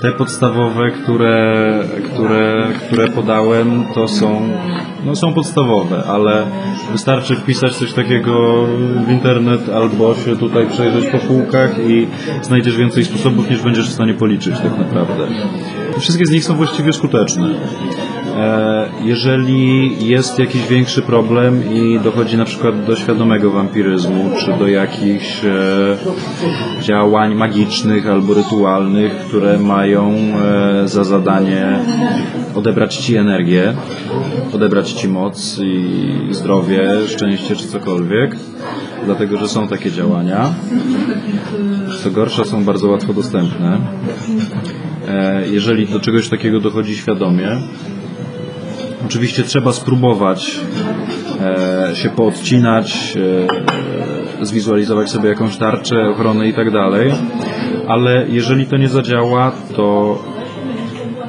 Te 0.00 0.12
podstawowe, 0.12 0.90
które, 0.90 1.78
które, 2.04 2.68
które 2.86 3.08
podałem, 3.08 3.84
to 3.94 4.08
są, 4.08 4.48
no 5.04 5.16
są 5.16 5.34
podstawowe, 5.34 6.04
ale 6.08 6.46
wystarczy 6.92 7.36
wpisać 7.36 7.76
coś 7.76 7.92
takiego 7.92 8.66
w 9.06 9.10
internet 9.10 9.68
albo 9.68 10.14
się 10.14 10.36
tutaj 10.36 10.66
przejrzeć 10.66 11.06
po 11.06 11.18
półkach 11.18 11.78
i 11.88 12.06
znajdziesz 12.42 12.76
więcej 12.76 13.04
sposobów 13.04 13.50
niż 13.50 13.62
będziesz 13.62 13.88
w 13.88 13.92
stanie 13.92 14.14
policzyć 14.14 14.54
tak 14.58 14.78
naprawdę. 14.78 15.26
Wszystkie 15.98 16.26
z 16.26 16.30
nich 16.30 16.44
są 16.44 16.54
właściwie 16.54 16.92
skuteczne. 16.92 17.48
E, 18.36 18.88
Jeżeli 19.04 19.96
jest 20.06 20.38
jakiś 20.38 20.66
większy 20.66 21.02
problem 21.02 21.74
i 21.74 22.00
dochodzi 22.00 22.36
na 22.36 22.44
przykład 22.44 22.84
do 22.84 22.96
świadomego 22.96 23.50
wampiryzmu, 23.50 24.30
czy 24.40 24.52
do 24.58 24.68
jakichś 24.68 25.44
e, 25.44 26.82
działań 26.82 27.34
magicznych 27.34 28.06
albo 28.06 28.34
rytualnych, 28.34 29.12
które 29.12 29.58
mają 29.58 30.14
e, 30.14 30.88
za 30.88 31.04
zadanie 31.04 31.78
odebrać 32.54 32.96
Ci 32.96 33.16
energię, 33.16 33.74
odebrać 34.54 34.92
Ci 34.92 35.08
moc 35.08 35.60
i 35.64 36.28
zdrowie, 36.30 36.88
szczęście 37.06 37.56
czy 37.56 37.66
cokolwiek, 37.68 38.36
dlatego 39.04 39.36
że 39.36 39.48
są 39.48 39.68
takie 39.68 39.90
działania. 39.90 40.54
Co 42.02 42.10
gorsza, 42.10 42.44
są 42.44 42.64
bardzo 42.64 42.88
łatwo 42.88 43.12
dostępne. 43.12 43.78
Jeżeli 45.50 45.86
do 45.86 46.00
czegoś 46.00 46.28
takiego 46.28 46.60
dochodzi 46.60 46.96
świadomie, 46.96 47.48
Oczywiście 49.06 49.42
trzeba 49.42 49.72
spróbować 49.72 50.60
e, 51.40 51.96
się 51.96 52.08
poodcinać, 52.08 53.16
e, 54.42 54.44
zwizualizować 54.44 55.10
sobie 55.10 55.28
jakąś 55.28 55.56
tarczę, 55.56 56.08
ochronę 56.08 56.48
i 56.48 56.54
tak 56.54 56.70
dalej, 56.70 57.12
ale 57.88 58.26
jeżeli 58.28 58.66
to 58.66 58.76
nie 58.76 58.88
zadziała, 58.88 59.52
to 59.76 60.18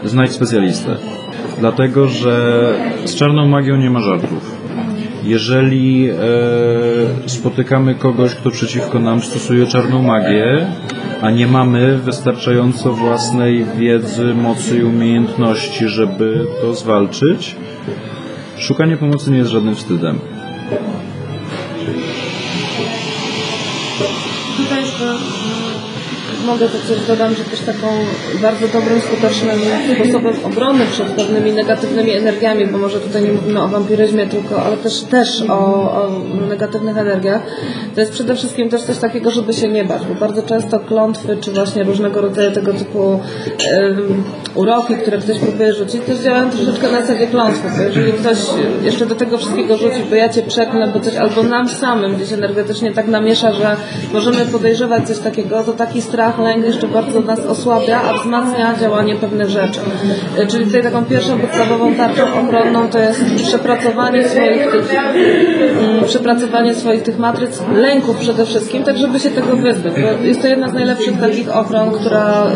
znajdź 0.04 0.32
specjalistę. 0.32 0.96
Dlatego, 1.60 2.08
że 2.08 2.74
z 3.06 3.16
czarną 3.16 3.48
magią 3.48 3.78
nie 3.78 3.90
ma 3.90 4.00
żartów. 4.00 4.58
Jeżeli 5.24 6.10
e, 6.10 6.16
spotykamy 7.26 7.96
kogoś, 7.96 8.36
kto 8.36 8.52
przeciwko 8.52 9.00
nam 9.00 9.22
stosuje 9.22 9.66
czarną 9.66 10.02
magię, 10.02 10.68
a 11.22 11.32
nie 11.32 11.48
mamy 11.48 11.98
wystarczająco 11.98 12.94
własnej 12.94 13.66
wiedzy, 13.78 14.34
mocy 14.34 14.78
i 14.78 14.84
umiejętności, 14.84 15.88
żeby 15.88 16.46
to 16.62 16.74
zwalczyć, 16.74 17.56
szukanie 18.58 18.98
pomocy 18.98 19.32
nie 19.32 19.38
jest 19.38 19.52
żadnym 19.52 19.76
wstydem. 19.76 20.20
Mogę 26.48 26.66
to 26.68 26.78
coś 26.88 27.08
dodam, 27.08 27.36
że 27.36 27.44
też 27.44 27.60
taką 27.60 27.88
bardzo 28.42 28.68
dobrym, 28.68 29.02
skutecznym 29.02 29.60
sposobem 29.96 30.34
obrony 30.44 30.86
przed 30.92 31.08
pewnymi 31.08 31.52
negatywnymi 31.52 32.12
energiami, 32.12 32.68
bo 32.68 32.78
może 32.78 33.00
tutaj 33.00 33.24
nie 33.24 33.32
mówimy 33.32 33.62
o 33.62 33.68
wampiryzmie 33.68 34.28
tylko, 34.28 34.64
ale 34.64 34.78
też, 34.78 35.02
też 35.02 35.44
o, 35.50 35.92
o 35.92 36.10
negatywnych 36.50 36.98
energiach, 36.98 37.42
to 37.96 38.00
jest 38.02 38.14
przede 38.14 38.36
wszystkim 38.36 38.70
też 38.70 38.82
coś 38.82 38.98
takiego, 38.98 39.32
żeby 39.32 39.54
się 39.54 39.68
nie 39.68 39.86
bać, 39.86 40.02
bo 40.06 40.16
bardzo 40.16 40.44
często 40.44 40.80
klątwy, 40.80 41.38
czy 41.42 41.52
właśnie 41.52 41.84
różnego 41.84 42.22
rodzaju 42.22 42.52
tego 42.52 42.74
typu 42.74 43.20
uroki, 44.56 44.96
które 44.96 45.18
ktoś 45.18 45.40
próbuje 45.40 45.74
rzucić, 45.74 46.04
też 46.04 46.20
działają 46.20 46.50
troszeczkę 46.50 46.92
na 46.92 47.02
zasadzie 47.02 47.28
klątwy, 47.28 47.68
jeżeli 47.84 48.14
ktoś 48.14 48.38
jeszcze 48.82 49.06
do 49.06 49.16
tego 49.16 49.38
wszystkiego 49.38 49.78
rzuci, 49.78 50.04
bo 50.10 50.16
ja 50.16 50.30
cię 50.30 50.42
przeklnę, 50.42 50.88
bo 50.88 51.00
coś, 51.00 51.16
albo 51.16 51.44
nam 51.44 51.70
samym 51.70 52.16
gdzieś 52.16 52.34
energetycznie 52.34 52.94
tak 52.94 53.08
namiesza, 53.08 53.52
że 53.52 53.76
możemy 54.14 54.46
podejrzewać 54.46 55.08
coś 55.08 55.20
takiego, 55.20 55.64
to 55.64 55.74
taki 55.74 56.02
strach, 56.02 56.40
lęk 56.40 56.66
jeszcze 56.66 56.88
bardzo 56.88 57.20
nas 57.20 57.40
osłabia, 57.40 58.02
a 58.02 58.14
wzmacnia 58.14 58.76
działanie 58.82 59.16
pewnych 59.16 59.50
rzeczy. 59.50 59.80
Czyli 60.48 60.66
tutaj 60.66 60.84
taką 60.84 61.06
pierwszą 61.06 61.40
podstawową 61.40 61.96
tarczą 61.96 62.24
ochronną 62.24 62.90
to 62.90 63.00
jest 63.00 63.26
przepracowanie 63.36 64.30
swoich 64.30 64.72
tych, 64.72 64.92
mm, 64.94 66.04
przepracowanie 66.06 66.76
swoich 66.76 67.04
tych 67.04 67.20
matryc, 67.20 67.62
lęków 67.76 68.18
przede 68.18 68.46
wszystkim, 68.46 68.84
tak 68.84 68.98
żeby 68.98 69.20
się 69.20 69.30
tego 69.30 69.56
wyzbyć, 69.56 69.94
bo 69.94 70.26
jest 70.26 70.42
to 70.42 70.48
jedna 70.48 70.70
z 70.70 70.74
najlepszych 70.74 71.20
takich 71.20 71.56
ochron, 71.56 71.92
która, 71.92 72.48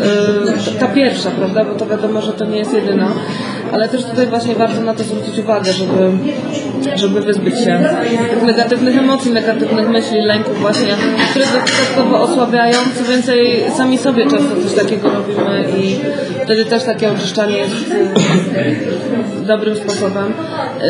y, 0.76 0.80
ta 0.80 0.88
pierwsza, 0.88 1.30
prawda, 1.30 1.64
bo 1.64 1.74
to 1.74 1.86
wiadomo, 1.92 2.20
że 2.22 2.32
to 2.32 2.44
nie 2.44 2.58
jest 2.58 2.72
jedyna, 2.72 3.12
ale 3.72 3.88
też 3.88 4.04
tutaj 4.04 4.26
właśnie 4.26 4.54
warto 4.54 4.80
na 4.80 4.94
to 4.94 5.04
zwrócić 5.04 5.38
uwagę, 5.38 5.72
żeby, 5.72 6.10
żeby 6.94 7.20
wyzbyć 7.20 7.58
się 7.58 7.80
tych 8.30 8.42
negatywnych 8.42 8.98
emocji, 8.98 9.32
negatywnych 9.32 9.88
myśli, 9.88 10.20
lęków 10.20 10.60
właśnie, 10.60 10.94
które 11.30 11.44
dodatkowo 11.46 12.20
osłabiają, 12.20 12.78
co 12.98 13.04
więcej 13.04 13.64
sami 13.76 13.98
sobie 13.98 14.30
często 14.30 14.56
coś 14.62 14.74
takiego 14.74 15.10
robimy 15.10 15.64
i 15.78 15.96
wtedy 16.44 16.64
też 16.64 16.82
takie 16.84 17.12
oczyszczanie 17.12 17.58
jest 17.58 17.74
y, 19.42 19.46
dobrym 19.46 19.76
sposobem. 19.76 20.32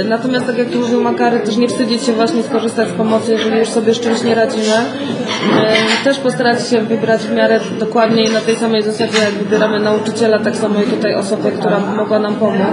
Y, 0.00 0.04
Natomiast 0.04 0.46
tak 0.46 0.58
jak 0.58 0.70
tu 0.70 0.78
mówił 0.78 1.02
Makary, 1.02 1.40
też 1.40 1.56
nie 1.56 1.68
wstydzić 1.68 2.02
się 2.02 2.12
właśnie 2.12 2.42
skorzystać 2.42 2.88
z 2.88 2.92
pomocy, 2.92 3.32
jeżeli 3.32 3.58
już 3.58 3.68
sobie 3.68 3.94
z 3.94 4.00
czymś 4.00 4.22
nie 4.22 4.34
radzimy, 4.34 4.74
E, 5.50 6.04
Też 6.04 6.18
postarać 6.18 6.68
się 6.68 6.80
wybrać 6.80 7.20
w 7.20 7.34
miarę 7.34 7.60
dokładnie 7.78 8.24
i 8.24 8.32
na 8.32 8.40
tej 8.40 8.56
samej 8.56 8.82
zasadzie, 8.82 9.18
jak 9.18 9.32
wybieramy 9.34 9.80
nauczyciela, 9.80 10.38
tak 10.38 10.56
samo 10.56 10.82
i 10.82 10.84
tutaj 10.86 11.14
osobę, 11.14 11.50
która 11.52 11.78
mogła 11.78 12.18
nam 12.18 12.34
pomóc. 12.34 12.71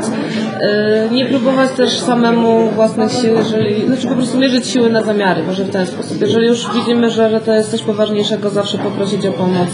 E, 0.61 1.09
Nie 1.11 1.25
próbować 1.25 1.71
też 1.71 1.99
samemu 1.99 2.69
własnych 2.69 3.11
sił, 3.11 3.35
jeżeli, 3.35 3.85
znaczy 3.87 4.07
po 4.07 4.15
prostu 4.15 4.37
mierzyć 4.37 4.67
siły 4.67 4.89
na 4.89 5.03
zamiary, 5.03 5.43
może 5.43 5.63
w 5.63 5.69
ten 5.69 5.87
sposób. 5.87 6.21
Jeżeli 6.21 6.47
już 6.47 6.67
widzimy, 6.73 7.09
że, 7.09 7.29
że 7.29 7.41
to 7.41 7.53
jest 7.53 7.71
coś 7.71 7.81
poważniejszego, 7.81 8.49
zawsze 8.49 8.77
poprosić 8.77 9.25
o 9.25 9.31
pomoc, 9.31 9.69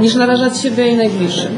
niż 0.00 0.14
narażać 0.14 0.58
siebie 0.60 0.88
i 0.88 0.96
najbliższych. 0.96 1.50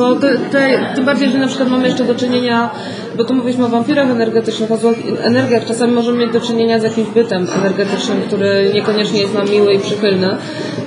Bo 0.00 0.14
te, 0.14 0.38
te, 0.38 0.92
tym 0.94 1.04
bardziej, 1.04 1.30
że 1.30 1.38
na 1.38 1.46
przykład 1.46 1.68
mamy 1.68 1.88
jeszcze 1.88 2.04
do 2.04 2.14
czynienia, 2.14 2.70
bo 3.16 3.24
tu 3.24 3.34
mówiliśmy 3.34 3.66
o 3.66 3.68
wampirach 3.68 4.10
energetycznych, 4.10 4.72
o 4.72 4.76
złych 4.76 4.98
energiach, 5.22 5.66
czasami 5.66 5.92
możemy 5.92 6.18
mieć 6.18 6.32
do 6.32 6.40
czynienia 6.40 6.80
z 6.80 6.82
jakimś 6.82 7.08
bytem 7.08 7.46
energetycznym, 7.58 8.22
który 8.26 8.70
niekoniecznie 8.74 9.20
jest 9.20 9.34
nam 9.34 9.50
miły 9.50 9.74
i 9.74 9.78
przychylny. 9.78 10.28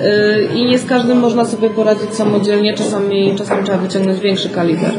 Yy, 0.02 0.60
I 0.60 0.65
nie 0.65 0.80
z 0.80 0.85
każdym 0.85 1.19
można 1.19 1.45
sobie 1.45 1.69
poradzić 1.69 2.14
samodzielnie, 2.14 2.73
czasami, 2.73 3.35
czasami 3.38 3.64
trzeba 3.64 3.77
wyciągnąć 3.77 4.19
większy 4.19 4.49
kaliber. 4.49 4.91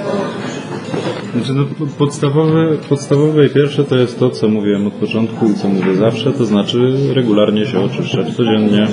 Znaczy, 1.35 1.53
no, 1.53 1.87
podstawowe, 1.99 2.77
podstawowe 2.89 3.47
i 3.47 3.51
pierwsze 3.51 3.85
to 3.85 3.97
jest 3.97 4.19
to, 4.19 4.31
co 4.31 4.49
mówiłem 4.49 4.87
od 4.87 4.95
początku 4.95 5.51
i 5.51 5.55
co 5.55 5.69
mówię 5.69 5.95
zawsze, 5.95 6.33
to 6.33 6.45
znaczy 6.45 6.79
regularnie 7.15 7.67
się 7.67 7.81
oczyszczać 7.81 8.35
codziennie. 8.37 8.87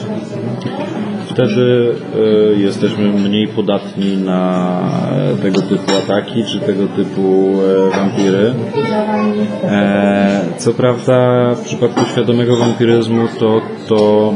Wtedy 1.42 1.96
e, 2.56 2.60
jesteśmy 2.60 3.10
mniej 3.10 3.48
podatni 3.48 4.18
na 4.18 4.80
e, 5.34 5.42
tego 5.42 5.62
typu 5.62 5.92
ataki 6.04 6.44
czy 6.46 6.60
tego 6.60 6.88
typu 6.88 7.54
e, 7.88 7.98
wampiry. 7.98 8.54
E, 9.64 10.42
co 10.58 10.74
prawda 10.74 11.50
w 11.56 11.62
przypadku 11.62 12.06
świadomego 12.12 12.56
wampiryzmu 12.58 13.28
to, 13.40 13.62
to 13.88 14.34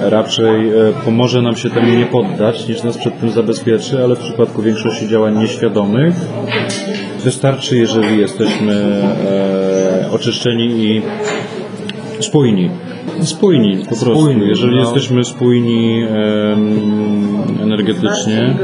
raczej 0.00 0.68
e, 0.68 0.72
pomoże 1.04 1.42
nam 1.42 1.56
się 1.56 1.70
temu 1.70 1.92
nie 1.94 2.06
poddać 2.06 2.68
niż 2.68 2.82
nas 2.82 2.98
przed 2.98 3.20
tym 3.20 3.30
zabezpieczy, 3.30 4.04
ale 4.04 4.16
w 4.16 4.18
przypadku 4.18 4.62
większości 4.62 5.08
działań 5.08 5.38
nieświadomych 5.38 6.14
wystarczy, 7.24 7.76
jeżeli 7.76 8.18
jesteśmy 8.18 9.02
oczyszczeni 10.12 10.66
i 10.66 11.02
spójni. 12.20 12.70
Spójni 13.24 13.76
po 13.76 13.86
prostu. 13.86 14.14
Spójni, 14.14 14.48
jeżeli 14.48 14.76
no. 14.76 14.80
jesteśmy 14.80 15.24
spójni 15.24 16.02
em, 16.02 17.62
energetycznie, 17.62 18.54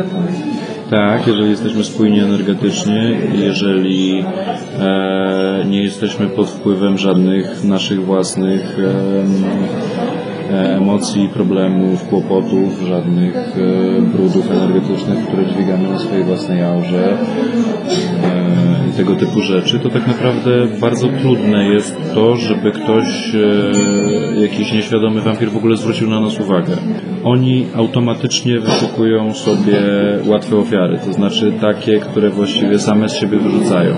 tak, 0.90 1.26
jeżeli 1.26 1.50
jesteśmy 1.50 1.84
spójni 1.84 2.20
energetycznie, 2.20 3.20
jeżeli 3.34 4.24
e, 4.80 5.64
nie 5.68 5.82
jesteśmy 5.82 6.26
pod 6.26 6.50
wpływem 6.50 6.98
żadnych 6.98 7.64
naszych 7.64 8.04
własnych 8.04 8.76
e, 8.78 10.76
emocji, 10.76 11.28
problemów, 11.28 12.08
kłopotów, 12.08 12.80
żadnych 12.88 13.36
e, 13.36 14.02
brudów 14.02 14.50
energetycznych, 14.50 15.26
które 15.26 15.46
dźwigamy 15.46 15.88
na 15.88 15.98
swojej 15.98 16.24
własnej 16.24 16.62
aurze 16.62 17.18
e, 18.24 18.39
i 18.90 18.92
tego 18.92 19.16
typu 19.16 19.40
rzeczy, 19.40 19.78
to 19.78 19.88
tak 19.88 20.06
naprawdę 20.06 20.50
bardzo 20.80 21.08
trudne 21.08 21.68
jest 21.68 21.96
to, 22.14 22.36
żeby 22.36 22.72
ktoś, 22.72 23.34
e, 23.34 24.40
jakiś 24.40 24.72
nieświadomy 24.72 25.20
wampir 25.20 25.50
w 25.50 25.56
ogóle 25.56 25.76
zwrócił 25.76 26.10
na 26.10 26.20
nas 26.20 26.40
uwagę. 26.40 26.76
Oni 27.24 27.66
automatycznie 27.74 28.60
wyszukują 28.60 29.34
sobie 29.34 29.80
łatwe 30.26 30.56
ofiary, 30.56 30.98
to 31.06 31.12
znaczy 31.12 31.52
takie, 31.60 31.98
które 31.98 32.30
właściwie 32.30 32.78
same 32.78 33.08
z 33.08 33.16
siebie 33.16 33.38
wyrzucają. 33.38 33.94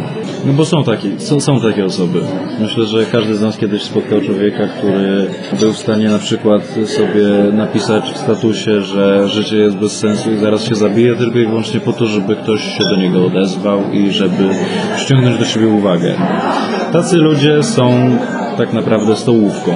No 0.46 0.52
bo 0.52 0.64
są, 0.64 0.84
takie, 0.84 1.20
są, 1.20 1.40
są 1.40 1.60
takie 1.60 1.84
osoby. 1.84 2.20
Myślę, 2.60 2.86
że 2.86 3.06
każdy 3.12 3.34
z 3.34 3.42
nas 3.42 3.58
kiedyś 3.58 3.82
spotkał 3.82 4.20
człowieka, 4.20 4.66
który 4.66 5.26
był 5.60 5.72
w 5.72 5.78
stanie 5.78 6.08
na 6.08 6.18
przykład 6.18 6.62
sobie 6.86 7.24
napisać 7.52 8.04
w 8.12 8.16
statusie, 8.16 8.80
że 8.80 9.28
życie 9.28 9.56
jest 9.56 9.76
bez 9.76 9.98
sensu 9.98 10.32
i 10.32 10.36
zaraz 10.36 10.64
się 10.64 10.74
zabije 10.74 11.16
tylko 11.16 11.38
i 11.38 11.46
wyłącznie 11.46 11.80
po 11.80 11.92
to, 11.92 12.06
żeby 12.06 12.36
ktoś 12.36 12.78
się 12.78 12.84
do 12.84 12.96
niego 12.96 13.26
odezwał 13.26 13.92
i 13.92 14.10
żeby 14.10 14.48
przyciągnąć 14.96 15.38
do 15.38 15.44
siebie 15.44 15.68
uwagę. 15.68 16.14
Tacy 16.92 17.16
ludzie 17.16 17.62
są 17.62 18.18
tak 18.56 18.72
naprawdę 18.72 19.16
stołówką. 19.16 19.72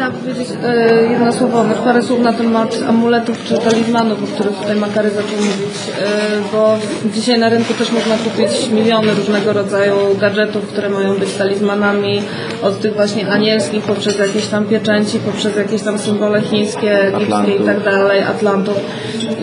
Tylko 0.00 0.28
jeszcze 0.28 0.44
bym 0.44 0.44
chciała 0.44 0.44
powiedzieć 0.44 0.48
e, 0.64 1.12
jedno 1.12 1.32
słowo, 1.32 1.64
znaczy 1.64 1.80
parę 1.84 2.02
słów 2.02 2.20
na 2.20 2.32
temat 2.32 2.78
amuletów 2.88 3.44
czy 3.44 3.58
talizmanów, 3.58 4.24
o 4.24 4.26
których 4.26 4.56
tutaj 4.56 4.76
Makary 4.76 5.10
zaczął 5.10 5.36
mówić, 5.36 5.76
e, 6.02 6.52
bo 6.52 6.78
dzisiaj 7.14 7.38
na 7.38 7.48
rynku 7.48 7.74
też 7.74 7.92
można 7.92 8.16
kupić 8.16 8.70
miliony 8.70 9.14
różnego 9.14 9.52
rodzaju 9.52 9.94
gadżetów, 10.20 10.66
które 10.66 10.88
mają 10.88 11.14
być 11.14 11.32
talizmanami, 11.32 12.22
od 12.62 12.80
tych 12.80 12.94
właśnie 12.94 13.28
anielskich, 13.28 13.82
poprzez 13.82 14.18
jakieś 14.18 14.46
tam 14.46 14.64
pieczęci, 14.64 15.18
poprzez 15.18 15.56
jakieś 15.56 15.82
tam 15.82 15.98
symbole 15.98 16.42
chińskie, 16.42 17.14
egipskie 17.14 17.56
i 17.56 17.66
tak 17.66 17.84
dalej, 17.84 18.22
Atlantów. 18.22 18.76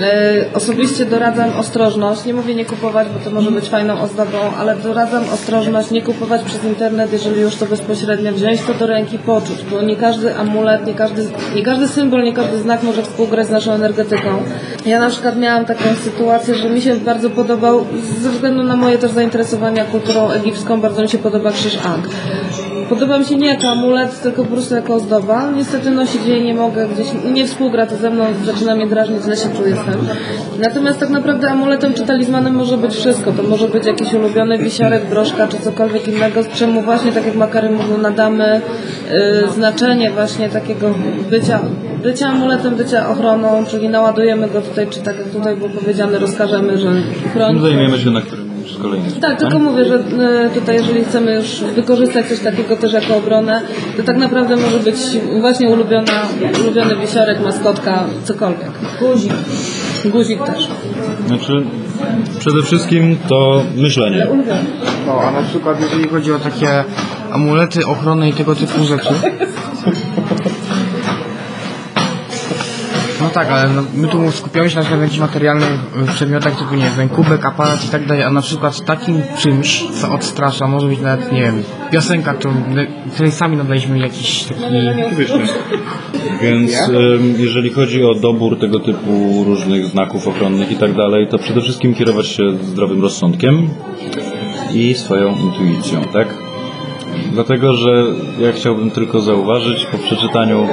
E, 0.01 0.45
Osobiście 0.53 1.05
doradzam 1.05 1.49
ostrożność, 1.59 2.25
nie 2.25 2.33
mówię 2.33 2.55
nie 2.55 2.65
kupować, 2.65 3.07
bo 3.09 3.19
to 3.19 3.35
może 3.35 3.51
być 3.51 3.69
fajną 3.69 4.01
ozdobą, 4.01 4.37
ale 4.59 4.75
doradzam 4.75 5.23
ostrożność, 5.33 5.91
nie 5.91 6.01
kupować 6.01 6.43
przez 6.43 6.63
internet, 6.63 7.13
jeżeli 7.13 7.41
już 7.41 7.55
to 7.55 7.65
bezpośrednio 7.65 8.33
wziąć 8.33 8.61
to 8.61 8.73
do 8.73 8.87
ręki, 8.87 9.19
poczuć, 9.19 9.63
bo 9.71 9.81
nie 9.81 9.95
każdy 9.95 10.35
amulet, 10.47 10.85
nie 10.85 10.93
każdy, 10.93 11.29
nie 11.55 11.63
każdy 11.63 11.87
symbol, 11.87 12.23
nie 12.23 12.33
każdy 12.33 12.59
znak 12.59 12.83
może 12.83 13.03
współgrać 13.03 13.47
z 13.47 13.49
naszą 13.49 13.71
energetyką. 13.71 14.43
Ja 14.85 14.99
na 14.99 15.09
przykład 15.09 15.37
miałam 15.37 15.65
taką 15.65 15.83
sytuację, 16.03 16.55
że 16.55 16.69
mi 16.69 16.81
się 16.81 16.95
bardzo 16.95 17.29
podobał, 17.29 17.85
ze 18.21 18.29
względu 18.29 18.63
na 18.63 18.75
moje 18.75 18.97
też 18.97 19.11
zainteresowania 19.11 19.85
kulturą 19.85 20.29
egipską, 20.29 20.81
bardzo 20.81 21.01
mi 21.01 21.09
się 21.09 21.17
podoba 21.17 21.51
krzyż 21.51 21.77
Ang. 21.85 22.07
Podoba 22.89 23.17
mi 23.19 23.25
się 23.25 23.35
nie 23.35 23.47
jako 23.47 23.67
amulet, 23.67 24.21
tylko 24.21 24.43
po 24.43 24.51
prostu 24.51 24.75
jako 24.75 24.93
ozdoba. 24.93 25.51
Niestety 25.51 25.91
nosić 25.91 26.25
jej 26.25 26.43
nie 26.43 26.53
mogę, 26.53 26.87
gdzieś 26.87 27.07
nie 27.33 27.47
współgra 27.47 27.85
to 27.85 27.95
ze 27.95 28.09
mną, 28.09 28.25
zaczyna 28.45 28.75
mnie 28.75 28.87
drażnić, 28.87 29.23
źle 29.23 29.37
się 29.37 29.49
czuję 29.57 29.75
tym. 29.75 30.07
Natomiast 30.59 30.99
tak 30.99 31.09
naprawdę 31.09 31.49
amuletem 31.51 31.93
czy 31.93 32.03
talizmanem 32.03 32.55
może 32.55 32.77
być 32.77 32.93
wszystko. 32.93 33.31
To 33.31 33.43
może 33.43 33.67
być 33.67 33.85
jakiś 33.85 34.13
ulubiony 34.13 34.57
wisiorek, 34.57 35.05
broszka 35.05 35.47
czy 35.47 35.59
cokolwiek 35.59 36.07
innego, 36.07 36.43
z 36.43 36.47
czemu 36.47 36.81
właśnie, 36.81 37.11
tak 37.11 37.25
jak 37.25 37.35
Makary 37.35 37.69
mówił, 37.69 37.97
nadamy 37.97 38.61
y, 39.45 39.51
znaczenie 39.51 40.11
właśnie 40.11 40.49
takiego 40.49 40.93
bycia, 41.29 41.59
bycia 42.03 42.27
amuletem, 42.27 42.75
bycia 42.75 43.09
ochroną, 43.09 43.65
czyli 43.65 43.89
naładujemy 43.89 44.47
go 44.47 44.61
tutaj, 44.61 44.87
czy 44.89 44.99
tak 44.99 45.17
jak 45.17 45.27
tutaj 45.27 45.55
było 45.55 45.69
powiedziane, 45.69 46.19
rozkażemy, 46.19 46.77
że 46.77 46.89
chroni. 47.33 47.61
Zajmiemy 47.61 47.99
się 47.99 48.09
na 48.09 48.21
którym 48.21 48.46
z 48.69 48.77
kolejnych 48.77 49.19
Tak, 49.19 49.39
tylko 49.39 49.59
mówię, 49.59 49.85
że 49.85 49.95
y, 49.95 50.49
tutaj 50.53 50.75
jeżeli 50.75 51.03
chcemy 51.03 51.35
już 51.35 51.63
wykorzystać 51.75 52.25
coś 52.25 52.39
takiego 52.39 52.77
też 52.77 52.93
jako 52.93 53.15
obronę, 53.15 53.61
to 53.97 54.03
tak 54.03 54.17
naprawdę 54.17 54.55
może 54.55 54.79
być 54.79 54.97
właśnie 55.41 55.69
ulubiona, 55.69 56.11
ulubiony 56.63 56.95
wisiorek, 56.95 57.39
maskotka, 57.43 58.03
cokolwiek. 58.23 58.71
Guzik. 58.99 59.33
Guzik 60.05 60.43
też. 60.43 60.67
Znaczy, 61.27 61.53
przede 62.39 62.63
wszystkim 62.63 63.17
to 63.27 63.63
myślenie. 63.75 64.27
No, 65.07 65.21
a 65.21 65.31
na 65.31 65.47
przykład 65.47 65.81
jeżeli 65.81 66.09
chodzi 66.09 66.33
o 66.33 66.39
takie 66.39 66.83
amulety, 67.31 67.85
ochronę 67.85 68.29
i 68.29 68.33
tego 68.33 68.55
typu 68.55 68.83
rzeczy. 68.83 69.13
No 73.27 73.33
tak, 73.33 73.51
ale 73.51 73.69
no, 73.69 73.83
my 73.93 74.07
tu 74.07 74.31
skupiamy 74.31 74.69
się 74.69 74.79
na 74.79 74.97
jakichś 74.97 75.19
materialnych 75.19 75.79
przedmiotach 76.15 76.59
typu, 76.59 76.75
nie 76.75 76.89
wiem, 76.97 77.09
kubek, 77.09 77.45
aparat 77.45 77.85
i 77.85 77.89
tak 77.89 78.05
dalej, 78.05 78.23
a 78.23 78.29
na 78.29 78.41
przykład 78.41 78.85
takim 78.85 79.21
czymś, 79.37 79.83
co 80.01 80.11
odstrasza, 80.11 80.67
może 80.67 80.87
być 80.87 80.99
nawet, 80.99 81.31
nie 81.31 81.41
wiem, 81.41 81.63
piosenka, 81.91 82.33
którą, 82.33 82.53
której 83.13 83.31
sami 83.31 83.57
nadaliśmy 83.57 83.99
jakiś 83.99 84.43
taki... 84.43 84.61
Więc 86.41 86.71
jeżeli 87.37 87.69
chodzi 87.69 88.03
o 88.03 88.15
dobór 88.15 88.59
tego 88.59 88.79
typu 88.79 89.43
różnych 89.45 89.85
znaków 89.85 90.27
ochronnych 90.27 90.71
i 90.71 90.75
tak 90.75 90.93
dalej, 90.93 91.27
to 91.27 91.37
przede 91.37 91.61
wszystkim 91.61 91.93
kierować 91.93 92.27
się 92.27 92.43
zdrowym 92.63 93.01
rozsądkiem 93.01 93.69
i 94.73 94.93
swoją 94.93 95.35
intuicją, 95.35 96.03
tak? 96.13 96.46
Dlatego, 97.37 97.73
że 97.73 98.03
ja 98.39 98.51
chciałbym 98.51 98.91
tylko 98.91 99.19
zauważyć 99.19 99.85
po 99.85 99.97
przeczytaniu 99.97 100.67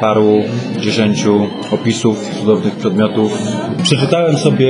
paru, 0.00 0.42
dziesięciu 0.80 1.46
opisów 1.72 2.30
cudownych 2.40 2.76
przedmiotów. 2.76 3.38
Przeczytałem 3.82 4.36
sobie 4.36 4.68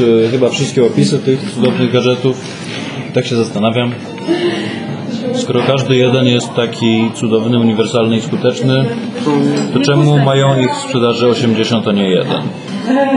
y, 0.00 0.28
chyba 0.30 0.48
wszystkie 0.48 0.86
opisy 0.86 1.18
tych 1.18 1.50
cudownych 1.50 1.92
gadżetów. 1.92 2.40
Tak 3.14 3.26
się 3.26 3.36
zastanawiam. 3.36 3.92
Skoro 5.34 5.60
każdy 5.66 5.96
jeden 5.96 6.26
jest 6.26 6.54
taki 6.54 7.10
cudowny, 7.14 7.58
uniwersalny 7.58 8.16
i 8.16 8.20
skuteczny, 8.20 8.84
to 9.74 9.80
czemu 9.80 10.18
mają 10.18 10.60
ich 10.60 10.70
w 10.74 10.82
sprzedaży 10.82 11.28
80, 11.28 11.88
a 11.88 11.92
nie 11.92 12.10
jeden? 12.10 12.42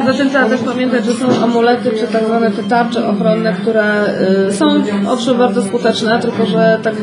Zatem 0.06 0.30
trzeba 0.30 0.50
też 0.50 0.62
pamiętać, 0.62 1.06
że 1.06 1.14
są 1.14 1.44
amulety, 1.44 1.92
czy 2.00 2.08
tak 2.08 2.26
zwane 2.26 2.52
te 2.52 2.64
tarcze 2.64 3.08
ochronne, 3.08 3.54
które 3.54 4.04
y, 4.50 4.54
są 4.54 4.66
owszem 5.10 5.38
bardzo 5.38 5.64
skuteczne, 5.64 6.20
tylko 6.20 6.46
że 6.46 6.80
tak, 6.84 6.94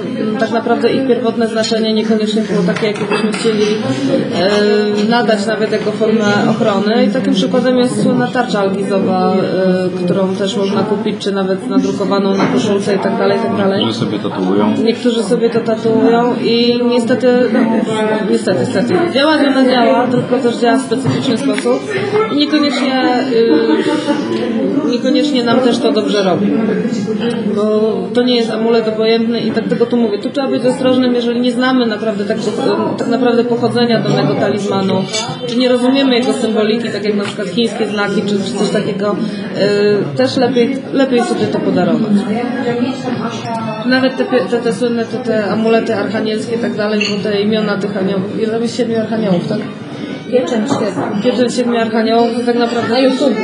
tak 0.41 0.51
naprawdę 0.51 0.93
ich 0.93 1.07
pierwotne 1.07 1.49
znaczenie 1.49 1.93
niekoniecznie 1.93 2.43
było 2.43 2.63
takie, 2.63 2.87
jakie 2.87 3.05
byśmy 3.05 3.33
chcieli 3.33 3.63
y, 5.07 5.09
nadać 5.09 5.47
nawet 5.47 5.73
jako 5.73 5.93
formę 5.93 6.25
ochrony. 6.51 7.05
I 7.05 7.09
takim 7.11 7.35
przykładem 7.35 7.79
jest 7.79 8.03
słynna 8.03 8.27
tarcza 8.27 8.61
algizowa, 8.61 9.35
y, 9.97 10.05
którą 10.05 10.37
też 10.37 10.57
można 10.57 10.83
kupić, 10.83 11.19
czy 11.19 11.33
nawet 11.33 11.69
nadrukowaną 11.69 12.35
na 12.37 12.47
koszulce 12.47 12.95
i 12.95 12.99
tak 12.99 13.19
dalej, 13.19 13.39
i 13.39 13.43
tak 13.43 13.57
dalej. 13.57 13.87
Że 13.87 13.95
sobie 13.95 14.19
tatuują. 14.19 14.75
Niektórzy 14.85 15.23
sobie 15.23 15.51
to 15.51 15.61
tatuują 15.61 16.35
i 16.45 16.81
niestety, 16.85 17.27
no, 17.53 17.61
niestety, 18.31 18.61
niestety, 18.61 18.95
działa 19.15 19.33
ona 19.33 19.71
działa, 19.71 20.07
tylko 20.07 20.39
też 20.39 20.57
działa 20.57 20.79
w 20.79 20.83
specyficzny 20.83 21.39
sposób 21.39 21.81
i 22.33 22.37
niekoniecznie, 22.37 22.62
y, 22.67 24.91
niekoniecznie 24.91 25.45
nam 25.45 25.61
też 25.61 25.79
to 25.79 25.93
dobrze 25.93 26.23
robi, 26.23 26.47
bo 27.57 27.95
to 28.15 28.23
nie 28.23 28.37
jest 28.37 28.51
amulet 28.51 28.89
obojętny 28.89 29.41
i 29.41 29.51
tak 29.51 29.69
tego 29.69 29.87
tu 29.87 29.97
mówię. 29.97 30.19
Tu 30.19 30.31
trzeba 30.31 30.49
być 30.49 30.65
ostrożnym, 30.65 31.15
jeżeli 31.15 31.41
nie 31.41 31.53
znamy 31.53 31.87
naprawdę 31.87 32.25
tak, 32.25 32.37
tak 32.99 33.09
naprawdę 33.09 33.45
pochodzenia 33.45 34.01
danego 34.01 34.35
talizmanu, 34.35 35.05
czy 35.47 35.57
nie 35.57 35.69
rozumiemy 35.69 36.15
jego 36.15 36.33
symboliki, 36.33 36.89
tak 36.89 37.05
jak 37.05 37.15
na 37.15 37.25
przykład 37.25 37.49
chińskie 37.49 37.87
znaki, 37.87 38.23
czy, 38.23 38.35
czy 38.45 38.53
coś 38.59 38.71
takiego, 38.71 39.17
y, 40.13 40.17
też 40.17 40.37
lepiej, 40.37 40.77
lepiej 40.93 41.23
sobie 41.23 41.47
to 41.47 41.59
podarować. 41.59 42.13
Nawet 43.87 44.17
te, 44.17 44.25
te, 44.25 44.59
te 44.59 44.73
słynne 44.73 45.05
te, 45.05 45.19
te 45.19 45.45
amulety 45.45 45.95
archanielskie 45.95 46.57
i 46.57 46.59
tak 46.59 46.75
dalej, 46.75 47.01
bo 47.11 47.23
te 47.23 47.43
imiona 47.43 47.79
tych 47.79 47.97
aniołów, 47.97 48.43
ile 48.43 48.69
siedmiu 48.69 49.01
archaniołów, 49.01 49.49
tak? 49.49 49.59
Pieczęć 50.33 50.71
siedem. 50.71 51.23
Pieczęć 51.23 51.55
siedmiu 51.55 51.79
archaniołów, 51.79 52.47
tak 52.47 52.57
naprawdę... 52.57 52.93
Na 52.93 52.99
YouTube. 52.99 53.35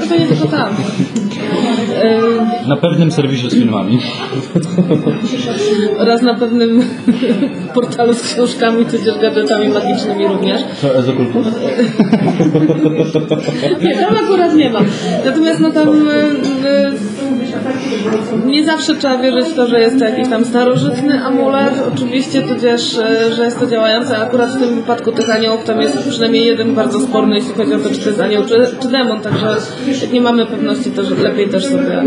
No 0.00 0.06
to 0.06 0.16
nie 0.16 0.26
tylko 0.26 0.46
tam. 0.48 0.74
Yy, 2.04 2.68
Na 2.68 2.76
pewnym 2.76 3.10
serwisie 3.12 3.50
z 3.50 3.54
filmami. 3.54 3.98
oraz 5.98 6.22
na 6.22 6.34
pewnym 6.34 6.82
portalu 7.74 8.14
z 8.14 8.22
książkami, 8.22 8.86
tudzież 8.86 9.18
gadżetami 9.18 9.68
magicznymi 9.68 10.26
również. 10.26 10.60
To 10.82 10.94
ezokultur? 10.98 11.44
Nie, 13.82 13.94
tam 13.96 14.16
akurat 14.24 14.54
nie 14.54 14.70
ma. 14.70 14.80
Natomiast 15.24 15.60
no 15.60 15.70
tam 15.70 15.88
y, 15.88 16.12
y, 16.68 18.46
nie 18.46 18.64
zawsze 18.64 18.94
trzeba 18.94 19.18
wierzyć 19.18 19.44
w 19.44 19.54
to, 19.54 19.66
że 19.66 19.80
jest 19.80 19.98
to 19.98 20.04
jakiś 20.04 20.28
tam 20.28 20.44
starożytny 20.44 21.24
amulet, 21.24 21.74
oczywiście 21.94 22.42
tudzież, 22.42 22.98
że 23.36 23.44
jest 23.44 23.60
to 23.60 23.66
działające. 23.66 24.18
Akurat 24.18 24.50
w 24.50 24.60
tym 24.60 24.74
wypadku 24.74 25.12
tych 25.12 25.30
aniołów 25.30 25.64
tam 25.64 25.80
jest 25.80 26.08
przynajmniej 26.08 26.46
jeden 26.46 26.74
bardzo 26.74 27.00
sporny, 27.00 27.36
jeśli 27.36 27.54
chodzi 27.54 27.74
o 27.74 27.78
to, 27.78 27.90
czy 27.90 27.98
to 28.00 28.08
jest 28.08 28.20
anioł, 28.20 28.44
czy, 28.44 28.66
czy 28.82 28.88
demon, 28.88 29.20
także 29.20 29.56
nie 30.12 30.20
mamy 30.20 30.46
pewności, 30.46 30.90
to 30.90 31.04
że 31.04 31.14
lepiej 31.14 31.48
też 31.48 31.64
sobie... 31.64 32.02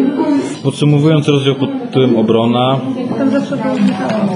Podsumowując 0.63 1.27
rozdział 1.27 1.55
pod 1.55 1.69
tytułem 1.81 2.17
obrona, 2.17 2.79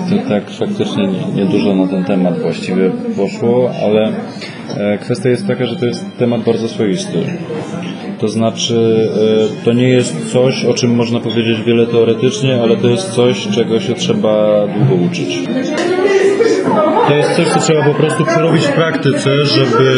to 0.10 0.30
tak 0.30 0.50
faktycznie 0.50 1.08
nie, 1.08 1.44
nie 1.44 1.46
dużo 1.46 1.76
na 1.76 1.88
ten 1.88 2.04
temat 2.04 2.40
właściwie 2.40 2.92
poszło, 3.18 3.72
ale 3.86 4.12
e, 4.78 4.98
kwestia 4.98 5.30
jest 5.30 5.48
taka, 5.48 5.66
że 5.66 5.76
to 5.76 5.86
jest 5.86 6.18
temat 6.18 6.44
bardzo 6.44 6.68
swoisty. 6.68 7.24
To 8.20 8.28
znaczy, 8.28 9.10
e, 9.62 9.66
to 9.66 9.74
nie 9.74 9.90
jest 9.90 10.32
coś, 10.32 10.66
o 10.66 10.74
czym 10.74 10.96
można 10.96 11.20
powiedzieć 11.20 11.62
wiele 11.62 11.88
teoretycznie, 11.88 12.62
ale 12.62 12.78
to 12.78 12.88
jest 12.88 13.12
coś, 13.12 13.48
czego 13.48 13.80
się 13.80 13.94
trzeba 13.94 14.68
długo 14.68 15.06
uczyć. 15.06 15.40
To 17.08 17.16
jest 17.16 17.36
coś, 17.36 17.48
co 17.48 17.60
trzeba 17.60 17.84
po 17.84 17.94
prostu 17.94 18.26
przerobić 18.26 18.68
w 18.68 18.72
praktyce, 18.72 19.46
żeby 19.46 19.90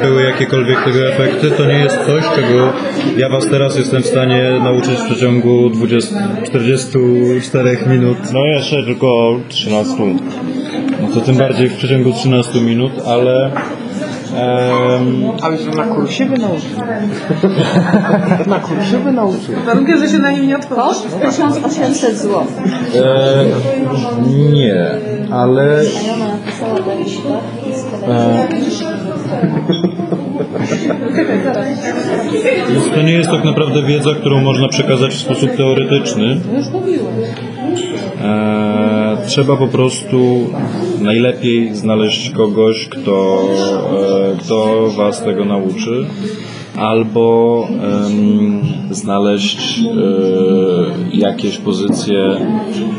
e, 0.00 0.04
były 0.06 0.21
jakiekolwiek 0.32 0.84
tego 0.84 1.08
efekty. 1.08 1.50
To 1.50 1.64
nie 1.66 1.78
jest 1.78 1.96
coś, 2.06 2.24
czego 2.36 2.72
ja 3.16 3.28
Was 3.28 3.46
teraz 3.46 3.78
jestem 3.78 4.02
w 4.02 4.06
stanie 4.06 4.60
nauczyć 4.64 4.98
w 4.98 5.06
przeciągu 5.06 5.70
20, 5.70 6.16
44 6.46 7.78
minut. 7.86 8.18
No 8.32 8.44
jeszcze 8.44 8.82
tylko 8.84 9.36
13. 9.48 9.94
No 11.02 11.08
to 11.14 11.20
tym 11.20 11.36
bardziej 11.36 11.68
w 11.68 11.76
przeciągu 11.76 12.12
13 12.12 12.60
minut, 12.60 12.92
ale 13.06 13.44
em, 13.46 15.22
Ale 15.42 15.58
że 15.58 15.70
na 15.70 15.84
kursie 15.84 16.24
by 16.24 16.38
nauczył. 16.38 16.70
na 18.46 18.60
kursie 18.60 18.98
by 19.04 19.12
nauczył. 19.12 19.54
Warunkiem, 19.66 19.98
że 19.98 20.08
się 20.08 20.18
na 20.18 20.30
nim 20.30 20.46
nie 20.46 20.56
odpowie. 20.56 20.82
Koszt 20.82 21.20
1800 21.20 22.16
zł. 22.16 22.42
e, 22.94 23.44
nie, 24.52 24.84
ale 25.30 25.80
A 26.10 26.14
ona 26.14 26.28
napisała 26.28 26.74
do 26.74 26.92
e, 28.12 28.48
to 32.94 33.02
nie 33.02 33.12
jest 33.12 33.30
tak 33.30 33.44
naprawdę 33.44 33.82
wiedza, 33.82 34.14
którą 34.14 34.40
można 34.40 34.68
przekazać 34.68 35.14
w 35.14 35.18
sposób 35.18 35.50
teoretyczny. 35.50 36.40
E, 38.22 39.16
trzeba 39.26 39.56
po 39.56 39.68
prostu 39.68 40.50
najlepiej 41.00 41.74
znaleźć 41.74 42.30
kogoś, 42.30 42.88
kto, 42.88 43.42
e, 44.32 44.36
kto 44.38 44.88
Was 44.96 45.22
tego 45.22 45.44
nauczy, 45.44 46.06
albo 46.76 47.68
em, 47.68 48.60
znaleźć 48.90 49.80
e, 49.80 49.88
jakieś 51.12 51.58
pozycje 51.58 52.16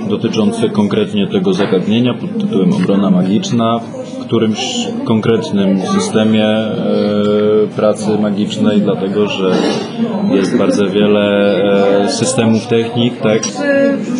dotyczące 0.10 0.70
konkretnie 0.70 1.28
tego 1.28 1.54
zagadnienia 1.54 2.14
pod 2.14 2.38
tytułem 2.38 2.74
obrona 2.74 3.12
magiczna 3.12 3.80
w 3.80 4.26
którymś 4.26 4.88
konkretnym 5.06 5.82
systemie 5.82 6.48
e, 6.48 6.74
pracy 7.68 8.18
magicznej, 8.22 8.82
dlatego 8.82 9.28
że 9.28 9.56
jest 10.34 10.58
bardzo 10.58 10.90
wiele 10.90 11.56
e, 12.04 12.10
systemów 12.12 12.68
technik, 12.68 13.22
tak? 13.22 13.42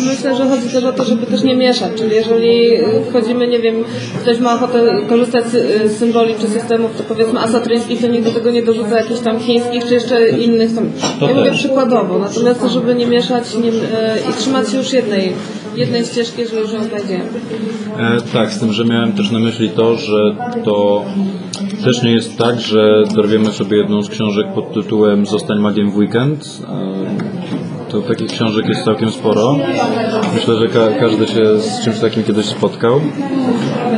Myślę, 0.08 0.36
że 0.36 0.46
chodzi 0.48 0.68
też 0.68 0.84
o 0.84 0.92
to, 0.92 1.04
żeby 1.04 1.26
też 1.26 1.42
nie 1.42 1.56
mieszać, 1.56 1.92
czyli 1.98 2.14
jeżeli 2.14 2.70
wchodzimy, 3.10 3.48
nie 3.48 3.58
wiem, 3.58 3.74
ktoś 4.22 4.38
ma 4.40 4.54
ochotę 4.54 4.80
korzystać 5.08 5.46
z 5.46 5.54
y, 5.54 5.88
symboli 5.88 6.34
czy 6.40 6.48
systemów, 6.48 6.96
to 6.96 7.02
powiedzmy 7.02 7.40
asatryńskich, 7.40 8.00
to 8.00 8.06
nikt 8.06 8.24
do 8.24 8.30
tego 8.30 8.50
nie 8.50 8.62
dorzuca 8.62 8.96
jakichś 8.98 9.20
tam 9.20 9.38
chińskich 9.40 9.84
czy 9.84 9.94
jeszcze 9.94 10.28
innych. 10.28 10.74
Tam, 10.74 10.90
To 11.20 11.28
ja 11.28 11.34
mówię 11.34 11.52
przykładowo, 11.52 12.18
natomiast 12.18 12.60
to, 12.60 12.68
żeby 12.68 12.94
nie 12.94 13.06
mieszać 13.06 13.54
nie, 13.54 13.68
y, 13.68 13.72
i 14.30 14.32
trzymać 14.38 14.70
się 14.70 14.76
już 14.76 14.92
jednej, 14.92 15.32
jednej 15.76 16.04
ścieżki, 16.04 16.40
jeżeli 16.40 16.60
już 16.62 16.72
ją 16.72 16.84
znajdziemy. 16.84 17.24
E, 17.98 18.20
tak, 18.32 18.50
z 18.52 18.58
tym, 18.60 18.72
że 18.72 18.84
miałem 18.84 19.12
też 19.12 19.30
na 19.30 19.38
myśli 19.38 19.68
to, 19.70 19.96
że 19.96 20.36
to 20.64 21.04
też 21.84 22.02
nie 22.02 22.12
jest 22.12 22.38
tak, 22.38 22.60
że 22.60 23.02
dorwiemy 23.14 23.52
sobie 23.52 23.76
jedną 23.76 24.02
z 24.02 24.08
książek 24.08 24.46
pod 24.54 24.72
tytułem 24.74 25.26
Zostań 25.26 25.58
magiem 25.60 25.90
w 25.90 25.96
weekend. 25.96 26.60
E, 26.68 27.90
to 27.90 28.00
takich 28.02 28.26
książek 28.26 28.68
jest 28.68 28.84
całkiem 28.84 29.10
sporo. 29.10 29.56
Myślę, 30.34 30.56
że 30.56 30.68
ka- 30.68 30.92
każdy 31.00 31.26
się 31.26 31.58
z 31.58 31.84
czymś 31.84 31.98
takim 31.98 32.22
kiedyś 32.24 32.46
spotkał. 32.46 33.00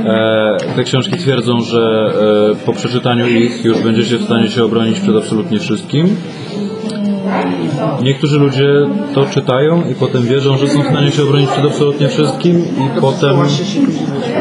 E, 0.04 0.56
te 0.76 0.84
książki 0.84 1.16
twierdzą, 1.16 1.60
że 1.60 2.12
e, 2.52 2.66
po 2.66 2.72
przeczytaniu 2.72 3.26
ich 3.28 3.64
już 3.64 3.78
będziecie 3.78 4.16
w 4.16 4.24
stanie 4.24 4.48
się 4.48 4.64
obronić 4.64 5.00
przed 5.00 5.16
absolutnie 5.16 5.58
wszystkim. 5.58 6.16
Niektórzy 8.02 8.38
ludzie 8.38 8.68
to 9.14 9.24
czytają 9.24 9.90
i 9.90 9.94
potem 9.94 10.22
wierzą, 10.22 10.56
że 10.56 10.68
są 10.68 10.82
w 10.82 10.86
stanie 10.86 11.12
się 11.12 11.22
obronić 11.22 11.50
przed 11.50 11.64
absolutnie 11.64 12.08
wszystkim 12.08 12.58
i 12.58 13.00
potem, 13.00 13.36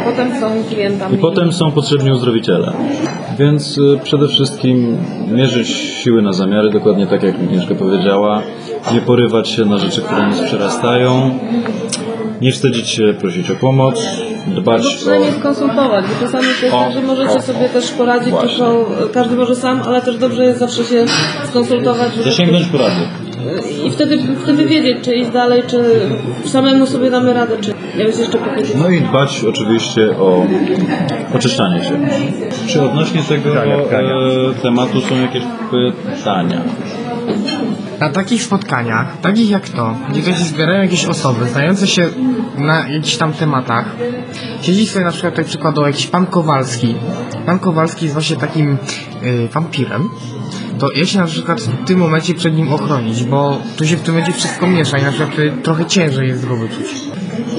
potem 0.05 0.39
są 0.39 0.63
klientami. 0.69 1.15
i 1.15 1.17
potem 1.17 1.53
są 1.53 1.71
potrzebni 1.71 2.11
uzdrowiciele. 2.11 2.73
Więc 3.39 3.77
y, 3.77 3.99
przede 4.03 4.27
wszystkim 4.27 4.97
mierzyć 5.27 5.67
siły 5.67 6.21
na 6.21 6.33
zamiary, 6.33 6.69
dokładnie 6.69 7.07
tak 7.07 7.23
jak 7.23 7.35
Agnieszka 7.35 7.75
powiedziała. 7.75 8.41
Nie 8.93 9.01
porywać 9.01 9.49
się 9.49 9.65
na 9.65 9.77
rzeczy, 9.77 10.01
które 10.01 10.27
nas 10.27 10.41
przerastają. 10.41 11.39
Nie 12.41 12.51
wstydzić 12.51 12.89
się 12.89 13.13
prosić 13.19 13.51
o 13.51 13.55
pomoc. 13.55 14.07
Dbać 14.47 14.77
Albo 14.77 14.89
o... 14.89 14.95
przynajmniej 14.95 15.31
skonsultować, 15.31 16.05
bo 16.05 16.25
czasami 16.25 16.47
to 16.59 16.65
jest 16.65 16.77
tak, 16.77 16.93
że 16.93 17.01
możecie 17.01 17.35
o, 17.35 17.41
sobie 17.41 17.69
też 17.69 17.91
poradzić, 17.91 18.35
każdy 19.13 19.35
może 19.35 19.55
sam, 19.55 19.81
ale 19.87 20.01
też 20.01 20.17
dobrze 20.17 20.45
jest 20.45 20.59
zawsze 20.59 20.83
się 20.83 21.05
skonsultować, 21.49 22.11
żeby 22.11 22.23
Zasięgnąć 22.23 22.65
porady. 22.65 23.01
I 23.85 23.91
wtedy, 23.91 24.19
wtedy 24.43 24.65
wiedzieć, 24.65 24.97
czy 25.01 25.15
iść 25.15 25.31
dalej, 25.31 25.63
czy 25.67 25.83
samemu 26.45 26.85
sobie 26.85 27.11
damy 27.11 27.33
radę, 27.33 27.57
czy 27.61 27.73
ja 27.97 28.05
bym 28.05 28.19
jeszcze 28.19 28.37
powiedzieć. 28.37 28.75
No 28.81 28.89
i 28.89 29.01
dbać 29.01 29.45
oczywiście 29.49 30.09
o 30.17 30.45
oczyszczanie 31.35 31.83
się. 31.83 31.99
Czy 32.67 32.81
odnośnie 32.81 33.23
tego 33.23 33.51
Tkania, 33.51 33.77
tkania. 33.77 34.13
e, 34.51 34.61
tematu 34.61 35.01
są 35.01 35.21
jakieś 35.21 35.43
pytania? 35.71 36.61
Na 37.99 38.09
takich 38.09 38.43
spotkaniach, 38.43 39.21
takich 39.21 39.49
jak 39.49 39.69
to, 39.69 39.95
gdzie 40.09 40.33
się 40.33 40.43
zbierają 40.43 40.81
jakieś 40.81 41.05
osoby 41.05 41.49
znające 41.49 41.87
się 41.87 42.09
na 42.57 42.89
jakichś 42.89 43.17
tam 43.17 43.33
tematach, 43.33 43.95
siedzi 44.61 44.87
sobie 44.87 45.05
na 45.05 45.11
przykład 45.11 45.33
tutaj 45.33 45.45
przykładowo 45.45 45.87
jakiś 45.87 46.07
pan 46.07 46.25
Kowalski. 46.25 46.95
Pan 47.45 47.59
Kowalski 47.59 48.05
jest 48.05 48.13
właśnie 48.13 48.35
takim 48.35 48.77
y, 49.23 49.47
wampirem. 49.47 50.09
To 50.79 50.91
ja 50.91 51.05
się 51.05 51.19
na 51.19 51.25
przykład 51.25 51.61
w 51.61 51.85
tym 51.87 51.99
momencie 51.99 52.33
przed 52.33 52.55
nim 52.55 52.73
ochronić, 52.73 53.23
bo 53.23 53.61
tu 53.77 53.85
się 53.85 53.97
w 53.97 54.01
tym 54.01 54.13
momencie 54.13 54.33
wszystko 54.33 54.67
miesza 54.67 54.97
i 54.97 55.03
na 55.03 55.11
przykład 55.11 55.63
trochę 55.63 55.85
ciężej 55.85 56.27
jest 56.27 56.47
go 56.47 56.55
wyczuć. 56.55 56.85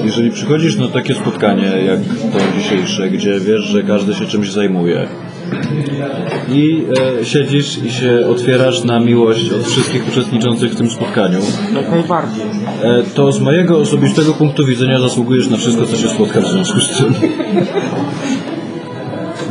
Jeżeli 0.03 0.31
przychodzisz 0.31 0.77
na 0.77 0.87
takie 0.87 1.15
spotkanie 1.15 1.67
jak 1.67 1.99
to 2.33 2.57
dzisiejsze, 2.57 3.09
gdzie 3.09 3.39
wiesz, 3.39 3.63
że 3.63 3.83
każdy 3.83 4.13
się 4.13 4.25
czymś 4.25 4.51
zajmuje, 4.51 5.07
i 6.49 6.85
e, 7.21 7.25
siedzisz 7.25 7.83
i 7.83 7.91
się 7.91 8.27
otwierasz 8.29 8.83
na 8.83 8.99
miłość 8.99 9.51
od 9.51 9.67
wszystkich 9.67 10.07
uczestniczących 10.07 10.71
w 10.71 10.75
tym 10.75 10.89
spotkaniu, 10.89 11.39
Jak 11.75 11.91
najbardziej. 11.91 12.45
e, 12.83 13.03
to 13.15 13.31
z 13.31 13.39
mojego 13.39 13.77
osobistego 13.77 14.33
punktu 14.33 14.65
widzenia 14.65 14.99
zasługujesz 14.99 15.49
na 15.49 15.57
wszystko, 15.57 15.85
co 15.85 15.95
się 15.97 16.09
spotka 16.09 16.41
w 16.41 16.47
związku 16.47 16.79
z 16.79 16.97
tym. 16.97 17.13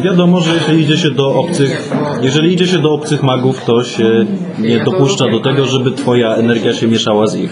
Wiadomo, 0.01 0.41
że 0.41 0.55
jeśli 0.55 0.81
idzie 0.83 0.97
się 0.97 1.11
do 1.11 1.35
obcych, 1.35 1.91
jeżeli 2.23 2.53
idzie 2.53 2.67
się 2.67 2.79
do 2.79 2.93
obcych 2.93 3.23
magów, 3.23 3.65
to 3.65 3.85
się 3.85 4.27
nie 4.59 4.85
dopuszcza 4.85 5.29
do 5.31 5.41
tego, 5.41 5.67
żeby 5.67 5.91
twoja 5.93 6.35
energia 6.35 6.73
się 6.75 6.87
mieszała 6.89 7.27
z 7.27 7.37
ich. 7.37 7.51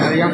Ale 0.00 0.16
ja 0.16 0.30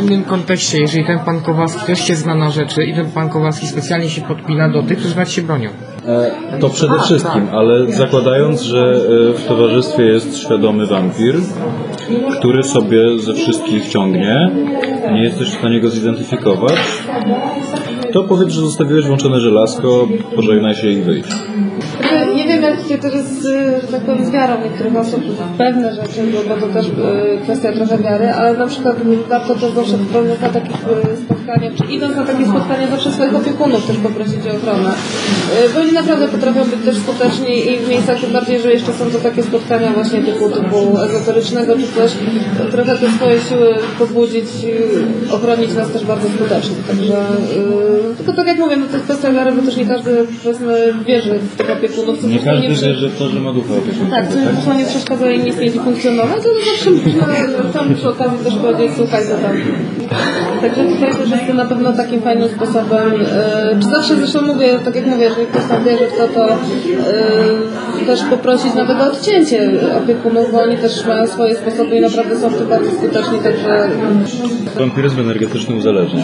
w 0.00 0.02
innym 0.02 0.24
kontekście, 0.24 0.80
jeżeli 0.80 1.04
ten 1.06 1.18
pan 1.18 1.40
Kowalski 1.40 1.86
też 1.86 2.06
się 2.06 2.14
zna 2.14 2.34
na 2.34 2.50
rzeczy 2.50 2.84
i 2.84 2.94
ten 2.94 3.10
pan 3.10 3.28
Kowalski 3.28 3.66
specjalnie 3.66 4.10
się 4.10 4.22
podpina 4.22 4.68
do 4.68 4.82
tych, 4.82 4.98
którzy 4.98 5.16
nawet 5.16 5.30
się 5.30 5.42
bronią. 5.42 5.70
E, 6.06 6.58
To 6.60 6.68
przede 6.68 7.00
wszystkim, 7.00 7.48
ale 7.52 7.92
zakładając, 7.92 8.62
że 8.62 8.78
e, 8.80 9.32
w 9.32 9.44
towarzystwie 9.48 10.04
jest 10.04 10.36
świadomy 10.38 10.86
wampir, 10.86 11.34
który 12.38 12.62
sobie 12.62 13.18
ze 13.18 13.34
wszystkich 13.34 13.88
ciągnie, 13.88 14.50
nie 15.12 15.22
jesteś 15.22 15.48
w 15.48 15.58
stanie 15.58 15.80
go 15.80 15.88
zidentyfikować, 15.88 16.74
to 18.12 18.24
powiedz, 18.24 18.48
że 18.48 18.60
zostawiłeś 18.60 19.04
włączone 19.04 19.40
żelazko, 19.40 20.08
pożegnaj 20.36 20.74
się 20.74 20.90
i 20.90 21.02
wyjdź. 21.02 21.26
Nie 22.36 22.44
jak 22.44 22.51
się 22.88 22.98
też 22.98 23.14
jest, 23.14 23.44
y, 23.44 23.92
tak 23.92 24.00
powiem, 24.00 24.24
z 24.24 24.30
wiarą 24.30 24.54
niektórych 24.64 24.96
osób 24.96 25.20
pewne 25.58 25.94
rzeczy, 25.94 26.20
bo, 26.32 26.54
bo 26.54 26.60
to 26.60 26.72
też 26.72 26.86
y, 26.86 26.92
kwestia 27.42 27.72
trochę 27.72 27.98
wiary, 27.98 28.28
ale 28.30 28.58
na 28.58 28.66
przykład 28.66 28.96
warto 29.28 29.54
też 29.54 29.72
zawsze 29.72 29.96
wprowadzić 29.96 30.40
na 30.40 30.48
takich 30.48 30.76
y, 30.76 31.16
spotkaniach, 31.16 31.74
czy 31.74 31.84
idąc 31.92 32.16
na 32.16 32.24
takie 32.24 32.44
spotkania, 32.46 32.86
zawsze 32.90 33.12
swoich 33.12 33.36
opiekunów 33.36 33.86
też 33.86 33.96
poprosić 33.96 34.46
o 34.46 34.56
ochronę. 34.56 34.90
Bo 35.74 35.80
oni 35.80 35.92
naprawdę 35.92 36.28
potrafią 36.28 36.64
być 36.64 36.84
też 36.84 36.96
skuteczni 36.96 37.72
i 37.72 37.78
w 37.78 37.88
miejscach, 37.88 38.20
tym 38.20 38.32
bardziej, 38.32 38.60
że 38.60 38.72
jeszcze 38.72 38.92
są 38.92 39.04
to 39.10 39.18
takie 39.18 39.42
spotkania 39.42 39.90
właśnie 39.92 40.22
typu, 40.22 40.48
typu 40.50 40.98
ezoterycznego 41.00 41.74
czy 41.76 41.86
coś, 41.96 42.12
trochę 42.70 42.96
te 42.96 43.08
swoje 43.10 43.40
siły 43.40 43.74
pobudzić, 43.98 44.44
ochronić 45.32 45.74
nas 45.74 45.90
też 45.90 46.04
bardzo 46.04 46.28
skutecznie. 46.28 46.76
Także, 46.88 47.18
y, 48.12 48.16
tylko 48.16 48.32
tak 48.32 48.46
jak 48.46 48.58
mówię, 48.58 48.76
no 48.76 48.86
to 48.86 48.92
jest 48.92 49.04
kwestia 49.04 49.32
wiary, 49.32 49.52
bo 49.52 49.62
też 49.62 49.76
nie 49.76 49.86
każdy 49.86 50.26
powiedzmy 50.42 50.94
wierzy 51.06 51.38
w 51.38 51.56
tych 51.56 51.70
opiekunów. 51.70 52.20
co 52.20 52.28
Nie 52.28 52.38
każdy 52.38 52.61
przy- 52.70 52.86
wierzy 52.86 53.08
w 53.08 53.18
to, 53.18 53.28
że 53.28 53.40
ma 53.40 53.52
ducha 53.52 53.74
tak, 54.10 54.28
co 54.28 54.32
zresztą 54.38 54.78
nie 54.78 54.84
przeszkadza 54.84 55.30
i 55.30 55.38
nie 55.44 55.52
śmieci 55.52 55.78
funkcjonować, 55.78 56.38
ale 56.44 56.64
zawsze 56.64 56.90
można 56.90 57.72
tam 57.72 57.94
przy 57.94 58.08
okazji 58.08 58.38
też 58.44 58.54
powiedzieć, 58.54 58.92
słuchaj, 58.96 59.22
co 59.26 59.34
tam. 59.36 59.52
Także 60.60 60.84
tutaj 60.84 61.14
też 61.14 61.30
jest 61.30 61.46
to 61.46 61.54
na 61.54 61.64
pewno 61.64 61.92
takim 61.92 62.20
fajnym 62.20 62.48
sposobem. 62.48 63.12
e, 63.32 63.76
Czy 63.82 63.88
zawsze 63.88 64.16
zresztą 64.16 64.42
mówię, 64.42 64.78
tak 64.84 64.94
jak 64.94 65.06
mówię, 65.06 65.24
jeżeli 65.24 65.46
ktoś 65.46 65.64
tam 65.64 65.84
wierzy 65.84 66.04
w 66.06 66.16
to, 66.18 66.28
to 66.28 66.48
e, 68.02 68.06
też 68.06 68.22
poprosić 68.30 68.74
nawet 68.74 69.00
o 69.00 69.06
odcięcie 69.12 69.70
opiekunów, 70.04 70.52
bo 70.52 70.62
oni 70.62 70.76
też 70.76 71.06
mają 71.06 71.26
swoje 71.26 71.56
sposoby 71.56 71.96
i 71.96 72.00
naprawdę 72.00 72.38
są 72.40 72.48
w 72.48 72.58
tym 72.58 72.66
bardzo 72.68 72.90
skuteczni, 72.90 73.38
także 73.42 73.88
Wampiryzm 74.78 75.20
energetyczny 75.20 75.74
uzależnia. 75.76 76.22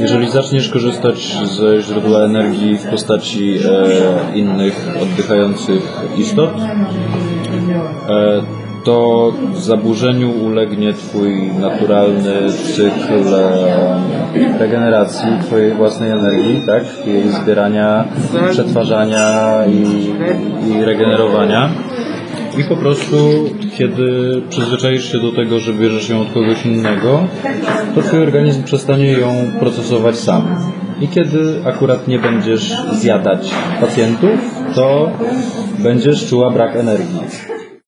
Jeżeli 0.00 0.30
zaczniesz 0.30 0.68
korzystać 0.68 1.36
ze 1.58 1.80
źródła 1.82 2.24
energii 2.24 2.78
w 2.78 2.86
postaci 2.86 3.58
e, 3.58 4.38
innych 4.48 4.88
oddychających 5.02 6.02
istot, 6.16 6.50
e, 8.08 8.42
to 8.84 9.32
zaburzeniu 9.54 10.30
ulegnie 10.30 10.92
Twój 10.92 11.50
naturalny 11.60 12.52
cykl 12.52 13.34
e, 13.34 14.58
regeneracji 14.58 15.28
Twojej 15.42 15.74
własnej 15.74 16.10
energii, 16.10 16.62
tak? 16.66 17.06
Jej 17.06 17.28
zbierania, 17.28 18.04
przetwarzania 18.50 19.58
i, 19.66 20.10
i 20.70 20.84
regenerowania. 20.84 21.70
I 22.58 22.64
po 22.64 22.76
prostu, 22.76 23.16
kiedy 23.76 24.42
przyzwyczaisz 24.48 25.12
się 25.12 25.18
do 25.18 25.32
tego, 25.32 25.58
że 25.58 25.72
bierzesz 25.72 26.08
ją 26.08 26.20
od 26.20 26.32
kogoś 26.32 26.66
innego, 26.66 27.26
to 27.94 28.02
twój 28.02 28.22
organizm 28.22 28.62
przestanie 28.62 29.12
ją 29.12 29.28
procesować 29.60 30.16
sam. 30.16 30.42
I 31.00 31.08
kiedy 31.08 31.62
akurat 31.64 32.08
nie 32.08 32.18
będziesz 32.18 32.76
zjadać 32.92 33.50
pacjentów, 33.80 34.40
to 34.74 35.10
będziesz 35.78 36.28
czuła 36.28 36.50
brak 36.50 36.76
energii. 36.76 37.20